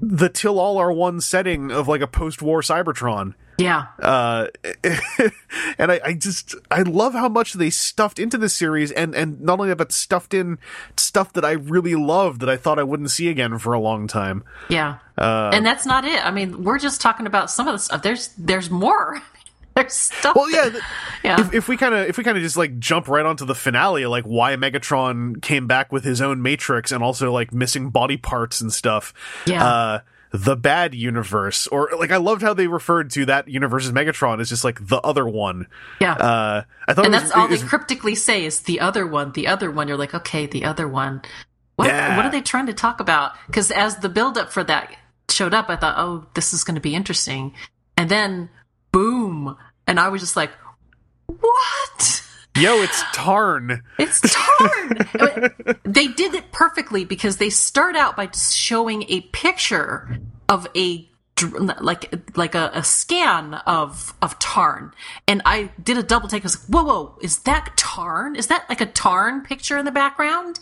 the 0.00 0.28
till 0.28 0.58
all 0.58 0.76
are 0.78 0.92
one 0.92 1.20
setting 1.20 1.70
of 1.70 1.88
like 1.88 2.00
a 2.00 2.06
post 2.06 2.42
war 2.42 2.60
Cybertron 2.60 3.34
Yeah. 3.58 3.86
uh, 4.02 4.48
and 5.78 5.90
I, 5.92 6.00
I 6.04 6.12
just 6.14 6.54
I 6.70 6.82
love 6.82 7.14
how 7.14 7.28
much 7.28 7.54
they 7.54 7.70
stuffed 7.70 8.18
into 8.18 8.36
this 8.36 8.54
series, 8.54 8.90
and 8.92 9.14
and 9.14 9.40
not 9.40 9.54
only 9.60 9.68
that, 9.70 9.76
but 9.76 9.92
stuffed 9.92 10.34
in 10.34 10.58
stuff 10.96 11.32
that 11.34 11.44
I 11.44 11.52
really 11.52 11.94
loved 11.94 12.40
that 12.40 12.48
I 12.50 12.56
thought 12.56 12.78
I 12.78 12.82
wouldn't 12.82 13.10
see 13.10 13.28
again 13.28 13.58
for 13.58 13.72
a 13.72 13.78
long 13.80 14.06
time. 14.06 14.42
Yeah. 14.68 14.98
Uh, 15.16 15.50
and 15.54 15.64
that's 15.64 15.86
not 15.86 16.04
it. 16.04 16.24
I 16.26 16.30
mean, 16.32 16.64
we're 16.64 16.78
just 16.80 17.00
talking 17.00 17.26
about 17.26 17.50
some 17.50 17.68
of 17.68 17.72
the 17.74 17.78
stuff. 17.78 18.02
There's 18.02 18.28
there's 18.36 18.70
more. 18.70 19.22
stuff. 19.88 20.36
Well, 20.36 20.50
yeah. 20.50 20.70
th- 20.70 20.82
Yeah. 21.24 21.40
If, 21.40 21.54
if 21.54 21.68
we 21.68 21.76
kind 21.76 21.94
of 21.94 22.06
if 22.08 22.18
we 22.18 22.24
kind 22.24 22.36
of 22.36 22.42
just 22.42 22.56
like 22.56 22.78
jump 22.78 23.08
right 23.08 23.24
onto 23.24 23.44
the 23.44 23.54
finale, 23.54 24.06
like 24.06 24.24
why 24.24 24.54
Megatron 24.56 25.40
came 25.42 25.66
back 25.66 25.90
with 25.92 26.04
his 26.04 26.20
own 26.20 26.42
Matrix 26.42 26.92
and 26.92 27.02
also 27.02 27.32
like 27.32 27.52
missing 27.52 27.90
body 27.90 28.16
parts 28.16 28.60
and 28.60 28.72
stuff. 28.72 29.12
Yeah. 29.46 29.64
Uh, 29.66 29.98
the 30.36 30.56
bad 30.56 30.96
universe, 30.96 31.68
or 31.68 31.90
like 31.96 32.10
I 32.10 32.16
loved 32.16 32.42
how 32.42 32.54
they 32.54 32.66
referred 32.66 33.10
to 33.12 33.24
that 33.26 33.46
universe 33.46 33.86
as 33.86 33.92
Megatron 33.92 34.40
as 34.40 34.48
just 34.48 34.64
like 34.64 34.84
the 34.84 35.00
other 35.00 35.24
one. 35.26 35.68
yeah. 36.00 36.14
Uh, 36.14 36.62
I 36.88 36.92
thought 36.94 37.06
and 37.06 37.14
it 37.14 37.18
was, 37.18 37.22
that's 37.30 37.36
all 37.36 37.48
was- 37.48 37.62
they 37.62 37.68
cryptically 37.68 38.16
say 38.16 38.44
is 38.44 38.60
the 38.62 38.80
other 38.80 39.06
one, 39.06 39.30
the 39.32 39.46
other 39.46 39.70
one. 39.70 39.86
You're 39.86 39.96
like, 39.96 40.12
okay, 40.14 40.46
the 40.46 40.64
other 40.64 40.88
one. 40.88 41.22
What, 41.76 41.86
Yeah. 41.88 42.16
what 42.16 42.26
are 42.26 42.32
they 42.32 42.40
trying 42.40 42.66
to 42.66 42.72
talk 42.74 42.98
about? 43.00 43.32
Because 43.46 43.70
as 43.70 43.98
the 43.98 44.08
buildup 44.08 44.50
for 44.52 44.64
that 44.64 44.94
showed 45.30 45.54
up, 45.54 45.70
I 45.70 45.76
thought, 45.76 45.94
oh, 45.98 46.26
this 46.34 46.52
is 46.52 46.64
going 46.64 46.74
to 46.74 46.80
be 46.80 46.94
interesting. 46.96 47.54
And 47.96 48.08
then, 48.10 48.48
boom. 48.94 49.56
And 49.88 49.98
I 49.98 50.08
was 50.08 50.22
just 50.22 50.36
like, 50.36 50.52
what? 51.26 52.22
Yo, 52.56 52.80
it's 52.82 53.02
Tarn. 53.12 53.82
It's 53.98 54.20
Tarn. 54.20 54.98
they 55.84 56.06
did 56.06 56.34
it 56.34 56.52
perfectly 56.52 57.04
because 57.04 57.38
they 57.38 57.50
start 57.50 57.96
out 57.96 58.16
by 58.16 58.30
showing 58.30 59.04
a 59.08 59.22
picture 59.22 60.18
of 60.48 60.68
a 60.76 61.08
like 61.80 62.14
like 62.36 62.54
a, 62.54 62.70
a 62.74 62.84
scan 62.84 63.54
of 63.54 64.14
of 64.22 64.38
Tarn, 64.38 64.92
and 65.26 65.42
I 65.44 65.72
did 65.82 65.98
a 65.98 66.02
double 66.04 66.28
take. 66.28 66.44
I 66.44 66.46
was 66.46 66.60
like, 66.60 66.68
"Whoa, 66.68 66.84
whoa! 66.84 67.18
Is 67.20 67.40
that 67.40 67.72
Tarn? 67.76 68.36
Is 68.36 68.46
that 68.46 68.66
like 68.68 68.80
a 68.80 68.86
Tarn 68.86 69.42
picture 69.42 69.76
in 69.76 69.84
the 69.84 69.90
background?" 69.90 70.60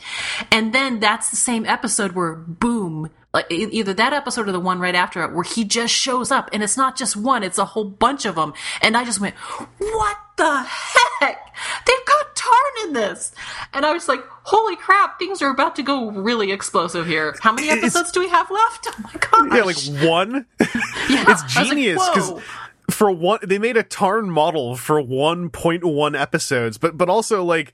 And 0.51 0.73
then 0.73 0.99
that's 0.99 1.29
the 1.29 1.37
same 1.37 1.67
episode 1.67 2.13
where 2.13 2.33
boom. 2.33 3.11
Like 3.35 3.47
either 3.51 3.95
that 3.95 4.13
episode 4.13 4.47
or 4.49 4.53
the 4.53 4.61
one 4.61 4.79
right 4.79 4.95
after 4.95 5.23
it, 5.25 5.33
where 5.33 5.43
he 5.43 5.65
just 5.65 5.95
shows 5.95 6.31
up, 6.31 6.51
and 6.53 6.63
it's 6.63 6.77
not 6.77 6.97
just 6.97 7.17
one; 7.17 7.43
it's 7.43 7.57
a 7.57 7.65
whole 7.65 7.85
bunch 7.87 8.27
of 8.27 8.35
them. 8.35 8.53
And 8.83 8.95
I 8.95 9.05
just 9.07 9.21
went, 9.21 9.35
"What 9.79 10.17
the 10.37 10.63
heck? 10.69 11.55
They've 11.87 12.07
got 12.07 12.37
Tarn 12.37 12.89
in 12.89 12.93
this!" 12.93 13.33
And 13.73 13.87
I 13.87 13.93
was 13.93 14.07
like, 14.07 14.21
"Holy 14.43 14.77
crap! 14.77 15.19
Things 15.19 15.41
are 15.41 15.49
about 15.51 15.77
to 15.77 15.83
go 15.83 16.11
really 16.11 16.53
explosive 16.53 17.07
here. 17.07 17.35
How 17.41 17.53
many 17.53 17.69
It's- 17.69 17.79
episodes 17.83 18.13
do 18.13 18.21
we 18.21 18.29
have 18.29 18.51
left? 18.51 18.89
Oh 18.91 18.95
my 19.03 19.19
god 19.19 19.57
Yeah, 19.57 19.63
like 19.63 20.07
one. 20.07 20.45
Yeah, 21.09 21.25
it's 21.29 21.57
like, 21.57 21.69
genius 21.71 22.07
because 22.11 22.31
"Whoa." 22.33 22.43
for 22.91 23.11
one 23.11 23.39
they 23.43 23.59
made 23.59 23.79
a 23.79 23.83
Tarn 23.83 24.29
model 24.31 24.77
for 24.77 25.01
1.1 25.03 26.21
episodes, 26.21 26.77
but 26.77 26.99
but 26.99 27.09
also 27.09 27.43
like 27.43 27.73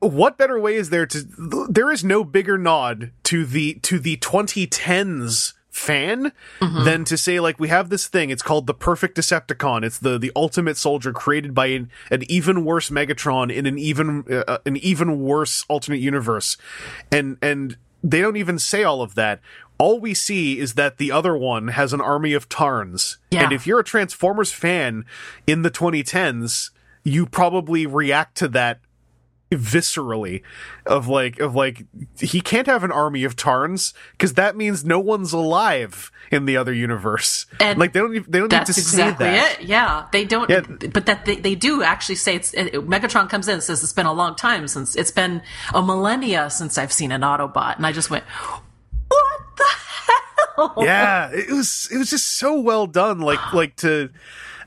what 0.00 0.38
better 0.38 0.58
way 0.58 0.74
is 0.74 0.90
there 0.90 1.06
to 1.06 1.22
there 1.68 1.90
is 1.90 2.02
no 2.02 2.24
bigger 2.24 2.58
nod 2.58 3.12
to 3.24 3.44
the 3.44 3.74
to 3.82 3.98
the 3.98 4.16
2010s 4.16 5.52
fan 5.70 6.32
than 6.60 7.04
to 7.04 7.16
say 7.16 7.38
like 7.38 7.60
we 7.60 7.68
have 7.68 7.90
this 7.90 8.06
thing. 8.06 8.30
It's 8.30 8.42
called 8.42 8.66
the 8.66 8.74
perfect 8.74 9.16
decepticon. 9.16 9.84
It's 9.84 9.98
the 9.98 10.18
the 10.18 10.32
ultimate 10.34 10.76
soldier 10.76 11.12
created 11.12 11.54
by 11.54 11.66
an, 11.66 11.90
an 12.10 12.24
even 12.28 12.64
worse 12.64 12.90
megatron 12.90 13.54
in 13.54 13.66
an 13.66 13.78
even 13.78 14.24
uh, 14.30 14.58
an 14.66 14.76
even 14.78 15.20
worse 15.20 15.64
alternate 15.68 16.00
universe. 16.00 16.56
And 17.12 17.38
and 17.40 17.76
they 18.02 18.20
don't 18.20 18.36
even 18.36 18.58
say 18.58 18.82
all 18.82 19.02
of 19.02 19.14
that. 19.14 19.40
All 19.78 20.00
we 20.00 20.12
see 20.12 20.58
is 20.58 20.74
that 20.74 20.98
the 20.98 21.12
other 21.12 21.36
one 21.36 21.68
has 21.68 21.92
an 21.92 22.00
army 22.00 22.34
of 22.34 22.48
tarns. 22.48 23.18
Yeah. 23.30 23.44
and 23.44 23.52
if 23.52 23.66
you're 23.66 23.80
a 23.80 23.84
transformers 23.84 24.52
fan 24.52 25.04
in 25.46 25.62
the 25.62 25.70
2010s 25.70 26.70
you 27.02 27.26
probably 27.26 27.86
react 27.86 28.36
to 28.36 28.48
that 28.48 28.80
viscerally 29.50 30.42
of 30.86 31.08
like 31.08 31.40
of 31.40 31.54
like 31.54 31.84
he 32.18 32.40
can't 32.40 32.66
have 32.66 32.84
an 32.84 32.92
army 32.92 33.24
of 33.24 33.34
tarns 33.34 33.92
because 34.12 34.34
that 34.34 34.56
means 34.56 34.84
no 34.84 35.00
one's 35.00 35.32
alive 35.32 36.12
in 36.30 36.44
the 36.44 36.56
other 36.56 36.72
universe 36.72 37.46
And 37.58 37.78
like 37.78 37.92
they 37.92 38.00
don't 38.00 38.30
they 38.30 38.38
don't 38.38 38.52
need 38.52 38.66
to 38.66 38.70
exactly 38.70 39.26
say 39.26 39.32
that 39.32 39.60
it. 39.60 39.66
Yeah, 39.66 40.06
they 40.12 40.24
don't. 40.24 40.48
Yeah. 40.48 40.60
But 40.60 41.06
that 41.06 41.24
they, 41.24 41.36
they 41.36 41.54
do 41.54 41.82
actually 41.82 42.14
say 42.14 42.36
it's. 42.36 42.54
It, 42.54 42.72
Megatron 42.72 43.28
comes 43.28 43.48
in 43.48 43.54
and 43.54 43.62
says 43.62 43.82
it's 43.82 43.92
been 43.92 44.06
a 44.06 44.12
long 44.12 44.34
time 44.36 44.68
since 44.68 44.96
it's 44.96 45.10
been 45.10 45.42
a 45.74 45.82
millennia 45.82 46.50
since 46.50 46.78
I've 46.78 46.92
seen 46.92 47.12
an 47.12 47.22
Autobot, 47.22 47.76
and 47.76 47.86
I 47.86 47.92
just 47.92 48.10
went, 48.10 48.24
"What 49.08 49.40
the 49.56 49.64
hell? 49.66 50.74
yeah, 50.78 51.30
it 51.32 51.50
was 51.50 51.88
it 51.92 51.98
was 51.98 52.10
just 52.10 52.26
so 52.26 52.60
well 52.60 52.86
done. 52.86 53.20
Like 53.20 53.52
like 53.52 53.76
to 53.76 54.10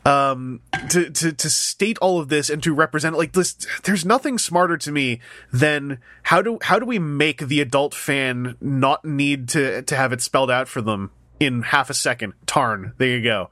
um 0.05 0.59
to 0.89 1.09
to 1.09 1.31
to 1.31 1.49
state 1.49 1.97
all 1.99 2.19
of 2.19 2.29
this 2.29 2.49
and 2.49 2.61
to 2.61 2.73
represent 2.73 3.17
like 3.17 3.31
this 3.33 3.55
there's 3.83 4.05
nothing 4.05 4.37
smarter 4.37 4.77
to 4.77 4.91
me 4.91 5.19
than 5.51 5.99
how 6.23 6.41
do 6.41 6.57
how 6.63 6.77
do 6.77 6.85
we 6.85 6.99
make 6.99 7.39
the 7.39 7.61
adult 7.61 7.93
fan 7.93 8.57
not 8.59 9.05
need 9.05 9.47
to 9.47 9.81
to 9.83 9.95
have 9.95 10.11
it 10.11 10.21
spelled 10.21 10.51
out 10.51 10.67
for 10.67 10.81
them 10.81 11.11
in 11.39 11.61
half 11.61 11.89
a 11.89 11.93
second? 11.93 12.33
Tarn. 12.45 12.93
There 12.97 13.07
you 13.07 13.23
go. 13.23 13.49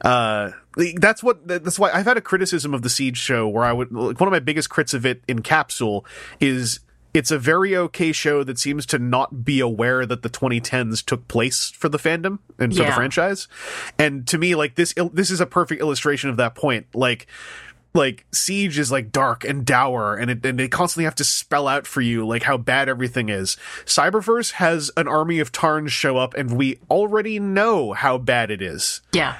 Uh 0.00 0.50
that's 0.96 1.22
what 1.22 1.46
that's 1.46 1.78
why 1.78 1.88
i've 1.92 2.04
had 2.04 2.16
a 2.16 2.20
criticism 2.20 2.74
of 2.74 2.82
the 2.82 2.88
siege 2.88 3.16
show 3.16 3.46
where 3.46 3.62
i 3.62 3.72
would 3.72 3.92
like 3.92 4.18
one 4.18 4.26
of 4.26 4.32
my 4.32 4.40
biggest 4.40 4.68
crits 4.68 4.92
of 4.92 5.06
it 5.06 5.22
in 5.28 5.40
capsule 5.40 6.04
is 6.40 6.80
it's 7.14 7.30
a 7.30 7.38
very 7.38 7.76
okay 7.76 8.10
show 8.10 8.42
that 8.42 8.58
seems 8.58 8.84
to 8.86 8.98
not 8.98 9.44
be 9.44 9.60
aware 9.60 10.04
that 10.04 10.22
the 10.22 10.28
2010s 10.28 11.04
took 11.04 11.26
place 11.28 11.70
for 11.70 11.88
the 11.88 11.98
fandom 11.98 12.40
and 12.58 12.76
for 12.76 12.82
the 12.82 12.92
franchise. 12.92 13.46
And 13.98 14.26
to 14.26 14.36
me, 14.36 14.56
like 14.56 14.74
this, 14.74 14.92
this 15.12 15.30
is 15.30 15.40
a 15.40 15.46
perfect 15.46 15.80
illustration 15.80 16.28
of 16.28 16.36
that 16.38 16.56
point. 16.56 16.86
Like, 16.92 17.28
like 17.94 18.26
Siege 18.32 18.80
is 18.80 18.90
like 18.90 19.12
dark 19.12 19.44
and 19.44 19.64
dour, 19.64 20.16
and 20.16 20.28
it, 20.28 20.44
and 20.44 20.58
they 20.58 20.66
constantly 20.66 21.04
have 21.04 21.14
to 21.14 21.24
spell 21.24 21.68
out 21.68 21.86
for 21.86 22.00
you 22.00 22.26
like 22.26 22.42
how 22.42 22.56
bad 22.56 22.88
everything 22.88 23.28
is. 23.28 23.56
Cyberverse 23.84 24.52
has 24.52 24.90
an 24.96 25.06
army 25.06 25.38
of 25.38 25.52
Tarns 25.52 25.92
show 25.92 26.16
up, 26.16 26.34
and 26.34 26.56
we 26.56 26.80
already 26.90 27.38
know 27.38 27.92
how 27.92 28.18
bad 28.18 28.50
it 28.50 28.60
is. 28.60 29.00
Yeah. 29.12 29.36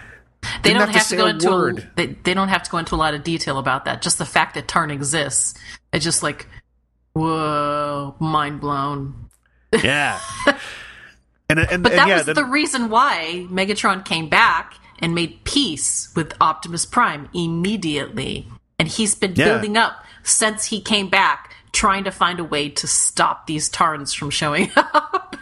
They 0.62 0.70
Didn't 0.70 0.78
don't 0.78 0.88
have 0.88 0.96
have 0.96 1.08
to 1.08 1.10
to, 1.10 1.16
go 1.16 1.26
into 1.26 1.50
word. 1.50 1.78
A, 1.78 1.90
they, 1.96 2.06
they 2.22 2.34
don't 2.34 2.48
have 2.48 2.62
to 2.62 2.70
go 2.70 2.78
into 2.78 2.94
a 2.94 2.96
lot 2.96 3.14
of 3.14 3.24
detail 3.24 3.58
about 3.58 3.86
that. 3.86 4.02
Just 4.02 4.18
the 4.18 4.26
fact 4.26 4.54
that 4.54 4.68
Tarn 4.68 4.90
exists, 4.90 5.58
it's 5.92 6.04
just 6.04 6.22
like, 6.22 6.46
whoa, 7.14 8.14
mind 8.20 8.60
blown. 8.60 9.30
Yeah. 9.72 10.20
And 11.50 11.58
and, 11.58 11.82
But 11.82 11.92
and 11.92 11.98
that 11.98 12.08
yeah, 12.08 12.16
was 12.16 12.26
then- 12.26 12.36
the 12.36 12.44
reason 12.46 12.88
why 12.88 13.46
Megatron 13.50 14.02
came 14.02 14.30
back 14.30 14.74
and 14.98 15.14
made 15.14 15.44
peace 15.44 16.10
with 16.16 16.32
Optimus 16.40 16.86
Prime 16.86 17.28
immediately. 17.34 18.48
And 18.78 18.88
he's 18.88 19.14
been 19.14 19.34
Yeah. 19.36 19.44
building 19.44 19.76
up 19.76 20.02
since 20.22 20.64
he 20.64 20.80
came 20.80 21.10
back, 21.10 21.54
trying 21.72 22.04
to 22.04 22.10
find 22.10 22.40
a 22.40 22.44
way 22.44 22.70
to 22.70 22.86
stop 22.86 23.46
these 23.46 23.68
Tarns 23.68 24.14
from 24.14 24.30
showing 24.30 24.70
up. 24.76 25.36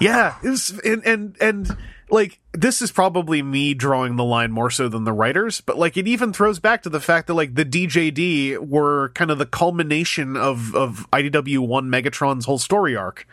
yeah 0.00 0.36
it 0.44 0.48
was 0.50 0.70
and 0.84 1.04
and 1.04 1.36
and 1.40 1.76
like 2.10 2.40
this 2.52 2.82
is 2.82 2.92
probably 2.92 3.42
me 3.42 3.74
drawing 3.74 4.16
the 4.16 4.24
line 4.24 4.52
more 4.52 4.70
so 4.70 4.88
than 4.88 5.04
the 5.04 5.12
writers 5.12 5.60
but 5.60 5.78
like 5.78 5.96
it 5.96 6.06
even 6.06 6.32
throws 6.32 6.58
back 6.58 6.82
to 6.82 6.90
the 6.90 7.00
fact 7.00 7.26
that 7.26 7.34
like 7.34 7.54
the 7.54 7.64
djd 7.64 8.58
were 8.58 9.10
kind 9.14 9.30
of 9.30 9.38
the 9.38 9.46
culmination 9.46 10.36
of 10.36 10.74
of 10.74 11.06
idw1 11.12 11.88
megatron's 11.88 12.44
whole 12.44 12.58
story 12.58 12.96
arc. 12.96 13.26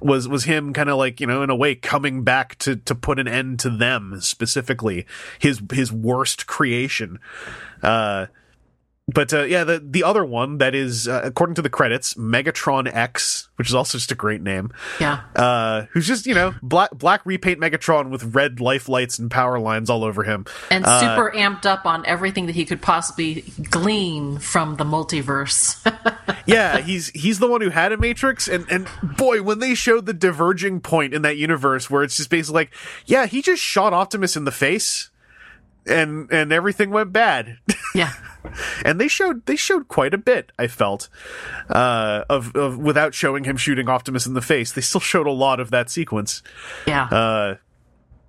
Was 0.00 0.28
was 0.28 0.44
him 0.44 0.72
kind 0.72 0.88
of 0.88 0.96
like 0.98 1.20
you 1.20 1.26
know 1.26 1.42
in 1.42 1.50
a 1.50 1.56
way 1.56 1.74
coming 1.74 2.24
back 2.24 2.56
to 2.58 2.76
to 2.76 2.94
put 2.94 3.18
an 3.18 3.28
end 3.28 3.58
to 3.60 3.70
them 3.70 4.20
specifically 4.20 5.06
his 5.38 5.60
his 5.72 5.92
worst 5.92 6.46
creation. 6.46 7.18
Uh 7.82 8.26
but 9.08 9.32
uh, 9.32 9.44
yeah, 9.44 9.62
the 9.62 9.78
the 9.78 10.02
other 10.02 10.24
one 10.24 10.58
that 10.58 10.74
is, 10.74 11.06
uh, 11.06 11.20
according 11.22 11.54
to 11.54 11.62
the 11.62 11.70
credits, 11.70 12.14
Megatron 12.14 12.92
X, 12.92 13.48
which 13.54 13.68
is 13.68 13.74
also 13.74 13.98
just 13.98 14.10
a 14.10 14.16
great 14.16 14.42
name 14.42 14.72
yeah. 14.98 15.20
uh, 15.36 15.86
who's 15.92 16.08
just 16.08 16.26
you 16.26 16.34
know 16.34 16.54
black 16.60 16.90
black 16.90 17.24
repaint 17.24 17.60
Megatron 17.60 18.10
with 18.10 18.34
red 18.34 18.60
life 18.60 18.88
lights 18.88 19.16
and 19.20 19.30
power 19.30 19.60
lines 19.60 19.90
all 19.90 20.02
over 20.02 20.24
him. 20.24 20.44
And 20.72 20.84
Uh, 20.84 20.98
super 21.00 21.30
amped 21.36 21.66
up 21.66 21.86
on 21.86 22.04
everything 22.04 22.46
that 22.46 22.56
he 22.56 22.64
could 22.64 22.82
possibly 22.82 23.44
glean 23.70 24.38
from 24.38 24.74
the 24.74 24.84
multiverse. 24.84 25.76
yeah, 26.46 26.78
he's 26.78 27.10
he's 27.10 27.38
the 27.38 27.46
one 27.46 27.60
who 27.60 27.70
had 27.70 27.92
a 27.92 27.96
Matrix, 27.96 28.48
and 28.48 28.66
and 28.68 28.88
boy, 29.16 29.40
when 29.40 29.60
they 29.60 29.76
showed 29.76 30.06
the 30.06 30.14
diverging 30.14 30.80
point 30.80 31.14
in 31.14 31.22
that 31.22 31.36
universe 31.36 31.88
where 31.88 32.02
it's 32.02 32.16
just 32.16 32.28
basically 32.28 32.62
like, 32.62 32.74
yeah, 33.06 33.26
he 33.26 33.40
just 33.40 33.62
shot 33.62 33.92
Optimus 33.92 34.36
in 34.36 34.44
the 34.44 34.50
face, 34.50 35.10
and 35.86 36.28
and 36.32 36.52
everything 36.52 36.90
went 36.90 37.12
bad. 37.12 37.58
yeah. 37.94 38.12
and 38.84 39.00
they 39.00 39.08
showed 39.08 39.46
they 39.46 39.56
showed 39.56 39.88
quite 39.88 40.14
a 40.14 40.18
bit. 40.18 40.52
I 40.58 40.66
felt 40.66 41.08
uh, 41.68 42.24
of 42.28 42.54
of 42.54 42.78
without 42.78 43.14
showing 43.14 43.44
him 43.44 43.56
shooting 43.56 43.88
Optimus 43.88 44.26
in 44.26 44.34
the 44.34 44.42
face, 44.42 44.72
they 44.72 44.80
still 44.80 45.00
showed 45.00 45.26
a 45.26 45.32
lot 45.32 45.60
of 45.60 45.70
that 45.70 45.90
sequence. 45.90 46.42
Yeah. 46.86 47.04
uh 47.04 47.56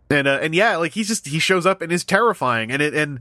and 0.10 0.28
uh, 0.28 0.40
and 0.42 0.56
yeah 0.56 0.78
like 0.78 0.94
he's 0.94 1.08
just 1.08 1.28
he 1.28 1.40
shows 1.40 1.66
up 1.66 1.82
and 1.82 1.92
is 1.92 2.04
terrifying. 2.04 2.72
And 2.72 2.82
it 2.82 2.94
and, 2.94 3.20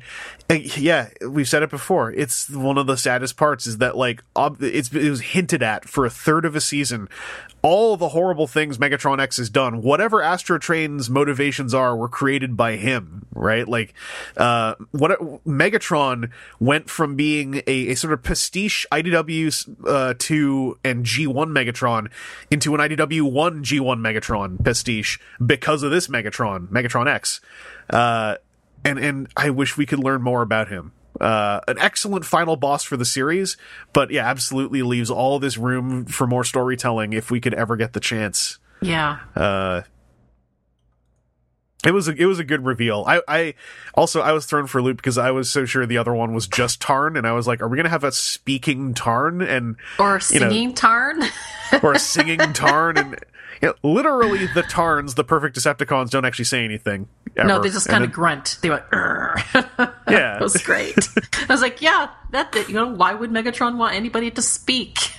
and 0.48 0.76
yeah 0.76 1.08
we've 1.28 1.48
said 1.48 1.62
it 1.62 1.70
before. 1.70 2.12
It's 2.12 2.48
one 2.50 2.78
of 2.78 2.86
the 2.86 2.96
saddest 2.96 3.36
parts 3.36 3.66
is 3.66 3.78
that 3.78 3.96
like 3.96 4.22
ob- 4.34 4.62
it's 4.62 4.92
it 4.92 5.10
was 5.10 5.20
hinted 5.20 5.62
at 5.62 5.88
for 5.88 6.06
a 6.06 6.10
third 6.10 6.44
of 6.44 6.54
a 6.54 6.60
season. 6.60 7.08
All 7.62 7.96
the 7.96 8.10
horrible 8.10 8.46
things 8.46 8.78
Megatron 8.78 9.20
X 9.20 9.38
has 9.38 9.50
done 9.50 9.82
whatever 9.82 10.20
Astrotrain's 10.20 11.10
motivations 11.10 11.74
are 11.74 11.96
were 11.96 12.08
created 12.08 12.56
by 12.56 12.76
him 12.76 13.26
right? 13.36 13.68
Like 13.68 13.94
uh 14.36 14.74
what 14.90 15.20
Megatron 15.44 16.30
went 16.58 16.90
from 16.90 17.16
being 17.16 17.62
a, 17.66 17.88
a 17.88 17.94
sort 17.94 18.12
of 18.12 18.22
pastiche 18.22 18.86
IDW 18.90 19.86
uh 19.86 20.14
2 20.18 20.78
and 20.84 21.04
G1 21.04 21.50
Megatron 21.50 22.10
into 22.50 22.74
an 22.74 22.80
IDW 22.80 23.30
1 23.30 23.64
G1 23.64 24.00
Megatron 24.00 24.64
pastiche 24.64 25.20
because 25.44 25.82
of 25.82 25.90
this 25.90 26.08
Megatron 26.08 26.68
Megatron 26.76 27.08
X 27.08 27.40
uh 27.90 28.36
and 28.84 28.98
and 28.98 29.28
I 29.36 29.50
wish 29.50 29.76
we 29.76 29.86
could 29.86 29.98
learn 30.00 30.22
more 30.22 30.42
about 30.42 30.68
him 30.68 30.92
uh, 31.20 31.60
an 31.68 31.78
excellent 31.78 32.24
final 32.24 32.56
boss 32.56 32.82
for 32.84 32.96
the 32.96 33.04
series, 33.04 33.56
but 33.92 34.10
yeah, 34.10 34.28
absolutely 34.28 34.82
leaves 34.82 35.10
all 35.10 35.38
this 35.38 35.56
room 35.56 36.04
for 36.04 36.26
more 36.26 36.44
storytelling 36.44 37.12
if 37.12 37.30
we 37.30 37.40
could 37.40 37.54
ever 37.54 37.76
get 37.76 37.92
the 37.92 38.00
chance. 38.00 38.58
yeah. 38.82 39.20
Uh, 39.34 39.82
it 41.84 41.92
was 41.92 42.08
a, 42.08 42.12
it 42.14 42.24
was 42.24 42.38
a 42.40 42.44
good 42.44 42.64
reveal. 42.64 43.04
I, 43.06 43.20
I 43.28 43.54
also 43.94 44.20
I 44.20 44.32
was 44.32 44.44
thrown 44.44 44.66
for 44.66 44.78
a 44.78 44.82
loop 44.82 44.96
because 44.96 45.18
I 45.18 45.30
was 45.30 45.48
so 45.50 45.64
sure 45.66 45.86
the 45.86 45.98
other 45.98 46.12
one 46.12 46.34
was 46.34 46.48
just 46.48 46.80
Tarn, 46.80 47.16
and 47.16 47.26
I 47.26 47.32
was 47.32 47.46
like, 47.46 47.60
are 47.62 47.68
we 47.68 47.76
gonna 47.76 47.90
have 47.90 48.02
a 48.02 48.10
speaking 48.10 48.92
Tarn 48.92 49.40
and 49.40 49.76
Or 49.98 50.20
you 50.30 50.40
know, 50.40 50.48
singing 50.48 50.74
Tarn. 50.74 51.22
or 51.82 51.92
a 51.92 51.98
singing 52.00 52.38
Tarn 52.54 52.96
and 52.98 53.16
literally 53.82 54.46
the 54.46 54.62
Tarns, 54.62 55.14
the 55.14 55.24
perfect 55.24 55.56
Decepticons, 55.56 56.10
don't 56.10 56.24
actually 56.24 56.44
say 56.46 56.64
anything. 56.64 57.08
Ever. 57.36 57.48
no, 57.48 57.60
they 57.60 57.68
just 57.68 57.88
kind 57.88 58.02
of 58.04 58.12
grunt. 58.12 58.58
They 58.62 58.70
went, 58.70 58.84
yeah. 58.92 60.36
It 60.36 60.42
was 60.42 60.56
great. 60.62 60.96
I 61.16 61.46
was 61.52 61.60
like, 61.60 61.82
yeah, 61.82 62.08
that, 62.30 62.52
that- 62.52 62.68
you 62.68 62.74
know, 62.74 62.86
why 62.88 63.12
would 63.14 63.30
Megatron 63.30 63.76
want 63.76 63.94
anybody 63.94 64.30
to 64.30 64.42
speak? 64.42 64.98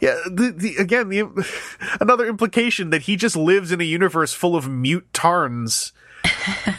Yeah, 0.00 0.16
the, 0.26 0.52
the 0.54 0.76
again 0.76 1.08
the 1.08 1.22
another 2.00 2.26
implication 2.26 2.90
that 2.90 3.02
he 3.02 3.16
just 3.16 3.36
lives 3.36 3.72
in 3.72 3.80
a 3.80 3.84
universe 3.84 4.34
full 4.34 4.54
of 4.54 4.68
mute 4.68 5.06
tarns 5.14 5.92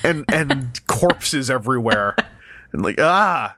and 0.03 0.25
and 0.31 0.79
corpses 0.85 1.49
everywhere. 1.49 2.15
And 2.75 2.83
like 2.83 2.99
ah 2.99 3.55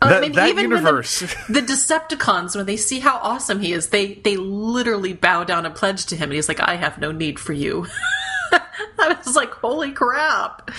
that, 0.00 0.18
I 0.18 0.20
mean, 0.20 0.32
that 0.32 0.48
even 0.48 0.70
when 0.70 0.78
universe. 0.78 1.20
the, 1.20 1.26
the 1.60 1.60
Decepticons, 1.60 2.56
when 2.56 2.64
they 2.64 2.78
see 2.78 3.00
how 3.00 3.18
awesome 3.18 3.60
he 3.60 3.72
is, 3.72 3.88
they 3.88 4.14
they 4.14 4.36
literally 4.36 5.12
bow 5.12 5.44
down 5.44 5.66
and 5.66 5.74
pledge 5.74 6.06
to 6.06 6.16
him, 6.16 6.30
and 6.30 6.34
he's 6.34 6.48
like, 6.48 6.60
"I 6.60 6.76
have 6.76 6.98
no 6.98 7.12
need 7.12 7.38
for 7.38 7.52
you." 7.52 7.86
I 8.52 9.16
was 9.24 9.36
like, 9.36 9.52
"Holy 9.52 9.92
crap!" 9.92 10.70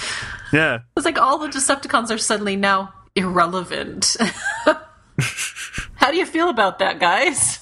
yeah. 0.51 0.79
It's 0.95 1.05
like 1.05 1.19
all 1.19 1.37
the 1.37 1.49
Decepticons 1.49 2.09
are 2.09 2.17
suddenly 2.17 2.55
now 2.55 2.93
irrelevant. 3.15 4.17
how 5.95 6.11
do 6.11 6.17
you 6.17 6.25
feel 6.25 6.49
about 6.49 6.79
that, 6.79 6.99
guys? 6.99 7.59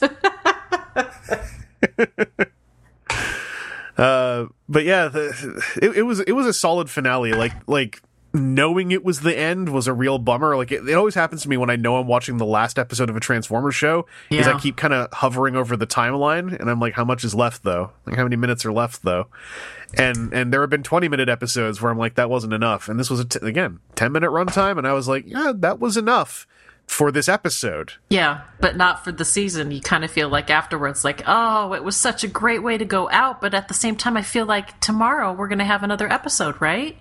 Uh 3.97 4.47
but 4.67 4.83
yeah, 4.83 5.07
the, 5.07 5.61
it, 5.81 5.97
it 5.97 6.01
was 6.03 6.19
it 6.19 6.33
was 6.33 6.47
a 6.47 6.53
solid 6.53 6.89
finale. 6.89 7.31
Like 7.33 7.53
like 7.67 8.01
knowing 8.35 8.91
it 8.91 9.03
was 9.03 9.21
the 9.21 9.37
end 9.37 9.69
was 9.69 9.87
a 9.87 9.93
real 9.93 10.17
bummer. 10.17 10.55
Like 10.55 10.71
it, 10.71 10.87
it 10.87 10.93
always 10.93 11.15
happens 11.15 11.43
to 11.43 11.49
me 11.49 11.57
when 11.57 11.69
I 11.69 11.75
know 11.75 11.97
I'm 11.97 12.07
watching 12.07 12.37
the 12.37 12.45
last 12.45 12.77
episode 12.77 13.09
of 13.09 13.15
a 13.15 13.19
Transformers 13.19 13.75
show. 13.75 14.05
Is 14.29 14.47
I 14.47 14.59
keep 14.59 14.75
kind 14.75 14.93
of 14.93 15.11
hovering 15.13 15.55
over 15.55 15.77
the 15.77 15.87
timeline, 15.87 16.57
and 16.59 16.69
I'm 16.69 16.79
like, 16.79 16.93
how 16.93 17.05
much 17.05 17.23
is 17.23 17.33
left 17.33 17.63
though? 17.63 17.91
Like 18.05 18.17
how 18.17 18.23
many 18.23 18.35
minutes 18.35 18.65
are 18.65 18.73
left 18.73 19.03
though? 19.03 19.27
And 19.97 20.33
and 20.33 20.53
there 20.53 20.61
have 20.61 20.69
been 20.69 20.83
20 20.83 21.07
minute 21.07 21.29
episodes 21.29 21.81
where 21.81 21.91
I'm 21.91 21.97
like, 21.97 22.15
that 22.15 22.29
wasn't 22.29 22.53
enough. 22.53 22.89
And 22.89 22.99
this 22.99 23.09
was 23.09 23.21
a 23.21 23.25
t- 23.25 23.39
again 23.41 23.79
10 23.95 24.11
minute 24.11 24.29
runtime, 24.29 24.77
and 24.77 24.87
I 24.87 24.93
was 24.93 25.07
like, 25.07 25.23
yeah, 25.25 25.53
that 25.55 25.79
was 25.79 25.97
enough 25.97 26.45
for 26.87 27.11
this 27.11 27.27
episode. 27.27 27.93
Yeah, 28.09 28.41
but 28.59 28.77
not 28.77 29.03
for 29.03 29.11
the 29.11 29.25
season. 29.25 29.71
You 29.71 29.81
kind 29.81 30.03
of 30.03 30.11
feel 30.11 30.29
like 30.29 30.49
afterwards, 30.49 31.03
like, 31.03 31.23
oh, 31.25 31.73
it 31.73 31.83
was 31.83 31.95
such 31.95 32.23
a 32.23 32.27
great 32.27 32.61
way 32.61 32.77
to 32.77 32.85
go 32.85 33.09
out, 33.09 33.41
but 33.41 33.53
at 33.53 33.67
the 33.67 33.73
same 33.73 33.95
time, 33.95 34.17
I 34.17 34.21
feel 34.21 34.45
like 34.45 34.79
tomorrow 34.81 35.33
we're 35.33 35.47
going 35.47 35.59
to 35.59 35.65
have 35.65 35.83
another 35.83 36.11
episode, 36.11 36.61
right? 36.61 36.97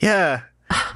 Yeah, 0.00 0.42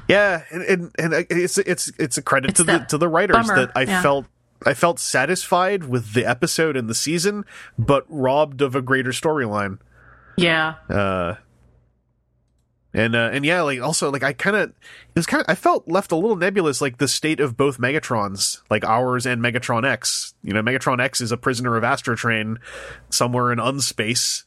yeah, 0.07 0.43
and 0.51 0.63
and, 0.63 0.91
and 0.97 1.13
it's 1.29 1.57
it's 1.57 1.91
it's 1.99 2.17
a 2.17 2.21
credit 2.21 2.51
It's 2.51 2.57
to 2.57 2.63
the 2.63 2.79
to 2.89 2.97
the 2.97 3.07
writers 3.07 3.47
bummer, 3.47 3.55
that 3.55 3.71
I 3.75 3.83
yeah. 3.83 4.01
felt 4.01 4.25
I 4.65 4.73
felt 4.73 4.99
satisfied 4.99 5.85
with 5.85 6.13
the 6.13 6.25
episode 6.25 6.75
and 6.75 6.89
the 6.89 6.95
season, 6.95 7.45
but 7.77 8.05
robbed 8.09 8.61
of 8.61 8.75
a 8.75 8.81
greater 8.81 9.11
storyline. 9.11 9.79
Yeah. 10.37 10.75
Uh, 10.89 11.35
And 12.91 13.15
uh, 13.15 13.29
and 13.31 13.45
yeah, 13.45 13.61
like 13.61 13.79
also 13.81 14.11
like 14.11 14.23
I 14.23 14.33
kind 14.33 14.55
of 14.55 14.69
it 14.69 14.75
was 15.15 15.27
kind 15.27 15.41
of 15.41 15.45
I 15.47 15.53
felt 15.53 15.87
left 15.87 16.11
a 16.11 16.15
little 16.15 16.35
nebulous 16.35 16.81
like 16.81 16.97
the 16.97 17.07
state 17.07 17.39
of 17.39 17.55
both 17.55 17.77
Megatrons, 17.77 18.61
like 18.71 18.83
ours 18.83 19.27
and 19.27 19.43
Megatron 19.43 19.87
X. 19.87 20.33
You 20.43 20.53
know, 20.53 20.63
Megatron 20.63 20.99
X 20.99 21.21
is 21.21 21.31
a 21.31 21.37
prisoner 21.37 21.77
of 21.77 21.83
Astrotrain 21.83 22.57
somewhere 23.11 23.51
in 23.51 23.59
unspace 23.59 24.43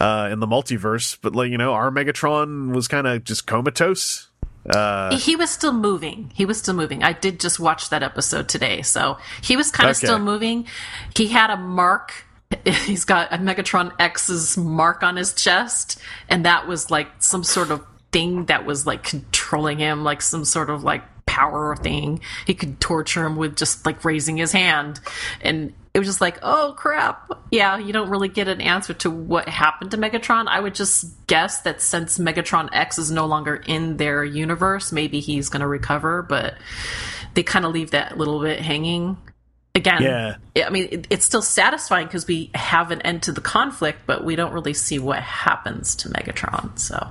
uh, 0.00 0.28
in 0.32 0.40
the 0.40 0.46
multiverse, 0.48 1.16
but 1.22 1.36
like 1.36 1.52
you 1.52 1.58
know, 1.58 1.72
our 1.72 1.92
Megatron 1.92 2.74
was 2.74 2.88
kind 2.88 3.06
of 3.06 3.22
just 3.22 3.46
comatose. 3.46 4.28
Uh, 4.68 5.16
he 5.18 5.36
was 5.36 5.50
still 5.50 5.72
moving. 5.72 6.30
He 6.34 6.44
was 6.46 6.58
still 6.58 6.74
moving. 6.74 7.02
I 7.02 7.12
did 7.12 7.38
just 7.40 7.60
watch 7.60 7.90
that 7.90 8.02
episode 8.02 8.48
today, 8.48 8.82
so 8.82 9.18
he 9.42 9.56
was 9.56 9.70
kind 9.70 9.90
of 9.90 9.96
Okay. 9.96 10.06
still 10.06 10.18
moving. 10.18 10.66
He 11.14 11.28
had 11.28 11.50
a 11.50 11.56
mark. 11.56 12.24
He's 12.86 13.04
got 13.04 13.32
a 13.32 13.36
Megatron 13.36 13.92
X's 13.98 14.56
mark 14.56 15.02
on 15.02 15.16
his 15.16 15.34
chest, 15.34 15.98
and 16.28 16.44
that 16.46 16.66
was 16.66 16.90
like 16.90 17.08
some 17.18 17.44
sort 17.44 17.70
of 17.70 17.84
thing 18.12 18.46
that 18.46 18.64
was 18.64 18.86
like 18.86 19.02
controlling 19.02 19.78
him, 19.78 20.04
like 20.04 20.22
some 20.22 20.44
sort 20.44 20.70
of 20.70 20.82
like 20.84 21.02
power 21.26 21.76
thing. 21.76 22.20
He 22.46 22.54
could 22.54 22.80
torture 22.80 23.24
him 23.24 23.36
with 23.36 23.56
just 23.56 23.86
like 23.86 24.04
raising 24.04 24.36
his 24.36 24.52
hand, 24.52 25.00
and 25.40 25.72
it 25.94 26.00
was 26.00 26.08
just 26.08 26.20
like, 26.20 26.38
oh 26.42 26.74
crap. 26.76 27.30
Yeah, 27.52 27.78
you 27.78 27.92
don't 27.92 28.10
really 28.10 28.28
get 28.28 28.48
an 28.48 28.60
answer 28.60 28.94
to 28.94 29.10
what 29.10 29.48
happened 29.48 29.92
to 29.92 29.96
Megatron. 29.96 30.46
I 30.48 30.58
would 30.58 30.74
just 30.74 31.26
guess 31.28 31.62
that 31.62 31.80
since 31.80 32.18
Megatron 32.18 32.68
X 32.72 32.98
is 32.98 33.12
no 33.12 33.26
longer 33.26 33.54
in 33.54 33.96
their 33.96 34.24
universe, 34.24 34.90
maybe 34.90 35.20
he's 35.20 35.48
going 35.48 35.60
to 35.60 35.68
recover, 35.68 36.22
but 36.22 36.54
they 37.34 37.44
kind 37.44 37.64
of 37.64 37.72
leave 37.72 37.92
that 37.92 38.18
little 38.18 38.40
bit 38.40 38.60
hanging. 38.60 39.16
Again, 39.76 40.02
Yeah. 40.02 40.66
I 40.66 40.70
mean, 40.70 40.88
it, 40.90 41.06
it's 41.10 41.24
still 41.24 41.42
satisfying 41.42 42.06
because 42.06 42.26
we 42.26 42.50
have 42.54 42.90
an 42.90 43.00
end 43.02 43.24
to 43.24 43.32
the 43.32 43.40
conflict, 43.40 44.00
but 44.06 44.24
we 44.24 44.36
don't 44.36 44.52
really 44.52 44.74
see 44.74 44.98
what 44.98 45.20
happens 45.20 45.96
to 45.96 46.08
Megatron. 46.08 46.78
So, 46.78 47.08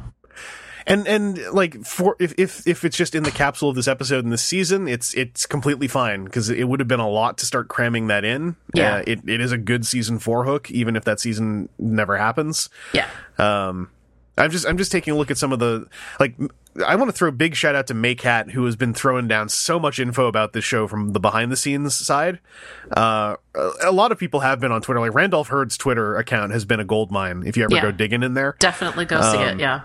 and 0.85 1.07
and 1.07 1.37
like 1.51 1.83
for 1.85 2.15
if 2.19 2.33
if 2.37 2.67
if 2.67 2.83
it's 2.83 2.97
just 2.97 3.15
in 3.15 3.23
the 3.23 3.31
capsule 3.31 3.69
of 3.69 3.75
this 3.75 3.87
episode 3.87 4.23
in 4.23 4.29
this 4.29 4.43
season, 4.43 4.87
it's 4.87 5.13
it's 5.13 5.45
completely 5.45 5.87
fine 5.87 6.25
because 6.25 6.49
it 6.49 6.65
would 6.67 6.79
have 6.79 6.87
been 6.87 6.99
a 6.99 7.09
lot 7.09 7.37
to 7.39 7.45
start 7.45 7.67
cramming 7.67 8.07
that 8.07 8.23
in. 8.25 8.55
Yeah. 8.73 8.95
Uh, 8.97 9.03
it 9.07 9.19
it 9.27 9.41
is 9.41 9.51
a 9.51 9.57
good 9.57 9.85
season 9.85 10.19
four 10.19 10.45
hook, 10.45 10.69
even 10.71 10.95
if 10.95 11.03
that 11.05 11.19
season 11.19 11.69
never 11.79 12.17
happens. 12.17 12.69
yeah. 12.93 13.07
Um, 13.37 13.89
I'm 14.35 14.49
just 14.49 14.65
I'm 14.67 14.77
just 14.79 14.91
taking 14.91 15.13
a 15.13 15.15
look 15.15 15.29
at 15.29 15.37
some 15.37 15.51
of 15.53 15.59
the 15.59 15.87
like. 16.19 16.35
I 16.87 16.95
want 16.95 17.09
to 17.09 17.15
throw 17.15 17.29
a 17.29 17.31
big 17.31 17.53
shout 17.53 17.75
out 17.75 17.85
to 17.85 17.93
Mae 17.93 18.15
Catt, 18.15 18.49
who 18.49 18.65
has 18.65 18.75
been 18.75 18.95
throwing 18.95 19.27
down 19.27 19.47
so 19.47 19.79
much 19.79 19.99
info 19.99 20.25
about 20.25 20.53
this 20.53 20.63
show 20.65 20.87
from 20.87 21.13
the 21.13 21.19
behind 21.19 21.51
the 21.51 21.55
scenes 21.55 21.93
side. 21.93 22.39
Uh, 22.89 23.35
a 23.83 23.91
lot 23.91 24.11
of 24.11 24.17
people 24.17 24.39
have 24.39 24.59
been 24.59 24.71
on 24.71 24.81
Twitter. 24.81 24.99
Like 24.99 25.13
Randolph 25.13 25.49
Hurd's 25.49 25.77
Twitter 25.77 26.15
account 26.15 26.51
has 26.51 26.65
been 26.65 26.79
a 26.79 26.83
gold 26.83 27.11
mine. 27.11 27.43
If 27.45 27.57
you 27.57 27.63
ever 27.63 27.75
Yeah. 27.75 27.81
go 27.83 27.91
digging 27.91 28.23
in 28.23 28.33
there, 28.33 28.55
Definitely 28.57 29.05
go 29.05 29.21
see 29.21 29.37
it. 29.37 29.59
Yeah. 29.59 29.81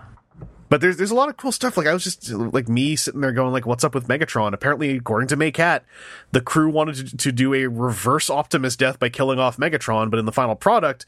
But 0.68 0.80
there's 0.80 0.96
there's 0.96 1.10
a 1.10 1.14
lot 1.14 1.28
of 1.28 1.36
cool 1.36 1.52
stuff. 1.52 1.76
Like 1.76 1.86
I 1.86 1.92
was 1.92 2.04
just 2.04 2.30
like 2.30 2.68
me 2.68 2.96
sitting 2.96 3.20
there 3.20 3.32
going 3.32 3.52
like, 3.52 3.66
"What's 3.66 3.84
up 3.84 3.94
with 3.94 4.08
Megatron?" 4.08 4.52
Apparently, 4.52 4.96
according 4.96 5.28
to 5.28 5.36
Mae 5.36 5.50
Catt, 5.50 5.84
the 6.32 6.40
crew 6.40 6.70
wanted 6.70 6.96
to, 6.96 7.16
to 7.16 7.32
do 7.32 7.54
a 7.54 7.66
reverse 7.66 8.28
Optimus 8.28 8.76
death 8.76 8.98
by 8.98 9.08
killing 9.08 9.38
off 9.38 9.56
Megatron, 9.56 10.10
but 10.10 10.18
in 10.18 10.26
the 10.26 10.32
final 10.32 10.54
product, 10.54 11.06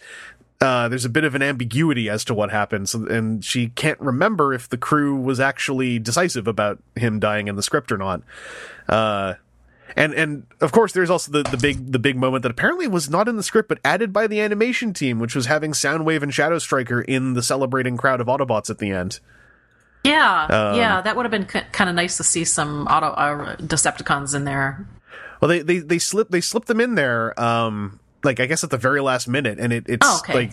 uh, 0.61 0.89
there's 0.89 1.05
a 1.05 1.11
bit 1.11 1.25
of 1.25 1.35
an 1.35 1.43
ambiguity 1.43 2.09
as 2.09 2.25
to 2.27 2.35
what 2.35 2.51
happens, 2.51 2.95
and 2.95 3.45
she 3.45 3.69
can't 3.69 4.01
remember 4.01 4.53
if 4.53 4.69
the 4.69 4.79
crew 4.79 5.17
was 5.17 5.41
actually 5.41 5.99
decisive 5.99 6.47
about 6.47 6.79
him 6.97 7.19
dying 7.19 7.49
in 7.49 7.57
the 7.57 7.63
script 7.63 7.91
or 7.91 7.99
not. 7.99 8.23
Uh, 8.89 9.35
and 9.97 10.15
and 10.15 10.47
of 10.61 10.73
course, 10.73 10.93
there's 10.93 11.11
also 11.11 11.33
the, 11.33 11.43
the 11.43 11.57
big 11.57 11.93
the 11.93 11.99
big 11.99 12.17
moment 12.17 12.43
that 12.43 12.51
apparently 12.51 12.87
was 12.87 13.11
not 13.11 13.29
in 13.29 13.37
the 13.37 13.43
script 13.43 13.69
but 13.69 13.79
added 13.85 14.13
by 14.13 14.27
the 14.27 14.41
animation 14.41 14.93
team, 14.93 15.19
which 15.19 15.35
was 15.35 15.47
having 15.47 15.73
Soundwave 15.73 16.23
and 16.23 16.33
Shadow 16.33 16.59
Striker 16.59 17.01
in 17.01 17.35
the 17.35 17.43
celebrating 17.43 17.97
crowd 17.97 18.21
of 18.21 18.27
Autobots 18.27 18.71
at 18.71 18.79
the 18.79 18.91
end. 18.91 19.21
Yeah. 20.05 20.45
Um, 20.45 20.77
yeah. 20.77 21.01
That 21.01 21.17
would 21.17 21.25
have 21.25 21.31
been 21.31 21.47
k- 21.47 21.67
kind 21.73 21.91
of 21.91 21.97
nice 21.97 22.17
to 22.17 22.25
see 22.25 22.45
some 22.45 22.87
auto 22.87 23.09
uh, 23.09 23.57
Decepticons 23.57 24.35
in 24.35 24.45
there. 24.45 24.87
Well, 25.41 25.49
they 25.49 25.61
they 25.63 25.79
they 25.79 25.99
slip 25.99 26.29
they 26.31 26.41
slipped 26.41 26.69
them 26.69 26.81
in 26.81 26.95
there, 26.95 27.39
um, 27.41 27.99
like 28.25 28.41
I 28.41 28.47
guess 28.47 28.63
at 28.65 28.71
the 28.71 28.77
very 28.79 29.01
last 29.01 29.27
minute, 29.29 29.59
and 29.59 29.73
it, 29.73 29.85
it's 29.89 30.07
Oh, 30.07 30.19
okay. 30.19 30.35
like 30.35 30.51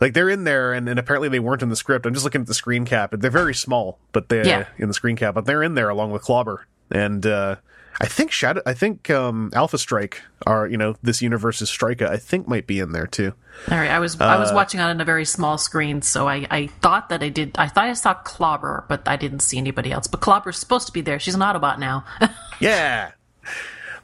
like 0.00 0.14
they're 0.14 0.30
in 0.30 0.44
there, 0.44 0.72
and, 0.72 0.88
and 0.88 0.98
apparently 0.98 1.28
they 1.28 1.38
weren't 1.40 1.62
in 1.62 1.68
the 1.68 1.76
script. 1.76 2.06
I'm 2.06 2.14
just 2.14 2.24
looking 2.24 2.40
at 2.40 2.46
the 2.46 2.54
screen 2.54 2.84
cap, 2.84 3.12
and 3.12 3.20
they're 3.22 3.30
very 3.30 3.54
small, 3.54 3.98
but 4.12 4.28
they 4.28 4.44
Yeah. 4.44 4.64
in 4.78 4.88
the 4.88 4.94
screen 4.94 5.14
cap, 5.14 5.34
but 5.34 5.44
they're 5.46 5.62
in 5.62 5.74
there 5.74 5.88
along 5.90 6.10
with 6.10 6.22
Clobber, 6.22 6.66
and 6.90 7.24
uh, 7.26 7.56
I 8.02 8.06
think 8.06 8.30
Shadow, 8.30 8.62
I 8.64 8.72
think 8.72 9.10
um, 9.10 9.50
Alpha 9.52 9.76
Strike, 9.76 10.22
are 10.46 10.66
you 10.66 10.78
know 10.78 10.96
this 11.02 11.20
universe's 11.20 11.68
Striker, 11.68 12.06
I 12.06 12.16
think 12.16 12.48
might 12.48 12.66
be 12.66 12.78
in 12.78 12.92
there 12.92 13.06
too. 13.06 13.34
All 13.70 13.76
right, 13.76 13.90
I 13.90 13.98
was 13.98 14.18
I 14.18 14.36
Uh, 14.36 14.40
was 14.40 14.52
watching 14.52 14.80
on 14.80 14.98
a 15.00 15.04
very 15.04 15.26
small 15.26 15.58
screen, 15.58 16.00
so 16.00 16.26
I, 16.26 16.46
I 16.50 16.66
thought 16.80 17.10
that 17.10 17.22
I 17.22 17.28
did. 17.28 17.56
I 17.58 17.68
thought 17.68 17.84
I 17.84 17.92
saw 17.92 18.14
Clobber, 18.14 18.86
but 18.88 19.06
I 19.06 19.16
didn't 19.16 19.40
see 19.40 19.58
anybody 19.58 19.92
else. 19.92 20.06
But 20.06 20.20
Clobber's 20.22 20.56
supposed 20.56 20.86
to 20.86 20.92
be 20.94 21.02
there. 21.02 21.18
She's 21.18 21.34
an 21.34 21.42
Autobot 21.42 21.78
now. 21.78 22.04
Yeah, 22.60 23.12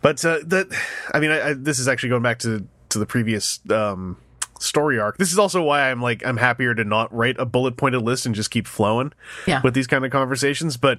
but 0.01 0.24
uh, 0.24 0.39
that 0.47 0.68
I 1.12 1.20
mean, 1.20 1.31
I, 1.31 1.48
I, 1.48 1.52
this 1.55 1.78
is 1.78 1.89
actually 1.89 2.09
going 2.10 2.23
back 2.23 2.39
to 2.40 2.66
to 2.90 2.98
the 2.98 3.05
previous 3.06 3.60
um, 3.70 4.16
story 4.62 4.99
arc. 4.99 5.16
This 5.19 5.33
is 5.33 5.39
also 5.39 5.62
why 5.62 5.91
I'm 5.91 6.01
like 6.03 6.24
I'm 6.27 6.37
happier 6.37 6.74
to 6.74 6.85
not 6.85 7.12
write 7.15 7.37
a 7.39 7.45
bullet 7.47 7.77
pointed 7.77 8.03
list 8.03 8.27
and 8.27 8.35
just 8.35 8.51
keep 8.51 8.66
flowing 8.66 9.12
Yeah. 9.47 9.61
with 9.62 9.74
these 9.74 9.87
kind 9.87 10.05
of 10.05 10.11
conversations. 10.11 10.77
But 10.77 10.99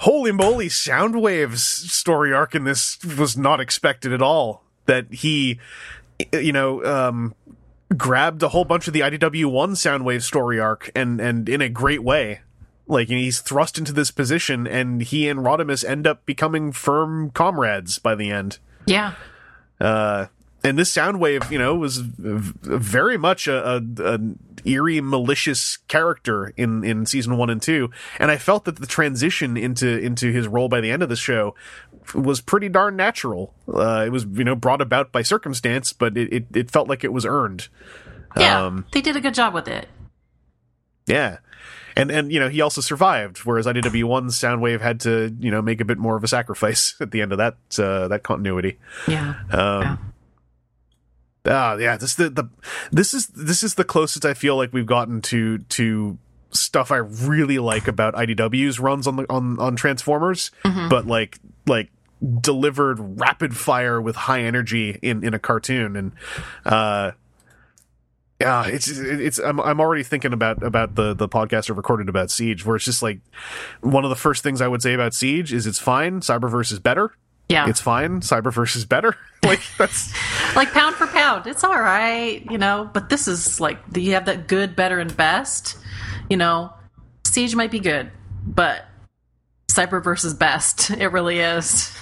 holy 0.00 0.32
moly, 0.32 0.68
Soundwave's 0.68 1.62
story 1.62 2.32
arc 2.32 2.54
in 2.54 2.64
this 2.64 2.98
was 3.04 3.36
not 3.36 3.60
expected 3.60 4.12
at 4.12 4.22
all. 4.22 4.62
That 4.86 5.12
he, 5.12 5.58
you 6.32 6.52
know. 6.52 6.84
um 6.84 7.34
grabbed 7.98 8.42
a 8.42 8.48
whole 8.48 8.64
bunch 8.64 8.88
of 8.88 8.92
the 8.94 9.00
IDW 9.00 9.44
one 9.48 9.72
Soundwave 9.74 10.22
story 10.22 10.58
arc 10.58 10.90
and 10.96 11.20
and 11.20 11.48
in 11.48 11.60
a 11.60 11.68
great 11.68 12.02
way. 12.02 12.40
Like 12.88 13.08
he's 13.08 13.40
thrust 13.40 13.78
into 13.78 13.92
this 13.92 14.10
position, 14.10 14.66
and 14.66 15.00
he 15.00 15.28
and 15.28 15.40
Rodimus 15.40 15.84
end 15.84 16.06
up 16.06 16.26
becoming 16.26 16.72
firm 16.72 17.30
comrades 17.30 17.98
by 17.98 18.14
the 18.14 18.30
end. 18.30 18.58
yeah, 18.86 19.12
Uh, 19.80 20.26
and 20.64 20.78
this 20.78 20.90
Soundwave, 20.90 21.50
you 21.50 21.58
know, 21.58 21.76
was 21.76 21.98
very 21.98 23.18
much 23.18 23.46
a, 23.46 23.74
a, 23.74 23.76
an 23.76 24.38
eerie, 24.64 25.02
malicious 25.02 25.76
character 25.76 26.54
in, 26.56 26.82
in 26.82 27.04
season 27.04 27.36
one 27.36 27.50
and 27.50 27.60
two. 27.60 27.90
And 28.18 28.30
I 28.30 28.38
felt 28.38 28.64
that 28.64 28.76
the 28.76 28.86
transition 28.86 29.58
into 29.58 29.98
into 29.98 30.32
his 30.32 30.48
role 30.48 30.70
by 30.70 30.80
the 30.80 30.90
end 30.90 31.02
of 31.02 31.10
the 31.10 31.16
show 31.16 31.54
was 32.14 32.40
pretty 32.40 32.70
darn 32.70 32.96
natural. 32.96 33.52
Uh, 33.68 34.04
it 34.06 34.10
was, 34.10 34.24
you 34.24 34.42
know, 34.42 34.56
brought 34.56 34.80
about 34.80 35.12
by 35.12 35.20
circumstance, 35.22 35.92
but 35.92 36.16
it, 36.16 36.32
it, 36.32 36.46
it 36.54 36.70
felt 36.70 36.88
like 36.88 37.04
it 37.04 37.12
was 37.12 37.26
earned. 37.26 37.68
yeah. 38.36 38.64
Um, 38.64 38.86
they 38.92 39.02
did 39.02 39.16
a 39.16 39.20
good 39.20 39.34
job 39.34 39.52
with 39.52 39.68
it. 39.68 39.86
Yeah. 41.06 41.38
And 41.94 42.10
and 42.10 42.32
you 42.32 42.40
know, 42.40 42.48
he 42.48 42.62
also 42.62 42.80
survived, 42.80 43.38
whereas 43.44 43.66
IDW 43.66 44.04
one 44.04 44.28
Soundwave 44.28 44.80
had 44.80 45.00
to, 45.00 45.36
you 45.38 45.50
know, 45.50 45.60
make 45.60 45.82
a 45.82 45.84
bit 45.84 45.98
more 45.98 46.16
of 46.16 46.24
a 46.24 46.28
sacrifice 46.28 46.94
at 47.00 47.10
the 47.10 47.20
end 47.20 47.32
of 47.32 47.38
that 47.38 47.56
uh, 47.78 48.08
that 48.08 48.22
continuity. 48.22 48.78
Yeah, 49.06 49.34
Um 49.50 50.14
Ah, 51.46 51.76
yeah, 51.76 51.96
this 51.96 52.14
the, 52.14 52.30
the 52.30 52.48
this 52.90 53.12
is 53.12 53.26
this 53.28 53.62
is 53.62 53.74
the 53.74 53.84
closest 53.84 54.24
I 54.24 54.34
feel 54.34 54.56
like 54.56 54.72
we've 54.72 54.86
gotten 54.86 55.20
to 55.22 55.58
to 55.58 56.18
stuff 56.50 56.90
I 56.90 56.96
really 56.98 57.58
like 57.58 57.88
about 57.88 58.14
IDW's 58.14 58.80
runs 58.80 59.06
on 59.06 59.16
the 59.16 59.26
on 59.30 59.58
on 59.58 59.76
Transformers, 59.76 60.50
but 60.88 61.06
like 61.06 61.38
like 61.66 61.90
delivered 62.40 62.98
rapid 63.20 63.56
fire 63.56 64.00
with 64.00 64.16
high 64.16 64.40
energy 64.42 64.98
in 65.02 65.22
in 65.24 65.34
a 65.34 65.38
cartoon 65.38 65.96
and 65.96 66.12
uh 66.64 67.10
yeah, 68.40 68.66
it's 68.66 68.88
it's 68.88 69.38
I'm 69.38 69.60
I'm 69.60 69.80
already 69.80 70.02
thinking 70.02 70.32
about 70.32 70.62
about 70.62 70.96
the 70.96 71.14
the 71.14 71.28
podcast 71.28 71.70
I 71.70 71.74
recorded 71.74 72.08
about 72.08 72.30
Siege, 72.30 72.66
where 72.66 72.76
it's 72.76 72.84
just 72.84 73.02
like 73.02 73.20
one 73.80 74.04
of 74.04 74.10
the 74.10 74.16
first 74.16 74.42
things 74.42 74.60
I 74.60 74.68
would 74.68 74.82
say 74.82 74.92
about 74.92 75.14
Siege 75.14 75.52
is 75.52 75.66
it's 75.66 75.78
fine, 75.78 76.20
Cyberverse 76.20 76.72
is 76.72 76.80
better. 76.80 77.12
Yeah. 77.54 77.68
It's 77.68 77.80
fine, 77.80 78.20
Cyberverse 78.20 78.76
is 78.76 78.84
better. 78.84 79.16
like 79.44 79.62
that's 79.78 80.12
like 80.56 80.72
pound 80.72 80.96
for 80.96 81.06
pound, 81.06 81.46
it's 81.46 81.62
all 81.62 81.78
right, 81.78 82.44
you 82.50 82.58
know. 82.58 82.90
But 82.92 83.08
this 83.08 83.28
is 83.28 83.60
like 83.60 83.78
you 83.94 84.14
have 84.14 84.26
that 84.26 84.48
good, 84.48 84.74
better, 84.74 84.98
and 84.98 85.16
best. 85.16 85.78
You 86.28 86.36
know, 86.36 86.72
Siege 87.26 87.54
might 87.54 87.70
be 87.70 87.78
good, 87.78 88.10
but 88.44 88.86
Cyberverse 89.70 90.24
is 90.24 90.34
best. 90.34 90.90
It 90.98 91.12
really 91.12 91.40
is. 91.40 91.96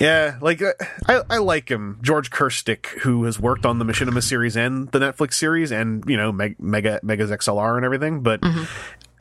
yeah, 0.00 0.38
like 0.40 0.62
uh, 0.62 0.72
I, 1.06 1.22
I 1.28 1.38
like 1.38 1.68
him, 1.68 1.98
George 2.02 2.30
Krstic, 2.30 2.86
who 3.00 3.24
has 3.24 3.38
worked 3.38 3.66
on 3.66 3.78
the 3.78 3.84
Machinima 3.84 4.22
series 4.22 4.56
and 4.56 4.90
the 4.92 4.98
Netflix 4.98 5.34
series, 5.34 5.72
and 5.72 6.04
you 6.06 6.16
know 6.16 6.32
Meg, 6.32 6.56
Mega 6.60 7.00
Megas 7.02 7.30
XLR 7.30 7.76
and 7.76 7.84
everything. 7.84 8.22
But 8.22 8.42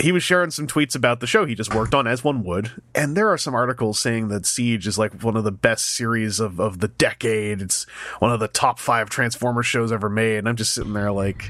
he 0.01 0.11
was 0.11 0.23
sharing 0.23 0.51
some 0.51 0.67
tweets 0.67 0.95
about 0.95 1.21
the 1.21 1.27
show 1.27 1.45
he 1.45 1.55
just 1.55 1.73
worked 1.73 1.95
on, 1.95 2.05
as 2.05 2.23
one 2.23 2.43
would. 2.43 2.71
And 2.93 3.15
there 3.15 3.29
are 3.29 3.37
some 3.37 3.55
articles 3.55 3.97
saying 3.97 4.27
that 4.27 4.45
Siege 4.45 4.87
is 4.87 4.97
like 4.97 5.23
one 5.23 5.37
of 5.37 5.45
the 5.45 5.53
best 5.53 5.85
series 5.95 6.41
of 6.41 6.59
of 6.59 6.79
the 6.79 6.89
decade. 6.89 7.61
It's 7.61 7.85
one 8.19 8.31
of 8.31 8.41
the 8.41 8.49
top 8.49 8.77
five 8.77 9.09
Transformers 9.09 9.65
shows 9.65 9.93
ever 9.93 10.09
made. 10.09 10.37
And 10.37 10.49
I'm 10.49 10.57
just 10.57 10.73
sitting 10.73 10.91
there 10.91 11.13
like, 11.13 11.49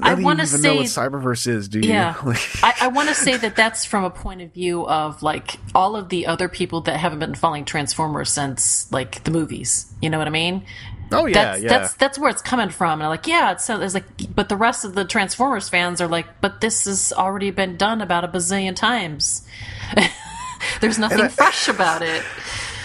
I 0.00 0.14
wanna 0.14 0.44
even 0.44 0.62
know 0.62 0.76
what 0.76 0.86
Cyberverse 0.86 1.48
is, 1.48 1.68
do 1.68 1.80
you? 1.80 1.88
Yeah. 1.88 2.14
I, 2.62 2.74
I 2.82 2.88
want 2.88 3.08
to 3.08 3.14
say 3.16 3.36
that 3.36 3.56
that's 3.56 3.84
from 3.84 4.04
a 4.04 4.10
point 4.10 4.42
of 4.42 4.52
view 4.54 4.86
of 4.86 5.22
like 5.24 5.56
all 5.74 5.96
of 5.96 6.08
the 6.08 6.26
other 6.26 6.48
people 6.48 6.82
that 6.82 6.98
haven't 6.98 7.18
been 7.18 7.34
following 7.34 7.64
Transformers 7.64 8.30
since 8.30 8.90
like 8.92 9.24
the 9.24 9.32
movies. 9.32 9.92
You 10.00 10.10
know 10.10 10.18
what 10.18 10.28
I 10.28 10.30
mean? 10.30 10.64
Oh 11.12 11.26
yeah, 11.26 11.34
that's, 11.34 11.62
yeah. 11.62 11.68
That's 11.68 11.94
that's 11.94 12.18
where 12.18 12.30
it's 12.30 12.42
coming 12.42 12.70
from. 12.70 12.94
And 12.94 13.04
I'm 13.04 13.08
like, 13.10 13.26
yeah, 13.26 13.52
it's, 13.52 13.68
it's 13.70 13.94
like, 13.94 14.04
but 14.34 14.48
the 14.48 14.56
rest 14.56 14.84
of 14.84 14.94
the 14.94 15.04
Transformers 15.04 15.68
fans 15.68 16.00
are 16.00 16.08
like, 16.08 16.40
but 16.40 16.60
this 16.60 16.84
has 16.86 17.12
already 17.12 17.50
been 17.50 17.76
done 17.76 18.00
about 18.00 18.24
a 18.24 18.28
bazillion 18.28 18.74
times. 18.74 19.46
There's 20.80 20.98
nothing 20.98 21.20
I- 21.20 21.28
fresh 21.28 21.68
about 21.68 22.02
it. 22.02 22.24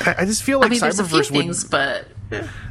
I, 0.06 0.16
I 0.20 0.26
just 0.26 0.44
feel 0.44 0.60
like 0.60 0.68
I 0.68 0.70
mean, 0.72 0.80
there's 0.80 1.00
a 1.00 1.04
few 1.06 1.20
Cyberverse 1.20 1.32
would. 1.32 1.40
things, 1.40 1.64
but 1.64 2.08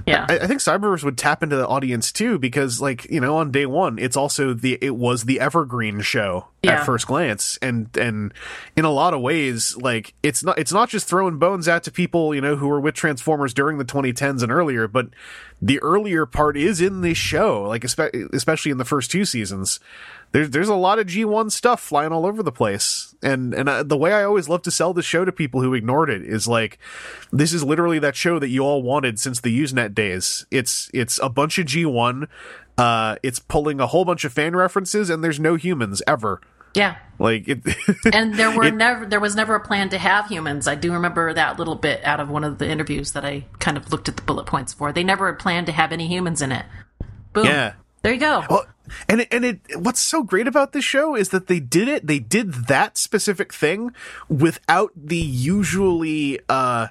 yeah, 0.07 0.27
I, 0.29 0.39
I 0.41 0.47
think 0.47 0.61
Cyberverse 0.61 1.05
would 1.05 1.19
tap 1.19 1.43
into 1.43 1.57
the 1.57 1.67
audience 1.67 2.13
too 2.13 2.39
because, 2.39 2.81
like, 2.81 3.11
you 3.11 3.21
know, 3.21 3.37
on 3.37 3.51
day 3.51 3.67
one, 3.67 3.99
it's 3.99 4.17
also 4.17 4.55
the 4.55 4.79
it 4.81 4.97
was 4.97 5.25
the 5.25 5.41
evergreen 5.41 6.01
show 6.01 6.47
Yeah. 6.63 6.81
at 6.81 6.87
first 6.87 7.07
glance, 7.07 7.59
and 7.63 7.95
and 7.97 8.33
in 8.77 8.85
a 8.85 8.91
lot 8.91 9.15
of 9.15 9.21
ways, 9.21 9.77
like, 9.77 10.15
it's 10.23 10.43
not 10.43 10.59
it's 10.59 10.73
not 10.73 10.89
just 10.89 11.07
throwing 11.07 11.39
bones 11.39 11.69
out 11.69 11.83
to 11.85 11.91
people 11.93 12.35
you 12.35 12.41
know 12.41 12.57
who 12.57 12.69
were 12.69 12.81
with 12.81 12.95
Transformers 12.95 13.53
during 13.55 13.79
the 13.79 13.85
2010s 13.85 14.43
and 14.43 14.51
earlier, 14.53 14.89
but 14.89 15.09
the 15.63 15.79
earlier 15.81 16.25
part 16.27 16.57
is 16.57 16.81
in 16.81 17.03
the 17.03 17.13
show, 17.15 17.63
like 17.65 17.83
espe- 17.83 18.33
especially 18.33 18.71
in 18.71 18.79
the 18.79 18.85
first 18.85 19.11
two 19.11 19.25
seasons. 19.25 19.79
There's 20.33 20.51
there's 20.51 20.69
a 20.69 20.75
lot 20.77 20.99
of 21.01 21.07
G1 21.09 21.51
stuff 21.51 21.81
flying 21.81 22.13
all 22.13 22.25
over 22.25 22.43
the 22.43 22.53
place, 22.53 23.15
and 23.23 23.53
and 23.53 23.69
uh, 23.69 23.83
the 23.83 23.97
way 23.97 24.13
I 24.13 24.23
always 24.23 24.49
love 24.49 24.63
to 24.63 24.71
sell 24.71 24.95
the 24.95 25.03
show 25.03 25.25
to 25.25 25.33
people 25.33 25.61
who 25.61 25.75
ignored 25.75 26.09
it 26.09 26.23
is 26.23 26.47
like, 26.47 26.79
this 27.33 27.53
is 27.53 27.65
literally 27.65 27.99
that 27.99 28.15
show 28.15 28.39
that 28.39 28.49
you 28.49 28.61
all 28.63 28.83
wanted 28.83 29.19
since 29.19 29.41
the 29.41 29.51
Usenet 29.61 29.93
days. 29.95 30.47
It's 30.53 30.89
it's 30.95 31.19
a 31.21 31.29
bunch 31.29 31.59
of 31.59 31.67
G1, 31.67 32.29
uh, 32.79 33.17
it's 33.25 33.41
pulling 33.41 33.81
a 33.81 33.89
whole 33.89 34.05
bunch 34.05 34.25
of 34.25 34.33
fan 34.33 34.55
references, 34.55 35.11
and 35.11 35.25
there's 35.25 35.41
no 35.41 35.57
humans 35.57 36.01
ever. 36.07 36.41
yeah. 36.75 36.97
Like 37.19 37.49
it, 37.49 37.59
And 38.15 38.35
there 38.37 38.57
were 38.57 38.65
It- 38.67 38.75
never 38.77 39.05
there 39.07 39.21
was 39.21 39.35
never 39.35 39.57
a 39.57 39.61
plan 39.61 39.89
to 39.91 39.99
have 39.99 40.29
humans. 40.29 40.69
I 40.69 40.75
do 40.77 40.93
remember 40.93 41.35
that 41.35 41.59
little 41.59 41.75
bit 41.75 42.05
out 42.05 42.21
of 42.21 42.31
one 42.31 42.45
of 42.45 42.59
the 42.59 42.69
interviews 42.69 43.13
that 43.13 43.25
I 43.25 43.45
kind 43.59 43.77
of 43.77 43.91
looked 43.91 44.09
at 44.09 44.17
the 44.17 44.23
bullet 44.23 44.47
points 44.47 44.73
for. 44.73 44.93
They 44.93 45.03
never 45.05 45.27
had 45.27 45.39
planned 45.41 45.67
to 45.67 45.73
have 45.73 45.91
any 45.93 46.07
humans 46.07 46.41
in 46.41 46.53
it. 46.53 46.65
Boom. 47.33 47.47
yeah. 47.47 47.73
There 48.03 48.15
you 48.15 48.21
go. 48.21 48.43
Well, 48.49 48.65
and 49.09 49.23
it, 49.23 49.29
and 49.31 49.45
it 49.45 49.61
what's 49.77 50.01
so 50.01 50.23
great 50.23 50.47
about 50.47 50.73
this 50.73 50.85
show 50.85 51.15
is 51.15 51.31
that 51.31 51.47
they 51.47 51.61
did 51.61 51.89
it. 51.89 52.07
They 52.07 52.19
did 52.19 52.53
that 52.69 52.97
specific 52.97 53.53
thing 53.53 53.93
without 54.29 54.93
the 54.97 55.17
usually 55.17 56.41
uh, 56.49 56.89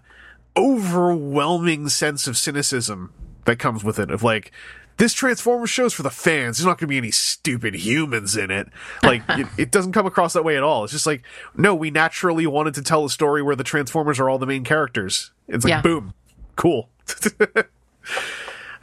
overwhelming 0.56 1.90
sense 1.90 2.28
of 2.28 2.38
cynicism 2.38 3.14
that 3.46 3.58
comes 3.58 3.84
with 3.84 4.00
it. 4.00 4.12
Of 4.12 4.24
like, 4.24 4.52
this 4.98 5.14
Transformers 5.14 5.70
show's 5.70 5.94
for 5.94 6.04
the 6.04 6.10
fans. 6.10 6.58
There's 6.58 6.66
not 6.66 6.78
going 6.78 6.88
to 6.88 6.88
be 6.88 6.98
any 6.98 7.12
stupid 7.12 7.74
humans 7.76 8.36
in 8.36 8.52
it. 8.52 8.68
Like, 9.02 9.24
it, 9.30 9.48
it 9.58 9.72
doesn't 9.72 9.94
come 9.94 10.06
across 10.06 10.34
that 10.34 10.44
way 10.44 10.58
at 10.58 10.64
all. 10.64 10.84
It's 10.84 10.94
just 10.94 11.06
like, 11.08 11.24
no, 11.56 11.74
we 11.74 11.90
naturally 11.90 12.46
wanted 12.46 12.74
to 12.76 12.82
tell 12.82 13.06
a 13.06 13.10
story 13.10 13.42
where 13.42 13.56
the 13.56 13.64
Transformers 13.64 14.20
are 14.20 14.30
all 14.30 14.38
the 14.40 14.46
main 14.46 14.64
characters. 14.64 15.32
It's 15.48 15.64
like, 15.64 15.72
Yeah. 15.72 15.82
boom, 15.82 16.14
cool. 16.56 16.90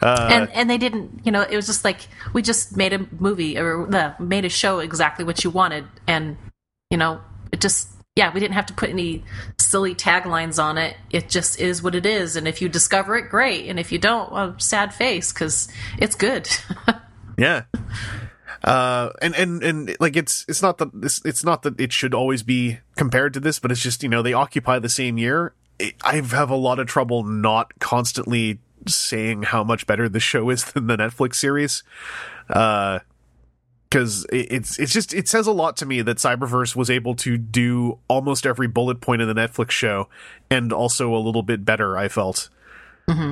and 0.03 0.51
and 0.53 0.69
they 0.71 0.79
didn't 0.79 1.21
you 1.25 1.33
know 1.33 1.43
it 1.43 1.57
was 1.57 1.67
just 1.67 1.85
like 1.85 2.09
we 2.33 2.43
just 2.43 2.77
made 2.77 2.93
a 2.93 3.07
movie 3.19 3.59
or 3.59 3.95
uh, 3.95 4.15
made 4.19 4.45
a 4.45 4.49
show 4.49 4.79
exactly 4.79 5.25
what 5.25 5.43
you 5.45 5.51
wanted 5.51 5.85
and 6.07 6.37
you 6.91 6.99
know 6.99 7.21
it 7.53 7.61
just 7.61 7.89
yeah 8.15 8.33
we 8.33 8.41
didn't 8.41 8.55
have 8.55 8.67
to 8.67 8.75
put 8.75 8.91
any 8.91 9.25
silly 9.59 9.95
taglines 9.95 10.63
on 10.63 10.79
it 10.79 10.97
it 11.11 11.29
just 11.29 11.59
is 11.61 11.83
what 11.83 11.95
it 11.95 12.07
is 12.07 12.37
and 12.37 12.47
if 12.47 12.61
you 12.61 12.69
discover 12.69 13.17
it 13.17 13.31
great 13.31 13.69
and 13.69 13.81
if 13.81 13.91
you 13.91 13.99
don't 13.99 14.31
well 14.33 14.55
sad 14.59 14.93
face 14.93 15.33
because 15.33 15.69
it's 15.99 16.15
good 16.15 16.49
Yeah. 17.37 17.65
Uh, 18.65 19.11
and, 19.23 19.35
and, 19.37 19.63
and 19.63 19.97
like 20.01 20.17
it's, 20.17 20.45
it's 20.49 20.63
not 20.63 20.79
that 20.79 21.01
this, 21.01 21.21
it's 21.25 21.45
not 21.45 21.63
that 21.63 21.79
it 21.81 21.93
should 21.93 22.15
always 22.15 22.43
be 22.43 22.79
compared 22.97 23.35
to 23.35 23.41
this, 23.41 23.59
but 23.59 23.71
it's 23.71 23.83
just, 23.83 24.03
you 24.03 24.09
know, 24.09 24.23
they 24.23 24.33
occupy 24.33 24.79
the 24.79 24.89
same 24.89 25.19
year. 25.19 25.55
I 26.03 26.17
have 26.17 26.51
a 26.51 26.57
lot 26.57 26.79
of 26.79 26.87
trouble 26.87 27.23
not 27.23 27.79
constantly 27.79 28.61
saying 28.95 29.45
how 29.45 29.65
much 29.65 29.87
better 29.87 30.09
the 30.09 30.21
show 30.21 30.51
is 30.51 30.65
than 30.73 30.87
the 30.87 30.97
Netflix 30.97 31.37
series. 31.37 31.83
Uh, 32.49 33.01
cause 33.91 34.27
it, 34.33 34.53
it's, 34.53 34.79
it's 34.79 34.93
just, 34.93 35.15
it 35.15 35.29
says 35.29 35.47
a 35.47 35.53
lot 35.53 35.77
to 35.79 35.87
me 35.87 36.03
that 36.03 36.19
Cyberverse 36.19 36.77
was 36.77 36.91
able 36.91 37.15
to 37.17 37.37
do 37.39 37.99
almost 38.09 38.47
every 38.47 38.69
bullet 38.69 39.01
point 39.01 39.23
in 39.23 39.29
the 39.29 39.35
Netflix 39.35 39.71
show 39.71 40.09
and 40.51 40.73
also 40.73 41.15
a 41.15 41.19
little 41.19 41.43
bit 41.43 41.65
better, 41.65 41.97
I 41.97 42.09
felt. 42.09 42.49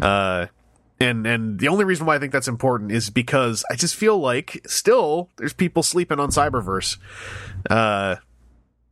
Uh, 0.03 0.47
and 1.01 1.27
and 1.27 1.59
the 1.59 1.69
only 1.69 1.85
reason 1.85 2.07
why 2.07 2.17
I 2.17 2.19
think 2.19 2.33
that's 2.33 2.49
important 2.49 2.93
is 2.93 3.11
because 3.11 3.65
I 3.71 3.75
just 3.75 3.97
feel 3.97 4.19
like 4.19 4.65
still 4.67 5.31
there's 5.37 5.53
people 5.53 5.83
sleeping 5.83 6.21
on 6.21 6.31
Cyberverse, 6.31 6.99
uh, 7.69 8.17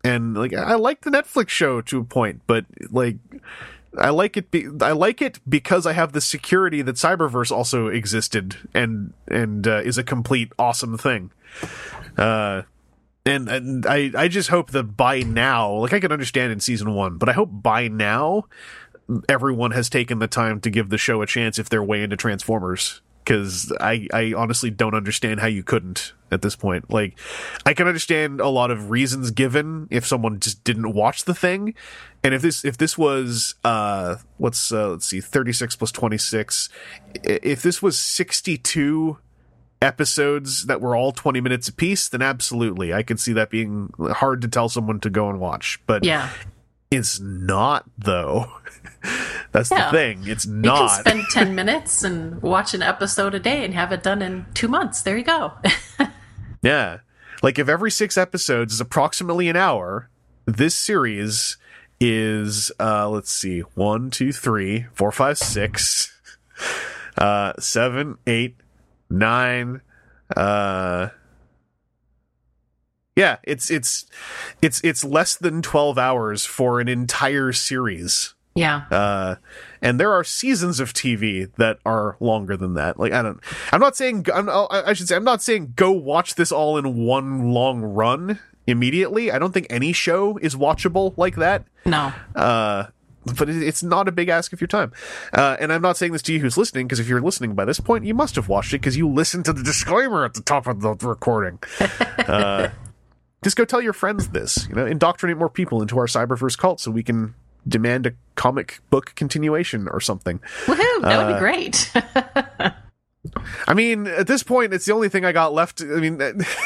and 0.02 0.36
like 0.36 0.52
I 0.52 0.74
like 0.74 1.02
the 1.02 1.10
Netflix 1.10 1.50
show 1.50 1.80
to 1.82 2.00
a 2.00 2.04
point, 2.04 2.42
but 2.46 2.66
like 2.90 3.16
I 3.98 4.10
like 4.10 4.36
it. 4.36 4.50
Be- 4.50 4.68
I 4.80 4.92
like 4.92 5.20
it 5.20 5.40
because 5.48 5.86
I 5.86 5.92
have 5.92 6.12
the 6.12 6.20
security 6.20 6.82
that 6.82 6.96
Cyberverse 6.96 7.52
also 7.52 7.88
existed 7.88 8.56
and 8.72 9.12
and 9.28 9.66
uh, 9.66 9.82
is 9.84 9.98
a 9.98 10.04
complete 10.04 10.52
awesome 10.58 10.96
thing. 10.96 11.30
Uh, 12.16 12.62
and 13.26 13.48
and 13.48 13.86
I 13.86 14.10
I 14.16 14.28
just 14.28 14.48
hope 14.48 14.70
that 14.70 14.96
by 14.96 15.20
now, 15.20 15.72
like 15.72 15.92
I 15.92 16.00
can 16.00 16.12
understand 16.12 16.52
in 16.52 16.60
season 16.60 16.94
one, 16.94 17.18
but 17.18 17.28
I 17.28 17.32
hope 17.32 17.50
by 17.52 17.88
now 17.88 18.46
everyone 19.28 19.72
has 19.72 19.90
taken 19.90 20.18
the 20.18 20.28
time 20.28 20.60
to 20.60 20.70
give 20.70 20.88
the 20.88 20.98
show 20.98 21.22
a 21.22 21.26
chance 21.26 21.58
if 21.58 21.68
they're 21.68 21.84
way 21.84 22.02
into 22.02 22.16
Transformers. 22.16 23.02
Because 23.24 23.72
I, 23.80 24.08
I 24.12 24.34
honestly 24.36 24.70
don't 24.70 24.94
understand 24.94 25.40
how 25.40 25.46
you 25.46 25.62
couldn't 25.62 26.12
at 26.30 26.42
this 26.42 26.56
point. 26.56 26.90
Like, 26.90 27.18
I 27.64 27.74
can 27.74 27.86
understand 27.86 28.40
a 28.40 28.48
lot 28.48 28.70
of 28.70 28.90
reasons 28.90 29.30
given 29.30 29.86
if 29.90 30.06
someone 30.06 30.40
just 30.40 30.64
didn't 30.64 30.92
watch 30.92 31.24
the 31.24 31.34
thing, 31.34 31.74
and 32.24 32.34
if 32.34 32.42
this 32.42 32.64
if 32.64 32.78
this 32.78 32.98
was 32.98 33.54
uh 33.64 34.16
what's 34.38 34.72
uh, 34.72 34.90
let's 34.90 35.06
see 35.06 35.20
thirty 35.20 35.52
six 35.52 35.76
plus 35.76 35.92
twenty 35.92 36.18
six, 36.18 36.68
if 37.22 37.62
this 37.62 37.80
was 37.80 37.98
sixty 37.98 38.56
two 38.58 39.18
episodes 39.80 40.66
that 40.66 40.80
were 40.80 40.94
all 40.94 41.10
20 41.10 41.40
minutes 41.40 41.66
apiece, 41.66 42.08
then 42.08 42.22
absolutely. 42.22 42.94
I 42.94 43.02
could 43.02 43.18
see 43.18 43.32
that 43.32 43.50
being 43.50 43.92
hard 43.98 44.40
to 44.42 44.48
tell 44.48 44.68
someone 44.68 45.00
to 45.00 45.10
go 45.10 45.28
and 45.28 45.40
watch. 45.40 45.80
But 45.86 46.04
yeah 46.04 46.30
it's 46.92 47.18
not, 47.20 47.86
though. 47.96 48.52
That's 49.52 49.70
Yeah. 49.70 49.90
the 49.90 49.96
thing. 49.96 50.22
It's 50.26 50.46
not. 50.46 50.74
you 50.74 50.88
can 50.88 51.00
spend 51.00 51.24
10 51.30 51.54
minutes 51.54 52.02
and 52.02 52.40
watch 52.42 52.74
an 52.74 52.82
episode 52.82 53.34
a 53.34 53.38
day 53.40 53.64
and 53.64 53.74
have 53.74 53.92
it 53.92 54.02
done 54.02 54.22
in 54.22 54.46
two 54.54 54.68
months 54.68 55.02
there 55.02 55.16
you 55.16 55.24
go 55.24 55.52
yeah. 56.62 56.98
Like 57.42 57.58
if 57.58 57.68
every 57.68 57.90
six 57.90 58.16
episodes 58.16 58.72
is 58.74 58.80
approximately 58.80 59.48
an 59.48 59.56
hour, 59.56 60.08
this 60.46 60.74
series 60.74 61.56
is, 62.00 62.70
uh, 62.80 63.08
let's 63.08 63.32
see, 63.32 63.60
one, 63.74 64.10
two, 64.10 64.32
three, 64.32 64.86
four, 64.92 65.10
five, 65.12 65.38
six, 65.38 66.16
uh, 67.18 67.52
seven, 67.58 68.16
eight, 68.26 68.56
nine, 69.10 69.80
uh, 70.36 71.08
yeah, 73.16 73.36
it's 73.42 73.70
it's 73.70 74.06
it's 74.62 74.80
it's 74.82 75.04
less 75.04 75.36
than 75.36 75.60
12 75.62 75.98
hours 75.98 76.44
for 76.46 76.80
an 76.80 76.88
entire 76.88 77.52
series. 77.52 78.34
Yeah 78.54 78.82
Uh, 78.90 79.36
and 79.80 79.98
there 79.98 80.12
are 80.12 80.22
seasons 80.24 80.80
of 80.80 80.92
TV 80.92 81.50
that 81.56 81.78
are 81.84 82.16
longer 82.20 82.56
than 82.56 82.74
that. 82.74 82.98
Like 82.98 83.12
I 83.12 83.22
don't, 83.22 83.40
I'm 83.72 83.80
not 83.80 83.96
saying 83.96 84.26
I'm, 84.32 84.48
I 84.48 84.92
should 84.92 85.08
say 85.08 85.16
I'm 85.16 85.24
not 85.24 85.42
saying 85.42 85.72
go 85.76 85.90
watch 85.90 86.34
this 86.34 86.52
all 86.52 86.76
in 86.76 87.04
one 87.04 87.52
long 87.52 87.82
run 87.82 88.38
immediately. 88.66 89.30
I 89.30 89.38
don't 89.38 89.52
think 89.52 89.66
any 89.70 89.92
show 89.92 90.36
is 90.38 90.54
watchable 90.54 91.14
like 91.16 91.36
that. 91.36 91.64
no 91.84 92.12
Uh, 92.34 92.86
but 93.38 93.48
it's 93.48 93.82
not 93.82 94.08
a 94.08 94.12
big 94.12 94.28
ask 94.28 94.52
of 94.52 94.60
your 94.60 94.68
time. 94.68 94.92
Uh, 95.32 95.56
and 95.60 95.72
I'm 95.72 95.82
not 95.82 95.96
saying 95.96 96.12
this 96.12 96.22
to 96.22 96.32
you 96.32 96.40
who's 96.40 96.56
listening, 96.56 96.86
because 96.86 96.98
if 96.98 97.08
you're 97.08 97.20
listening 97.20 97.54
by 97.54 97.64
this 97.64 97.78
point, 97.78 98.04
you 98.04 98.14
must 98.14 98.34
have 98.34 98.48
watched 98.48 98.74
it 98.74 98.80
because 98.80 98.96
you 98.96 99.08
listened 99.08 99.44
to 99.44 99.52
the 99.52 99.62
disclaimer 99.62 100.24
at 100.24 100.34
the 100.34 100.42
top 100.42 100.66
of 100.66 100.80
the 100.80 100.94
recording. 101.06 101.60
uh, 102.18 102.68
just 103.44 103.56
go 103.56 103.64
tell 103.64 103.80
your 103.80 103.92
friends 103.92 104.30
this. 104.30 104.66
You 104.68 104.74
know, 104.74 104.86
indoctrinate 104.86 105.38
more 105.38 105.48
people 105.48 105.82
into 105.82 105.98
our 105.98 106.06
cyberverse 106.06 106.58
cult 106.58 106.80
so 106.80 106.90
we 106.90 107.02
can 107.04 107.34
demand 107.66 108.06
a 108.06 108.12
comic 108.34 108.80
book 108.90 109.14
continuation 109.14 109.88
or 109.88 110.00
something. 110.00 110.40
woohoo 110.66 111.02
that 111.02 111.18
Uh, 111.18 111.26
would 111.26 111.34
be 111.34 111.38
great 111.38 111.92
I 113.68 113.74
mean, 113.74 114.06
at 114.08 114.26
this 114.26 114.42
point, 114.42 114.74
it's 114.74 114.84
the 114.84 114.92
only 114.92 115.08
thing 115.08 115.24
I 115.24 115.32
got 115.32 115.54
left. 115.54 115.80
I 115.80 115.84
mean, 115.84 116.20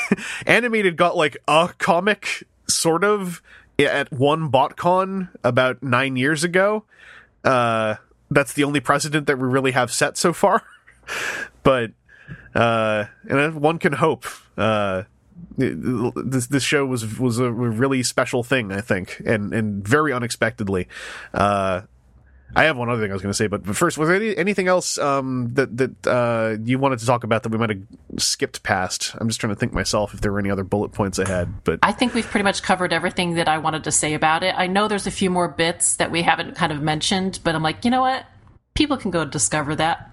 animated 0.46 0.96
got 0.96 1.16
like 1.16 1.36
a 1.46 1.70
comic, 1.78 2.44
sort 2.66 3.04
of, 3.04 3.42
at 3.78 4.10
one 4.10 4.50
BotCon 4.50 5.28
about 5.44 5.82
nine 5.82 6.16
years 6.16 6.44
ago. 6.44 6.84
Uh, 7.44 7.96
that's 8.30 8.54
the 8.54 8.64
only 8.64 8.80
precedent 8.80 9.26
that 9.26 9.38
we 9.38 9.46
really 9.46 9.72
have 9.72 9.92
set 9.92 10.16
so 10.16 10.32
far. 10.32 10.62
but, 11.62 11.92
uh, 12.54 13.04
and 13.28 13.54
one 13.60 13.78
can 13.78 13.92
hope. 13.92 14.24
Uh, 14.56 15.02
this 15.58 16.46
this 16.48 16.62
show 16.62 16.84
was 16.84 17.18
was 17.18 17.38
a 17.38 17.50
really 17.50 18.02
special 18.02 18.42
thing, 18.42 18.72
I 18.72 18.80
think, 18.80 19.22
and 19.24 19.52
and 19.52 19.86
very 19.86 20.12
unexpectedly. 20.12 20.88
Uh, 21.32 21.82
I 22.54 22.64
have 22.64 22.76
one 22.76 22.88
other 22.88 23.02
thing 23.02 23.10
I 23.10 23.14
was 23.14 23.22
going 23.22 23.32
to 23.32 23.36
say, 23.36 23.48
but 23.48 23.66
first, 23.76 23.98
was 23.98 24.08
there 24.08 24.16
any, 24.16 24.36
anything 24.36 24.68
else 24.68 24.98
um, 24.98 25.50
that 25.54 25.76
that 25.78 26.06
uh, 26.06 26.56
you 26.62 26.78
wanted 26.78 27.00
to 27.00 27.06
talk 27.06 27.24
about 27.24 27.42
that 27.42 27.48
we 27.50 27.58
might 27.58 27.70
have 27.70 27.82
skipped 28.18 28.62
past? 28.62 29.14
I'm 29.18 29.28
just 29.28 29.40
trying 29.40 29.52
to 29.52 29.58
think 29.58 29.72
myself 29.72 30.14
if 30.14 30.20
there 30.20 30.30
were 30.30 30.38
any 30.38 30.50
other 30.50 30.64
bullet 30.64 30.92
points 30.92 31.18
I 31.18 31.28
had, 31.28 31.64
but 31.64 31.80
I 31.82 31.92
think 31.92 32.14
we've 32.14 32.26
pretty 32.26 32.44
much 32.44 32.62
covered 32.62 32.92
everything 32.92 33.34
that 33.34 33.48
I 33.48 33.58
wanted 33.58 33.84
to 33.84 33.92
say 33.92 34.14
about 34.14 34.42
it. 34.42 34.54
I 34.56 34.68
know 34.68 34.88
there's 34.88 35.06
a 35.06 35.10
few 35.10 35.30
more 35.30 35.48
bits 35.48 35.96
that 35.96 36.10
we 36.10 36.22
haven't 36.22 36.54
kind 36.54 36.72
of 36.72 36.80
mentioned, 36.82 37.40
but 37.42 37.54
I'm 37.54 37.62
like, 37.62 37.84
you 37.84 37.90
know 37.90 38.02
what? 38.02 38.24
People 38.74 38.96
can 38.96 39.10
go 39.10 39.24
discover 39.24 39.74
that. 39.76 40.10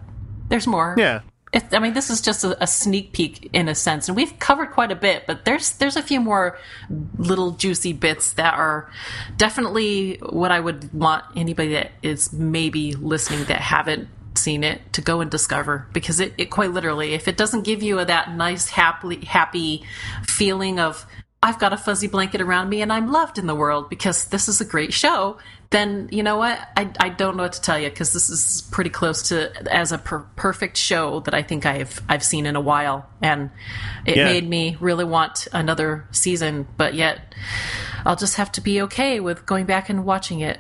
There's 0.49 0.67
more. 0.67 0.95
Yeah. 0.97 1.21
It, 1.53 1.65
I 1.71 1.79
mean, 1.79 1.93
this 1.93 2.09
is 2.09 2.19
just 2.19 2.43
a, 2.43 2.61
a, 2.63 2.65
sneak 2.65 3.13
peek 3.13 3.49
in 3.53 3.69
a 3.69 3.75
sense, 3.75 4.09
and 4.09 4.15
we've 4.15 4.37
covered 4.39 4.71
quite 4.71 4.91
a 4.91 4.95
bit. 4.95 5.27
But 5.27 5.45
there's 5.45 5.73
there's 5.73 5.95
a 5.95 6.01
few 6.01 6.19
more 6.19 6.57
little 7.17 7.51
juicy 7.51 7.93
bits 7.93 8.33
that 8.33 8.55
are 8.55 8.89
definitely 9.37 10.17
what 10.17 10.51
I 10.51 10.59
would 10.59 10.91
want 10.93 11.23
anybody 11.35 11.73
that 11.73 11.91
is 12.01 12.33
maybe 12.33 12.95
listening 12.95 13.45
that 13.45 13.61
haven't 13.61 14.09
seen 14.35 14.63
it 14.63 14.81
to 14.93 15.01
go 15.01 15.21
and 15.21 15.29
discover 15.29 15.87
because 15.93 16.19
it, 16.19 16.33
it 16.39 16.45
quite 16.45 16.71
literally 16.71 17.13
if 17.13 17.27
it 17.27 17.37
doesn't 17.37 17.61
give 17.61 17.83
you 17.83 17.99
a, 17.99 18.05
that 18.05 18.31
nice 18.31 18.67
happy 18.67 19.23
happy 19.23 19.83
feeling 20.23 20.79
of 20.79 21.05
I've 21.43 21.59
got 21.59 21.73
a 21.73 21.77
fuzzy 21.77 22.07
blanket 22.07 22.41
around 22.41 22.69
me 22.69 22.81
and 22.81 22.91
I'm 22.91 23.11
loved 23.11 23.37
in 23.37 23.47
the 23.47 23.53
world 23.53 23.89
because 23.89 24.25
this 24.25 24.47
is 24.47 24.61
a 24.61 24.65
great 24.65 24.93
show, 24.93 25.37
then 25.73 26.07
you 26.11 26.21
know 26.21 26.37
what? 26.37 26.59
I, 26.77 26.91
I 26.99 27.09
don't 27.09 27.35
know 27.35 27.43
what 27.43 27.53
to 27.53 27.61
tell 27.61 27.79
you 27.79 27.89
because 27.89 28.13
this 28.13 28.29
is 28.29 28.61
pretty 28.71 28.91
close 28.91 29.29
to 29.29 29.51
as 29.73 29.91
a 29.91 29.97
per- 29.97 30.25
perfect 30.35 30.77
show 30.77 31.19
that 31.21 31.33
I 31.33 31.41
think 31.41 31.65
I've 31.65 31.99
I've 32.07 32.23
seen 32.23 32.45
in 32.45 32.55
a 32.55 32.61
while, 32.61 33.09
and 33.21 33.49
it 34.05 34.15
yeah. 34.15 34.25
made 34.25 34.47
me 34.47 34.77
really 34.79 35.03
want 35.03 35.47
another 35.51 36.07
season. 36.11 36.67
But 36.77 36.93
yet, 36.93 37.33
I'll 38.05 38.15
just 38.15 38.35
have 38.35 38.51
to 38.53 38.61
be 38.61 38.83
okay 38.83 39.19
with 39.19 39.47
going 39.47 39.65
back 39.65 39.89
and 39.89 40.05
watching 40.05 40.41
it. 40.41 40.59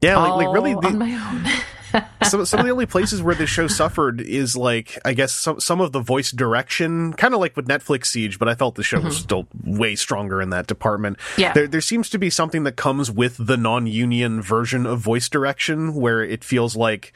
Yeah, 0.00 0.18
like, 0.18 0.44
like 0.44 0.54
really 0.54 0.74
the, 0.74 0.88
on 0.88 0.98
my 0.98 1.14
own. 1.14 1.44
some 2.22 2.44
some 2.44 2.60
of 2.60 2.66
the 2.66 2.72
only 2.72 2.86
places 2.86 3.22
where 3.22 3.34
the 3.34 3.46
show 3.46 3.66
suffered 3.66 4.20
is 4.20 4.56
like 4.56 4.98
I 5.04 5.14
guess 5.14 5.32
some 5.32 5.60
some 5.60 5.80
of 5.80 5.92
the 5.92 6.00
voice 6.00 6.30
direction, 6.30 7.12
kind 7.14 7.34
of 7.34 7.40
like 7.40 7.56
with 7.56 7.66
Netflix 7.66 8.06
Siege, 8.06 8.38
but 8.38 8.48
I 8.48 8.54
felt 8.54 8.74
the 8.74 8.82
show 8.82 8.98
mm-hmm. 8.98 9.06
was 9.06 9.16
still 9.16 9.46
way 9.64 9.94
stronger 9.94 10.40
in 10.40 10.50
that 10.50 10.66
department. 10.66 11.18
Yeah, 11.36 11.52
there 11.52 11.66
there 11.66 11.80
seems 11.80 12.10
to 12.10 12.18
be 12.18 12.30
something 12.30 12.64
that 12.64 12.76
comes 12.76 13.10
with 13.10 13.36
the 13.38 13.56
non-union 13.56 14.42
version 14.42 14.86
of 14.86 15.00
voice 15.00 15.28
direction 15.28 15.94
where 15.94 16.22
it 16.22 16.44
feels 16.44 16.76
like 16.76 17.12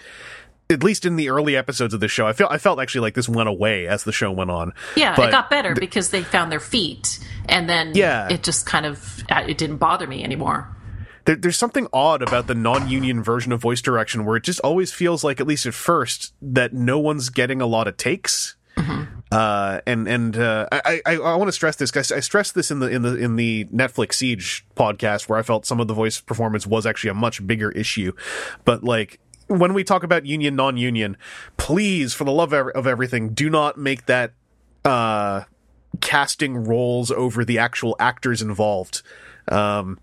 at 0.70 0.82
least 0.82 1.06
in 1.06 1.16
the 1.16 1.30
early 1.30 1.56
episodes 1.56 1.94
of 1.94 2.00
the 2.00 2.08
show, 2.08 2.26
I 2.26 2.32
felt 2.32 2.52
I 2.52 2.58
felt 2.58 2.80
actually 2.80 3.02
like 3.02 3.14
this 3.14 3.28
went 3.28 3.48
away 3.48 3.86
as 3.86 4.04
the 4.04 4.12
show 4.12 4.30
went 4.30 4.50
on. 4.50 4.72
Yeah, 4.96 5.16
but 5.16 5.28
it 5.28 5.32
got 5.32 5.50
better 5.50 5.74
th- 5.74 5.80
because 5.80 6.10
they 6.10 6.22
found 6.22 6.52
their 6.52 6.60
feet, 6.60 7.18
and 7.48 7.68
then 7.68 7.92
yeah. 7.94 8.28
it 8.30 8.42
just 8.42 8.66
kind 8.66 8.86
of 8.86 9.22
it 9.30 9.58
didn't 9.58 9.78
bother 9.78 10.06
me 10.06 10.22
anymore 10.22 10.74
there, 11.28 11.36
there's 11.36 11.58
something 11.58 11.86
odd 11.92 12.22
about 12.22 12.46
the 12.46 12.54
non-union 12.54 13.22
version 13.22 13.52
of 13.52 13.60
voice 13.60 13.82
direction 13.82 14.24
where 14.24 14.36
it 14.36 14.44
just 14.44 14.60
always 14.60 14.92
feels 14.92 15.22
like, 15.22 15.40
at 15.40 15.46
least 15.46 15.66
at 15.66 15.74
first, 15.74 16.32
that 16.40 16.72
no 16.72 16.98
one's 16.98 17.28
getting 17.28 17.60
a 17.60 17.66
lot 17.66 17.86
of 17.86 17.98
takes. 17.98 18.56
Mm-hmm. 18.78 19.18
Uh, 19.30 19.80
and 19.86 20.08
and 20.08 20.38
uh, 20.38 20.66
I 20.72 21.02
I, 21.04 21.16
I 21.16 21.36
want 21.36 21.48
to 21.48 21.52
stress 21.52 21.76
this 21.76 21.90
guys. 21.90 22.10
I 22.10 22.20
stressed 22.20 22.54
this 22.54 22.70
in 22.70 22.78
the 22.78 22.86
in 22.86 23.02
the 23.02 23.16
in 23.16 23.36
the 23.36 23.66
Netflix 23.66 24.14
Siege 24.14 24.64
podcast 24.74 25.28
where 25.28 25.38
I 25.38 25.42
felt 25.42 25.66
some 25.66 25.80
of 25.80 25.86
the 25.86 25.92
voice 25.92 26.18
performance 26.18 26.66
was 26.66 26.86
actually 26.86 27.10
a 27.10 27.14
much 27.14 27.46
bigger 27.46 27.70
issue, 27.72 28.12
but 28.64 28.82
like 28.82 29.20
when 29.48 29.74
we 29.74 29.84
talk 29.84 30.04
about 30.04 30.24
union 30.24 30.56
non-union, 30.56 31.18
please 31.58 32.14
for 32.14 32.24
the 32.24 32.30
love 32.30 32.54
of 32.54 32.86
everything, 32.86 33.34
do 33.34 33.50
not 33.50 33.76
make 33.76 34.06
that 34.06 34.32
uh, 34.86 35.42
casting 36.00 36.64
roles 36.64 37.10
over 37.10 37.44
the 37.44 37.58
actual 37.58 37.96
actors 37.98 38.40
involved. 38.40 39.02
Um, 39.48 39.98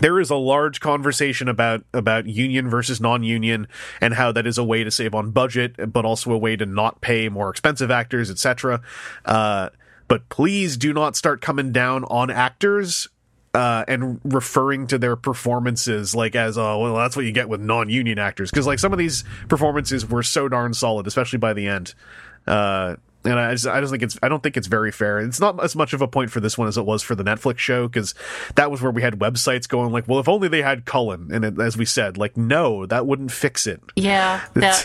there 0.00 0.20
is 0.20 0.30
a 0.30 0.36
large 0.36 0.80
conversation 0.80 1.48
about 1.48 1.84
about 1.92 2.26
union 2.26 2.68
versus 2.68 3.00
non-union 3.00 3.66
and 4.00 4.14
how 4.14 4.32
that 4.32 4.46
is 4.46 4.58
a 4.58 4.64
way 4.64 4.84
to 4.84 4.90
save 4.90 5.14
on 5.14 5.30
budget 5.30 5.92
but 5.92 6.04
also 6.04 6.32
a 6.32 6.38
way 6.38 6.56
to 6.56 6.66
not 6.66 7.00
pay 7.00 7.28
more 7.28 7.50
expensive 7.50 7.90
actors 7.90 8.30
etc 8.30 8.80
uh, 9.24 9.68
but 10.08 10.28
please 10.28 10.76
do 10.76 10.92
not 10.92 11.16
start 11.16 11.40
coming 11.40 11.72
down 11.72 12.04
on 12.04 12.30
actors 12.30 13.08
uh, 13.56 13.84
and 13.88 14.20
referring 14.22 14.86
to 14.86 14.98
their 14.98 15.16
performances 15.16 16.14
like 16.14 16.36
as 16.36 16.58
oh 16.58 16.78
well 16.78 16.94
that's 16.94 17.16
what 17.16 17.24
you 17.24 17.32
get 17.32 17.48
with 17.48 17.60
non-union 17.60 18.18
actors. 18.18 18.50
Because 18.50 18.66
like 18.66 18.78
some 18.78 18.92
of 18.92 18.98
these 18.98 19.24
performances 19.48 20.08
were 20.08 20.22
so 20.22 20.46
darn 20.46 20.74
solid 20.74 21.06
especially 21.06 21.38
by 21.38 21.54
the 21.54 21.66
end. 21.66 21.94
Uh, 22.46 22.96
and 23.26 23.38
I 23.38 23.52
just, 23.52 23.66
I 23.66 23.80
just 23.80 23.90
think 23.90 24.02
it's 24.02 24.18
I 24.22 24.28
don't 24.28 24.42
think 24.42 24.56
it's 24.56 24.66
very 24.66 24.92
fair. 24.92 25.18
It's 25.18 25.40
not 25.40 25.62
as 25.62 25.74
much 25.74 25.92
of 25.92 26.02
a 26.02 26.08
point 26.08 26.30
for 26.30 26.40
this 26.40 26.56
one 26.56 26.68
as 26.68 26.78
it 26.78 26.86
was 26.86 27.02
for 27.02 27.14
the 27.14 27.24
Netflix 27.24 27.58
show 27.58 27.88
because 27.88 28.14
that 28.54 28.70
was 28.70 28.80
where 28.80 28.92
we 28.92 29.02
had 29.02 29.18
websites 29.18 29.68
going 29.68 29.92
like, 29.92 30.08
well, 30.08 30.20
if 30.20 30.28
only 30.28 30.48
they 30.48 30.62
had 30.62 30.84
Cullen, 30.84 31.30
and 31.32 31.44
it, 31.44 31.60
as 31.60 31.76
we 31.76 31.84
said, 31.84 32.16
like, 32.16 32.36
no, 32.36 32.86
that 32.86 33.06
wouldn't 33.06 33.32
fix 33.32 33.66
it. 33.66 33.80
Yeah, 33.96 34.44
that, 34.54 34.84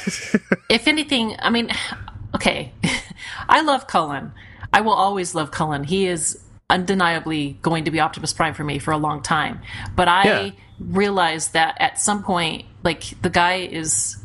if 0.70 0.88
anything, 0.88 1.36
I 1.40 1.50
mean, 1.50 1.70
okay, 2.36 2.74
I 3.50 3.62
love 3.62 3.88
Cullen. 3.88 4.32
I 4.74 4.82
will 4.82 4.94
always 4.94 5.36
love 5.36 5.52
Cullen. 5.52 5.84
He 5.84 6.08
is 6.08 6.42
undeniably 6.70 7.60
going 7.62 7.84
to 7.84 7.92
be 7.92 8.00
Optimus 8.00 8.34
Prime 8.34 8.54
for 8.54 8.64
me 8.64 8.80
for 8.80 8.92
a 8.92 8.98
long 8.98 9.22
time. 9.22 9.62
But 9.96 10.08
I 10.08 10.24
yeah. 10.24 10.52
realized 10.80 11.54
that 11.54 11.76
at 11.80 12.00
some 12.00 12.24
point, 12.24 12.66
like 12.84 13.22
the 13.22 13.30
guy 13.30 13.56
is, 13.58 14.18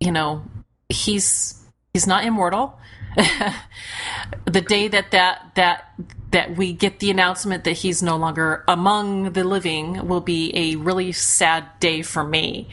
you 0.00 0.10
know, 0.10 0.42
he's 0.88 1.62
he's 1.92 2.06
not 2.06 2.24
immortal 2.24 2.78
the 4.44 4.60
day 4.60 4.88
that 4.88 5.10
that 5.10 5.52
that 5.54 5.94
that 6.30 6.56
we 6.56 6.72
get 6.72 6.98
the 7.00 7.10
announcement 7.10 7.64
that 7.64 7.72
he's 7.72 8.02
no 8.02 8.16
longer 8.16 8.64
among 8.68 9.32
the 9.32 9.44
living 9.44 10.06
will 10.06 10.20
be 10.20 10.52
a 10.54 10.76
really 10.76 11.12
sad 11.12 11.64
day 11.80 12.02
for 12.02 12.22
me. 12.22 12.68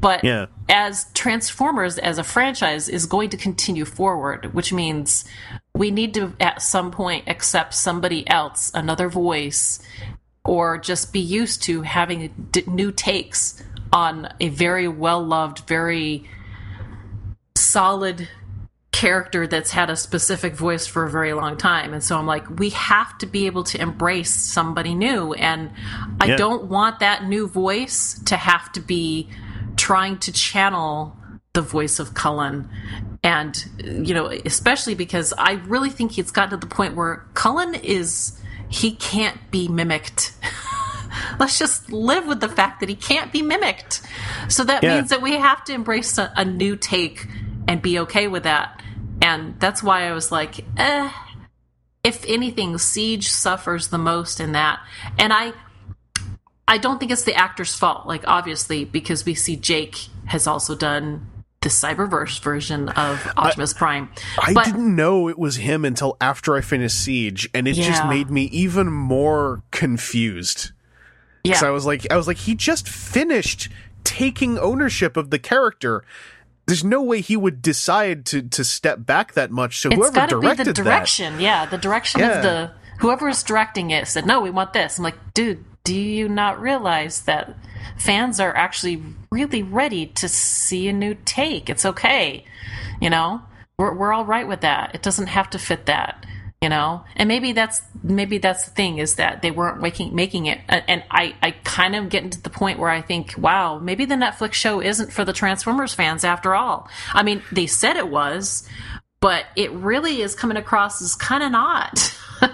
But 0.00 0.24
yeah. 0.24 0.46
as 0.68 1.06
Transformers 1.14 1.98
as 1.98 2.18
a 2.18 2.24
franchise 2.24 2.88
is 2.88 3.06
going 3.06 3.30
to 3.30 3.36
continue 3.36 3.84
forward, 3.84 4.52
which 4.52 4.72
means 4.72 5.24
we 5.74 5.90
need 5.90 6.14
to 6.14 6.32
at 6.40 6.60
some 6.60 6.90
point 6.90 7.28
accept 7.28 7.74
somebody 7.74 8.28
else, 8.28 8.70
another 8.74 9.08
voice, 9.08 9.80
or 10.44 10.76
just 10.78 11.12
be 11.12 11.20
used 11.20 11.62
to 11.64 11.82
having 11.82 12.48
d- 12.50 12.64
new 12.66 12.90
takes 12.90 13.62
on 13.92 14.28
a 14.40 14.48
very 14.48 14.88
well 14.88 15.24
loved, 15.24 15.60
very 15.68 16.28
solid 17.54 18.28
character 18.92 19.46
that's 19.46 19.70
had 19.70 19.90
a 19.90 19.96
specific 19.96 20.54
voice 20.54 20.86
for 20.86 21.04
a 21.04 21.10
very 21.10 21.32
long 21.32 21.56
time. 21.56 21.92
And 21.94 22.04
so 22.04 22.16
I'm 22.18 22.26
like, 22.26 22.48
we 22.58 22.68
have 22.70 23.16
to 23.18 23.26
be 23.26 23.46
able 23.46 23.64
to 23.64 23.80
embrace 23.80 24.32
somebody 24.32 24.94
new. 24.94 25.32
And 25.32 25.70
I 26.20 26.26
yeah. 26.26 26.36
don't 26.36 26.64
want 26.64 27.00
that 27.00 27.24
new 27.24 27.48
voice 27.48 28.20
to 28.26 28.36
have 28.36 28.70
to 28.72 28.80
be 28.80 29.28
trying 29.76 30.18
to 30.18 30.32
channel 30.32 31.16
the 31.54 31.62
voice 31.62 31.98
of 31.98 32.14
Cullen. 32.14 32.68
And, 33.22 33.56
you 33.82 34.14
know, 34.14 34.26
especially 34.26 34.94
because 34.94 35.32
I 35.36 35.52
really 35.52 35.90
think 35.90 36.18
it's 36.18 36.30
gotten 36.30 36.50
to 36.50 36.56
the 36.66 36.72
point 36.72 36.94
where 36.94 37.26
Cullen 37.34 37.74
is, 37.74 38.38
he 38.68 38.92
can't 38.92 39.38
be 39.50 39.68
mimicked. 39.68 40.32
Let's 41.38 41.58
just 41.58 41.90
live 41.90 42.26
with 42.26 42.40
the 42.40 42.48
fact 42.48 42.80
that 42.80 42.88
he 42.88 42.94
can't 42.94 43.32
be 43.32 43.42
mimicked. 43.42 44.02
So 44.48 44.64
that 44.64 44.82
yeah. 44.82 44.96
means 44.96 45.10
that 45.10 45.22
we 45.22 45.32
have 45.36 45.64
to 45.64 45.72
embrace 45.72 46.18
a, 46.18 46.32
a 46.36 46.44
new 46.44 46.76
take 46.76 47.26
and 47.68 47.82
be 47.82 47.98
okay 48.00 48.28
with 48.28 48.44
that. 48.44 48.82
And 49.20 49.58
that's 49.60 49.82
why 49.82 50.08
I 50.08 50.12
was 50.12 50.32
like, 50.32 50.64
eh, 50.76 51.10
if 52.04 52.24
anything, 52.26 52.78
Siege 52.78 53.28
suffers 53.28 53.88
the 53.88 53.98
most 53.98 54.40
in 54.40 54.52
that. 54.52 54.80
And 55.18 55.32
I 55.32 55.52
I 56.66 56.78
don't 56.78 56.98
think 56.98 57.10
it's 57.10 57.24
the 57.24 57.34
actor's 57.34 57.74
fault, 57.74 58.06
like 58.06 58.24
obviously, 58.26 58.84
because 58.84 59.24
we 59.24 59.34
see 59.34 59.56
Jake 59.56 60.08
has 60.26 60.46
also 60.46 60.74
done 60.74 61.26
the 61.60 61.68
Cyberverse 61.68 62.40
version 62.40 62.88
of 62.88 63.24
Optimus 63.36 63.74
I, 63.74 63.78
Prime. 63.78 64.08
I 64.40 64.52
but, 64.52 64.64
didn't 64.64 64.94
know 64.94 65.28
it 65.28 65.38
was 65.38 65.56
him 65.56 65.84
until 65.84 66.16
after 66.20 66.56
I 66.56 66.60
finished 66.60 66.98
Siege, 66.98 67.48
and 67.54 67.68
it 67.68 67.76
yeah. 67.76 67.86
just 67.86 68.06
made 68.06 68.30
me 68.30 68.44
even 68.44 68.92
more 68.92 69.62
confused. 69.70 70.72
Yeah, 71.44 71.60
I 71.62 71.70
was 71.70 71.86
like, 71.86 72.10
I 72.10 72.16
was 72.16 72.26
like, 72.26 72.36
he 72.36 72.54
just 72.54 72.88
finished 72.88 73.68
taking 74.04 74.58
ownership 74.58 75.16
of 75.16 75.30
the 75.30 75.38
character 75.38 76.04
there's 76.72 76.84
no 76.84 77.02
way 77.02 77.20
he 77.20 77.36
would 77.36 77.60
decide 77.60 78.24
to 78.24 78.40
to 78.40 78.64
step 78.64 79.04
back 79.04 79.34
that 79.34 79.50
much. 79.50 79.80
So 79.80 79.90
it's 79.90 79.96
whoever 79.96 80.26
directed 80.26 80.64
be 80.64 80.70
the 80.70 80.72
direction, 80.72 81.34
that, 81.34 81.42
yeah, 81.42 81.66
the 81.66 81.76
direction 81.76 82.20
yeah. 82.20 82.38
of 82.38 82.42
the 82.42 82.70
whoever 83.00 83.28
is 83.28 83.42
directing 83.42 83.90
it 83.90 84.08
said, 84.08 84.24
"No, 84.24 84.40
we 84.40 84.48
want 84.48 84.72
this." 84.72 84.96
I'm 84.96 85.04
like, 85.04 85.34
dude, 85.34 85.62
do 85.84 85.94
you 85.94 86.30
not 86.30 86.58
realize 86.58 87.22
that 87.22 87.54
fans 87.98 88.40
are 88.40 88.56
actually 88.56 89.02
really 89.30 89.62
ready 89.62 90.06
to 90.06 90.30
see 90.30 90.88
a 90.88 90.94
new 90.94 91.14
take? 91.26 91.68
It's 91.68 91.84
okay, 91.84 92.46
you 93.02 93.10
know. 93.10 93.42
We're 93.76 93.92
we're 93.94 94.14
all 94.14 94.24
right 94.24 94.48
with 94.48 94.62
that. 94.62 94.94
It 94.94 95.02
doesn't 95.02 95.26
have 95.26 95.50
to 95.50 95.58
fit 95.58 95.84
that 95.86 96.24
you 96.62 96.68
know? 96.68 97.04
And 97.16 97.26
maybe 97.28 97.52
that's 97.52 97.82
maybe 98.02 98.38
that's 98.38 98.64
the 98.66 98.70
thing 98.70 98.98
is 98.98 99.16
that 99.16 99.42
they 99.42 99.50
weren't 99.50 99.82
making 99.82 100.14
making 100.14 100.46
it. 100.46 100.60
And 100.68 101.02
i 101.10 101.34
i 101.42 101.50
kind 101.50 101.96
of 101.96 102.08
getting 102.08 102.30
to 102.30 102.40
the 102.40 102.50
point 102.50 102.78
where 102.78 102.88
i 102.88 103.02
think 103.02 103.34
wow 103.36 103.78
maybe 103.78 104.04
the 104.04 104.14
netflix 104.14 104.54
show 104.54 104.80
isn't 104.80 105.12
for 105.12 105.24
the 105.24 105.32
transformers 105.32 105.92
fans 105.92 106.24
after 106.24 106.54
all. 106.54 106.88
I 107.12 107.24
mean 107.24 107.42
they 107.50 107.66
said 107.66 107.96
it 107.96 108.08
was 108.08 108.66
but 109.20 109.46
it 109.56 109.70
really 109.72 110.22
is 110.22 110.34
coming 110.34 110.56
across 110.56 111.02
as 111.02 111.14
kind 111.16 111.42
of 111.42 111.52
not. 111.52 112.18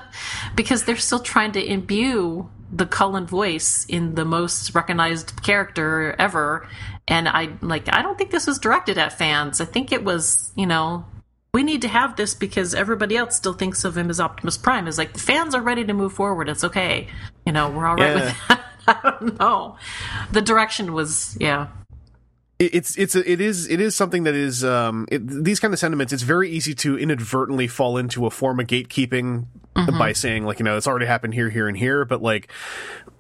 Because 0.55 0.85
they're 0.85 0.97
still 0.97 1.20
trying 1.20 1.52
to 1.52 1.64
imbue 1.64 2.51
the 2.70 2.85
cullen 2.85 3.26
voice 3.26 3.86
in 3.86 4.16
the 4.16 4.24
most 4.24 4.74
recognized 4.74 5.43
character 5.43 6.14
ever. 6.18 6.66
And 7.06 7.28
i 7.28 7.51
like 7.62 7.93
i 7.94 8.02
don't 8.02 8.18
think 8.18 8.30
this 8.30 8.47
was 8.47 8.59
directed 8.59 8.98
at 8.98 9.16
fans. 9.16 9.60
I 9.60 9.66
think 9.66 9.93
it 9.93 10.02
was 10.02 10.52
you 10.56 10.66
know 10.66 11.05
we 11.52 11.62
need 11.62 11.82
to 11.82 11.88
have 11.88 12.16
this 12.16 12.34
because 12.34 12.74
everybody 12.74 13.16
else 13.16 13.36
still 13.36 13.54
thinks 13.54 13.84
of 13.84 13.96
him 13.96 14.10
as 14.10 14.20
Optimus 14.20 14.58
Prime. 14.58 14.86
Is 14.86 14.98
like 14.98 15.14
the 15.14 15.18
fans 15.18 15.54
are 15.54 15.62
ready 15.62 15.84
to 15.84 15.92
move 15.92 16.12
forward. 16.12 16.48
It's 16.48 16.64
okay. 16.64 17.08
You 17.46 17.52
know, 17.52 17.70
we're 17.70 17.86
all 17.86 17.96
right 17.96 18.16
yeah. 18.16 18.24
with 18.26 18.34
that. 18.48 18.64
I 18.88 19.16
don't 19.20 19.38
know. 19.38 19.76
The 20.32 20.40
direction 20.40 20.92
was, 20.92 21.36
yeah. 21.40 21.68
it's 22.58 22.96
it's 22.96 23.14
it 23.14 23.40
is 23.40 23.68
it 23.68 23.80
is 23.80 23.94
something 23.94 24.24
that 24.24 24.34
is 24.34 24.64
um 24.64 25.06
it, 25.10 25.26
these 25.26 25.60
kind 25.60 25.72
of 25.72 25.78
sentiments 25.78 26.12
it's 26.12 26.22
very 26.22 26.50
easy 26.50 26.74
to 26.74 26.98
inadvertently 26.98 27.68
fall 27.68 27.96
into 27.98 28.26
a 28.26 28.30
form 28.30 28.58
of 28.58 28.66
gatekeeping 28.66 29.46
by 29.98 30.12
saying 30.12 30.44
like 30.44 30.58
you 30.58 30.64
know 30.64 30.76
it's 30.76 30.88
already 30.88 31.06
happened 31.06 31.34
here 31.34 31.50
here 31.50 31.68
and 31.68 31.76
here 31.76 32.04
but 32.04 32.20
like 32.20 32.50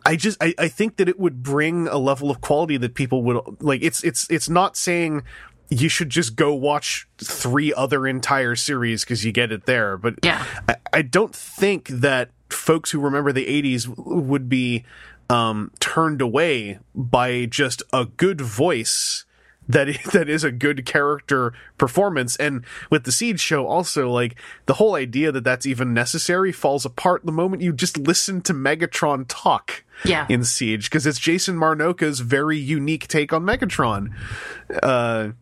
I 0.04 0.16
just 0.16 0.42
I, 0.42 0.54
I 0.58 0.68
think 0.68 0.96
that 0.96 1.08
it 1.08 1.20
would 1.20 1.42
bring 1.42 1.86
a 1.86 1.98
level 1.98 2.30
of 2.30 2.40
quality 2.40 2.76
that 2.78 2.94
people 2.94 3.22
would 3.24 3.62
like 3.62 3.82
it's 3.82 4.02
it's 4.02 4.28
it's 4.30 4.48
not 4.48 4.76
saying 4.76 5.22
you 5.70 5.88
should 5.88 6.10
just 6.10 6.34
go 6.36 6.54
watch 6.54 7.06
three 7.18 7.72
other 7.74 8.06
entire 8.06 8.56
series 8.56 9.04
because 9.04 9.24
you 9.24 9.32
get 9.32 9.52
it 9.52 9.66
there 9.66 9.96
but 9.96 10.14
Yeah. 10.22 10.44
I, 10.68 10.76
I 10.92 11.02
don't 11.02 11.34
think 11.34 11.88
that 11.88 12.30
folks 12.48 12.90
who 12.90 13.00
remember 13.00 13.32
the 13.32 13.44
80s 13.46 13.86
would 13.96 14.48
be 14.48 14.84
um, 15.30 15.70
turned 15.78 16.22
away 16.22 16.78
by 16.94 17.44
just 17.44 17.82
a 17.92 18.06
good 18.06 18.40
voice 18.40 19.26
that 19.68 19.88
that 20.12 20.30
is 20.30 20.42
a 20.44 20.50
good 20.50 20.86
character 20.86 21.52
performance 21.76 22.34
and 22.36 22.64
with 22.90 23.04
the 23.04 23.12
siege 23.12 23.38
show 23.40 23.66
also 23.66 24.10
like 24.10 24.34
the 24.64 24.72
whole 24.74 24.94
idea 24.94 25.30
that 25.30 25.44
that's 25.44 25.66
even 25.66 25.92
necessary 25.92 26.50
falls 26.52 26.86
apart 26.86 27.26
the 27.26 27.32
moment 27.32 27.60
you 27.60 27.74
just 27.74 27.98
listen 27.98 28.40
to 28.40 28.54
megatron 28.54 29.26
talk 29.28 29.84
Yeah. 30.06 30.24
in 30.30 30.42
siege 30.44 30.88
because 30.88 31.04
it's 31.04 31.18
Jason 31.18 31.56
Marnocha's 31.56 32.20
very 32.20 32.56
unique 32.56 33.06
take 33.08 33.30
on 33.34 33.42
megatron 33.44 34.14
uh 34.82 35.32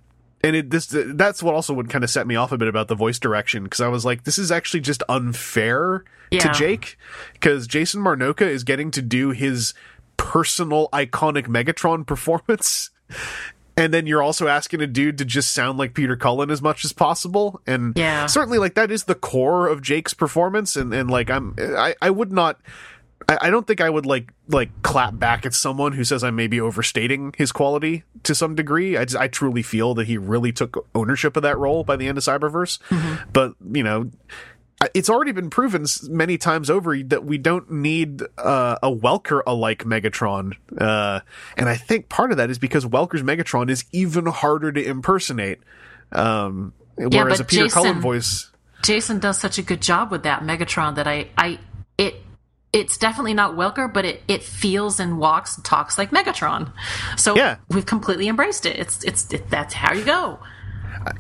and 0.45 0.55
it 0.57 0.71
this 0.71 0.87
that's 0.91 1.43
what 1.43 1.55
also 1.55 1.75
would 1.75 1.89
kind 1.91 2.05
of 2.05 2.11
set 2.11 2.27
me 2.27 2.37
off 2.37 2.53
a 2.53 2.59
bit 2.59 2.69
about 2.69 2.89
the 2.89 2.95
voice 2.95 3.19
direction 3.19 3.65
because 3.65 3.81
I 3.81 3.89
was 3.89 4.05
like, 4.05 4.25
this 4.25 4.39
is 4.39 4.51
actually 4.53 4.81
just 4.81 5.03
unfair 5.09 6.05
to 6.31 6.53
Jake 6.53 6.99
because 7.33 7.67
Jason 7.67 8.03
Marnocha 8.03 8.43
is 8.43 8.65
getting 8.65 8.91
to 8.93 9.03
do 9.03 9.31
his 9.31 9.75
personal 10.17 10.89
iconic 10.93 11.47
Megatron 11.47 12.07
performance. 12.07 12.91
And 13.79 13.93
then 13.93 14.07
you're 14.07 14.23
also 14.23 14.49
asking 14.49 14.81
a 14.81 14.87
dude 14.87 15.19
to 15.19 15.25
just 15.27 15.53
sound 15.53 15.77
like 15.79 15.93
Peter 15.93 16.17
Cullen 16.17 16.51
as 16.51 16.63
much 16.63 16.83
as 16.85 16.93
possible. 16.95 17.61
And 17.67 17.93
Yeah. 17.97 18.25
certainly 18.25 18.57
like 18.59 18.75
that 18.75 18.91
is 18.91 19.05
the 19.05 19.15
core 19.15 19.69
of 19.69 19.83
Jake's 19.83 20.15
performance. 20.15 20.77
And, 20.77 20.95
and 20.95 21.11
like 21.11 21.29
I'm 21.31 21.55
I, 21.61 21.95
I 22.01 22.09
would 22.11 22.33
not 22.33 22.59
I, 23.29 23.39
I 23.43 23.51
don't 23.51 23.67
think 23.67 23.81
I 23.81 23.91
would 23.91 24.07
like 24.07 24.33
like 24.49 24.71
clap 24.83 25.19
back 25.19 25.47
at 25.47 25.55
someone 25.55 25.93
who 25.93 26.05
says 26.05 26.23
I 26.23 26.31
may 26.31 26.47
be 26.47 26.61
overstating 26.61 27.35
his 27.37 27.53
quality 27.53 28.05
to 28.23 28.35
some 28.35 28.55
degree. 28.55 28.97
I 28.97 29.05
just, 29.05 29.17
I 29.17 29.29
truly 29.29 29.63
feel 29.63 29.95
that 29.95 30.07
he 30.07 30.19
really 30.19 30.53
took 30.53 30.89
ownership 30.95 31.37
of 31.37 31.43
that 31.43 31.59
role 31.59 31.85
by 31.85 31.97
the 31.97 32.09
end 32.09 32.19
of 32.19 32.25
Cyberverse. 32.25 32.79
But 33.33 33.55
you 33.73 33.83
know, 33.83 34.11
it's 34.95 35.09
already 35.09 35.33
been 35.33 35.51
proven 35.51 35.87
many 36.09 36.39
times 36.39 36.69
over 36.69 37.03
that 37.05 37.25
we 37.25 37.39
don't 37.39 37.71
need 37.71 38.23
uh, 38.39 38.79
a 38.83 38.91
Welker 38.91 39.43
alike 39.47 39.85
Megatron, 39.85 40.53
uh, 40.79 41.21
and 41.57 41.69
I 41.69 41.77
think 41.77 42.09
part 42.09 42.31
of 42.31 42.37
that 42.37 42.51
is 42.51 42.59
because 42.59 42.85
Welker's 42.85 43.23
Megatron 43.23 43.71
is 43.71 43.85
even 43.93 44.27
harder 44.27 44.73
to 44.73 44.85
impersonate. 44.85 45.61
Um, 46.13 46.75
whereas 46.97 47.39
but 47.39 47.41
a 47.41 47.45
Peter 47.45 47.69
Cullen 47.69 47.89
Jason- 47.95 48.03
voice, 48.03 48.51
Jason 48.83 49.19
does 49.19 49.39
such 49.39 49.59
a 49.59 49.63
good 49.63 49.83
job 49.83 50.11
with 50.11 50.23
that 50.25 50.43
Megatron 50.43 50.95
that 50.97 51.09
I, 51.09 51.31
I, 51.37 51.59
it, 51.99 52.23
it's 52.77 52.99
definitely 52.99 53.35
not 53.35 53.55
Welker, 53.55 53.93
but 53.93 54.05
it, 54.05 54.23
it 54.29 54.43
feels 54.43 55.01
and 55.01 55.19
walks 55.19 55.57
and 55.57 55.65
talks 55.65 55.97
like 55.99 56.11
Megatron. 56.11 56.71
So 57.17 57.35
Yeah. 57.35 57.57
we've 57.71 57.87
completely 57.87 58.29
embraced 58.29 58.67
it. 58.67 58.77
It's, 58.79 59.03
it's, 59.03 59.33
it, 59.33 59.49
that's 59.51 59.73
how 59.75 59.95
you 59.95 60.05
go. 60.05 60.39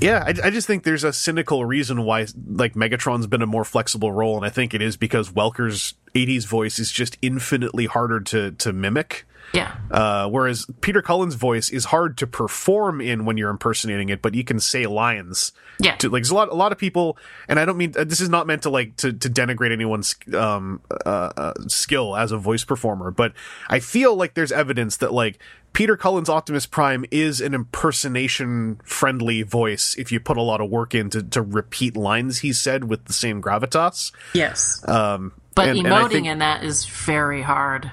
Yeah, 0.00 0.24
I, 0.26 0.30
I 0.48 0.50
just 0.50 0.66
think 0.66 0.82
there's 0.82 1.04
a 1.04 1.12
cynical 1.12 1.64
reason 1.64 2.02
why 2.04 2.26
like 2.48 2.74
Megatron's 2.74 3.26
been 3.28 3.42
a 3.42 3.46
more 3.46 3.64
flexible 3.64 4.10
role, 4.10 4.36
and 4.36 4.44
I 4.44 4.48
think 4.48 4.74
it 4.74 4.82
is 4.82 4.96
because 4.96 5.30
Welker's 5.30 5.94
'80s 6.12 6.44
voice 6.44 6.80
is 6.80 6.90
just 6.90 7.16
infinitely 7.22 7.86
harder 7.86 8.18
to 8.20 8.50
to 8.52 8.72
mimic. 8.72 9.26
Yeah. 9.56 9.74
Uh, 9.90 10.28
whereas 10.28 10.66
Peter 10.80 11.02
Cullen's 11.02 11.34
voice 11.34 11.70
is 11.70 11.86
hard 11.86 12.18
to 12.18 12.26
perform 12.26 13.00
in 13.00 13.24
when 13.24 13.36
you're 13.36 13.50
impersonating 13.50 14.08
it, 14.10 14.22
but 14.22 14.34
you 14.34 14.44
can 14.44 14.60
say 14.60 14.86
lines. 14.86 15.52
Yeah. 15.80 15.96
To, 15.96 16.08
like 16.08 16.22
there's 16.22 16.30
a 16.30 16.34
lot, 16.34 16.48
a 16.50 16.54
lot 16.54 16.72
of 16.72 16.78
people, 16.78 17.18
and 17.48 17.58
I 17.60 17.64
don't 17.64 17.76
mean 17.76 17.92
this 17.92 18.20
is 18.20 18.28
not 18.28 18.46
meant 18.46 18.62
to 18.62 18.70
like 18.70 18.96
to, 18.96 19.12
to 19.12 19.28
denigrate 19.28 19.72
anyone's 19.72 20.14
um, 20.34 20.80
uh, 21.04 21.08
uh, 21.36 21.52
skill 21.68 22.16
as 22.16 22.32
a 22.32 22.38
voice 22.38 22.64
performer, 22.64 23.10
but 23.10 23.32
I 23.68 23.80
feel 23.80 24.14
like 24.14 24.34
there's 24.34 24.52
evidence 24.52 24.98
that 24.98 25.12
like 25.12 25.38
Peter 25.74 25.96
Cullen's 25.96 26.30
Optimus 26.30 26.64
Prime 26.64 27.04
is 27.10 27.40
an 27.42 27.52
impersonation 27.52 28.80
friendly 28.84 29.42
voice 29.42 29.94
if 29.98 30.10
you 30.12 30.20
put 30.20 30.36
a 30.36 30.42
lot 30.42 30.60
of 30.60 30.70
work 30.70 30.94
into 30.94 31.22
to 31.22 31.42
repeat 31.42 31.96
lines 31.96 32.38
he 32.38 32.52
said 32.52 32.84
with 32.84 33.04
the 33.06 33.12
same 33.12 33.42
gravitas. 33.42 34.12
Yes. 34.34 34.82
Um, 34.88 35.32
but 35.54 35.68
and- 35.68 35.78
and 35.78 35.86
emoting 35.88 36.10
think- 36.12 36.26
in 36.26 36.38
that 36.38 36.64
is 36.64 36.84
very 36.86 37.42
hard. 37.42 37.90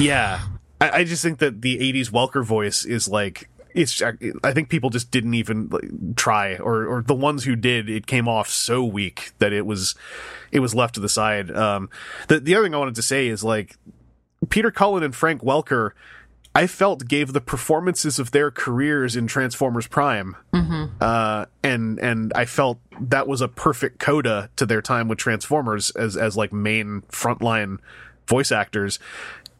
yeah 0.00 0.40
I, 0.80 0.90
I 0.90 1.04
just 1.04 1.22
think 1.22 1.38
that 1.38 1.62
the 1.62 1.78
80s 1.78 2.10
welker 2.10 2.44
voice 2.44 2.84
is 2.84 3.08
like 3.08 3.48
it's 3.74 4.02
i 4.02 4.52
think 4.52 4.68
people 4.68 4.90
just 4.90 5.12
didn't 5.12 5.34
even 5.34 5.68
like, 5.68 6.16
try 6.16 6.56
or 6.56 6.86
or 6.86 7.02
the 7.02 7.14
ones 7.14 7.44
who 7.44 7.54
did 7.54 7.88
it 7.88 8.06
came 8.06 8.26
off 8.26 8.48
so 8.48 8.84
weak 8.84 9.30
that 9.38 9.52
it 9.52 9.64
was 9.64 9.94
it 10.50 10.58
was 10.58 10.74
left 10.74 10.94
to 10.94 11.00
the 11.00 11.08
side. 11.08 11.50
Um 11.52 11.88
the 12.26 12.40
the 12.40 12.54
other 12.54 12.64
thing 12.64 12.74
i 12.74 12.78
wanted 12.78 12.96
to 12.96 13.02
say 13.02 13.28
is 13.28 13.44
like 13.44 13.76
peter 14.48 14.70
cullen 14.70 15.02
and 15.02 15.14
frank 15.14 15.42
welker 15.42 15.92
I 16.52 16.66
felt 16.66 17.06
gave 17.06 17.32
the 17.32 17.40
performances 17.40 18.18
of 18.18 18.32
their 18.32 18.50
careers 18.50 19.14
in 19.14 19.28
Transformers 19.28 19.86
Prime, 19.86 20.34
uh, 21.00 21.46
and 21.62 22.00
and 22.00 22.32
I 22.34 22.44
felt 22.44 22.80
that 23.00 23.28
was 23.28 23.40
a 23.40 23.46
perfect 23.46 24.00
coda 24.00 24.50
to 24.56 24.66
their 24.66 24.82
time 24.82 25.06
with 25.06 25.18
Transformers 25.18 25.90
as 25.90 26.16
as 26.16 26.36
like 26.36 26.52
main 26.52 27.02
frontline 27.02 27.78
voice 28.26 28.50
actors. 28.50 28.98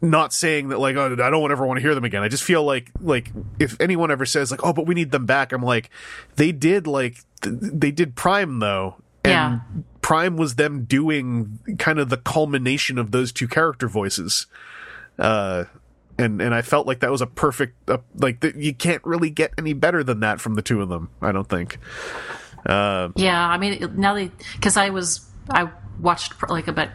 Not 0.03 0.33
saying 0.33 0.69
that 0.69 0.79
like 0.79 0.95
oh 0.95 1.13
I 1.13 1.29
don't 1.29 1.51
ever 1.51 1.65
want 1.65 1.77
to 1.77 1.81
hear 1.81 1.93
them 1.93 2.03
again. 2.03 2.23
I 2.23 2.27
just 2.27 2.43
feel 2.43 2.63
like 2.63 2.89
like 2.99 3.31
if 3.59 3.79
anyone 3.79 4.09
ever 4.09 4.25
says 4.25 4.49
like 4.49 4.63
oh 4.63 4.73
but 4.73 4.87
we 4.87 4.95
need 4.95 5.11
them 5.11 5.25
back, 5.27 5.51
I'm 5.51 5.61
like 5.61 5.89
they 6.37 6.51
did 6.51 6.87
like 6.87 7.17
th- 7.41 7.55
they 7.61 7.91
did 7.91 8.15
Prime 8.15 8.59
though, 8.59 8.95
and 9.23 9.31
Yeah. 9.31 9.59
Prime 10.01 10.37
was 10.37 10.55
them 10.55 10.85
doing 10.85 11.59
kind 11.77 11.99
of 11.99 12.09
the 12.09 12.17
culmination 12.17 12.97
of 12.97 13.11
those 13.11 13.31
two 13.31 13.47
character 13.47 13.87
voices. 13.87 14.47
Uh, 15.19 15.65
and 16.17 16.41
and 16.41 16.53
I 16.55 16.63
felt 16.63 16.87
like 16.87 17.01
that 17.01 17.11
was 17.11 17.21
a 17.21 17.27
perfect 17.27 17.87
uh, 17.87 17.99
like 18.17 18.39
that 18.39 18.55
you 18.55 18.73
can't 18.73 19.03
really 19.05 19.29
get 19.29 19.51
any 19.59 19.73
better 19.73 20.03
than 20.03 20.21
that 20.21 20.41
from 20.41 20.55
the 20.55 20.63
two 20.63 20.81
of 20.81 20.89
them. 20.89 21.09
I 21.21 21.31
don't 21.31 21.47
think. 21.47 21.77
Uh, 22.65 23.09
Yeah, 23.15 23.47
I 23.47 23.57
mean 23.59 23.93
now 23.95 24.15
they 24.15 24.31
because 24.55 24.77
I 24.77 24.89
was 24.89 25.29
I 25.49 25.69
watched 25.99 26.33
like 26.49 26.67
about 26.67 26.89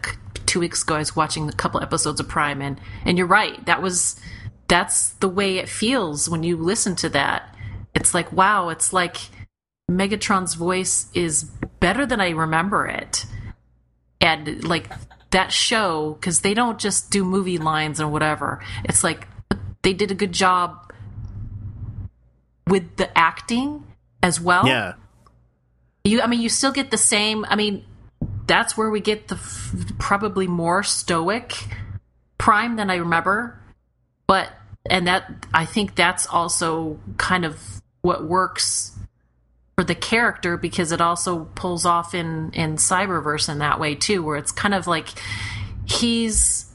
two 0.57 0.61
weeks 0.61 0.83
ago. 0.83 0.95
I 0.95 1.01
was 1.01 1.15
watching 1.15 1.51
a 1.51 1.53
couple 1.53 1.83
episodes 1.83 2.19
of 2.19 2.29
Prime, 2.29 2.63
and 2.63 2.81
and 3.05 3.19
you're 3.19 3.27
right. 3.27 3.65
That 3.67 3.83
was 3.83 4.19
that's 4.69 5.11
the 5.11 5.29
way 5.29 5.59
it 5.59 5.69
feels 5.69 6.31
when 6.31 6.43
you 6.45 6.57
listen 6.57 6.97
to 6.97 7.11
that. 7.11 7.55
It's 7.95 8.15
like 8.15 8.33
wow, 8.33 8.71
it's 8.71 8.91
like 8.91 9.19
Megatron's 9.91 10.55
voice 10.55 11.11
is 11.13 11.45
better 11.79 12.07
than 12.07 12.23
I 12.23 12.31
remember 12.31 12.87
it, 12.87 13.27
and 14.19 14.65
like 14.65 14.91
that 15.31 15.53
show 15.53 16.17
because 16.19 16.41
they 16.41 16.55
don't 16.55 16.79
just 16.79 17.11
do 17.11 17.23
movie 17.23 17.59
lines 17.59 18.01
and 18.01 18.11
whatever. 18.11 18.65
It's 18.85 19.05
like 19.05 19.29
they 19.83 19.93
did 19.93 20.11
a 20.11 20.15
good 20.15 20.33
job 20.33 20.91
with 22.67 22.97
the 22.97 23.11
acting 23.17 23.85
as 24.23 24.41
well. 24.41 24.67
yeah, 24.67 24.95
You, 26.03 26.23
I 26.23 26.27
mean, 26.27 26.41
you 26.41 26.49
still 26.49 26.73
get 26.73 26.91
the 26.91 26.97
same. 26.97 27.45
I 27.45 27.57
mean, 27.57 27.85
that's 28.47 28.77
where 28.77 28.91
we 28.91 29.01
get 29.01 29.29
the 29.29 29.37
f- 29.37 29.75
probably 29.99 30.47
more 30.47 30.83
stoic 30.83 31.55
prime 32.39 32.77
than 32.77 32.91
I 32.91 32.97
remember. 32.97 33.61
But 34.27 34.53
and 34.89 35.07
that 35.07 35.47
I 35.53 35.65
think 35.65 35.95
that's 35.95 36.27
also 36.27 36.99
kind 37.17 37.45
of 37.45 37.61
what 38.03 38.25
works 38.25 38.97
for 39.77 39.85
the 39.85 39.95
character 39.95 40.57
because 40.57 40.93
it 40.93 41.01
also 41.01 41.45
pulls 41.55 41.85
off 41.85 42.15
in 42.15 42.51
in 42.53 42.77
Cyberverse 42.77 43.49
in 43.49 43.59
that 43.59 43.81
way 43.81 43.95
too, 43.95 44.23
where 44.23 44.37
it's 44.37 44.53
kind 44.53 44.75
of 44.75 44.87
like 44.87 45.09
he's 45.85 46.66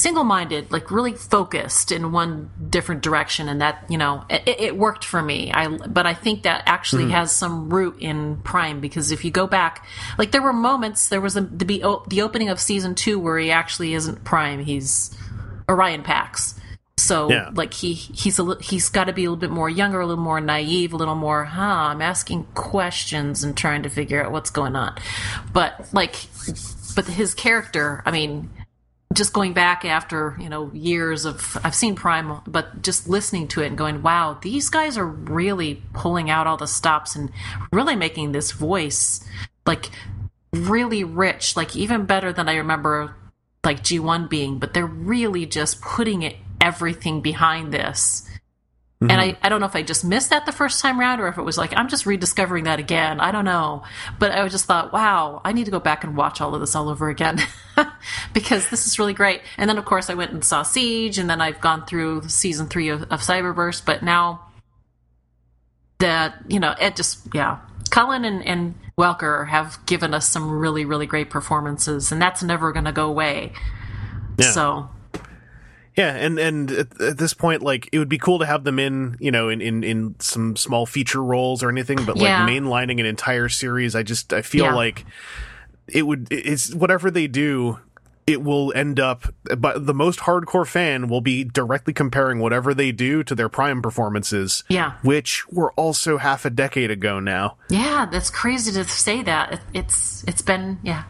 single-minded 0.00 0.72
like 0.72 0.90
really 0.90 1.14
focused 1.14 1.92
in 1.92 2.12
one 2.12 2.50
different 2.68 3.02
direction 3.02 3.48
and 3.48 3.60
that 3.60 3.84
you 3.88 3.98
know 3.98 4.24
it, 4.30 4.42
it 4.46 4.76
worked 4.76 5.04
for 5.04 5.22
me. 5.22 5.52
I 5.52 5.68
but 5.68 6.06
i 6.06 6.14
think 6.14 6.44
that 6.44 6.62
actually 6.66 7.04
hmm. 7.04 7.10
has 7.10 7.32
some 7.32 7.72
root 7.72 7.96
in 8.00 8.38
prime 8.38 8.80
because 8.80 9.10
if 9.10 9.24
you 9.24 9.30
go 9.30 9.46
back 9.46 9.84
like 10.18 10.30
there 10.32 10.42
were 10.42 10.52
moments 10.52 11.08
there 11.08 11.20
was 11.20 11.36
a, 11.36 11.42
the, 11.42 11.98
the 12.08 12.22
opening 12.22 12.48
of 12.48 12.60
season 12.60 12.94
two 12.94 13.18
where 13.18 13.38
he 13.38 13.50
actually 13.50 13.94
isn't 13.94 14.24
prime 14.24 14.64
he's 14.64 15.16
orion 15.68 16.02
pax. 16.02 16.54
So 16.96 17.30
Yeah. 17.30 17.50
like 17.54 17.72
he 17.72 17.94
he's 17.94 18.38
a 18.38 18.56
he's 18.60 18.90
got 18.90 19.04
to 19.04 19.12
be 19.12 19.24
a 19.24 19.30
little 19.30 19.40
bit 19.40 19.50
more 19.50 19.70
younger 19.70 20.00
a 20.00 20.06
little 20.06 20.22
more 20.22 20.40
naive 20.40 20.92
a 20.92 20.96
little 20.96 21.14
more 21.14 21.44
huh 21.44 21.88
i'm 21.90 22.02
asking 22.02 22.44
questions 22.54 23.42
and 23.42 23.56
trying 23.56 23.84
to 23.84 23.88
figure 23.88 24.22
out 24.22 24.32
what's 24.32 24.50
going 24.50 24.76
on. 24.76 24.96
But 25.52 25.88
like 25.92 26.16
but 26.94 27.06
his 27.06 27.34
character 27.34 28.02
i 28.04 28.10
mean 28.10 28.50
just 29.12 29.32
going 29.32 29.52
back 29.52 29.84
after 29.84 30.36
you 30.40 30.48
know 30.48 30.70
years 30.72 31.24
of 31.24 31.56
I've 31.64 31.74
seen 31.74 31.94
Prime, 31.96 32.40
but 32.46 32.82
just 32.82 33.08
listening 33.08 33.48
to 33.48 33.62
it 33.62 33.66
and 33.66 33.78
going, 33.78 34.02
wow, 34.02 34.38
these 34.40 34.68
guys 34.68 34.96
are 34.96 35.06
really 35.06 35.82
pulling 35.92 36.30
out 36.30 36.46
all 36.46 36.56
the 36.56 36.66
stops 36.66 37.16
and 37.16 37.30
really 37.72 37.96
making 37.96 38.32
this 38.32 38.52
voice 38.52 39.24
like 39.66 39.90
really 40.52 41.04
rich, 41.04 41.56
like 41.56 41.76
even 41.76 42.06
better 42.06 42.32
than 42.32 42.48
I 42.48 42.56
remember 42.56 43.14
like 43.64 43.82
G1 43.82 44.30
being. 44.30 44.58
But 44.58 44.74
they're 44.74 44.86
really 44.86 45.46
just 45.46 45.80
putting 45.80 46.22
it 46.22 46.36
everything 46.60 47.20
behind 47.20 47.72
this 47.72 48.28
And 49.00 49.10
mm-hmm. 49.10 49.20
I, 49.20 49.36
I 49.42 49.48
don't 49.48 49.60
know 49.60 49.66
if 49.66 49.74
I 49.74 49.82
just 49.82 50.04
missed 50.04 50.28
that 50.28 50.44
the 50.44 50.52
first 50.52 50.82
time 50.82 51.00
around 51.00 51.20
or 51.20 51.28
if 51.28 51.38
it 51.38 51.42
was 51.42 51.56
like, 51.56 51.72
I'm 51.74 51.88
just 51.88 52.04
rediscovering 52.04 52.64
that 52.64 52.78
again. 52.78 53.18
I 53.18 53.32
don't 53.32 53.46
know. 53.46 53.82
But 54.18 54.32
I 54.32 54.46
just 54.48 54.66
thought, 54.66 54.92
wow, 54.92 55.40
I 55.42 55.52
need 55.52 55.64
to 55.64 55.70
go 55.70 55.80
back 55.80 56.04
and 56.04 56.14
watch 56.14 56.42
all 56.42 56.54
of 56.54 56.60
this 56.60 56.76
all 56.76 56.90
over 56.90 57.08
again 57.08 57.40
because 58.34 58.68
this 58.68 58.86
is 58.86 58.98
really 58.98 59.14
great. 59.14 59.40
And 59.56 59.70
then, 59.70 59.78
of 59.78 59.86
course, 59.86 60.10
I 60.10 60.14
went 60.14 60.32
and 60.32 60.44
saw 60.44 60.62
Siege, 60.62 61.16
and 61.16 61.30
then 61.30 61.40
I've 61.40 61.62
gone 61.62 61.86
through 61.86 62.28
season 62.28 62.66
three 62.66 62.90
of, 62.90 63.04
of 63.04 63.20
Cyberverse. 63.20 63.82
But 63.82 64.02
now 64.02 64.48
that, 65.98 66.34
you 66.48 66.60
know, 66.60 66.74
it 66.78 66.94
just, 66.94 67.20
yeah. 67.32 67.60
Cullen 67.88 68.26
and, 68.26 68.46
and 68.46 68.74
Welker 68.98 69.48
have 69.48 69.78
given 69.86 70.12
us 70.12 70.28
some 70.28 70.50
really, 70.50 70.84
really 70.84 71.06
great 71.06 71.30
performances, 71.30 72.12
and 72.12 72.20
that's 72.20 72.42
never 72.42 72.70
going 72.70 72.84
to 72.84 72.92
go 72.92 73.08
away. 73.08 73.54
Yeah. 74.38 74.50
So 74.50 74.90
Yeah, 75.96 76.14
and 76.14 76.38
and 76.38 76.70
at, 76.70 77.00
at 77.00 77.18
this 77.18 77.34
point, 77.34 77.62
like 77.62 77.88
it 77.92 77.98
would 77.98 78.08
be 78.08 78.18
cool 78.18 78.38
to 78.38 78.46
have 78.46 78.64
them 78.64 78.78
in, 78.78 79.16
you 79.20 79.30
know, 79.30 79.48
in 79.48 79.60
in, 79.60 79.82
in 79.82 80.14
some 80.20 80.56
small 80.56 80.86
feature 80.86 81.22
roles 81.22 81.62
or 81.62 81.68
anything. 81.68 81.96
But 82.04 82.16
like 82.16 82.24
Yeah. 82.28 82.46
mainlining 82.48 83.00
an 83.00 83.06
entire 83.06 83.48
series, 83.48 83.94
I 83.96 84.02
just 84.02 84.32
I 84.32 84.42
feel 84.42 84.66
Yeah. 84.66 84.74
like 84.74 85.04
it 85.88 86.06
would. 86.06 86.28
It's 86.30 86.72
whatever 86.74 87.10
they 87.10 87.26
do, 87.26 87.80
it 88.26 88.40
will 88.42 88.72
end 88.76 89.00
up. 89.00 89.34
But 89.58 89.86
the 89.86 89.94
most 89.94 90.20
hardcore 90.20 90.66
fan 90.66 91.08
will 91.08 91.20
be 91.20 91.42
directly 91.42 91.92
comparing 91.92 92.38
whatever 92.38 92.72
they 92.72 92.92
do 92.92 93.24
to 93.24 93.34
their 93.34 93.48
prime 93.48 93.82
performances. 93.82 94.62
Yeah. 94.68 94.92
which 95.02 95.44
were 95.48 95.72
also 95.72 96.18
half 96.18 96.44
a 96.44 96.50
decade 96.50 96.92
ago 96.92 97.18
now. 97.18 97.56
Yeah, 97.68 98.06
that's 98.10 98.30
crazy 98.30 98.70
to 98.72 98.84
say 98.84 99.22
that. 99.24 99.54
It, 99.54 99.60
it's 99.74 100.22
it's 100.28 100.42
been 100.42 100.78
yeah, 100.84 101.02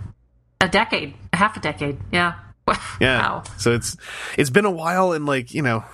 a 0.63 0.69
decade, 0.69 1.13
half 1.35 1.57
a 1.59 1.61
decade. 1.61 1.99
Yeah. 2.11 2.33
Yeah. 3.01 3.19
Wow. 3.21 3.43
So 3.57 3.73
it's 3.73 3.97
it's 4.37 4.51
been 4.51 4.65
a 4.67 4.71
while, 4.71 5.13
and 5.13 5.25
like 5.27 5.55
you 5.55 5.63
know, 5.63 5.85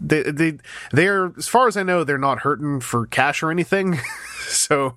they 0.00 0.22
they 0.22 0.58
they're 0.92 1.32
as 1.38 1.46
far 1.48 1.68
as 1.68 1.76
I 1.76 1.82
know, 1.82 2.02
they're 2.04 2.18
not 2.18 2.40
hurting 2.40 2.80
for 2.80 3.06
cash 3.06 3.42
or 3.42 3.50
anything. 3.50 3.98
so 4.48 4.96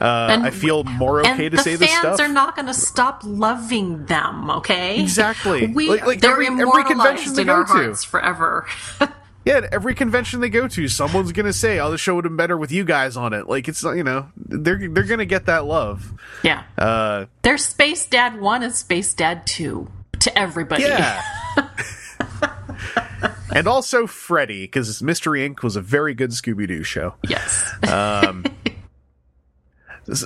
uh, 0.00 0.38
I 0.42 0.50
feel 0.50 0.84
more 0.84 1.20
okay 1.26 1.48
to 1.48 1.58
say 1.58 1.76
this 1.76 1.90
stuff. 1.96 2.20
are 2.20 2.28
not 2.28 2.54
going 2.56 2.66
to 2.66 2.74
stop 2.74 3.22
loving 3.24 4.06
them. 4.06 4.50
Okay. 4.50 5.00
Exactly. 5.00 5.66
We 5.68 5.88
Like- 5.88 6.06
like 6.06 6.20
they're 6.20 6.32
every- 6.32 6.46
every 6.46 6.84
convention 6.84 7.34
they 7.34 7.42
in 7.42 7.46
go 7.46 7.54
our 7.54 7.64
to. 7.64 7.72
hearts 7.72 8.04
forever. 8.04 8.66
yeah, 9.44 9.54
at 9.58 9.64
every 9.74 9.94
convention 9.94 10.40
they 10.40 10.48
go 10.48 10.68
to, 10.68 10.88
someone's 10.88 11.32
gonna 11.32 11.52
say, 11.52 11.78
"Oh, 11.78 11.90
the 11.90 11.98
show 11.98 12.14
would 12.14 12.24
have 12.24 12.30
been 12.30 12.36
better 12.36 12.56
with 12.56 12.72
you 12.72 12.84
guys 12.84 13.16
on 13.16 13.32
it." 13.32 13.48
Like 13.48 13.68
it's 13.68 13.82
you 13.82 14.04
know, 14.04 14.28
they're 14.36 14.88
they're 14.88 15.02
gonna 15.04 15.24
get 15.26 15.46
that 15.46 15.64
love. 15.66 16.12
yeah. 16.42 16.62
Uh, 16.78 17.26
There's 17.42 17.64
Space 17.64 18.06
Dad 18.06 18.40
one 18.40 18.62
and 18.62 18.74
Space 18.74 19.12
Dad 19.14 19.46
two 19.46 19.88
to 20.20 20.38
everybody. 20.38 20.82
yeah. 20.84 21.22
and 23.54 23.66
also 23.66 24.06
Freddy, 24.06 24.64
because 24.64 25.02
Mystery 25.02 25.48
Inc. 25.48 25.62
was 25.62 25.76
a 25.76 25.80
very 25.80 26.14
good 26.14 26.30
Scooby 26.30 26.66
Doo 26.66 26.82
show. 26.82 27.14
yes. 27.28 27.74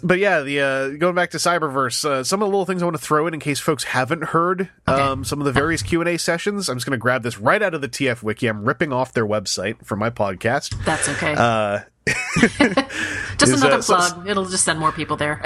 but 0.02 0.18
yeah, 0.18 0.40
the 0.40 0.60
uh, 0.60 0.88
going 0.96 1.14
back 1.14 1.30
to 1.30 1.38
Cyberverse, 1.38 2.04
uh, 2.04 2.24
some 2.24 2.42
of 2.42 2.46
the 2.46 2.50
little 2.50 2.66
things 2.66 2.82
I 2.82 2.86
want 2.86 2.96
to 2.96 3.02
throw 3.02 3.26
in 3.26 3.34
in 3.34 3.40
case 3.40 3.60
folks 3.60 3.84
haven't 3.84 4.24
heard 4.24 4.68
um, 4.86 5.24
some 5.24 5.40
of 5.40 5.44
the 5.44 5.52
various 5.52 5.82
Q 5.82 6.00
and 6.00 6.08
A 6.08 6.18
sessions. 6.18 6.68
I'm 6.68 6.76
just 6.76 6.86
going 6.86 6.98
to 6.98 7.00
grab 7.00 7.22
this 7.22 7.38
right 7.38 7.62
out 7.62 7.74
of 7.74 7.80
the 7.80 7.88
TF 7.88 8.22
Wiki. 8.22 8.46
I'm 8.48 8.64
ripping 8.64 8.92
off 8.92 9.12
their 9.12 9.26
website 9.26 9.84
for 9.84 9.96
my 9.96 10.10
podcast. 10.10 10.84
That's 10.84 11.08
okay. 11.08 11.34
Uh, 11.36 11.80
just 13.38 13.52
is, 13.52 13.62
another 13.62 13.76
uh, 13.76 13.82
so- 13.82 13.96
plug. 13.96 14.28
It'll 14.28 14.46
just 14.46 14.64
send 14.64 14.78
more 14.80 14.92
people 14.92 15.16
there. 15.16 15.42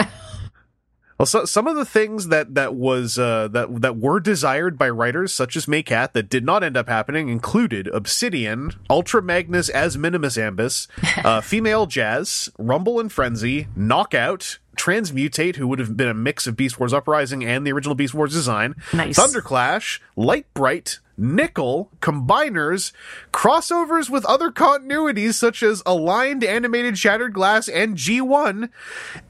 Well, 1.23 1.29
so, 1.29 1.45
some 1.45 1.69
of 1.69 1.77
the 1.77 1.85
things 1.85 2.27
that 2.29 2.57
that 2.57 2.75
was 2.75 3.17
uh, 3.17 3.47
that 3.53 3.81
that 3.81 3.97
were 3.97 4.19
desired 4.19 4.77
by 4.77 4.91
writers 4.91 5.33
such 5.33 5.55
as 5.55 5.69
Mae 5.69 5.85
Catt 5.85 6.15
that 6.15 6.29
did 6.29 6.45
not 6.45 6.65
end 6.65 6.77
up 6.77 6.89
happening 6.89 7.29
included 7.29 7.87
Obsidian, 7.87 8.73
Ultra 8.91 9.23
Magnus 9.23 9.69
as 9.69 9.97
Minimus 9.97 10.37
Ambus, 10.37 10.89
uh, 11.25 11.41
Female 11.41 11.87
Jazz, 11.87 12.51
Rumble 12.59 12.99
and 12.99 13.13
Frenzy, 13.13 13.69
Knockout, 13.77 14.59
Transmutate, 14.77 15.57
who 15.57 15.69
would 15.69 15.79
have 15.79 15.97
been 15.97 16.09
a 16.09 16.15
mix 16.15 16.47
of 16.47 16.57
Beast 16.57 16.79
Wars 16.81 16.93
Uprising 16.93 17.45
and 17.45 17.67
the 17.67 17.73
original 17.73 17.95
Beast 17.95 18.15
Wars 18.15 18.33
design, 18.33 18.75
Nice. 18.93 19.19
Thunderclash, 19.19 20.01
Light 20.17 20.47
Bright, 20.55 20.99
Nickel, 21.17 21.91
combiners, 22.01 22.93
crossovers 23.33 24.09
with 24.09 24.25
other 24.25 24.51
continuities 24.51 25.35
such 25.35 25.63
as 25.63 25.83
Aligned 25.85 26.43
Animated 26.43 26.99
Shattered 26.99 27.35
Glass 27.35 27.69
and 27.69 27.97
G1, 27.97 28.71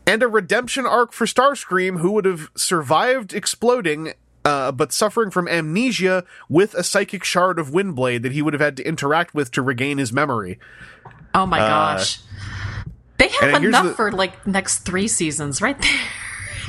and 0.06 0.22
a 0.22 0.28
redemption 0.28 0.86
arc 0.86 1.12
for 1.12 1.26
Starscream 1.26 1.98
who 1.98 2.12
would 2.12 2.24
have 2.24 2.50
survived 2.56 3.34
exploding. 3.34 4.14
Uh, 4.44 4.72
but 4.72 4.92
suffering 4.92 5.30
from 5.30 5.46
amnesia 5.46 6.24
with 6.48 6.74
a 6.74 6.82
psychic 6.82 7.22
shard 7.22 7.60
of 7.60 7.68
Windblade 7.68 8.22
that 8.22 8.32
he 8.32 8.42
would 8.42 8.54
have 8.54 8.60
had 8.60 8.76
to 8.76 8.82
interact 8.82 9.34
with 9.34 9.52
to 9.52 9.62
regain 9.62 9.98
his 9.98 10.12
memory. 10.12 10.58
Oh 11.32 11.46
my 11.46 11.58
gosh. 11.60 12.16
They 12.16 12.22
have 13.40 13.54
and 13.54 13.64
enough 13.64 13.84
the- 13.84 13.94
for 13.94 14.12
like 14.12 14.46
next 14.46 14.80
three 14.80 15.08
seasons 15.08 15.60
right 15.62 15.80
there. 15.80 15.90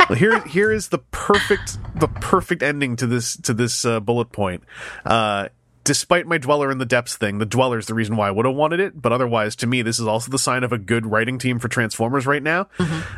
Well, 0.09 0.17
here 0.17 0.39
here 0.45 0.71
is 0.71 0.89
the 0.89 0.97
perfect 0.97 1.77
the 1.97 2.07
perfect 2.07 2.63
ending 2.63 2.95
to 2.97 3.07
this 3.07 3.37
to 3.37 3.53
this 3.53 3.85
uh, 3.85 3.99
bullet 3.99 4.31
point. 4.31 4.63
Uh, 5.05 5.49
despite 5.83 6.25
my 6.27 6.37
dweller 6.37 6.71
in 6.71 6.77
the 6.77 6.85
depths 6.85 7.17
thing, 7.17 7.39
the 7.39 7.45
dweller 7.45 7.77
is 7.77 7.87
the 7.87 7.93
reason 7.93 8.15
why 8.15 8.27
I 8.27 8.31
would 8.31 8.45
have 8.45 8.55
wanted 8.55 8.79
it. 8.79 9.01
But 9.01 9.11
otherwise, 9.11 9.55
to 9.57 9.67
me, 9.67 9.81
this 9.81 9.99
is 9.99 10.07
also 10.07 10.31
the 10.31 10.39
sign 10.39 10.63
of 10.63 10.71
a 10.71 10.77
good 10.77 11.05
writing 11.05 11.37
team 11.37 11.59
for 11.59 11.67
Transformers 11.67 12.25
right 12.25 12.43
now. 12.43 12.67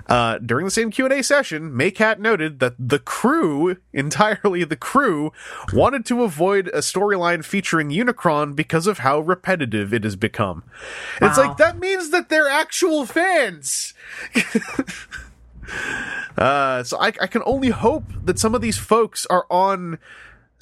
Uh, 0.08 0.38
during 0.40 0.66
the 0.66 0.72
same 0.72 0.92
Q 0.92 1.06
and 1.06 1.14
A 1.14 1.24
session, 1.24 1.76
Mae 1.76 1.92
Catt 1.92 2.20
noted 2.20 2.60
that 2.60 2.76
the 2.80 3.00
crew 3.00 3.78
entirely 3.94 4.64
the 4.64 4.76
crew 4.76 5.32
wanted 5.74 6.06
to 6.06 6.24
avoid 6.24 6.68
a 6.70 6.80
storyline 6.80 7.44
featuring 7.44 7.90
Unicron 7.90 8.56
because 8.56 8.88
of 8.88 9.00
how 9.00 9.20
repetitive 9.20 9.94
it 9.94 10.04
has 10.04 10.16
become. 10.16 10.64
And 11.20 11.30
It's 11.30 11.38
like 11.38 11.58
that 11.58 11.80
means 11.80 12.10
that 12.10 12.30
they're 12.30 12.50
actual 12.50 13.06
fans. 13.06 13.94
Uh, 16.38 16.84
so 16.84 16.98
I, 17.00 17.08
I 17.22 17.28
can 17.28 17.42
only 17.46 17.70
hope 17.70 18.04
that 18.24 18.38
some 18.38 18.54
of 18.54 18.62
these 18.62 18.78
folks 18.78 19.26
are 19.28 19.46
on 19.50 19.98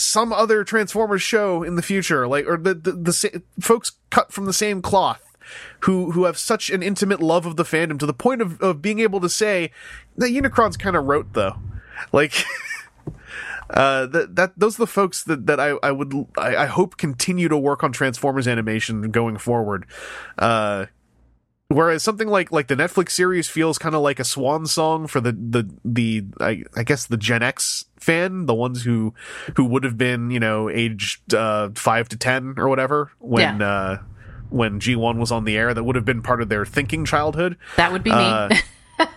some 0.04 0.34
other 0.34 0.64
Transformers 0.64 1.22
show 1.22 1.64
in 1.64 1.76
the 1.76 1.82
future, 1.82 2.28
like 2.28 2.46
or 2.48 2.58
the 2.58 2.74
the, 2.74 2.92
the 2.92 3.44
folks 3.60 3.94
cut 4.10 4.32
from 4.32 4.46
the 4.46 4.54
same 4.54 4.82
cloth. 4.82 5.22
Who 5.82 6.12
who 6.12 6.24
have 6.24 6.38
such 6.38 6.70
an 6.70 6.82
intimate 6.82 7.22
love 7.22 7.46
of 7.46 7.58
the 7.58 7.64
fandom 7.64 8.00
to 8.00 8.06
the 8.06 8.14
point 8.14 8.42
of, 8.42 8.60
of 8.62 8.82
being 8.82 9.00
able 9.00 9.20
to 9.20 9.30
say 9.30 9.72
that 10.18 10.30
Unicron's 10.30 10.78
kind 10.78 10.96
of 10.96 11.06
rote 11.06 11.34
though, 11.34 11.58
like 12.14 12.34
uh 13.70 14.06
that 14.08 14.36
that 14.36 14.54
those 14.58 14.78
are 14.78 14.84
the 14.84 14.88
folks 14.88 15.24
that 15.24 15.46
that 15.48 15.60
I 15.60 15.76
I 15.84 15.92
would 15.92 16.14
I, 16.38 16.56
I 16.56 16.66
hope 16.68 16.96
continue 16.98 17.50
to 17.50 17.58
work 17.58 17.84
on 17.84 17.92
Transformers 17.92 18.48
animation 18.48 19.12
going 19.12 19.38
forward. 19.38 19.86
Uh, 20.40 20.86
Whereas 21.70 22.04
something 22.04 22.28
like 22.28 22.52
like 22.52 22.68
the 22.68 22.76
Netflix 22.76 23.12
series 23.12 23.48
feels 23.48 23.78
kind 23.80 23.96
of 23.96 24.02
like 24.02 24.20
a 24.20 24.24
swan 24.24 24.68
song 24.68 25.08
for 25.08 25.20
the 25.20 25.32
the 25.32 25.70
the 25.84 26.26
I, 26.40 26.64
I 26.76 26.84
guess 26.84 27.06
the 27.08 27.18
Gen 27.18 27.42
X 27.42 27.86
fan, 27.98 28.46
the 28.46 28.54
ones 28.54 28.84
who 28.84 29.14
who 29.56 29.66
would 29.66 29.84
have 29.84 29.98
been 29.98 30.30
you 30.30 30.40
know 30.40 30.70
aged 30.70 31.34
uh, 31.34 31.70
five 31.76 32.10
to 32.10 32.18
ten 32.18 32.56
or 32.58 32.68
whatever 32.70 33.12
when 33.20 33.60
Yeah. 33.60 33.68
uh, 33.68 33.98
when 34.50 34.80
G 34.80 34.96
one 34.96 35.20
was 35.20 35.32
on 35.32 35.46
the 35.46 35.58
air. 35.58 35.74
That 35.74 35.84
would 35.84 35.96
have 35.96 36.06
been 36.06 36.22
part 36.22 36.42
of 36.44 36.50
their 36.50 36.66
thinking 36.66 37.06
childhood. 37.06 37.58
That 37.78 37.92
would 37.92 38.04
be 38.04 38.12
me. 38.12 38.18
Uh, 38.18 38.50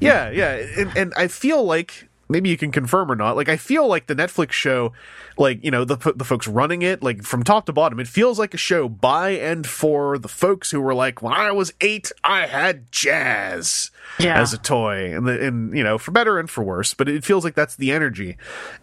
Yeah, 0.00 0.30
yeah, 0.30 0.54
and, 0.76 0.96
and 0.96 1.12
I 1.16 1.28
feel 1.28 1.62
like 1.62 2.08
maybe 2.32 2.48
you 2.48 2.56
can 2.56 2.72
confirm 2.72 3.12
or 3.12 3.14
not. 3.14 3.36
Like 3.36 3.48
I 3.48 3.56
feel 3.56 3.86
like 3.86 4.06
the 4.08 4.16
Netflix 4.16 4.50
show, 4.52 4.92
like 5.38 5.62
you 5.62 5.70
know 5.70 5.84
the 5.84 6.12
the 6.16 6.24
folks 6.24 6.48
running 6.48 6.82
it, 6.82 7.02
like 7.02 7.22
from 7.22 7.44
top 7.44 7.66
to 7.66 7.72
bottom, 7.72 8.00
it 8.00 8.08
feels 8.08 8.38
like 8.38 8.54
a 8.54 8.56
show 8.58 8.88
by 8.88 9.30
and 9.30 9.66
for 9.66 10.18
the 10.18 10.28
folks 10.28 10.70
who 10.72 10.80
were 10.80 10.94
like, 10.94 11.22
when 11.22 11.32
I 11.32 11.52
was 11.52 11.72
eight, 11.80 12.10
I 12.24 12.46
had 12.46 12.90
jazz 12.90 13.90
Yeah. 14.18 14.40
as 14.40 14.52
a 14.52 14.58
toy, 14.58 15.14
and 15.14 15.26
the, 15.28 15.46
and 15.46 15.76
you 15.76 15.84
know 15.84 15.98
for 15.98 16.10
better 16.10 16.38
and 16.40 16.50
for 16.50 16.64
worse, 16.64 16.94
but 16.94 17.08
it 17.08 17.24
feels 17.24 17.44
like 17.44 17.54
that's 17.54 17.76
the 17.76 17.92
energy. 17.92 18.36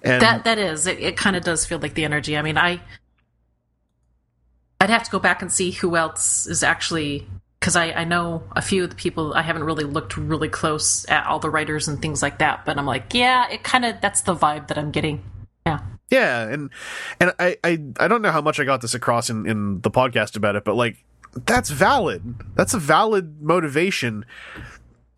And 0.03 0.21
that 0.21 0.45
that 0.45 0.57
is 0.57 0.87
it, 0.87 0.99
it 0.99 1.17
kind 1.17 1.35
of 1.35 1.43
does 1.43 1.65
feel 1.65 1.79
like 1.79 1.95
the 1.95 2.05
energy 2.05 2.37
i 2.37 2.41
mean 2.41 2.57
i 2.57 2.79
i'd 4.81 4.89
have 4.89 5.03
to 5.03 5.11
go 5.11 5.19
back 5.19 5.41
and 5.41 5.51
see 5.51 5.71
who 5.71 5.95
else 5.95 6.47
is 6.47 6.63
actually 6.63 7.27
because 7.59 7.75
I, 7.75 7.91
I 7.91 8.03
know 8.05 8.43
a 8.55 8.61
few 8.61 8.83
of 8.83 8.89
the 8.89 8.95
people 8.95 9.33
i 9.33 9.41
haven't 9.41 9.63
really 9.63 9.83
looked 9.83 10.15
really 10.17 10.49
close 10.49 11.05
at 11.09 11.25
all 11.25 11.39
the 11.39 11.49
writers 11.49 11.87
and 11.87 12.01
things 12.01 12.21
like 12.21 12.39
that 12.39 12.65
but 12.65 12.77
i'm 12.77 12.85
like 12.85 13.13
yeah 13.13 13.49
it 13.49 13.63
kind 13.63 13.85
of 13.85 13.99
that's 14.01 14.21
the 14.21 14.35
vibe 14.35 14.67
that 14.67 14.77
i'm 14.77 14.91
getting 14.91 15.23
yeah 15.65 15.79
Yeah, 16.09 16.47
and 16.47 16.69
and 17.19 17.33
I, 17.37 17.57
I 17.63 17.79
I 17.99 18.07
don't 18.07 18.21
know 18.21 18.31
how 18.31 18.41
much 18.41 18.59
I 18.59 18.63
got 18.63 18.81
this 18.81 18.93
across 18.95 19.29
in 19.29 19.45
in 19.45 19.81
the 19.81 19.91
podcast 19.91 20.35
about 20.35 20.55
it, 20.55 20.63
but 20.63 20.75
like 20.75 20.97
that's 21.45 21.69
valid. 21.69 22.23
That's 22.55 22.73
a 22.73 22.79
valid 22.79 23.41
motivation. 23.43 24.25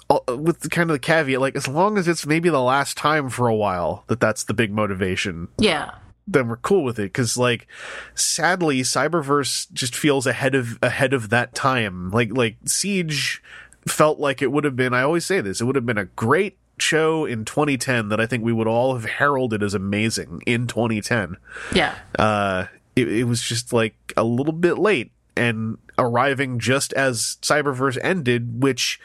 uh, 0.09 0.19
With 0.35 0.59
the 0.59 0.67
kind 0.69 0.89
of 0.89 0.95
the 0.95 0.99
caveat, 0.99 1.39
like 1.39 1.55
as 1.55 1.69
long 1.69 1.97
as 1.97 2.09
it's 2.09 2.25
maybe 2.25 2.49
the 2.49 2.59
last 2.59 2.97
time 2.97 3.29
for 3.29 3.47
a 3.47 3.55
while 3.55 4.03
that 4.07 4.19
that's 4.19 4.43
the 4.43 4.53
big 4.53 4.73
motivation, 4.73 5.47
yeah 5.57 5.91
then 6.27 6.47
we're 6.47 6.57
cool 6.57 6.83
with 6.83 6.99
it. 6.99 7.13
Because 7.13 7.37
like, 7.37 7.67
sadly, 8.15 8.81
Cyberverse 8.81 9.71
just 9.73 9.95
feels 9.95 10.27
ahead 10.27 10.55
of 10.55 10.79
ahead 10.81 11.13
of 11.13 11.29
that 11.29 11.53
time. 11.53 12.11
Like 12.11 12.35
like 12.35 12.57
Siege 12.65 13.41
felt 13.87 14.19
like 14.19 14.41
it 14.41 14.51
would 14.51 14.63
have 14.63 14.75
been. 14.75 14.93
I 14.93 15.01
always 15.01 15.25
say 15.25 15.41
this. 15.41 15.61
It 15.61 15.65
would 15.65 15.75
have 15.75 15.85
been 15.85 15.97
a 15.97 16.05
great 16.05 16.57
show 16.79 17.25
in 17.25 17.45
2010 17.45 18.09
that 18.09 18.19
I 18.19 18.25
think 18.25 18.43
we 18.43 18.53
would 18.53 18.67
all 18.67 18.95
have 18.95 19.05
heralded 19.05 19.61
as 19.61 19.75
amazing 19.75 20.41
in 20.47 20.65
2010 20.65 21.37
yeah 21.75 21.93
uh, 22.17 22.65
it, 22.95 23.07
it 23.07 23.23
was 23.25 23.43
just 23.43 23.71
like 23.71 23.93
a 24.17 24.23
little 24.23 24.53
bit 24.53 24.79
late. 24.79 25.11
and 25.35 25.77
arriving 25.97 26.59
just 26.59 26.93
as 26.93 27.37
Cyberverse 27.41 27.97
ended, 28.01 28.61
which 28.61 28.99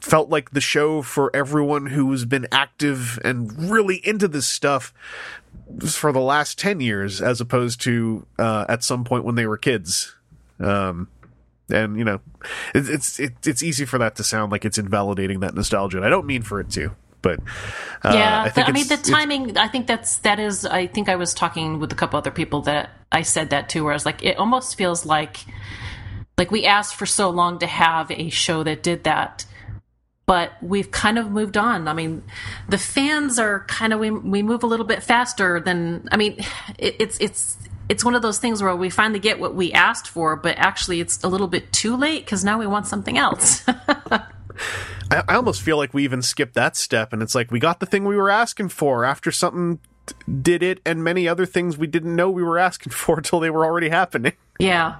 felt 0.00 0.28
like 0.28 0.50
the 0.50 0.60
show 0.60 1.00
for 1.00 1.34
everyone 1.34 1.86
who's 1.86 2.26
been 2.26 2.46
active 2.52 3.18
and 3.24 3.70
really 3.70 4.06
into 4.06 4.28
this 4.28 4.46
stuff 4.46 4.92
for 5.88 6.12
the 6.12 6.20
last 6.20 6.58
10 6.58 6.80
years 6.80 7.20
as 7.20 7.40
opposed 7.40 7.80
to 7.82 8.26
uh, 8.38 8.66
at 8.68 8.84
some 8.84 9.04
point 9.04 9.24
when 9.24 9.34
they 9.34 9.46
were 9.46 9.56
kids 9.56 10.14
um, 10.60 11.08
and 11.70 11.98
you 11.98 12.04
know 12.04 12.20
it, 12.74 12.88
it's 12.88 13.18
it, 13.18 13.32
it's 13.44 13.62
easy 13.62 13.84
for 13.84 13.98
that 13.98 14.16
to 14.16 14.24
sound 14.24 14.52
like 14.52 14.64
it's 14.64 14.78
invalidating 14.78 15.40
that 15.40 15.54
nostalgia 15.54 15.96
and 15.96 16.06
i 16.06 16.08
don't 16.08 16.26
mean 16.26 16.42
for 16.42 16.60
it 16.60 16.70
to 16.70 16.94
but 17.24 17.40
uh, 18.04 18.12
yeah, 18.12 18.42
I, 18.42 18.50
think 18.50 18.68
I 18.68 18.72
mean 18.72 18.86
the 18.86 18.98
timing. 18.98 19.56
I 19.56 19.66
think 19.66 19.86
that's 19.86 20.18
that 20.18 20.38
is. 20.38 20.66
I 20.66 20.86
think 20.86 21.08
I 21.08 21.16
was 21.16 21.32
talking 21.32 21.80
with 21.80 21.90
a 21.90 21.94
couple 21.94 22.18
other 22.18 22.30
people 22.30 22.60
that 22.62 22.90
I 23.10 23.22
said 23.22 23.48
that 23.48 23.70
too. 23.70 23.82
Where 23.82 23.94
I 23.94 23.96
was 23.96 24.04
like, 24.04 24.22
it 24.22 24.36
almost 24.36 24.76
feels 24.76 25.06
like 25.06 25.38
like 26.36 26.50
we 26.50 26.66
asked 26.66 26.96
for 26.96 27.06
so 27.06 27.30
long 27.30 27.58
to 27.60 27.66
have 27.66 28.10
a 28.10 28.28
show 28.28 28.62
that 28.62 28.82
did 28.82 29.04
that, 29.04 29.46
but 30.26 30.52
we've 30.62 30.90
kind 30.90 31.18
of 31.18 31.30
moved 31.30 31.56
on. 31.56 31.86
I 31.88 31.92
mean, 31.92 32.22
the 32.68 32.78
fans 32.78 33.38
are 33.38 33.60
kind 33.66 33.92
of 33.92 34.00
we 34.00 34.10
we 34.10 34.42
move 34.42 34.62
a 34.62 34.66
little 34.66 34.86
bit 34.86 35.02
faster 35.02 35.60
than. 35.60 36.08
I 36.12 36.16
mean, 36.16 36.44
it, 36.78 36.96
it's 36.98 37.18
it's. 37.20 37.58
It's 37.86 38.02
one 38.02 38.14
of 38.14 38.22
those 38.22 38.38
things 38.38 38.62
where 38.62 38.74
we 38.74 38.88
finally 38.88 39.18
get 39.20 39.38
what 39.38 39.54
we 39.54 39.70
asked 39.70 40.08
for, 40.08 40.36
but 40.36 40.56
actually 40.56 41.00
it's 41.00 41.22
a 41.22 41.28
little 41.28 41.48
bit 41.48 41.70
too 41.70 41.94
late 41.98 42.24
because 42.24 42.42
now 42.42 42.58
we 42.58 42.66
want 42.66 42.86
something 42.86 43.18
else. 43.18 43.62
I, 43.68 44.22
I 45.10 45.34
almost 45.34 45.60
feel 45.60 45.76
like 45.76 45.92
we 45.92 46.02
even 46.04 46.22
skipped 46.22 46.54
that 46.54 46.76
step 46.76 47.12
and 47.12 47.22
it's 47.22 47.34
like 47.34 47.50
we 47.50 47.58
got 47.58 47.80
the 47.80 47.86
thing 47.86 48.06
we 48.06 48.16
were 48.16 48.30
asking 48.30 48.70
for 48.70 49.04
after 49.04 49.30
something 49.30 49.80
t- 50.06 50.14
did 50.40 50.62
it 50.62 50.80
and 50.86 51.04
many 51.04 51.28
other 51.28 51.44
things 51.44 51.76
we 51.76 51.86
didn't 51.86 52.16
know 52.16 52.30
we 52.30 52.42
were 52.42 52.58
asking 52.58 52.90
for 52.94 53.18
until 53.18 53.38
they 53.38 53.50
were 53.50 53.66
already 53.66 53.90
happening 53.90 54.32
Yeah. 54.58 54.96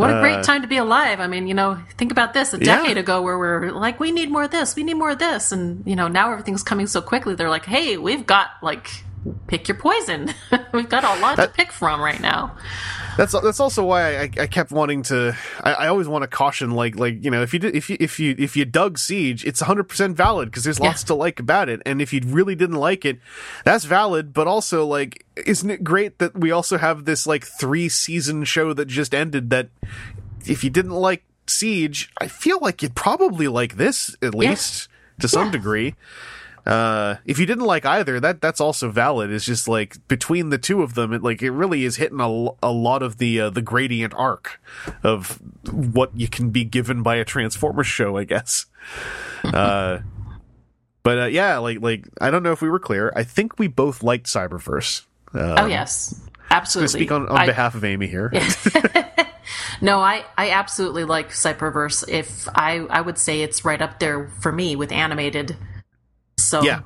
What 0.00 0.10
a 0.10 0.20
great 0.20 0.42
time 0.44 0.62
to 0.62 0.68
be 0.68 0.76
alive. 0.78 1.20
I 1.20 1.26
mean, 1.26 1.46
you 1.46 1.54
know, 1.54 1.78
think 1.98 2.10
about 2.12 2.32
this 2.34 2.52
a 2.52 2.56
Uh, 2.56 2.60
Yeah. 2.60 2.76
decade 2.78 2.96
ago 2.98 3.22
where 3.22 3.38
we're 3.38 3.70
like, 3.70 4.00
we 4.00 4.10
need 4.10 4.30
more 4.30 4.44
of 4.44 4.50
this, 4.50 4.74
we 4.76 4.82
need 4.82 4.94
more 4.94 5.10
of 5.10 5.18
this. 5.18 5.52
And, 5.52 5.82
you 5.86 5.94
know, 5.96 6.08
now 6.08 6.30
everything's 6.32 6.62
coming 6.62 6.86
so 6.86 7.00
quickly. 7.00 7.34
They're 7.34 7.50
like, 7.50 7.66
hey, 7.66 7.96
we've 7.96 8.26
got, 8.26 8.48
like, 8.62 8.90
pick 9.46 9.68
your 9.68 9.76
poison. 9.76 10.32
we've 10.72 10.88
got 10.88 11.04
a 11.04 11.20
lot 11.20 11.36
to 11.36 11.48
pick 11.48 11.70
from 11.72 12.00
right 12.00 12.20
now. 12.20 12.56
That's 13.20 13.38
that's 13.42 13.60
also 13.60 13.84
why 13.84 14.16
I, 14.16 14.22
I 14.22 14.46
kept 14.46 14.70
wanting 14.72 15.02
to. 15.04 15.36
I, 15.62 15.72
I 15.74 15.86
always 15.88 16.08
want 16.08 16.22
to 16.22 16.26
caution, 16.28 16.70
like 16.70 16.96
like 16.96 17.22
you 17.22 17.30
know, 17.30 17.42
if 17.42 17.52
you 17.52 17.58
did, 17.58 17.76
if 17.76 17.90
you 17.90 17.98
if 18.00 18.18
you 18.18 18.34
if 18.38 18.56
you 18.56 18.64
dug 18.64 18.96
Siege, 18.96 19.44
it's 19.44 19.60
100 19.60 19.84
percent 19.84 20.16
valid 20.16 20.48
because 20.50 20.64
there's 20.64 20.80
lots 20.80 21.02
Yeah. 21.02 21.08
to 21.08 21.14
like 21.16 21.38
about 21.38 21.68
it, 21.68 21.82
and 21.84 22.00
if 22.00 22.14
you 22.14 22.22
really 22.24 22.54
didn't 22.54 22.76
like 22.76 23.04
it, 23.04 23.18
that's 23.64 23.84
valid. 23.84 24.32
But 24.32 24.46
also, 24.46 24.86
like, 24.86 25.26
isn't 25.36 25.68
it 25.70 25.84
great 25.84 26.18
that 26.18 26.34
we 26.34 26.50
also 26.50 26.78
have 26.78 27.04
this 27.04 27.26
like 27.26 27.44
three 27.44 27.90
season 27.90 28.44
show 28.44 28.72
that 28.72 28.86
just 28.86 29.14
ended? 29.14 29.50
That 29.50 29.68
if 30.46 30.64
you 30.64 30.70
didn't 30.70 30.92
like 30.92 31.22
Siege, 31.46 32.10
I 32.18 32.26
feel 32.26 32.58
like 32.62 32.80
you'd 32.82 32.94
probably 32.94 33.48
like 33.48 33.76
this 33.76 34.16
at 34.22 34.34
least 34.34 34.88
to 35.20 35.28
some 35.28 35.46
Yeah. 35.48 35.52
degree. 35.52 35.94
Uh, 36.66 37.16
if 37.24 37.38
you 37.38 37.46
didn't 37.46 37.64
like 37.64 37.86
either, 37.86 38.20
that 38.20 38.40
that's 38.40 38.60
also 38.60 38.90
valid. 38.90 39.30
It's 39.30 39.44
just 39.44 39.68
like 39.68 39.96
between 40.08 40.50
the 40.50 40.58
two 40.58 40.82
of 40.82 40.94
them, 40.94 41.12
it 41.12 41.22
like 41.22 41.42
it 41.42 41.50
really 41.50 41.84
is 41.84 41.96
hitting 41.96 42.20
a, 42.20 42.48
a 42.62 42.70
lot 42.70 43.02
of 43.02 43.18
the 43.18 43.40
uh, 43.40 43.50
the 43.50 43.62
gradient 43.62 44.14
arc 44.16 44.60
of 45.02 45.40
what 45.70 46.10
you 46.14 46.28
can 46.28 46.50
be 46.50 46.64
given 46.64 47.02
by 47.02 47.16
a 47.16 47.24
Transformers 47.24 47.86
show, 47.86 48.16
I 48.16 48.24
guess. 48.24 48.66
uh, 49.44 49.98
but 51.02 51.18
uh, 51.18 51.26
yeah, 51.26 51.58
like 51.58 51.80
like 51.80 52.08
I 52.20 52.30
don't 52.30 52.42
know 52.42 52.52
if 52.52 52.62
we 52.62 52.68
were 52.68 52.80
clear. 52.80 53.12
I 53.16 53.24
think 53.24 53.58
we 53.58 53.68
both 53.68 54.02
liked 54.02 54.26
Cyberverse. 54.26 55.04
oh, 55.34 55.66
yes. 55.66 56.20
Absolutely. 56.50 57.00
Speak 57.00 57.12
on, 57.12 57.28
on 57.28 57.36
I- 57.38 57.46
behalf 57.46 57.74
of 57.74 57.84
Amy 57.84 58.06
here. 58.08 58.32
No, 59.80 60.00
I, 60.00 60.24
I 60.36 60.50
absolutely 60.50 61.04
like 61.04 61.30
Cyberverse. 61.30 62.06
If 62.08 62.48
I, 62.54 62.80
I 62.90 63.00
would 63.00 63.18
say 63.18 63.40
it's 63.40 63.64
right 63.64 63.80
up 63.80 63.98
there 63.98 64.28
for 64.40 64.52
me 64.52 64.76
with 64.76 64.92
animated. 64.92 65.56
So 66.42 66.62
Yeah. 66.62 66.80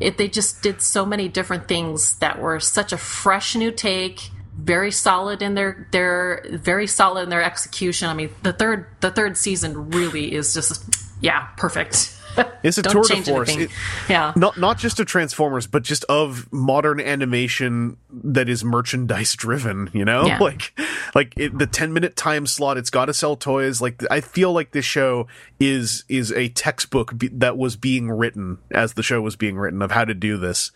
it, 0.00 0.18
they 0.18 0.28
just 0.28 0.62
did 0.62 0.80
so 0.82 1.04
many 1.06 1.28
different 1.28 1.68
things 1.68 2.16
that 2.16 2.40
were 2.40 2.60
such 2.60 2.92
a 2.92 2.98
fresh 2.98 3.54
new 3.54 3.70
take, 3.70 4.30
very 4.56 4.90
solid 4.90 5.42
in 5.42 5.54
their 5.54 5.88
their 5.92 6.44
very 6.50 6.86
solid 6.86 7.22
in 7.22 7.28
their 7.30 7.42
execution. 7.42 8.08
I 8.08 8.14
mean, 8.14 8.30
the 8.42 8.52
third 8.52 8.86
the 9.00 9.10
third 9.10 9.36
season 9.36 9.90
really 9.90 10.32
is 10.34 10.54
just 10.54 10.84
yeah, 11.20 11.48
perfect. 11.56 12.18
It's 12.62 12.78
a 12.78 12.82
tour 12.82 13.02
de 13.02 13.20
force. 13.22 13.56
It- 13.56 13.70
yeah. 14.08 14.32
not 14.36 14.56
not 14.56 14.78
just 14.78 15.00
of 15.00 15.06
Transformers, 15.06 15.66
but 15.66 15.82
just 15.82 16.04
of 16.04 16.50
modern 16.52 17.00
animation 17.00 17.96
that 18.12 18.48
is 18.48 18.62
merchandise 18.64 19.34
driven. 19.34 19.90
You 19.92 20.04
know, 20.04 20.26
Yeah. 20.26 20.38
like 20.40 20.78
like 21.14 21.34
it, 21.36 21.58
the 21.58 21.66
ten 21.66 21.92
minute 21.92 22.14
time 22.14 22.46
slot. 22.46 22.78
It's 22.78 22.90
got 22.90 23.06
to 23.06 23.14
sell 23.14 23.34
toys. 23.36 23.80
Like 23.80 24.02
I 24.10 24.20
feel 24.20 24.52
like 24.52 24.70
this 24.70 24.84
show 24.84 25.26
is 25.58 26.04
is 26.08 26.30
a 26.32 26.50
textbook 26.50 27.18
be, 27.18 27.28
that 27.28 27.58
was 27.58 27.74
being 27.76 28.10
written 28.10 28.58
as 28.70 28.94
the 28.94 29.02
show 29.02 29.20
was 29.20 29.34
being 29.34 29.56
written 29.58 29.82
of 29.82 29.90
how 29.90 30.04
to 30.04 30.14
do 30.14 30.36
this. 30.36 30.70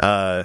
Uh, 0.00 0.44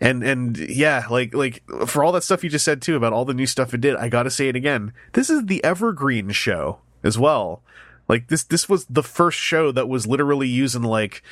and 0.00 0.22
and 0.24 0.56
yeah, 0.56 1.04
like 1.10 1.34
like 1.34 1.62
for 1.86 2.02
all 2.02 2.12
that 2.12 2.24
stuff 2.24 2.42
you 2.42 2.50
just 2.50 2.64
said 2.64 2.80
too 2.80 2.96
about 2.96 3.12
all 3.12 3.24
the 3.26 3.34
new 3.34 3.46
stuff 3.46 3.74
it 3.74 3.80
did, 3.80 3.94
I 3.96 4.08
got 4.08 4.22
to 4.24 4.30
say 4.30 4.48
it 4.48 4.56
again. 4.56 4.92
This 5.12 5.28
is 5.28 5.44
the 5.46 5.62
Evergreen 5.62 6.30
show 6.30 6.78
as 7.02 7.18
well. 7.18 7.62
Like 8.08 8.28
this 8.28 8.44
this 8.44 8.68
was 8.68 8.84
the 8.86 9.02
first 9.02 9.38
show 9.38 9.72
that 9.72 9.88
was 9.88 10.06
literally 10.06 10.48
using 10.48 10.82
like 10.82 11.22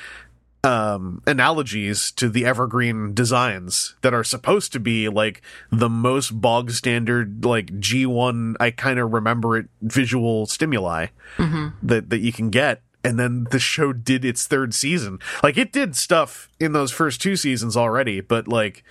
um 0.64 1.22
analogies 1.26 2.12
to 2.12 2.28
the 2.28 2.44
evergreen 2.46 3.12
designs 3.14 3.96
that 4.02 4.14
are 4.14 4.22
supposed 4.22 4.72
to 4.72 4.78
be 4.78 5.08
like 5.08 5.42
the 5.72 5.88
most 5.88 6.40
bog 6.40 6.70
standard 6.70 7.44
like 7.44 7.66
G1 7.80 8.54
I 8.60 8.70
kind 8.70 9.00
of 9.00 9.12
remember 9.12 9.56
it 9.56 9.66
visual 9.80 10.46
stimuli 10.46 11.08
that 11.82 12.10
that 12.10 12.20
you 12.20 12.32
can 12.32 12.50
get. 12.50 12.82
And 13.04 13.18
then 13.18 13.48
the 13.50 13.58
show 13.58 13.92
did 13.92 14.24
its 14.24 14.46
third 14.46 14.74
season. 14.74 15.18
Like 15.42 15.58
it 15.58 15.72
did 15.72 15.96
stuff 15.96 16.48
in 16.60 16.72
those 16.72 16.92
first 16.92 17.20
two 17.20 17.34
seasons 17.34 17.76
already 17.76 18.20
but 18.20 18.46
like 18.46 18.84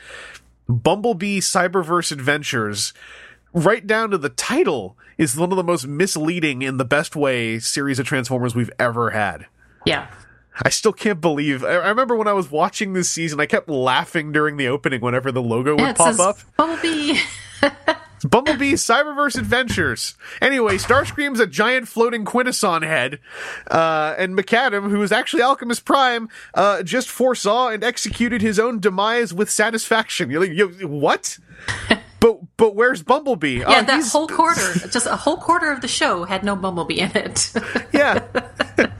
Bumblebee 0.67 1.39
Cyberverse 1.39 2.11
Adventures 2.11 2.93
right 3.53 3.85
down 3.85 4.11
to 4.11 4.17
the 4.17 4.29
title 4.29 4.97
is 5.17 5.35
one 5.35 5.51
of 5.51 5.57
the 5.57 5.63
most 5.63 5.87
misleading 5.87 6.61
in 6.61 6.77
the 6.77 6.85
best 6.85 7.15
way 7.15 7.59
series 7.59 7.99
of 7.99 8.05
Transformers 8.05 8.55
we've 8.55 8.71
ever 8.79 9.11
had. 9.11 9.45
Yeah. 9.85 10.07
I 10.63 10.69
still 10.69 10.93
can't 10.93 11.21
believe. 11.21 11.63
I 11.63 11.69
I 11.75 11.89
remember 11.89 12.15
when 12.15 12.27
I 12.27 12.33
was 12.33 12.51
watching 12.51 12.93
this 12.93 13.09
season, 13.09 13.39
I 13.39 13.45
kept 13.45 13.69
laughing 13.69 14.31
during 14.31 14.57
the 14.57 14.67
opening 14.67 15.01
whenever 15.01 15.31
the 15.31 15.41
logo 15.41 15.71
would 15.71 15.79
Yeah, 15.81 15.93
pop 15.93 16.07
says 16.07 16.19
up. 16.19 16.37
Bumblebee. 16.57 17.19
Bumblebee 18.23 18.73
Cyberverse 18.73 19.37
Adventures. 19.37 20.15
Anyway, 20.41 20.77
Starscream's 20.77 21.39
a 21.39 21.47
giant 21.47 21.87
floating 21.87 22.23
Quintesson 22.23 22.83
head, 22.83 23.19
uh, 23.71 24.13
and 24.17 24.35
Maccadam, 24.37 24.89
who 24.91 25.01
is 25.01 25.11
actually 25.11 25.41
Alchemist 25.41 25.85
Prime, 25.85 26.29
uh, 26.53 26.83
just 26.83 27.09
foresaw 27.09 27.69
and 27.69 27.83
executed 27.83 28.41
his 28.41 28.59
own 28.59 28.79
demise 28.79 29.33
with 29.33 29.49
satisfaction. 29.49 30.29
You're 30.29 30.41
like, 30.41 30.51
you, 30.51 30.67
what? 30.87 31.39
but 32.21 32.39
but 32.55 32.73
where's 32.75 33.03
Bumblebee? 33.03 33.59
Yeah, 33.59 33.79
Oh, 33.79 33.83
that 33.83 34.07
whole 34.07 34.27
quarter, 34.29 34.73
just 34.87 35.05
a 35.07 35.17
whole 35.17 35.35
quarter 35.37 35.69
of 35.71 35.81
the 35.81 35.89
show 35.89 36.23
had 36.23 36.45
no 36.45 36.55
Bumblebee 36.55 36.99
in 37.01 37.11
it. 37.15 37.51
Yeah. 37.93 38.23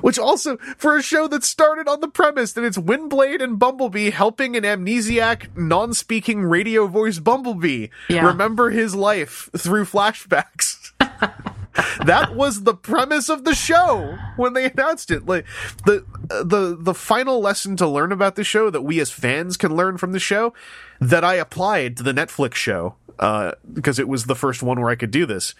Which 0.00 0.18
also, 0.18 0.56
for 0.78 0.96
a 0.96 1.02
show 1.02 1.28
that 1.28 1.44
started 1.44 1.86
on 1.86 2.00
the 2.00 2.08
premise 2.08 2.54
that 2.54 2.64
it's 2.64 2.78
Windblade 2.78 3.40
and 3.42 3.58
Bumblebee 3.58 4.10
helping 4.10 4.56
an 4.56 4.64
amnesiac, 4.64 5.56
non 5.56 5.94
speaking 5.94 6.42
radio 6.42 6.86
voice 6.88 7.18
Bumblebee 7.20 7.88
Yeah. 8.08 8.26
remember 8.26 8.70
his 8.70 8.94
life 8.96 9.48
through 9.56 9.84
flashbacks. 9.84 10.90
that 12.04 12.34
was 12.34 12.62
the 12.62 12.74
premise 12.74 13.28
of 13.28 13.44
the 13.44 13.54
show 13.54 14.18
when 14.36 14.52
they 14.52 14.70
announced 14.70 15.10
it. 15.10 15.26
Like 15.26 15.46
the 15.84 16.04
the 16.28 16.76
the 16.78 16.94
final 16.94 17.40
lesson 17.40 17.76
to 17.76 17.88
learn 17.88 18.12
about 18.12 18.36
the 18.36 18.44
show 18.44 18.70
that 18.70 18.82
we 18.82 19.00
as 19.00 19.10
fans 19.10 19.56
can 19.56 19.74
learn 19.74 19.98
from 19.98 20.12
the 20.12 20.18
show 20.18 20.52
that 21.00 21.24
I 21.24 21.34
applied 21.34 21.96
to 21.96 22.02
the 22.02 22.12
Netflix 22.12 22.54
show 22.54 22.96
uh, 23.18 23.52
because 23.72 23.98
it 23.98 24.08
was 24.08 24.24
the 24.24 24.36
first 24.36 24.62
one 24.62 24.80
where 24.80 24.90
I 24.90 24.96
could 24.96 25.10
do 25.10 25.26
this. 25.26 25.54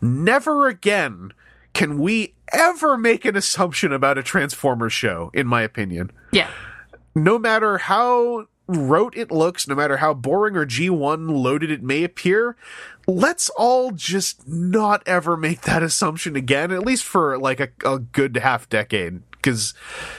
Never 0.00 0.68
again 0.68 1.32
can 1.74 1.98
we 1.98 2.34
ever 2.52 2.96
make 2.96 3.24
an 3.24 3.36
assumption 3.36 3.92
about 3.92 4.18
a 4.18 4.22
Transformers 4.22 4.92
show, 4.92 5.30
in 5.34 5.46
my 5.46 5.62
opinion 5.62 6.10
yeah. 6.32 6.50
no 7.14 7.38
matter 7.38 7.78
how 7.78 8.46
rote 8.66 9.16
it 9.16 9.30
looks, 9.30 9.66
no 9.66 9.74
matter 9.74 9.98
how 9.98 10.14
boring 10.14 10.56
or 10.56 10.66
G1 10.66 11.30
loaded 11.30 11.70
it 11.70 11.82
may 11.82 12.04
appear, 12.04 12.56
let's 13.08 13.48
all 13.56 13.90
just 13.90 14.46
not 14.46 15.02
ever 15.06 15.36
make 15.36 15.62
that 15.62 15.82
assumption 15.82 16.36
again, 16.36 16.70
at 16.70 16.84
least 16.84 17.02
for 17.04 17.38
like 17.38 17.58
a, 17.58 17.68
a 17.84 17.98
good 17.98 18.36
half 18.36 18.68
decade. 18.68 19.22
Because 19.30 19.72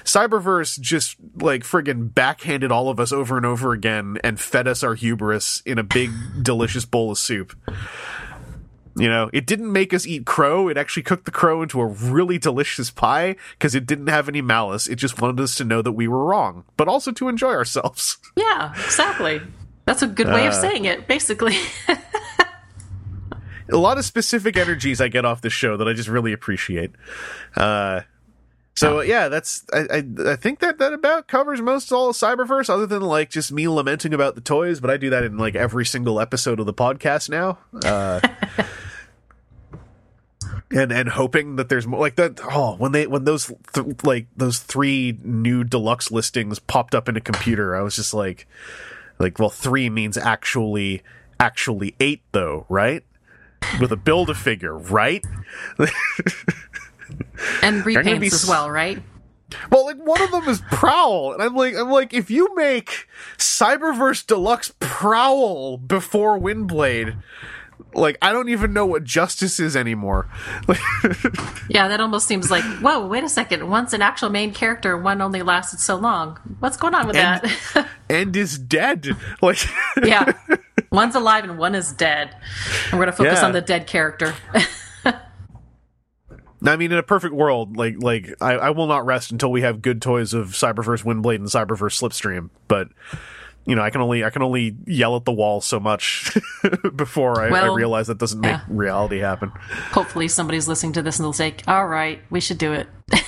Cyberverse 0.04 0.80
just 0.80 1.18
like 1.36 1.64
friggin' 1.64 2.14
backhanded 2.14 2.72
all 2.72 2.90
of 2.90 3.00
us 3.00 3.12
over 3.12 3.38
and 3.38 3.46
over 3.46 3.74
again 3.74 4.18
and 4.24 4.40
fed 4.40 4.68
us 4.68 4.82
our 4.82 4.96
hubris 4.96 5.62
in 5.66 5.78
a 5.78 5.84
big, 5.84 6.10
delicious 6.42 6.86
bowl 6.86 7.12
of 7.12 7.18
soup. 7.18 7.56
You 8.96 9.08
know, 9.08 9.30
it 9.32 9.46
didn't 9.46 9.72
make 9.72 9.94
us 9.94 10.08
eat 10.08 10.26
crow. 10.26 10.68
It 10.68 10.78
actually 10.78 11.04
cooked 11.04 11.26
the 11.26 11.32
crow 11.32 11.62
into 11.62 11.80
a 11.80 11.86
really 11.86 12.38
delicious 12.38 12.90
pie 12.92 13.36
because 13.52 13.76
it 13.76 13.86
didn't 13.86 14.08
have 14.08 14.28
any 14.28 14.42
malice. 14.42 14.88
It 14.88 14.96
just 14.96 15.22
wanted 15.22 15.40
us 15.42 15.56
to 15.56 15.64
know 15.64 15.82
that 15.82 15.92
we 15.92 16.08
were 16.08 16.26
wrong, 16.26 16.66
but 16.76 16.88
also 16.88 17.12
to 17.12 17.30
enjoy 17.30 17.52
ourselves. 17.52 18.18
Yeah, 18.36 18.74
exactly. 18.74 19.42
That's 19.86 20.02
a 20.02 20.08
good 20.08 20.28
way 20.28 20.48
of 20.48 20.54
Uh, 20.54 20.62
saying 20.62 20.86
it, 20.86 21.08
basically. 21.08 21.56
a 23.72 23.78
lot 23.78 23.98
of 23.98 24.06
specific 24.06 24.58
energies 24.58 25.02
I 25.02 25.08
get 25.08 25.26
off 25.26 25.42
this 25.42 25.54
show 25.54 25.78
that 25.78 25.88
I 25.88 25.94
just 25.94 26.10
really 26.10 26.34
appreciate. 26.34 26.92
Uh, 27.56 28.02
so 28.76 29.02
yeah, 29.02 29.28
that's 29.28 29.66
I, 29.74 29.80
I 29.92 30.32
I 30.32 30.36
think 30.38 30.60
that 30.60 30.78
that 30.78 30.94
about 30.94 31.28
covers 31.28 31.62
most 31.62 31.92
all 31.92 32.10
of 32.10 32.16
Cyberverse, 32.16 32.70
other 32.70 32.86
than 32.86 33.02
like 33.02 33.30
just 33.30 33.52
me 33.52 33.68
lamenting 33.68 34.14
about 34.14 34.36
the 34.36 34.42
toys. 34.42 34.80
But 34.80 34.90
I 34.90 34.96
do 34.96 35.10
that 35.10 35.24
in 35.24 35.38
like 35.38 35.56
every 35.56 35.86
single 35.86 36.20
episode 36.20 36.62
of 36.62 36.66
the 36.66 36.74
podcast 36.74 37.30
now. 37.30 37.58
Uh, 37.84 38.22
and 40.72 40.94
and 40.94 41.10
hoping 41.10 41.58
that 41.58 41.68
there's 41.68 41.86
more 41.86 42.00
like 42.00 42.16
that. 42.16 42.40
Oh, 42.42 42.76
when 42.78 42.94
they 42.94 43.06
when 43.06 43.26
those 43.26 43.52
th- 43.74 44.04
like 44.04 44.28
those 44.38 44.60
three 44.60 45.20
new 45.24 45.66
deluxe 45.66 46.10
listings 46.10 46.60
popped 46.60 46.96
up 46.96 47.10
in 47.10 47.18
a 47.18 47.22
computer, 47.22 47.76
I 47.76 47.82
was 47.82 47.98
just 47.98 48.14
like, 48.14 48.48
like 49.18 49.40
well, 49.40 49.50
three 49.50 49.90
means 49.90 50.18
actually 50.18 51.04
actually 51.38 51.96
eight 52.00 52.22
though, 52.32 52.66
right? 52.70 53.04
With 53.80 53.92
a 53.92 53.98
build 53.98 54.30
a 54.30 54.36
figure, 54.36 54.78
right? 54.78 55.26
And 57.64 57.84
gonna 57.84 57.96
repaints 58.04 58.20
be 58.20 58.28
as 58.28 58.46
well, 58.48 58.70
right? 58.70 59.02
Well, 59.72 59.86
like 59.86 59.98
one 59.98 60.22
of 60.22 60.30
them 60.32 60.48
is 60.48 60.62
Prowl, 60.72 61.34
and 61.34 61.42
I'm 61.42 61.56
like, 61.56 61.76
I'm 61.76 61.90
like, 61.90 62.14
if 62.14 62.30
you 62.30 62.54
make 62.56 63.08
Cyberverse 63.38 64.26
Deluxe 64.28 64.74
Prowl 64.80 65.78
before 65.78 66.40
Windblade, 66.40 67.16
like 67.96 68.18
I 68.22 68.32
don't 68.32 68.50
even 68.50 68.74
know 68.74 68.86
what 68.86 69.04
Justice 69.04 69.60
is 69.60 69.76
anymore. 69.76 70.30
Yeah, 71.72 71.88
that 71.88 72.02
almost 72.02 72.28
seems 72.28 72.50
like, 72.50 72.64
whoa, 72.80 73.06
wait 73.06 73.24
a 73.24 73.30
second. 73.30 73.70
One's 73.70 73.94
an 73.94 74.02
actual 74.02 74.30
main 74.30 74.52
character, 74.54 74.98
one 74.98 75.22
only 75.22 75.44
lasted 75.44 75.80
so 75.80 75.96
long. 75.96 76.40
What's 76.60 76.78
going 76.78 76.96
on 76.96 77.06
with 77.08 77.16
And- 77.16 77.42
that? 77.44 77.88
and 78.10 78.36
is 78.36 78.58
dead. 78.58 79.16
Like, 79.42 79.60
yeah. 80.04 80.34
One's 80.92 81.16
alive 81.16 81.44
and 81.44 81.58
one 81.58 81.76
is 81.76 81.92
dead. 81.94 82.36
And 82.86 82.94
we're 83.00 83.06
going 83.06 83.12
to 83.12 83.18
focus 83.18 83.40
Yeah. 83.40 83.46
on 83.46 83.52
the 83.52 83.62
dead 83.62 83.88
character. 83.88 84.34
I 86.66 86.76
mean, 86.76 86.92
in 86.92 86.98
a 86.98 87.04
perfect 87.04 87.34
world, 87.34 87.78
like, 87.78 87.96
like 88.00 88.36
I, 88.42 88.54
I 88.56 88.70
will 88.72 88.88
not 88.88 89.06
rest 89.06 89.32
until 89.32 89.50
we 89.52 89.62
have 89.62 89.82
good 89.82 90.02
toys 90.02 90.34
of 90.34 90.48
Cyberverse 90.50 91.04
Windblade 91.06 91.36
and 91.36 91.46
Cyberverse 91.48 91.98
Slipstream. 92.02 92.50
But 92.68 92.90
you 93.66 93.76
know, 93.76 93.82
I 93.82 93.92
can 93.92 94.02
only 94.02 94.24
I 94.26 94.30
can 94.30 94.42
only 94.42 94.76
yell 94.86 95.16
at 95.16 95.26
the 95.26 95.32
wall 95.32 95.62
so 95.62 95.80
much 95.80 96.36
before 96.96 97.42
I, 97.42 97.48
I 97.48 97.74
realize 97.74 98.08
that 98.08 98.18
doesn't 98.18 98.42
make 98.42 98.52
yeah. 98.52 98.64
reality 98.68 99.20
happen. 99.20 99.52
Hopefully, 99.92 100.28
somebody's 100.28 100.68
listening 100.68 100.94
to 100.94 101.02
this 101.02 101.20
and 101.20 101.26
they'll 101.26 101.34
say, 101.34 101.56
all 101.68 101.88
right, 101.88 102.20
we 102.30 102.42
should 102.42 102.58
do 102.58 102.74
it. 102.74 102.88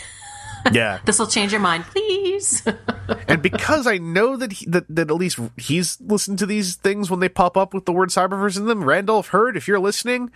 Yeah. 0.72 1.00
This 1.06 1.20
will 1.20 1.28
change 1.28 1.52
your 1.52 1.62
mind, 1.62 1.86
please. 1.86 2.64
and 3.28 3.42
because 3.42 3.88
I 3.88 3.98
know 3.98 4.38
that, 4.38 4.54
he, 4.54 4.66
that 4.68 4.86
that 4.90 5.10
at 5.10 5.16
least 5.16 5.40
he's 5.58 6.00
listened 6.00 6.40
to 6.40 6.46
these 6.46 6.76
things 6.76 7.10
when 7.10 7.20
they 7.20 7.30
pop 7.30 7.58
up 7.58 7.74
with 7.74 7.86
the 7.86 7.92
word 7.92 8.10
cyberverse 8.10 8.58
in 8.58 8.66
them, 8.66 8.84
Randolph 8.84 9.30
Hurd, 9.30 9.58
if 9.58 9.68
you're 9.68 9.80
listening, 9.80 10.32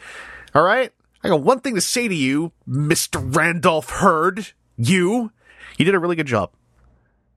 all 0.54 0.64
right, 0.64 0.92
I 1.24 1.30
got 1.30 1.42
one 1.42 1.60
thing 1.60 1.76
to 1.76 1.82
say 1.82 2.08
to 2.08 2.16
you, 2.16 2.52
Mister 2.66 3.20
Randolph 3.20 3.90
Hurd. 3.90 4.54
You, 4.78 5.32
you 5.78 5.86
did 5.86 5.96
a 5.96 6.00
really 6.00 6.16
good 6.16 6.28
job. 6.28 6.52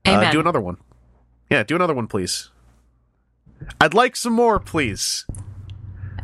Amen. 0.07 0.25
Uh, 0.27 0.31
do 0.31 0.39
another 0.39 0.61
one. 0.61 0.77
Yeah, 1.49 1.63
do 1.63 1.75
another 1.75 1.93
one, 1.93 2.07
please. 2.07 2.49
I'd 3.79 3.93
like 3.93 4.15
some 4.15 4.33
more, 4.33 4.59
please. 4.59 5.25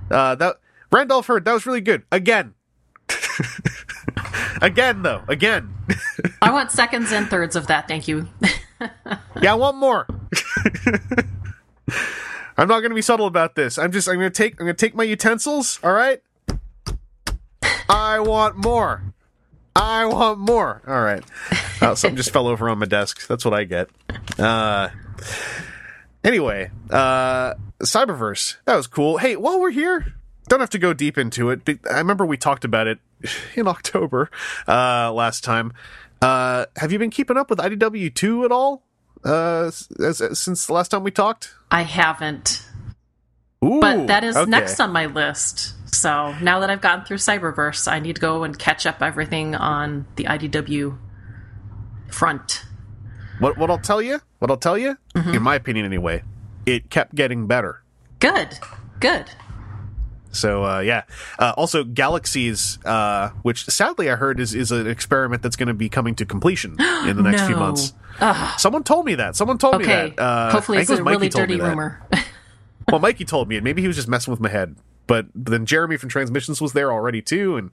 Uh, 0.10 0.36
that 0.36 0.58
Randolph 0.92 1.28
Hurd, 1.28 1.46
that 1.46 1.54
was 1.54 1.66
really 1.66 1.82
good. 1.82 2.04
Again. 2.12 2.54
again, 4.62 5.02
though. 5.02 5.24
Again. 5.28 5.74
I 6.42 6.52
want 6.52 6.72
seconds 6.72 7.12
and 7.12 7.28
thirds 7.28 7.56
of 7.56 7.68
that, 7.68 7.88
thank 7.88 8.08
you. 8.08 8.28
Yeah, 9.42 9.54
I 9.54 9.56
want 9.56 9.78
more. 9.78 10.06
I'm 12.58 12.68
not 12.68 12.80
going 12.80 12.90
to 12.90 12.96
be 12.96 13.02
subtle 13.02 13.26
about 13.26 13.56
this. 13.56 13.78
I'm 13.78 13.92
just 13.92 14.08
I'm 14.08 14.16
going 14.16 14.32
to 14.32 14.36
take 14.36 14.54
I'm 14.60 14.66
going 14.66 14.76
to 14.76 14.86
take 14.86 14.96
my 14.96 15.04
utensils, 15.04 15.80
all 15.84 15.94
right? 15.94 16.22
I 17.90 18.20
want 18.20 18.58
more. 18.58 19.02
I 19.76 20.06
want 20.06 20.40
more. 20.40 20.82
All 20.88 21.02
right. 21.02 21.24
Oh, 21.82 21.96
something 21.96 22.16
just 22.18 22.32
fell 22.32 22.48
over 22.48 22.70
on 22.70 22.80
my 22.80 22.86
desk. 22.86 23.28
That's 23.28 23.44
what 23.46 23.54
I 23.54 23.64
get. 23.66 23.90
Uh 24.40 24.90
Anyway, 26.24 26.72
uh 26.90 27.54
Cyberverse. 27.82 28.58
That 28.66 28.76
was 28.76 28.88
cool. 28.88 29.18
Hey, 29.18 29.36
while 29.36 29.60
we're 29.60 29.72
here, 29.72 30.14
don't 30.48 30.60
have 30.60 30.70
to 30.72 30.80
go 30.80 30.94
deep 30.94 31.18
into 31.18 31.50
it. 31.50 31.66
but 31.66 31.80
I 31.92 31.98
remember 31.98 32.26
we 32.26 32.38
talked 32.38 32.66
about 32.66 32.88
it 32.88 33.00
in 33.56 33.68
October 33.68 34.30
uh 34.68 35.12
last 35.14 35.44
time. 35.44 35.74
Uh 36.22 36.66
have 36.78 36.92
you 36.92 37.00
been 37.00 37.10
keeping 37.10 37.38
up 37.38 37.50
with 37.50 37.60
IDW2 37.60 38.46
at 38.46 38.52
all? 38.52 38.84
Uh 39.24 39.66
as, 40.00 40.22
as- 40.22 40.40
since 40.40 40.66
the 40.68 40.74
last 40.74 40.90
time 40.90 41.04
we 41.04 41.12
talked? 41.12 41.54
I 41.72 41.82
haven't. 41.84 42.64
Ooh, 43.64 43.80
But 43.82 44.08
that 44.08 44.24
is 44.24 44.36
okay. 44.38 44.50
next 44.50 44.80
on 44.80 44.92
my 44.92 45.06
list. 45.08 45.74
So 45.94 46.34
now 46.42 46.60
that 46.60 46.70
I've 46.70 46.82
gotten 46.82 47.06
through 47.06 47.18
Cyberverse, 47.18 47.90
I 47.92 48.00
need 48.00 48.16
to 48.16 48.22
go 48.22 48.44
and 48.44 48.58
catch 48.60 48.86
up 48.86 49.02
everything 49.02 49.56
on 49.56 50.06
the 50.18 50.26
IDW 50.26 50.98
front. 52.12 52.66
What 53.40 53.58
what 53.58 53.70
I'll 53.70 53.80
tell 53.80 54.02
you? 54.02 54.20
What 54.40 54.52
I'll 54.52 54.58
tell 54.58 54.78
you? 54.78 54.98
Mm-hmm. 55.16 55.34
In 55.36 55.42
my 55.42 55.56
opinion 55.56 55.86
anyway, 55.86 56.24
it 56.66 56.90
kept 56.90 57.16
getting 57.16 57.48
better. 57.48 57.82
Good. 58.20 58.60
Good. 59.00 59.26
So 60.36 60.64
uh, 60.64 60.80
yeah. 60.80 61.03
Uh, 61.40 61.53
also, 61.57 61.84
Galaxies, 61.84 62.78
uh, 62.86 63.30
which 63.41 63.66
sadly 63.66 64.10
I 64.10 64.16
heard 64.16 64.40
is 64.40 64.53
is 64.53 64.72
an 64.72 64.88
experiment 64.88 65.41
that's 65.41 65.56
going 65.56 65.68
to 65.68 65.74
be 65.74 65.90
coming 65.90 66.16
to 66.16 66.26
completion 66.26 66.72
in 67.07 67.18
the 67.18 67.24
next 67.24 67.44
few 67.45 67.56
No. 67.56 67.62
months. 67.62 67.94
Someone 68.57 68.84
told 68.84 69.06
me 69.06 69.16
that. 69.16 69.36
Someone 69.36 69.57
told 69.57 69.80
me 69.80 69.86
that. 69.86 70.18
Uh, 70.20 70.52
Hopefully 70.52 70.78
it's 70.80 70.90
a 70.90 71.03
Mikey 71.03 71.16
really 71.18 71.30
dirty 71.30 71.60
rumor. 71.60 72.02
Well, 72.91 72.99
Mikey 73.02 73.26
told 73.26 73.49
me, 73.49 73.56
and 73.56 73.64
maybe 73.64 73.82
he 73.82 73.88
was 73.88 73.95
just 73.95 74.07
messing 74.07 74.30
with 74.30 74.40
my 74.40 74.49
head. 74.49 74.76
But 75.07 75.26
then 75.34 75.66
Jeremy 75.66 75.98
from 75.98 76.10
Transmissions 76.10 76.62
was 76.62 76.74
there 76.74 76.91
already 76.91 77.20
too, 77.20 77.57
and 77.57 77.72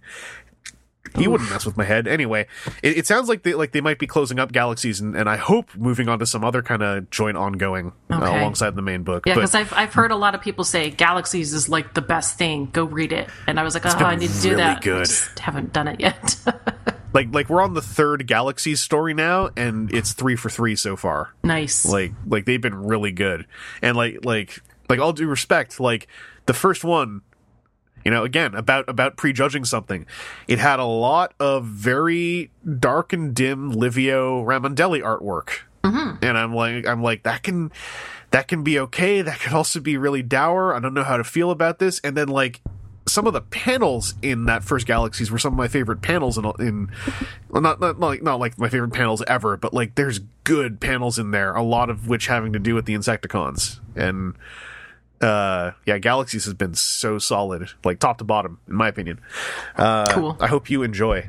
he 1.16 1.28
wouldn't 1.28 1.50
mess 1.50 1.66
with 1.66 1.76
my 1.76 1.84
head 1.84 2.06
anyway. 2.06 2.46
It, 2.82 2.98
it 2.98 3.06
sounds 3.06 3.28
like 3.28 3.42
they 3.42 3.54
like 3.54 3.72
they 3.72 3.80
might 3.80 3.98
be 3.98 4.06
closing 4.06 4.38
up 4.38 4.52
Galaxies, 4.52 5.00
and, 5.00 5.14
and 5.14 5.28
I 5.28 5.36
hope 5.36 5.74
moving 5.76 6.08
on 6.08 6.18
to 6.20 6.26
some 6.26 6.44
other 6.44 6.62
kind 6.62 6.82
of 6.82 7.10
joint 7.10 7.36
ongoing 7.36 7.92
uh, 8.10 8.18
alongside 8.18 8.76
the 8.76 8.82
main 8.82 9.02
book. 9.02 9.26
Yeah, 9.26 9.34
because 9.34 9.54
I've 9.54 9.72
I've 9.72 9.92
heard 9.92 10.10
a 10.10 10.16
lot 10.16 10.34
of 10.34 10.40
people 10.40 10.64
say 10.64 10.90
Galaxies 10.90 11.52
is 11.52 11.68
like 11.68 11.94
the 11.94 12.02
best 12.02 12.38
thing. 12.38 12.66
Go 12.72 12.84
read 12.84 13.12
it, 13.12 13.28
and 13.46 13.60
I 13.60 13.62
was 13.62 13.74
like, 13.74 13.84
oh, 13.84 13.90
I 13.90 14.16
need 14.16 14.30
to 14.30 14.40
do 14.40 14.50
really 14.50 14.62
that. 14.62 14.78
I 14.78 14.80
good. 14.80 15.06
just 15.06 15.38
haven't 15.38 15.72
done 15.72 15.88
it 15.88 16.00
yet. 16.00 16.36
like 17.12 17.28
like 17.32 17.48
we're 17.48 17.62
on 17.62 17.74
the 17.74 17.82
third 17.82 18.26
Galaxies 18.26 18.80
story 18.80 19.12
now, 19.12 19.50
and 19.56 19.92
it's 19.92 20.12
three 20.12 20.36
for 20.36 20.48
three 20.50 20.76
so 20.76 20.96
far. 20.96 21.34
nice. 21.42 21.84
like 21.84 22.12
like 22.26 22.46
they've 22.46 22.60
been 22.60 22.84
really 22.86 23.12
good 23.12 23.46
and 23.82 23.96
like 23.96 24.24
like 24.24 24.62
like 24.88 24.98
all 24.98 25.12
due 25.12 25.26
respect 25.26 25.80
like 25.80 26.06
the 26.46 26.54
first 26.54 26.84
one 26.84 27.22
you 28.04 28.10
know 28.10 28.24
again 28.24 28.54
about 28.54 28.88
about 28.88 29.16
prejudging 29.16 29.64
something. 29.64 30.06
It 30.48 30.58
had 30.58 30.78
a 30.78 30.84
lot 30.84 31.34
of 31.40 31.64
very 31.64 32.50
dark 32.78 33.12
and 33.12 33.34
dim 33.34 33.70
livio 33.70 34.44
ramondelli 34.44 35.02
artwork. 35.02 35.60
Mm-hmm. 35.82 36.24
And 36.24 36.38
i'm 36.38 36.54
like 36.54 36.86
i'm 36.86 37.02
like 37.02 37.24
that 37.24 37.42
can 37.42 37.72
that 38.32 38.48
can 38.48 38.64
be 38.64 38.78
okay. 38.80 39.22
That 39.22 39.38
can 39.38 39.54
also 39.54 39.78
be 39.78 39.96
really 39.96 40.22
dour. 40.22 40.74
I 40.74 40.80
don't 40.80 40.94
know 40.94 41.04
how 41.04 41.16
to 41.16 41.24
feel 41.24 41.50
about 41.50 41.78
this. 41.78 42.00
And 42.00 42.16
then 42.16 42.28
like 42.28 42.60
some 43.06 43.26
of 43.26 43.32
the 43.32 43.40
panels 43.40 44.14
in 44.22 44.46
that 44.46 44.64
first 44.64 44.86
galaxies 44.86 45.30
were 45.30 45.38
some 45.38 45.52
of 45.52 45.56
my 45.56 45.68
favorite 45.68 46.02
panels 46.02 46.38
in 46.38 46.50
in 46.58 46.90
well, 47.50 47.62
not 47.62 47.78
not 47.80 48.00
like 48.00 48.22
not 48.22 48.40
like 48.40 48.58
my 48.58 48.68
favorite 48.68 48.92
panels 48.92 49.22
ever, 49.26 49.56
but 49.56 49.72
like 49.72 49.94
there's 49.94 50.20
good 50.44 50.80
panels 50.80 51.18
in 51.18 51.30
there, 51.30 51.54
a 51.54 51.62
lot 51.62 51.90
of 51.90 52.08
which 52.08 52.26
having 52.26 52.52
to 52.52 52.58
do 52.58 52.74
with 52.74 52.86
the 52.86 52.94
Insecticons. 52.94 53.80
And 53.94 54.34
uh 55.22 55.72
yeah, 55.86 55.98
Galaxies 55.98 56.44
has 56.44 56.54
been 56.54 56.74
so 56.74 57.18
solid, 57.18 57.70
like 57.84 57.98
top 57.98 58.18
to 58.18 58.24
bottom, 58.24 58.58
in 58.68 58.74
my 58.74 58.88
opinion. 58.88 59.20
Uh 59.76 60.12
Cool. 60.12 60.36
I 60.40 60.46
hope 60.48 60.70
you 60.70 60.82
enjoy. 60.82 61.28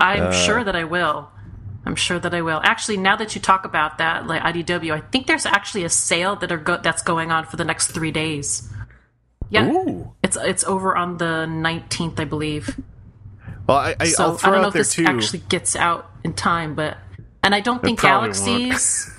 I'm 0.00 0.28
uh, 0.28 0.32
sure 0.32 0.64
that 0.64 0.74
I 0.74 0.84
will. 0.84 1.30
I'm 1.84 1.94
sure 1.96 2.18
that 2.18 2.34
I 2.34 2.42
will. 2.42 2.60
Actually, 2.62 2.98
now 2.98 3.16
that 3.16 3.34
you 3.34 3.40
talk 3.40 3.64
about 3.64 3.98
that, 3.98 4.26
like 4.26 4.42
IDW, 4.42 4.92
I 4.92 5.00
think 5.00 5.26
there's 5.26 5.46
actually 5.46 5.84
a 5.84 5.88
sale 5.88 6.36
that 6.36 6.52
are 6.52 6.58
go- 6.58 6.80
that's 6.82 7.02
going 7.02 7.30
on 7.30 7.46
for 7.46 7.56
the 7.56 7.64
next 7.64 7.88
three 7.88 8.10
days. 8.10 8.68
Yeah, 9.48 9.68
Ooh. 9.68 10.12
it's 10.22 10.36
it's 10.36 10.62
over 10.64 10.94
on 10.96 11.16
the 11.18 11.46
19th, 11.48 12.20
I 12.20 12.24
believe. 12.24 12.78
Well, 13.66 13.78
I, 13.78 13.96
I 13.98 14.04
So 14.06 14.38
I 14.42 14.50
don't 14.50 14.62
know 14.62 14.68
if 14.68 14.74
this 14.74 14.94
too. 14.94 15.04
actually 15.06 15.40
gets 15.48 15.74
out 15.74 16.10
in 16.22 16.34
time, 16.34 16.74
but 16.74 16.98
and 17.42 17.54
I 17.54 17.60
don't 17.60 17.82
think. 17.82 18.00
Galaxies. 18.00 19.12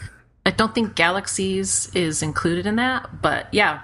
I 0.46 0.52
don't 0.52 0.74
think 0.74 0.96
Galaxies 0.96 1.92
is 1.94 2.24
included 2.24 2.66
in 2.66 2.78
that, 2.78 3.22
but 3.22 3.48
yeah, 3.54 3.82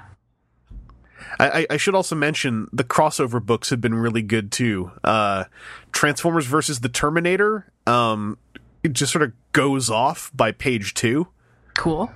I, 1.39 1.67
I- 1.69 1.77
should 1.77 1.95
also 1.95 2.15
mention 2.15 2.67
the 2.73 2.83
crossover 2.83 3.43
books 3.43 3.69
have 3.69 3.79
been 3.81 3.95
really 3.95 4.21
good 4.21 4.51
too. 4.51 4.91
Uh, 5.03 5.45
Transformers 5.91 6.45
versus 6.45 6.79
the 6.79 6.89
Terminator, 6.89 7.71
um, 7.85 8.37
it 8.83 8.93
just 8.93 9.11
sort 9.11 9.23
of 9.23 9.33
goes 9.51 9.89
off 9.89 10.31
by 10.33 10.51
page 10.51 10.93
two. 10.93 11.27
cool. 11.75 12.11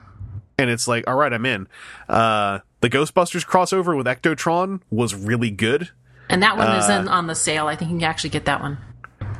and 0.57 0.69
it's 0.69 0.87
like, 0.87 1.07
all 1.07 1.15
right, 1.15 1.33
I'm 1.33 1.45
in. 1.45 1.67
Uh, 2.09 2.59
the 2.81 2.89
Ghostbusters 2.89 3.45
crossover 3.45 3.95
with 3.95 4.07
Ectotron 4.07 4.81
was 4.89 5.13
really 5.15 5.51
good. 5.51 5.89
And 6.29 6.41
that 6.43 6.57
one 6.57 6.75
is 6.77 6.89
in 6.89 7.07
on 7.07 7.27
the 7.27 7.35
sale. 7.35 7.67
I 7.67 7.75
think 7.75 7.91
you 7.91 7.97
can 7.97 8.05
actually 8.05 8.29
get 8.29 8.45
that 8.45 8.61
one. 8.61 8.77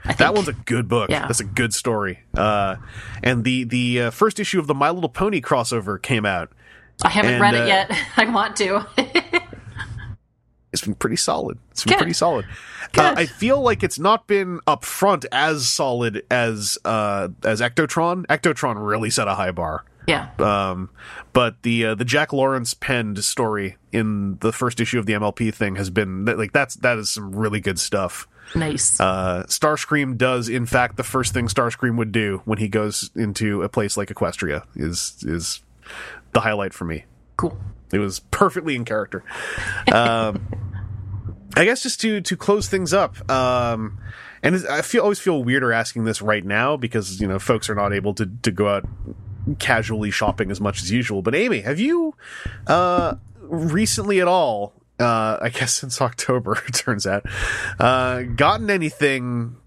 I 0.03 0.09
think. 0.09 0.17
That 0.17 0.33
one's 0.33 0.47
a 0.47 0.53
good 0.53 0.87
book. 0.87 1.09
Yeah. 1.09 1.25
That's 1.27 1.39
a 1.39 1.45
good 1.45 1.73
story. 1.73 2.19
Uh, 2.35 2.75
and 3.23 3.43
the 3.43 3.63
the 3.63 4.01
uh, 4.01 4.11
first 4.11 4.39
issue 4.39 4.59
of 4.59 4.67
the 4.67 4.73
My 4.73 4.89
Little 4.89 5.09
Pony 5.09 5.41
crossover 5.41 6.01
came 6.01 6.25
out. 6.25 6.51
I 7.03 7.09
haven't 7.09 7.33
and, 7.33 7.41
read 7.41 7.55
uh, 7.55 7.63
it 7.63 7.67
yet. 7.67 7.91
I 8.17 8.25
want 8.25 8.55
to. 8.57 8.85
it's 10.73 10.83
been 10.83 10.95
pretty 10.95 11.15
solid. 11.17 11.57
It's 11.71 11.83
been 11.83 11.97
pretty 11.97 12.13
solid. 12.13 12.45
Uh, 12.97 13.13
I 13.15 13.25
feel 13.25 13.61
like 13.61 13.83
it's 13.83 13.99
not 13.99 14.27
been 14.27 14.59
up 14.67 14.83
front 14.83 15.25
as 15.31 15.69
solid 15.69 16.23
as 16.31 16.77
uh, 16.85 17.29
as 17.43 17.61
Ectotron. 17.61 18.25
Ectotron 18.27 18.85
really 18.85 19.09
set 19.09 19.27
a 19.27 19.35
high 19.35 19.51
bar. 19.51 19.85
Yeah. 20.07 20.29
Um, 20.39 20.89
but 21.31 21.61
the 21.61 21.85
uh, 21.87 21.95
the 21.95 22.05
Jack 22.05 22.33
Lawrence 22.33 22.73
penned 22.73 23.23
story 23.23 23.77
in 23.91 24.37
the 24.39 24.51
first 24.51 24.79
issue 24.79 24.97
of 24.99 25.05
the 25.05 25.13
MLP 25.13 25.53
thing 25.53 25.75
has 25.75 25.89
been 25.89 26.25
like 26.25 26.51
that's 26.53 26.75
that 26.77 26.97
is 26.97 27.09
some 27.11 27.35
really 27.35 27.59
good 27.59 27.79
stuff. 27.79 28.27
nice. 28.55 28.99
Uh, 28.99 29.43
Starscream 29.47 30.17
does 30.17 30.49
in 30.49 30.65
fact 30.65 30.97
the 30.97 31.03
first 31.03 31.33
thing 31.33 31.47
Starscream 31.47 31.97
would 31.97 32.11
do 32.11 32.41
when 32.45 32.57
he 32.57 32.67
goes 32.67 33.11
into 33.15 33.61
a 33.61 33.69
place 33.69 33.95
like 33.95 34.09
Equestria 34.09 34.65
is 34.75 35.17
is 35.21 35.61
the 36.33 36.41
highlight 36.41 36.73
for 36.73 36.85
me. 36.85 37.05
cool. 37.37 37.57
It 37.93 37.99
was 37.99 38.19
perfectly 38.19 38.75
in 38.75 38.85
character. 38.85 39.23
Um, 39.91 40.47
I 41.55 41.65
guess 41.65 41.83
just 41.83 41.99
to 42.01 42.21
to 42.21 42.37
close 42.37 42.69
things 42.69 42.93
up, 42.93 43.29
um, 43.29 43.99
and 44.41 44.55
I 44.69 44.81
feel 44.81 45.01
always 45.01 45.19
feel 45.19 45.43
weirder 45.43 45.73
asking 45.73 46.05
this 46.05 46.21
right 46.21 46.45
now 46.45 46.77
because 46.77 47.19
you 47.19 47.27
know 47.27 47.39
folks 47.39 47.69
are 47.69 47.75
not 47.75 47.93
able 47.93 48.13
to 48.15 48.25
to 48.43 48.51
go 48.51 48.69
out 48.69 48.87
casually 49.59 50.11
shopping 50.11 50.49
as 50.49 50.61
much 50.61 50.81
as 50.81 50.91
usual. 50.91 51.21
But 51.21 51.35
Amy, 51.35 51.61
have 51.61 51.79
you 51.79 52.15
uh, 52.67 53.15
recently 53.39 54.21
at 54.21 54.27
all? 54.27 54.73
Uh, 54.99 55.39
I 55.41 55.49
guess 55.49 55.73
since 55.73 55.99
October, 56.01 56.61
it 56.67 56.73
turns 56.73 57.05
out, 57.05 57.25
uh, 57.79 58.21
gotten 58.21 58.69
anything 58.69 59.57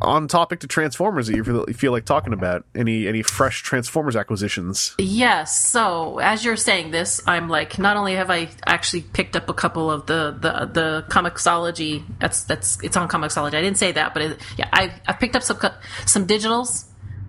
on 0.00 0.28
topic 0.28 0.60
to 0.60 0.66
Transformers 0.66 1.26
that 1.26 1.36
you 1.36 1.44
feel, 1.44 1.92
like 1.92 2.04
talking 2.04 2.32
about? 2.32 2.64
Any 2.74 3.06
any 3.06 3.22
fresh 3.22 3.62
Transformers 3.62 4.16
acquisitions? 4.16 4.94
Yes. 4.98 5.58
So 5.68 6.18
as 6.18 6.44
you're 6.44 6.56
saying 6.56 6.90
this, 6.90 7.20
I'm 7.26 7.48
like, 7.48 7.78
not 7.78 7.96
only 7.96 8.14
have 8.14 8.30
I 8.30 8.48
actually 8.66 9.02
picked 9.02 9.36
up 9.36 9.48
a 9.48 9.54
couple 9.54 9.90
of 9.90 10.06
the 10.06 10.36
the 10.38 10.66
the 10.72 11.04
Comixology. 11.08 12.04
That's 12.20 12.44
that's 12.44 12.82
it's 12.82 12.96
on 12.96 13.08
Comixology. 13.08 13.54
I 13.54 13.62
didn't 13.62 13.78
say 13.78 13.92
that, 13.92 14.14
but 14.14 14.22
it, 14.22 14.38
yeah, 14.56 14.68
I 14.72 14.92
I 15.06 15.12
picked 15.12 15.36
up 15.36 15.42
some 15.42 15.58
some 16.06 16.26
digitals 16.26 16.84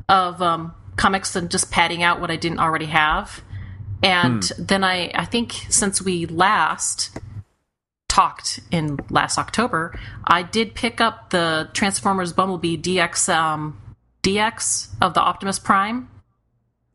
of 0.08 0.42
um, 0.42 0.74
comics 0.96 1.36
and 1.36 1.50
just 1.50 1.72
padding 1.72 2.04
out 2.04 2.20
what 2.20 2.32
I 2.32 2.36
didn't 2.36 2.60
already 2.60 2.88
have. 2.88 3.42
And 4.02 4.44
then 4.58 4.84
I 4.84 5.12
I 5.14 5.26
think 5.26 5.52
since 5.70 6.02
we 6.02 6.26
last 6.26 7.18
talked 8.10 8.60
in 8.72 8.99
last 9.10 9.38
October, 9.38 9.98
I 10.26 10.44
did 10.44 10.76
pick 10.76 10.99
up 10.99 11.30
the 11.30 11.69
Transformers 11.73 12.34
Bumblebee 12.34 12.76
DX 12.76 13.34
um, 13.34 13.80
DX 14.22 14.90
of 15.02 15.14
the 15.14 15.22
Optimus 15.22 15.60
Prime. 15.60 16.10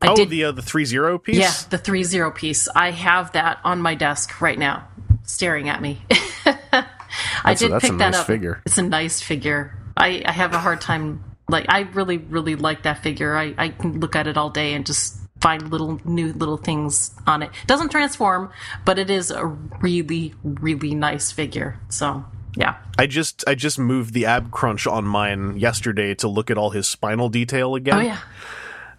I 0.03 0.09
oh, 0.09 0.17
did 0.17 0.29
the 0.29 0.45
uh, 0.45 0.53
the 0.53 0.61
threezero 0.61 1.23
piece. 1.23 1.39
yeah, 1.39 1.53
the 1.71 1.79
threezero 1.79 2.35
piece. 2.35 2.69
I 2.75 2.91
have 2.91 3.33
that 3.33 3.61
on 3.65 3.81
my 3.81 3.95
desk 3.95 4.43
right 4.43 4.59
now, 4.59 4.87
staring 5.23 5.71
at 5.71 5.81
me. 5.81 6.03
I 6.13 6.85
That's 7.55 7.63
a- 7.63 7.65
did 7.67 7.73
that's 7.73 7.85
a 7.85 7.89
pick 7.89 7.99
that 7.99 8.11
nice 8.11 8.21
up. 8.21 8.27
figure. 8.27 8.63
It's 8.67 8.77
a 8.77 8.83
nice 8.83 9.21
figure. 9.23 9.79
I, 9.97 10.23
I 10.27 10.33
have 10.33 10.53
a 10.53 10.59
hard 10.59 10.81
time. 10.81 11.25
Like 11.49 11.67
I 11.69 11.81
really, 11.81 12.19
really 12.19 12.57
like 12.57 12.83
that 12.83 13.03
figure. 13.03 13.35
I, 13.37 13.55
I 13.57 13.69
can 13.69 14.01
look 14.01 14.17
at 14.17 14.27
it 14.27 14.37
all 14.37 14.51
day 14.51 14.75
and 14.75 14.85
just 14.85 15.17
find 15.45 15.71
little 15.71 16.01
new 16.07 16.33
little 16.33 16.57
things 16.57 17.11
on 17.27 17.43
it. 17.43 17.51
Doesn't 17.67 17.91
transform, 17.91 18.51
but 18.87 18.99
it 18.99 19.11
is 19.11 19.31
a 19.31 19.45
really, 19.45 20.33
really 20.43 20.95
nice 20.95 21.31
figure. 21.31 21.79
So 21.91 22.25
yeah, 22.57 22.77
I 22.99 23.07
just 23.07 23.45
I 23.47 23.55
just 23.55 23.79
moved 23.79 24.15
the 24.15 24.25
ab 24.25 24.51
crunch 24.51 24.87
on 24.87 25.05
mine 25.05 25.59
yesterday 25.59 26.15
to 26.15 26.29
look 26.29 26.51
at 26.51 26.57
all 26.57 26.71
his 26.71 26.89
spinal 26.89 27.29
detail 27.29 27.75
again. 27.75 27.95
oh 27.95 28.01
yeah, 28.01 28.21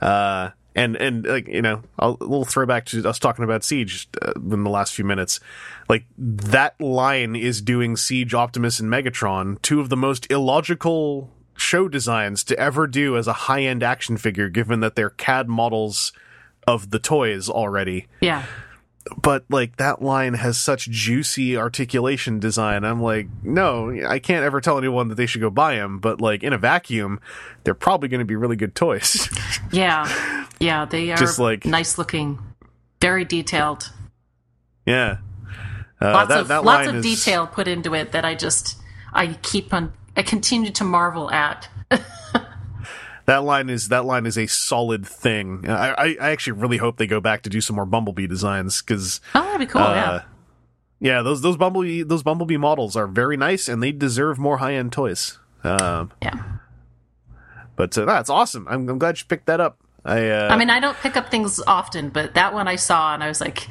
Uh, 0.08 0.52
and 0.76 0.96
and 0.98 1.26
like 1.26 1.48
you 1.48 1.64
know, 1.64 1.82
a 1.98 2.12
little 2.12 2.46
throwback 2.46 2.86
to 2.86 3.10
us 3.10 3.18
talking 3.18 3.44
about 3.44 3.64
Siege 3.64 4.08
uh, 4.22 4.34
in 4.36 4.64
the 4.64 4.70
last 4.70 4.94
few 4.94 5.06
minutes. 5.06 5.40
Like 5.90 6.06
that 6.18 6.80
line 6.80 7.36
is 7.36 7.60
doing 7.60 7.98
Siege, 7.98 8.36
Optimus, 8.36 8.80
and 8.80 8.92
Megatron, 8.92 9.60
two 9.64 9.80
of 9.80 9.90
the 9.90 9.98
most 9.98 10.30
illogical 10.30 11.32
show 11.58 11.88
designs 11.88 12.44
to 12.44 12.60
ever 12.60 12.86
do 12.86 13.18
as 13.18 13.26
a 13.28 13.34
high 13.34 13.64
end 13.64 13.82
action 13.82 14.18
figure, 14.18 14.48
given 14.50 14.82
that 14.82 14.96
they're 14.96 15.10
CAD 15.10 15.50
models 15.50 16.12
of 16.68 16.90
the 16.92 17.00
toys 17.00 17.50
already. 17.50 18.08
yeah. 18.22 18.44
But 19.22 19.46
like 19.50 19.78
that 19.78 20.02
line 20.02 20.34
has 20.34 20.58
such 20.58 20.90
juicy 20.90 21.56
articulation 21.56 22.40
design. 22.40 22.84
I'm 22.84 23.04
like, 23.04 23.28
no, 23.44 23.92
I 24.08 24.18
can't 24.18 24.44
ever 24.44 24.60
tell 24.62 24.80
anyone 24.80 25.10
that 25.10 25.16
they 25.16 25.28
should 25.28 25.42
go 25.42 25.52
buy 25.52 25.76
them. 25.76 26.00
But 26.00 26.20
like 26.20 26.42
in 26.42 26.54
a 26.54 26.58
vacuum, 26.58 27.20
they're 27.64 27.76
probably 27.76 28.10
going 28.10 28.20
to 28.20 28.26
be 28.26 28.36
really 28.36 28.56
good 28.56 28.74
toys. 28.74 29.30
Yeah, 29.72 30.48
yeah, 30.60 30.86
they 30.86 31.12
are 31.12 31.18
Just 31.18 31.38
like- 31.38 31.66
nice 31.66 31.98
looking, 32.00 32.40
very 33.00 33.26
detailed. 33.26 33.92
Yeah. 34.88 35.18
Uh, 36.02 36.12
Lots 36.12 36.30
that, 36.30 36.40
of 36.40 36.48
that 36.48 36.64
lots 36.64 36.88
of 36.88 36.96
is- 36.96 37.04
detail 37.06 37.46
put 37.46 37.68
into 37.68 37.94
it 37.94 38.12
that 38.14 38.26
I 38.26 38.34
just 38.36 38.78
I 39.14 39.34
keep 39.44 39.72
on 39.74 39.94
I 40.18 40.24
continue 40.24 40.72
to 40.72 40.84
marvel 40.84 41.30
at. 41.30 41.68
That 43.26 43.44
line 43.44 43.70
is 43.70 43.90
that 43.90 44.06
line 44.06 44.26
is 44.26 44.38
a 44.38 44.46
solid 44.48 45.06
thing. 45.06 45.68
I, 45.68 45.92
I, 45.94 46.06
I 46.22 46.30
actually 46.32 46.54
really 46.60 46.78
hope 46.78 46.98
they 46.98 47.08
go 47.08 47.20
back 47.20 47.42
to 47.44 47.50
do 47.50 47.60
some 47.62 47.76
more 47.76 47.86
Bumblebee 47.86 48.28
designs 48.28 48.82
because 48.82 49.20
Oh, 49.34 49.42
that'd 49.42 49.60
be 49.60 49.66
cool. 49.66 49.82
uh, 49.82 49.96
yeah, 49.96 50.22
yeah, 51.00 51.22
those 51.24 51.42
those 51.42 51.58
Bumblebee 51.58 52.04
those 52.04 52.22
Bumblebee 52.24 52.58
models 52.58 52.96
are 52.96 53.08
very 53.08 53.36
nice 53.38 53.68
and 53.68 53.82
they 53.82 53.92
deserve 53.92 54.38
more 54.38 54.58
high 54.58 54.76
end 54.76 54.92
toys. 54.92 55.40
Um, 55.64 56.12
yeah. 56.22 56.36
but 57.76 57.98
uh, 57.98 58.06
that's 58.06 58.30
awesome. 58.30 58.68
I'm, 58.70 58.88
I'm 58.88 59.00
glad 59.00 59.20
you 59.20 59.26
picked 59.28 59.48
that 59.48 59.60
up. 59.60 59.80
I 60.06 60.30
uh, 60.30 60.50
I 60.52 60.58
mean, 60.58 60.70
I 60.70 60.80
don't 60.80 60.96
pick 60.98 61.18
up 61.18 61.32
things 61.32 61.60
often, 61.66 62.10
but 62.10 62.36
that 62.36 62.54
one 62.54 62.68
I 62.68 62.76
saw 62.76 63.16
and 63.16 63.24
I 63.24 63.28
was 63.28 63.42
like, 63.42 63.68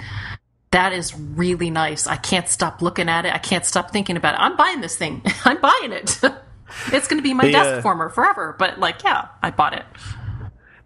that 0.72 0.92
is 0.92 1.16
really 1.16 1.70
nice. 1.70 2.08
I 2.08 2.16
can't 2.16 2.48
stop 2.48 2.82
looking 2.82 3.08
at 3.08 3.24
it. 3.24 3.32
I 3.32 3.38
can't 3.38 3.64
stop 3.64 3.92
thinking 3.92 4.16
about 4.16 4.34
it. 4.34 4.40
I'm 4.40 4.56
buying 4.56 4.80
this 4.80 4.96
thing. 4.96 5.22
I'm 5.44 5.60
buying 5.60 5.92
it. 5.92 6.20
it's 6.92 7.08
going 7.08 7.18
to 7.18 7.22
be 7.22 7.34
my 7.34 7.44
They, 7.44 7.52
desk 7.52 7.78
uh, 7.78 7.82
former 7.82 8.08
forever. 8.08 8.54
But 8.58 8.78
like, 8.78 9.02
yeah, 9.02 9.28
I 9.42 9.50
bought 9.50 9.74
it. 9.74 9.84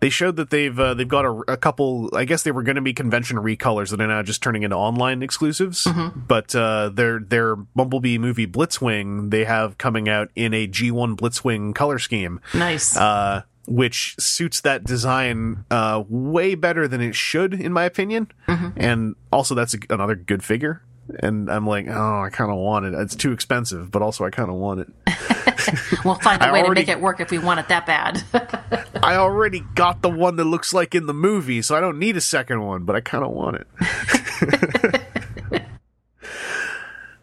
they 0.00 0.10
showed 0.10 0.36
that 0.36 0.50
they've 0.50 0.78
uh, 0.78 0.94
they've 0.94 1.08
got 1.08 1.24
a, 1.24 1.52
a 1.52 1.56
couple. 1.56 2.10
I 2.14 2.24
guess 2.24 2.42
they 2.42 2.52
were 2.52 2.62
going 2.62 2.76
to 2.76 2.82
be 2.82 2.92
convention 2.92 3.36
recolors 3.38 3.90
that 3.90 4.00
are 4.00 4.06
now 4.06 4.22
just 4.22 4.42
turning 4.42 4.62
into 4.62 4.76
online 4.76 5.22
exclusives. 5.22 5.84
Mm-hmm. 5.84 6.20
But 6.26 6.54
uh, 6.54 6.90
their 6.90 7.20
their 7.20 7.56
Bumblebee 7.56 8.18
movie 8.18 8.46
Blitzwing 8.46 9.30
they 9.30 9.44
have 9.44 9.78
coming 9.78 10.08
out 10.08 10.30
in 10.34 10.54
a 10.54 10.66
G1 10.68 11.16
Blitzwing 11.16 11.74
color 11.74 11.98
scheme. 11.98 12.40
Nice. 12.54 12.96
uh, 12.96 13.42
which 13.66 14.16
suits 14.18 14.62
that 14.62 14.82
design 14.82 15.64
uh, 15.70 16.02
way 16.08 16.54
better 16.54 16.88
than 16.88 17.02
it 17.02 17.14
should, 17.14 17.52
in 17.52 17.70
my 17.70 17.84
opinion. 17.84 18.30
Mm-hmm. 18.46 18.68
And 18.78 19.14
also, 19.30 19.54
that's 19.54 19.74
a, 19.74 19.78
another 19.90 20.14
good 20.14 20.42
figure. 20.42 20.80
And 21.20 21.50
I'm 21.50 21.66
like, 21.66 21.86
oh, 21.88 22.22
I 22.22 22.30
kind 22.30 22.50
of 22.50 22.58
want 22.58 22.86
it. 22.86 22.94
It's 22.94 23.16
too 23.16 23.32
expensive, 23.32 23.90
but 23.90 24.02
also 24.02 24.24
I 24.24 24.30
kind 24.30 24.50
of 24.50 24.56
want 24.56 24.80
it. 24.80 24.88
we'll 26.04 26.14
find 26.16 26.42
a 26.42 26.52
way 26.52 26.62
to 26.62 26.70
make 26.72 26.88
it 26.88 27.00
work 27.00 27.20
if 27.20 27.30
we 27.30 27.38
want 27.38 27.60
it 27.60 27.68
that 27.68 27.86
bad. 27.86 28.22
I 29.02 29.16
already 29.16 29.60
got 29.74 30.02
the 30.02 30.10
one 30.10 30.36
that 30.36 30.44
looks 30.44 30.74
like 30.74 30.94
in 30.94 31.06
the 31.06 31.14
movie, 31.14 31.62
so 31.62 31.76
I 31.76 31.80
don't 31.80 31.98
need 31.98 32.16
a 32.16 32.20
second 32.20 32.62
one, 32.62 32.84
but 32.84 32.94
I 32.96 33.00
kind 33.00 33.24
of 33.24 33.30
want 33.30 33.56
it. 33.56 35.02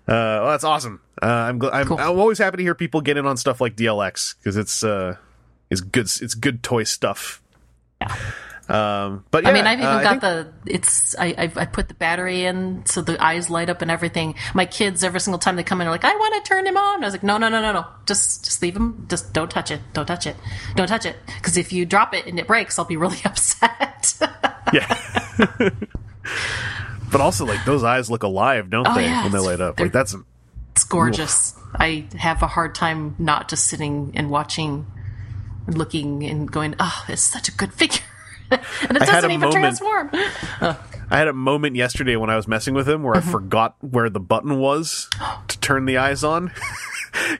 Uh, 0.08 0.14
well, 0.42 0.52
that's 0.52 0.64
awesome. 0.64 1.02
Uh, 1.22 1.26
I'm, 1.26 1.60
gl- 1.60 1.74
I'm 1.74 1.88
Cool. 1.88 1.98
I'm 2.00 2.20
always 2.20 2.38
happy 2.38 2.58
to 2.58 2.64
hear 2.64 2.76
people 2.76 3.02
get 3.02 3.18
in 3.18 3.26
on 3.26 3.38
stuff 3.38 3.60
like 3.60 3.76
DLX 3.76 4.36
because 4.38 4.56
it's 4.56 4.84
uh, 4.84 5.18
it's 5.72 5.82
good 5.82 6.06
it's 6.06 6.36
good 6.36 6.62
toy 6.62 6.84
stuff. 6.84 7.42
Um, 8.68 9.24
but 9.30 9.44
yeah, 9.44 9.50
I 9.50 9.54
mean, 9.54 9.68
I've 9.68 9.78
even 9.80 9.92
uh, 9.92 10.02
got 10.02 10.22
the. 10.22 10.52
It's 10.66 11.16
I, 11.20 11.28
I 11.38 11.52
I 11.56 11.66
put 11.66 11.88
the 11.88 11.94
battery 11.94 12.46
in 12.46 12.84
so 12.88 13.02
the 13.02 13.24
eyes 13.24 13.50
light 13.50 13.70
up 13.70 13.82
and 13.84 13.92
everything. 13.92 14.34
My 14.56 14.66
kids 14.66 15.04
every 15.04 15.20
single 15.20 15.38
time 15.40 15.56
they 15.56 15.64
come 15.64 15.82
in 15.82 15.88
are 15.88 15.92
like, 15.92 16.04
I 16.04 16.16
want 16.16 16.44
to 16.44 16.50
turn 16.50 16.66
him 16.66 16.76
on. 16.76 17.04
I 17.04 17.06
was 17.08 17.14
like, 17.14 17.22
no, 17.24 17.38
no, 17.38 17.48
no, 17.50 17.62
no, 17.62 17.72
no. 17.74 17.86
Just 18.08 18.44
just 18.46 18.62
leave 18.64 18.76
him. 18.76 19.06
Just 19.08 19.34
don't 19.34 19.52
touch 19.52 19.70
it. 19.70 19.82
Don't 19.94 20.08
touch 20.08 20.26
it. 20.26 20.36
Don't 20.76 20.88
touch 20.88 21.06
it. 21.06 21.16
Because 21.28 21.58
if 21.58 21.72
you 21.72 21.86
drop 21.86 22.14
it 22.16 22.26
and 22.26 22.40
it 22.40 22.48
breaks, 22.48 22.80
I'll 22.80 22.86
be 22.86 22.98
really 22.98 23.20
upset. 23.26 24.16
Yeah. 24.74 25.00
but 27.12 27.22
also, 27.22 27.46
like 27.46 27.64
those 27.66 27.84
eyes 27.84 28.10
look 28.10 28.24
alive, 28.24 28.70
don't 28.70 28.88
Oh, 28.88 28.96
they, 28.96 29.04
yeah. 29.06 29.24
when 29.24 29.32
they 29.32 29.40
light 29.40 29.62
up? 29.62 29.78
They're- 29.78 29.86
Like 29.86 29.94
that's 29.94 30.16
it's 30.72 30.84
gorgeous. 30.84 31.54
I 31.76 32.06
have 32.18 32.42
a 32.42 32.48
hard 32.48 32.76
time 32.76 33.16
not 33.20 33.48
just 33.48 33.66
sitting 33.68 34.12
and 34.16 34.30
watching, 34.30 34.86
and 35.68 35.78
looking 35.78 36.24
and 36.26 36.52
going, 36.52 36.76
oh, 36.80 37.06
it's 37.08 37.22
such 37.22 37.48
a 37.48 37.52
good 37.52 37.74
figure. 37.74 38.02
and 38.52 38.98
it 38.98 39.02
I 39.02 39.06
had 39.06 39.22
doesn't 39.22 39.32
a 39.32 39.34
even 39.34 39.50
moment- 39.50 39.78
transform. 39.80 40.10
I 41.12 41.18
had 41.20 41.28
a 41.28 41.34
moment 41.34 41.76
yesterday 41.76 42.16
when 42.16 42.30
I 42.32 42.36
was 42.36 42.48
messing 42.48 42.74
with 42.74 42.90
him 42.90 43.04
where 43.04 43.14
Mm-hmm. 43.16 43.30
I 43.30 43.32
forgot 43.32 43.76
where 43.82 44.10
the 44.10 44.20
button 44.20 44.58
was 44.60 45.08
to 45.48 45.60
turn 45.60 45.86
the 45.86 45.98
eyes 45.98 46.24
on. 46.24 46.52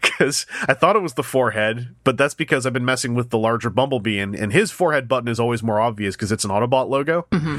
Because 0.02 0.46
I 0.70 0.74
thought 0.74 0.96
it 0.96 1.02
was 1.02 1.16
the 1.16 1.24
forehead, 1.24 1.94
but 2.06 2.18
that's 2.18 2.34
because 2.34 2.66
I've 2.66 2.72
been 2.72 2.86
messing 2.86 3.14
with 3.14 3.30
the 3.30 3.38
larger 3.38 3.70
Bumblebee, 3.70 4.20
and, 4.20 4.34
and 4.34 4.54
his 4.54 4.72
forehead 4.72 5.10
button 5.10 5.28
is 5.28 5.38
always 5.38 5.62
more 5.62 5.82
obvious 5.82 6.16
because 6.16 6.32
it's 6.32 6.46
an 6.46 6.50
Autobot 6.50 6.88
logo. 6.88 7.28
Mm-hmm. 7.32 7.58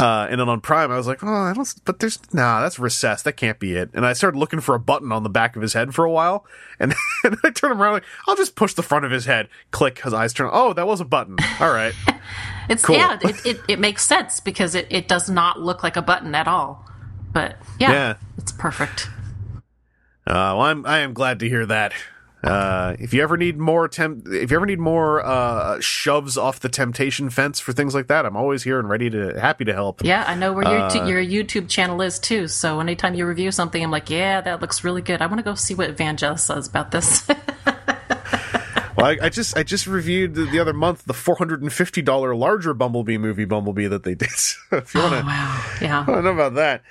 Uh, 0.00 0.28
and 0.30 0.40
then 0.40 0.48
on 0.48 0.62
Prime, 0.62 0.90
I 0.90 0.96
was 0.96 1.06
like, 1.06 1.22
oh, 1.22 1.28
I 1.28 1.52
don't, 1.52 1.70
but 1.84 1.98
there's, 1.98 2.18
nah, 2.32 2.62
that's 2.62 2.78
recessed. 2.78 3.24
That 3.26 3.34
can't 3.34 3.58
be 3.58 3.74
it. 3.74 3.90
And 3.92 4.06
I 4.06 4.14
started 4.14 4.38
looking 4.38 4.60
for 4.60 4.74
a 4.74 4.78
button 4.80 5.12
on 5.12 5.24
the 5.24 5.28
back 5.28 5.54
of 5.54 5.60
his 5.60 5.74
head 5.74 5.94
for 5.94 6.06
a 6.06 6.10
while, 6.10 6.46
and, 6.80 6.94
and 7.22 7.36
I 7.44 7.50
turned 7.50 7.72
him 7.74 7.82
around 7.82 7.92
like, 7.92 8.04
I'll 8.26 8.34
just 8.36 8.56
push 8.56 8.72
the 8.72 8.82
front 8.82 9.04
of 9.04 9.10
his 9.10 9.26
head. 9.26 9.48
Click, 9.72 10.00
his 10.00 10.14
eyes 10.14 10.32
turn. 10.32 10.48
Oh, 10.50 10.72
that 10.72 10.86
was 10.86 11.02
a 11.02 11.04
button. 11.04 11.36
All 11.60 11.70
right. 11.70 11.92
It's 12.68 12.84
Cool. 12.84 12.96
yeah, 12.96 13.18
it, 13.22 13.46
it, 13.46 13.60
it 13.68 13.78
makes 13.78 14.06
sense 14.06 14.40
because 14.40 14.74
it, 14.74 14.86
it 14.90 15.08
does 15.08 15.28
not 15.30 15.60
look 15.60 15.82
like 15.82 15.96
a 15.96 16.02
button 16.02 16.34
at 16.34 16.46
all. 16.48 16.84
But 17.32 17.56
yeah, 17.80 17.92
Yeah. 17.92 18.14
it's 18.38 18.52
perfect. 18.52 19.08
Uh, 20.26 20.54
well, 20.56 20.60
I'm 20.62 20.86
I 20.86 20.98
am 21.00 21.14
glad 21.14 21.40
to 21.40 21.48
hear 21.48 21.66
that. 21.66 21.92
Uh, 22.44 22.96
if 22.98 23.14
you 23.14 23.22
ever 23.22 23.36
need 23.36 23.56
more 23.56 23.86
temp, 23.86 24.26
if 24.26 24.50
you 24.50 24.56
ever 24.56 24.66
need 24.66 24.80
more 24.80 25.24
uh, 25.24 25.78
shoves 25.80 26.36
off 26.36 26.58
the 26.58 26.68
temptation 26.68 27.30
fence 27.30 27.60
for 27.60 27.72
things 27.72 27.94
like 27.94 28.08
that, 28.08 28.26
I'm 28.26 28.36
always 28.36 28.64
here 28.64 28.80
and 28.80 28.88
ready 28.88 29.08
to 29.10 29.38
happy 29.40 29.64
to 29.64 29.72
help. 29.72 30.02
Yeah, 30.04 30.24
I 30.26 30.34
know 30.34 30.52
where 30.52 30.64
your 30.64 30.80
Uh, 30.80 31.06
your 31.06 31.22
YouTube 31.22 31.68
channel 31.68 32.02
is 32.02 32.18
too. 32.18 32.48
So 32.48 32.80
anytime 32.80 33.14
you 33.14 33.26
review 33.26 33.52
something, 33.52 33.82
I'm 33.82 33.92
like, 33.92 34.10
yeah, 34.10 34.40
that 34.40 34.60
looks 34.60 34.82
really 34.82 35.02
good. 35.02 35.22
I 35.22 35.26
want 35.26 35.38
to 35.38 35.44
go 35.44 35.54
see 35.54 35.74
what 35.74 35.88
Evangelist 35.88 36.46
says 36.46 36.66
about 36.66 36.90
this. 36.90 37.28
I, 39.02 39.18
I 39.22 39.28
just 39.28 39.56
I 39.56 39.62
just 39.62 39.86
reviewed 39.86 40.34
the, 40.34 40.44
the 40.46 40.58
other 40.58 40.72
month 40.72 41.04
the 41.04 41.12
four 41.14 41.36
hundred 41.36 41.62
and 41.62 41.72
fifty 41.72 42.02
dollar 42.02 42.34
larger 42.34 42.72
Bumblebee 42.74 43.18
movie 43.18 43.44
Bumblebee 43.44 43.86
that 43.88 44.02
they 44.04 44.14
did. 44.14 44.28
If 44.72 44.94
you 44.94 45.00
want 45.00 45.12
to 45.14 45.20
Oh, 45.20 45.26
wow. 45.26 45.64
Yeah. 45.80 46.02
I 46.08 46.12
don't 46.12 46.24
know 46.24 46.30
about 46.30 46.54
that. 46.54 46.82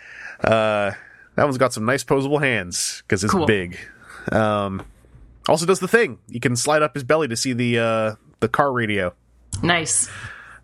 Uh, 0.44 0.92
that 1.36 1.44
one's 1.46 1.58
got 1.58 1.74
some 1.74 1.86
nice 1.86 2.04
posable 2.04 2.42
hands 2.42 3.02
because 3.08 3.24
it's 3.24 3.34
Cool. 3.34 3.46
big. 3.46 3.78
Um, 4.32 4.84
also 5.50 5.66
does 5.66 5.80
the 5.80 5.88
thing. 5.88 6.20
You 6.28 6.40
can 6.40 6.56
slide 6.56 6.82
up 6.84 6.94
his 6.94 7.04
belly 7.04 7.28
to 7.30 7.36
see 7.36 7.54
the 7.54 7.80
uh, 7.80 8.16
the 8.40 8.48
car 8.48 8.72
radio, 8.72 9.14
Nice. 9.64 10.10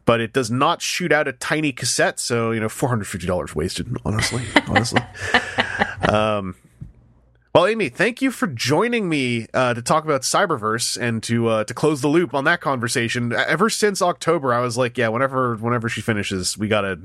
but 0.05 0.19
it 0.21 0.33
does 0.33 0.51
not 0.51 0.81
shoot 0.81 1.11
out 1.11 1.27
a 1.27 1.31
tiny 1.33 1.71
cassette. 1.71 2.19
So 2.19 2.51
you 2.51 2.59
know, 2.59 2.69
four 2.69 2.89
hundred 2.89 3.05
fifty 3.05 3.25
dollars 3.27 3.55
wasted. 3.55 3.95
Honestly, 4.05 4.43
honestly. 4.67 5.01
Um, 6.07 6.55
well, 7.57 7.65
Amy, 7.65 7.89
thank 7.89 8.21
you 8.21 8.29
for 8.29 8.45
joining 8.45 9.09
me 9.09 9.47
uh, 9.51 9.73
to 9.73 9.81
talk 9.81 10.03
about 10.03 10.21
Cyberverse 10.21 10.95
and 11.01 11.23
to 11.23 11.47
uh, 11.47 11.63
to 11.63 11.73
close 11.73 12.01
the 12.01 12.07
loop 12.07 12.35
on 12.35 12.43
that 12.43 12.61
conversation. 12.61 13.33
Ever 13.33 13.71
since 13.71 13.99
October, 13.99 14.53
I 14.53 14.59
was 14.59 14.77
like, 14.77 14.95
yeah, 14.95 15.07
whenever 15.07 15.55
whenever 15.55 15.89
she 15.89 16.01
finishes, 16.01 16.55
we 16.55 16.67
gotta 16.67 16.99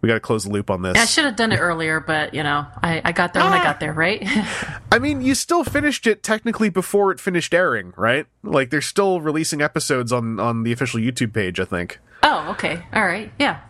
we 0.00 0.06
gotta 0.06 0.20
close 0.20 0.44
the 0.44 0.50
loop 0.50 0.70
on 0.70 0.82
this. 0.82 0.96
I 0.96 1.04
should 1.04 1.24
have 1.24 1.34
done 1.34 1.50
it 1.50 1.56
earlier, 1.56 1.98
but 1.98 2.32
you 2.32 2.44
know, 2.44 2.64
I, 2.80 3.02
I 3.04 3.10
got 3.10 3.34
there 3.34 3.42
when 3.42 3.52
I 3.52 3.60
got 3.64 3.80
there, 3.80 3.92
right? 3.92 4.22
I 4.92 5.00
mean, 5.00 5.20
you 5.20 5.34
still 5.34 5.64
finished 5.64 6.06
it 6.06 6.22
technically 6.22 6.68
before 6.68 7.10
it 7.10 7.18
finished 7.18 7.52
airing, 7.52 7.92
right? 7.96 8.26
Like 8.44 8.70
they're 8.70 8.80
still 8.80 9.20
releasing 9.20 9.60
episodes 9.60 10.12
on 10.12 10.38
on 10.38 10.62
the 10.62 10.70
official 10.70 11.00
YouTube 11.00 11.34
page, 11.34 11.58
I 11.58 11.64
think. 11.64 11.98
oh, 12.22 12.52
okay. 12.52 12.86
All 12.92 13.04
right. 13.04 13.32
Yeah. 13.36 13.62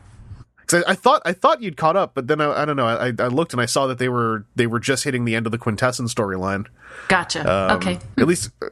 'Cause 0.69 0.85
I, 0.87 0.93
I 0.93 0.95
thought 0.95 1.23
I 1.25 1.33
thought 1.33 1.63
you'd 1.63 1.77
caught 1.77 1.97
up, 1.97 2.13
but 2.15 2.29
then 2.29 2.41
I, 2.41 2.63
I 2.63 2.65
don't 2.65 2.77
know. 2.77 2.87
I, 2.87 3.09
I 3.19 3.27
looked 3.29 3.53
and 3.53 3.61
I 3.61 3.67
saw 3.67 3.87
that 3.89 3.99
they 3.99 4.09
were 4.09 4.45
they 4.55 4.67
were 4.67 4.79
just 4.81 5.03
hitting 5.05 5.25
the 5.25 5.35
end 5.35 5.47
of 5.47 5.53
the 5.53 5.59
Quintesson 5.59 6.07
storyline. 6.07 6.67
Gotcha. 7.09 7.41
Um, 7.41 7.77
okay. 7.79 7.99
At 8.19 8.27
least 8.29 8.51
uh, 8.63 8.67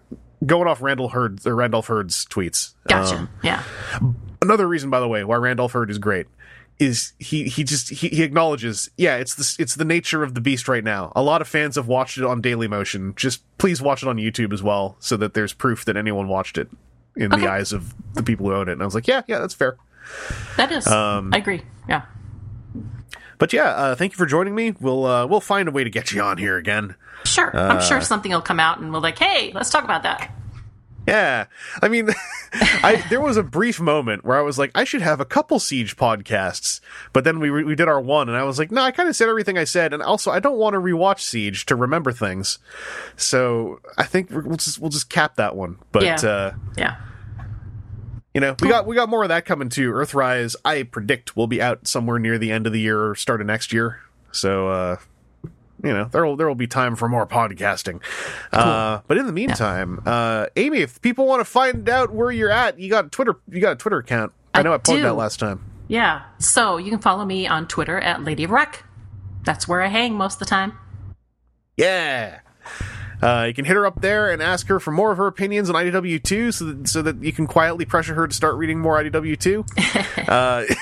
going 0.44 0.68
off 0.68 0.80
Randall 0.82 1.08
Hurd 1.08 1.44
or 1.46 1.54
Randolph 1.56 1.86
Hurd's 1.88 2.24
tweets. 2.26 2.74
Gotcha. 2.88 3.16
Um, 3.16 3.28
yeah. 3.42 3.62
another 4.42 4.68
reason, 4.68 4.90
by 4.90 5.00
the 5.00 5.08
way, 5.08 5.24
why 5.24 5.36
Randolph 5.36 5.72
Hurd 5.72 5.90
is 5.90 5.98
great 5.98 6.26
is 6.78 7.14
he 7.18 7.44
he 7.44 7.64
just 7.64 7.88
he, 7.88 8.08
he 8.08 8.22
acknowledges, 8.22 8.90
yeah, 8.98 9.16
it's 9.16 9.34
the 9.34 9.62
it's 9.62 9.76
the 9.76 9.84
nature 9.84 10.22
of 10.22 10.34
the 10.34 10.40
beast 10.42 10.68
right 10.68 10.84
now. 10.84 11.10
A 11.16 11.22
lot 11.22 11.40
of 11.40 11.48
fans 11.48 11.76
have 11.76 11.88
watched 11.88 12.18
it 12.18 12.24
on 12.24 12.42
Dailymotion. 12.42 13.16
Just 13.16 13.42
please 13.56 13.80
watch 13.80 14.02
it 14.02 14.08
on 14.10 14.16
YouTube 14.18 14.52
as 14.52 14.62
well, 14.62 14.96
so 15.00 15.16
that 15.16 15.32
there's 15.32 15.54
proof 15.54 15.86
that 15.86 15.96
anyone 15.96 16.28
watched 16.28 16.58
it 16.58 16.68
in 17.16 17.32
Okay. 17.32 17.40
the 17.42 17.50
eyes 17.50 17.72
of 17.72 17.94
the 18.12 18.22
people 18.22 18.44
who 18.46 18.54
own 18.54 18.68
it. 18.68 18.72
And 18.72 18.82
I 18.82 18.84
was 18.84 18.94
like, 18.94 19.08
yeah, 19.08 19.22
yeah, 19.26 19.38
that's 19.38 19.54
fair. 19.54 19.78
That 20.56 20.72
is. 20.72 20.86
um, 20.86 21.32
I 21.34 21.38
agree. 21.38 21.62
Yeah. 21.88 22.02
But 23.38 23.52
yeah, 23.52 23.64
uh, 23.70 23.94
thank 23.94 24.12
you 24.12 24.16
for 24.16 24.26
joining 24.26 24.54
me. 24.54 24.74
We'll 24.80 25.04
uh, 25.04 25.26
we'll 25.26 25.40
find 25.40 25.68
a 25.68 25.72
way 25.72 25.84
to 25.84 25.90
get 25.90 26.12
you 26.12 26.22
on 26.22 26.38
here 26.38 26.56
again. 26.56 26.94
Sure. 27.24 27.54
I'm 27.54 27.78
Uh, 27.78 27.80
sure 27.80 28.00
something 28.00 28.32
will 28.32 28.40
come 28.40 28.60
out 28.60 28.78
and 28.78 28.92
we'll 28.92 29.02
like, 29.02 29.18
hey, 29.18 29.52
let's 29.54 29.70
talk 29.70 29.84
about 29.84 30.02
that. 30.04 30.32
Yeah, 31.06 31.44
I 31.80 31.86
mean, 31.88 32.08
I 32.52 33.04
there 33.10 33.20
was 33.20 33.36
a 33.36 33.42
brief 33.44 33.78
moment 33.78 34.24
where 34.24 34.36
I 34.36 34.40
was 34.40 34.58
like, 34.58 34.72
I 34.74 34.82
should 34.82 35.02
have 35.02 35.20
a 35.20 35.24
couple 35.24 35.60
siege 35.60 35.96
podcasts, 35.96 36.80
but 37.12 37.22
then 37.22 37.38
we 37.38 37.48
re- 37.48 37.62
we 37.62 37.76
did 37.76 37.86
our 37.86 38.00
one, 38.00 38.28
and 38.28 38.36
I 38.36 38.42
was 38.42 38.58
like, 38.58 38.72
no, 38.72 38.80
I 38.82 38.90
kind 38.90 39.08
of 39.08 39.14
said 39.14 39.28
everything 39.28 39.56
I 39.56 39.62
said, 39.64 39.92
and 39.92 40.02
also 40.02 40.32
I 40.32 40.40
don't 40.40 40.56
want 40.56 40.74
to 40.74 40.80
rewatch 40.80 41.20
Siege 41.20 41.64
to 41.66 41.76
remember 41.76 42.10
things, 42.10 42.58
so 43.16 43.78
I 43.96 44.02
think 44.02 44.30
we'll 44.30 44.56
just 44.56 44.80
we'll 44.80 44.90
just 44.90 45.08
cap 45.08 45.36
that 45.36 45.54
one. 45.54 45.76
But 45.92 46.02
Yeah. 46.02 46.14
uh, 46.16 46.52
Yeah. 46.76 46.96
You 48.36 48.40
know, 48.40 48.54
we 48.60 48.68
got 48.68 48.86
we 48.86 48.94
got 48.94 49.08
more 49.08 49.22
of 49.22 49.30
that 49.30 49.46
coming 49.46 49.70
too. 49.70 49.90
Earthrise, 49.92 50.56
I 50.62 50.82
predict 50.82 51.38
will 51.38 51.46
be 51.46 51.62
out 51.62 51.88
somewhere 51.88 52.18
near 52.18 52.36
the 52.36 52.52
end 52.52 52.66
of 52.66 52.74
the 52.74 52.80
year 52.80 53.02
or 53.02 53.14
start 53.14 53.40
of 53.40 53.46
next 53.46 53.72
year. 53.72 54.00
So 54.30 54.68
uh 54.68 54.96
you 55.82 55.94
know, 55.94 56.04
there 56.12 56.26
will 56.26 56.36
there 56.36 56.46
will 56.46 56.54
be 56.54 56.66
time 56.66 56.96
for 56.96 57.08
more 57.08 57.26
podcasting. 57.26 58.02
Uh 58.52 59.00
but 59.06 59.16
in 59.16 59.24
the 59.24 59.32
meantime, 59.32 60.02
uh 60.04 60.48
Amy, 60.56 60.80
if 60.80 61.00
people 61.00 61.26
want 61.26 61.40
to 61.40 61.46
find 61.46 61.88
out 61.88 62.12
where 62.12 62.30
you're 62.30 62.50
at, 62.50 62.78
you 62.78 62.90
got 62.90 63.06
a 63.06 63.08
Twitter 63.08 63.36
you 63.48 63.62
got 63.62 63.72
a 63.72 63.76
Twitter 63.76 63.96
account. 63.96 64.34
I, 64.52 64.58
I 64.60 64.62
know 64.62 64.74
I 64.74 64.76
plugged 64.76 64.98
do. 64.98 65.04
that 65.04 65.14
last 65.14 65.40
time. 65.40 65.64
Yeah. 65.88 66.24
So 66.38 66.76
you 66.76 66.90
can 66.90 67.00
follow 67.00 67.24
me 67.24 67.46
on 67.46 67.66
Twitter 67.66 67.98
at 67.98 68.22
Lady 68.22 68.44
of 68.44 68.50
Rec. 68.50 68.84
That's 69.44 69.66
where 69.66 69.80
I 69.80 69.86
hang 69.86 70.12
most 70.12 70.34
of 70.34 70.38
the 70.40 70.44
time. 70.44 70.74
Yeah. 71.78 72.40
Uh, 73.22 73.44
you 73.48 73.54
can 73.54 73.64
hit 73.64 73.74
her 73.74 73.86
up 73.86 74.00
there 74.00 74.30
and 74.30 74.42
ask 74.42 74.66
her 74.68 74.78
for 74.78 74.90
more 74.90 75.10
of 75.10 75.18
her 75.18 75.26
opinions 75.26 75.70
on 75.70 75.74
IDW2 75.74 76.52
so 76.52 76.64
that, 76.64 76.88
so 76.88 77.02
that 77.02 77.22
you 77.22 77.32
can 77.32 77.46
quietly 77.46 77.84
pressure 77.84 78.14
her 78.14 78.28
to 78.28 78.34
start 78.34 78.56
reading 78.56 78.78
more 78.78 79.02
IDW2. 79.02 80.28
uh, 80.28 80.74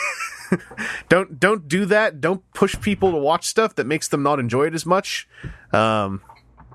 don't 1.09 1.39
don't 1.39 1.69
do 1.69 1.85
that. 1.86 2.20
Don't 2.20 2.43
push 2.52 2.78
people 2.81 3.12
to 3.12 3.19
watch 3.19 3.47
stuff 3.47 3.77
that 3.77 3.86
makes 3.86 4.09
them 4.09 4.23
not 4.23 4.39
enjoy 4.39 4.66
it 4.66 4.74
as 4.74 4.85
much. 4.85 5.28
Um, 5.73 6.23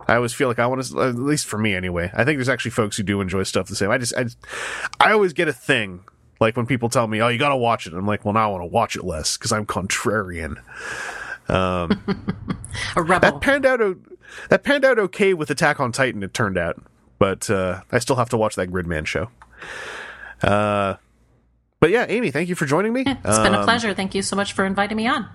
I 0.07 0.15
always 0.15 0.33
feel 0.33 0.47
like 0.47 0.59
I 0.59 0.65
want 0.65 0.83
to, 0.83 1.01
at 1.01 1.15
least 1.15 1.45
for 1.45 1.57
me 1.57 1.75
anyway. 1.75 2.09
I 2.13 2.23
think 2.23 2.37
there's 2.37 2.49
actually 2.49 2.71
folks 2.71 2.97
who 2.97 3.03
do 3.03 3.21
enjoy 3.21 3.43
stuff 3.43 3.67
the 3.67 3.75
same. 3.75 3.91
I 3.91 3.99
just, 3.99 4.15
I, 4.17 4.25
I 4.99 5.11
always 5.11 5.33
get 5.33 5.47
a 5.47 5.53
thing 5.53 6.03
like 6.39 6.57
when 6.57 6.65
people 6.65 6.89
tell 6.89 7.05
me, 7.07 7.21
"Oh, 7.21 7.27
you 7.27 7.37
got 7.37 7.49
to 7.49 7.57
watch 7.57 7.85
it." 7.85 7.93
I'm 7.93 8.07
like, 8.07 8.25
"Well, 8.25 8.33
now 8.33 8.49
I 8.49 8.51
want 8.51 8.63
to 8.63 8.67
watch 8.67 8.95
it 8.95 9.03
less 9.03 9.37
because 9.37 9.51
I'm 9.51 9.65
contrarian." 9.65 10.55
A 11.49 11.87
rebel. 13.01 13.31
that 13.31 13.41
panned 13.41 13.65
out 13.65 13.81
that 14.49 14.63
panned 14.63 14.85
out 14.85 14.99
okay 14.99 15.33
with 15.33 15.49
Attack 15.49 15.79
on 15.79 15.91
Titan. 15.91 16.23
It 16.23 16.33
turned 16.33 16.57
out, 16.57 16.81
but 17.17 17.49
uh, 17.49 17.81
I 17.91 17.99
still 17.99 18.15
have 18.17 18.29
to 18.29 18.37
watch 18.37 18.55
that 18.55 18.69
Gridman 18.71 19.05
show. 19.05 19.29
Uh, 20.41 20.95
but 21.79 21.89
yeah, 21.89 22.05
Amy, 22.09 22.31
thank 22.31 22.49
you 22.49 22.55
for 22.55 22.65
joining 22.65 22.93
me. 22.93 23.01
It's 23.05 23.39
been 23.39 23.53
a 23.53 23.59
Um, 23.59 23.63
pleasure. 23.65 23.93
Thank 23.93 24.15
you 24.15 24.21
so 24.21 24.35
much 24.35 24.53
for 24.53 24.65
inviting 24.65 24.97
me 24.97 25.07
on. 25.07 25.27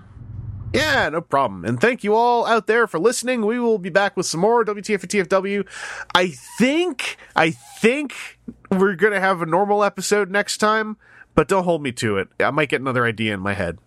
Yeah, 0.73 1.07
no 1.09 1.21
problem. 1.21 1.63
And 1.63 1.79
thank 1.79 2.03
you 2.03 2.13
all 2.15 2.45
out 2.45 2.67
there 2.67 2.85
for 2.85 2.99
listening. 2.99 3.45
We 3.45 3.59
will 3.59 3.77
be 3.77 3.89
back 3.89 4.17
with 4.17 4.25
some 4.25 4.41
more 4.41 4.65
WTF 4.65 5.01
and 5.03 5.29
TFW. 5.29 5.65
I 6.13 6.33
think, 6.57 7.17
I 7.35 7.51
think 7.51 8.13
we're 8.69 8.95
going 8.95 9.13
to 9.13 9.21
have 9.21 9.41
a 9.41 9.45
normal 9.45 9.83
episode 9.85 10.29
next 10.29 10.57
time, 10.57 10.97
but 11.33 11.47
don't 11.47 11.63
hold 11.63 11.81
me 11.81 11.93
to 11.93 12.17
it. 12.17 12.27
I 12.41 12.51
might 12.51 12.67
get 12.69 12.81
another 12.81 13.05
idea 13.05 13.33
in 13.33 13.39
my 13.39 13.53
head. 13.53 13.77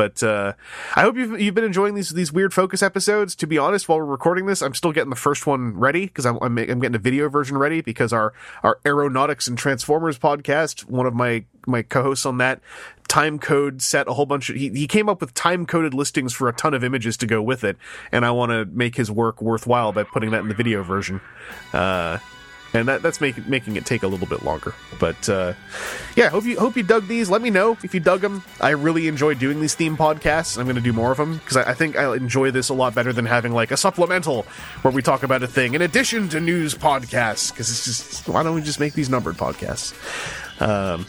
But 0.00 0.22
uh, 0.22 0.54
I 0.96 1.02
hope 1.02 1.18
you've, 1.18 1.38
you've 1.38 1.54
been 1.54 1.62
enjoying 1.62 1.94
these 1.94 2.08
these 2.08 2.32
weird 2.32 2.54
focus 2.54 2.82
episodes. 2.82 3.34
To 3.34 3.46
be 3.46 3.58
honest, 3.58 3.86
while 3.86 3.98
we're 3.98 4.06
recording 4.06 4.46
this, 4.46 4.62
I'm 4.62 4.72
still 4.72 4.92
getting 4.92 5.10
the 5.10 5.14
first 5.14 5.46
one 5.46 5.78
ready 5.78 6.06
because 6.06 6.24
I'm, 6.24 6.38
I'm 6.40 6.56
I'm 6.56 6.80
getting 6.80 6.94
a 6.94 6.98
video 6.98 7.28
version 7.28 7.58
ready 7.58 7.82
because 7.82 8.10
our 8.10 8.32
our 8.62 8.80
aeronautics 8.86 9.46
and 9.46 9.58
transformers 9.58 10.18
podcast, 10.18 10.86
one 10.86 11.04
of 11.04 11.12
my 11.12 11.44
my 11.66 11.82
co-hosts 11.82 12.24
on 12.24 12.38
that, 12.38 12.62
time 13.08 13.38
code 13.38 13.82
set 13.82 14.08
a 14.08 14.14
whole 14.14 14.24
bunch 14.24 14.48
of 14.48 14.56
he, 14.56 14.70
he 14.70 14.86
came 14.86 15.10
up 15.10 15.20
with 15.20 15.34
time 15.34 15.66
coded 15.66 15.92
listings 15.92 16.32
for 16.32 16.48
a 16.48 16.54
ton 16.54 16.72
of 16.72 16.82
images 16.82 17.18
to 17.18 17.26
go 17.26 17.42
with 17.42 17.62
it, 17.62 17.76
and 18.10 18.24
I 18.24 18.30
want 18.30 18.52
to 18.52 18.64
make 18.64 18.96
his 18.96 19.10
work 19.10 19.42
worthwhile 19.42 19.92
by 19.92 20.04
putting 20.04 20.30
that 20.30 20.40
in 20.40 20.48
the 20.48 20.54
video 20.54 20.82
version. 20.82 21.20
Uh, 21.74 22.16
and 22.72 22.88
that, 22.88 23.02
that's 23.02 23.20
making 23.20 23.44
making 23.48 23.76
it 23.76 23.84
take 23.84 24.02
a 24.02 24.06
little 24.06 24.26
bit 24.26 24.44
longer. 24.44 24.74
But 24.98 25.28
uh, 25.28 25.54
yeah, 26.16 26.28
hope 26.28 26.44
you 26.44 26.58
hope 26.58 26.76
you 26.76 26.82
dug 26.82 27.08
these. 27.08 27.30
Let 27.30 27.42
me 27.42 27.50
know 27.50 27.76
if 27.82 27.94
you 27.94 28.00
dug 28.00 28.20
them. 28.20 28.42
I 28.60 28.70
really 28.70 29.08
enjoy 29.08 29.34
doing 29.34 29.60
these 29.60 29.74
theme 29.74 29.96
podcasts. 29.96 30.58
I'm 30.58 30.64
going 30.64 30.76
to 30.76 30.82
do 30.82 30.92
more 30.92 31.10
of 31.10 31.18
them 31.18 31.38
because 31.38 31.56
I, 31.56 31.70
I 31.70 31.74
think 31.74 31.96
I 31.96 32.14
enjoy 32.14 32.50
this 32.50 32.68
a 32.68 32.74
lot 32.74 32.94
better 32.94 33.12
than 33.12 33.26
having 33.26 33.52
like 33.52 33.70
a 33.70 33.76
supplemental 33.76 34.42
where 34.82 34.92
we 34.92 35.02
talk 35.02 35.22
about 35.22 35.42
a 35.42 35.48
thing 35.48 35.74
in 35.74 35.82
addition 35.82 36.28
to 36.30 36.40
news 36.40 36.74
podcasts. 36.74 37.50
Because 37.50 37.70
it's 37.70 37.84
just 37.84 38.28
why 38.28 38.42
don't 38.42 38.54
we 38.54 38.62
just 38.62 38.80
make 38.80 38.94
these 38.94 39.10
numbered 39.10 39.36
podcasts? 39.36 39.94
Um, 40.60 41.06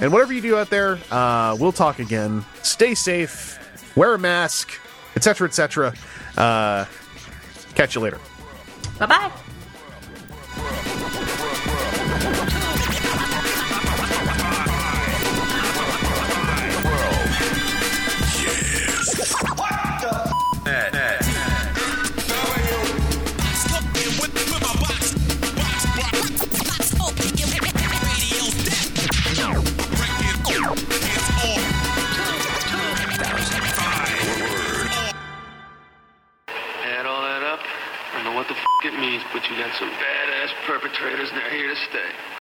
and 0.00 0.12
whatever 0.12 0.32
you 0.32 0.40
do 0.40 0.56
out 0.56 0.70
there, 0.70 0.98
uh, 1.10 1.56
we'll 1.58 1.72
talk 1.72 1.98
again. 1.98 2.44
Stay 2.62 2.94
safe, 2.94 3.58
wear 3.96 4.14
a 4.14 4.18
mask, 4.18 4.72
etc., 5.14 5.48
etc. 5.48 5.94
Uh, 6.36 6.84
catch 7.74 7.94
you 7.94 8.00
later. 8.00 8.18
Bye 8.98 9.06
bye. 9.06 9.45
Add 20.66 20.94
it 38.86 38.98
means, 39.00 39.22
but 39.32 39.42
you 39.50 39.56
got 39.56 39.74
some 39.78 39.90
badass 39.90 40.52
perpetrators 40.64 41.28
and 41.30 41.38
they're 41.38 41.50
here 41.50 41.68
to 41.68 41.76
stay. 41.90 42.35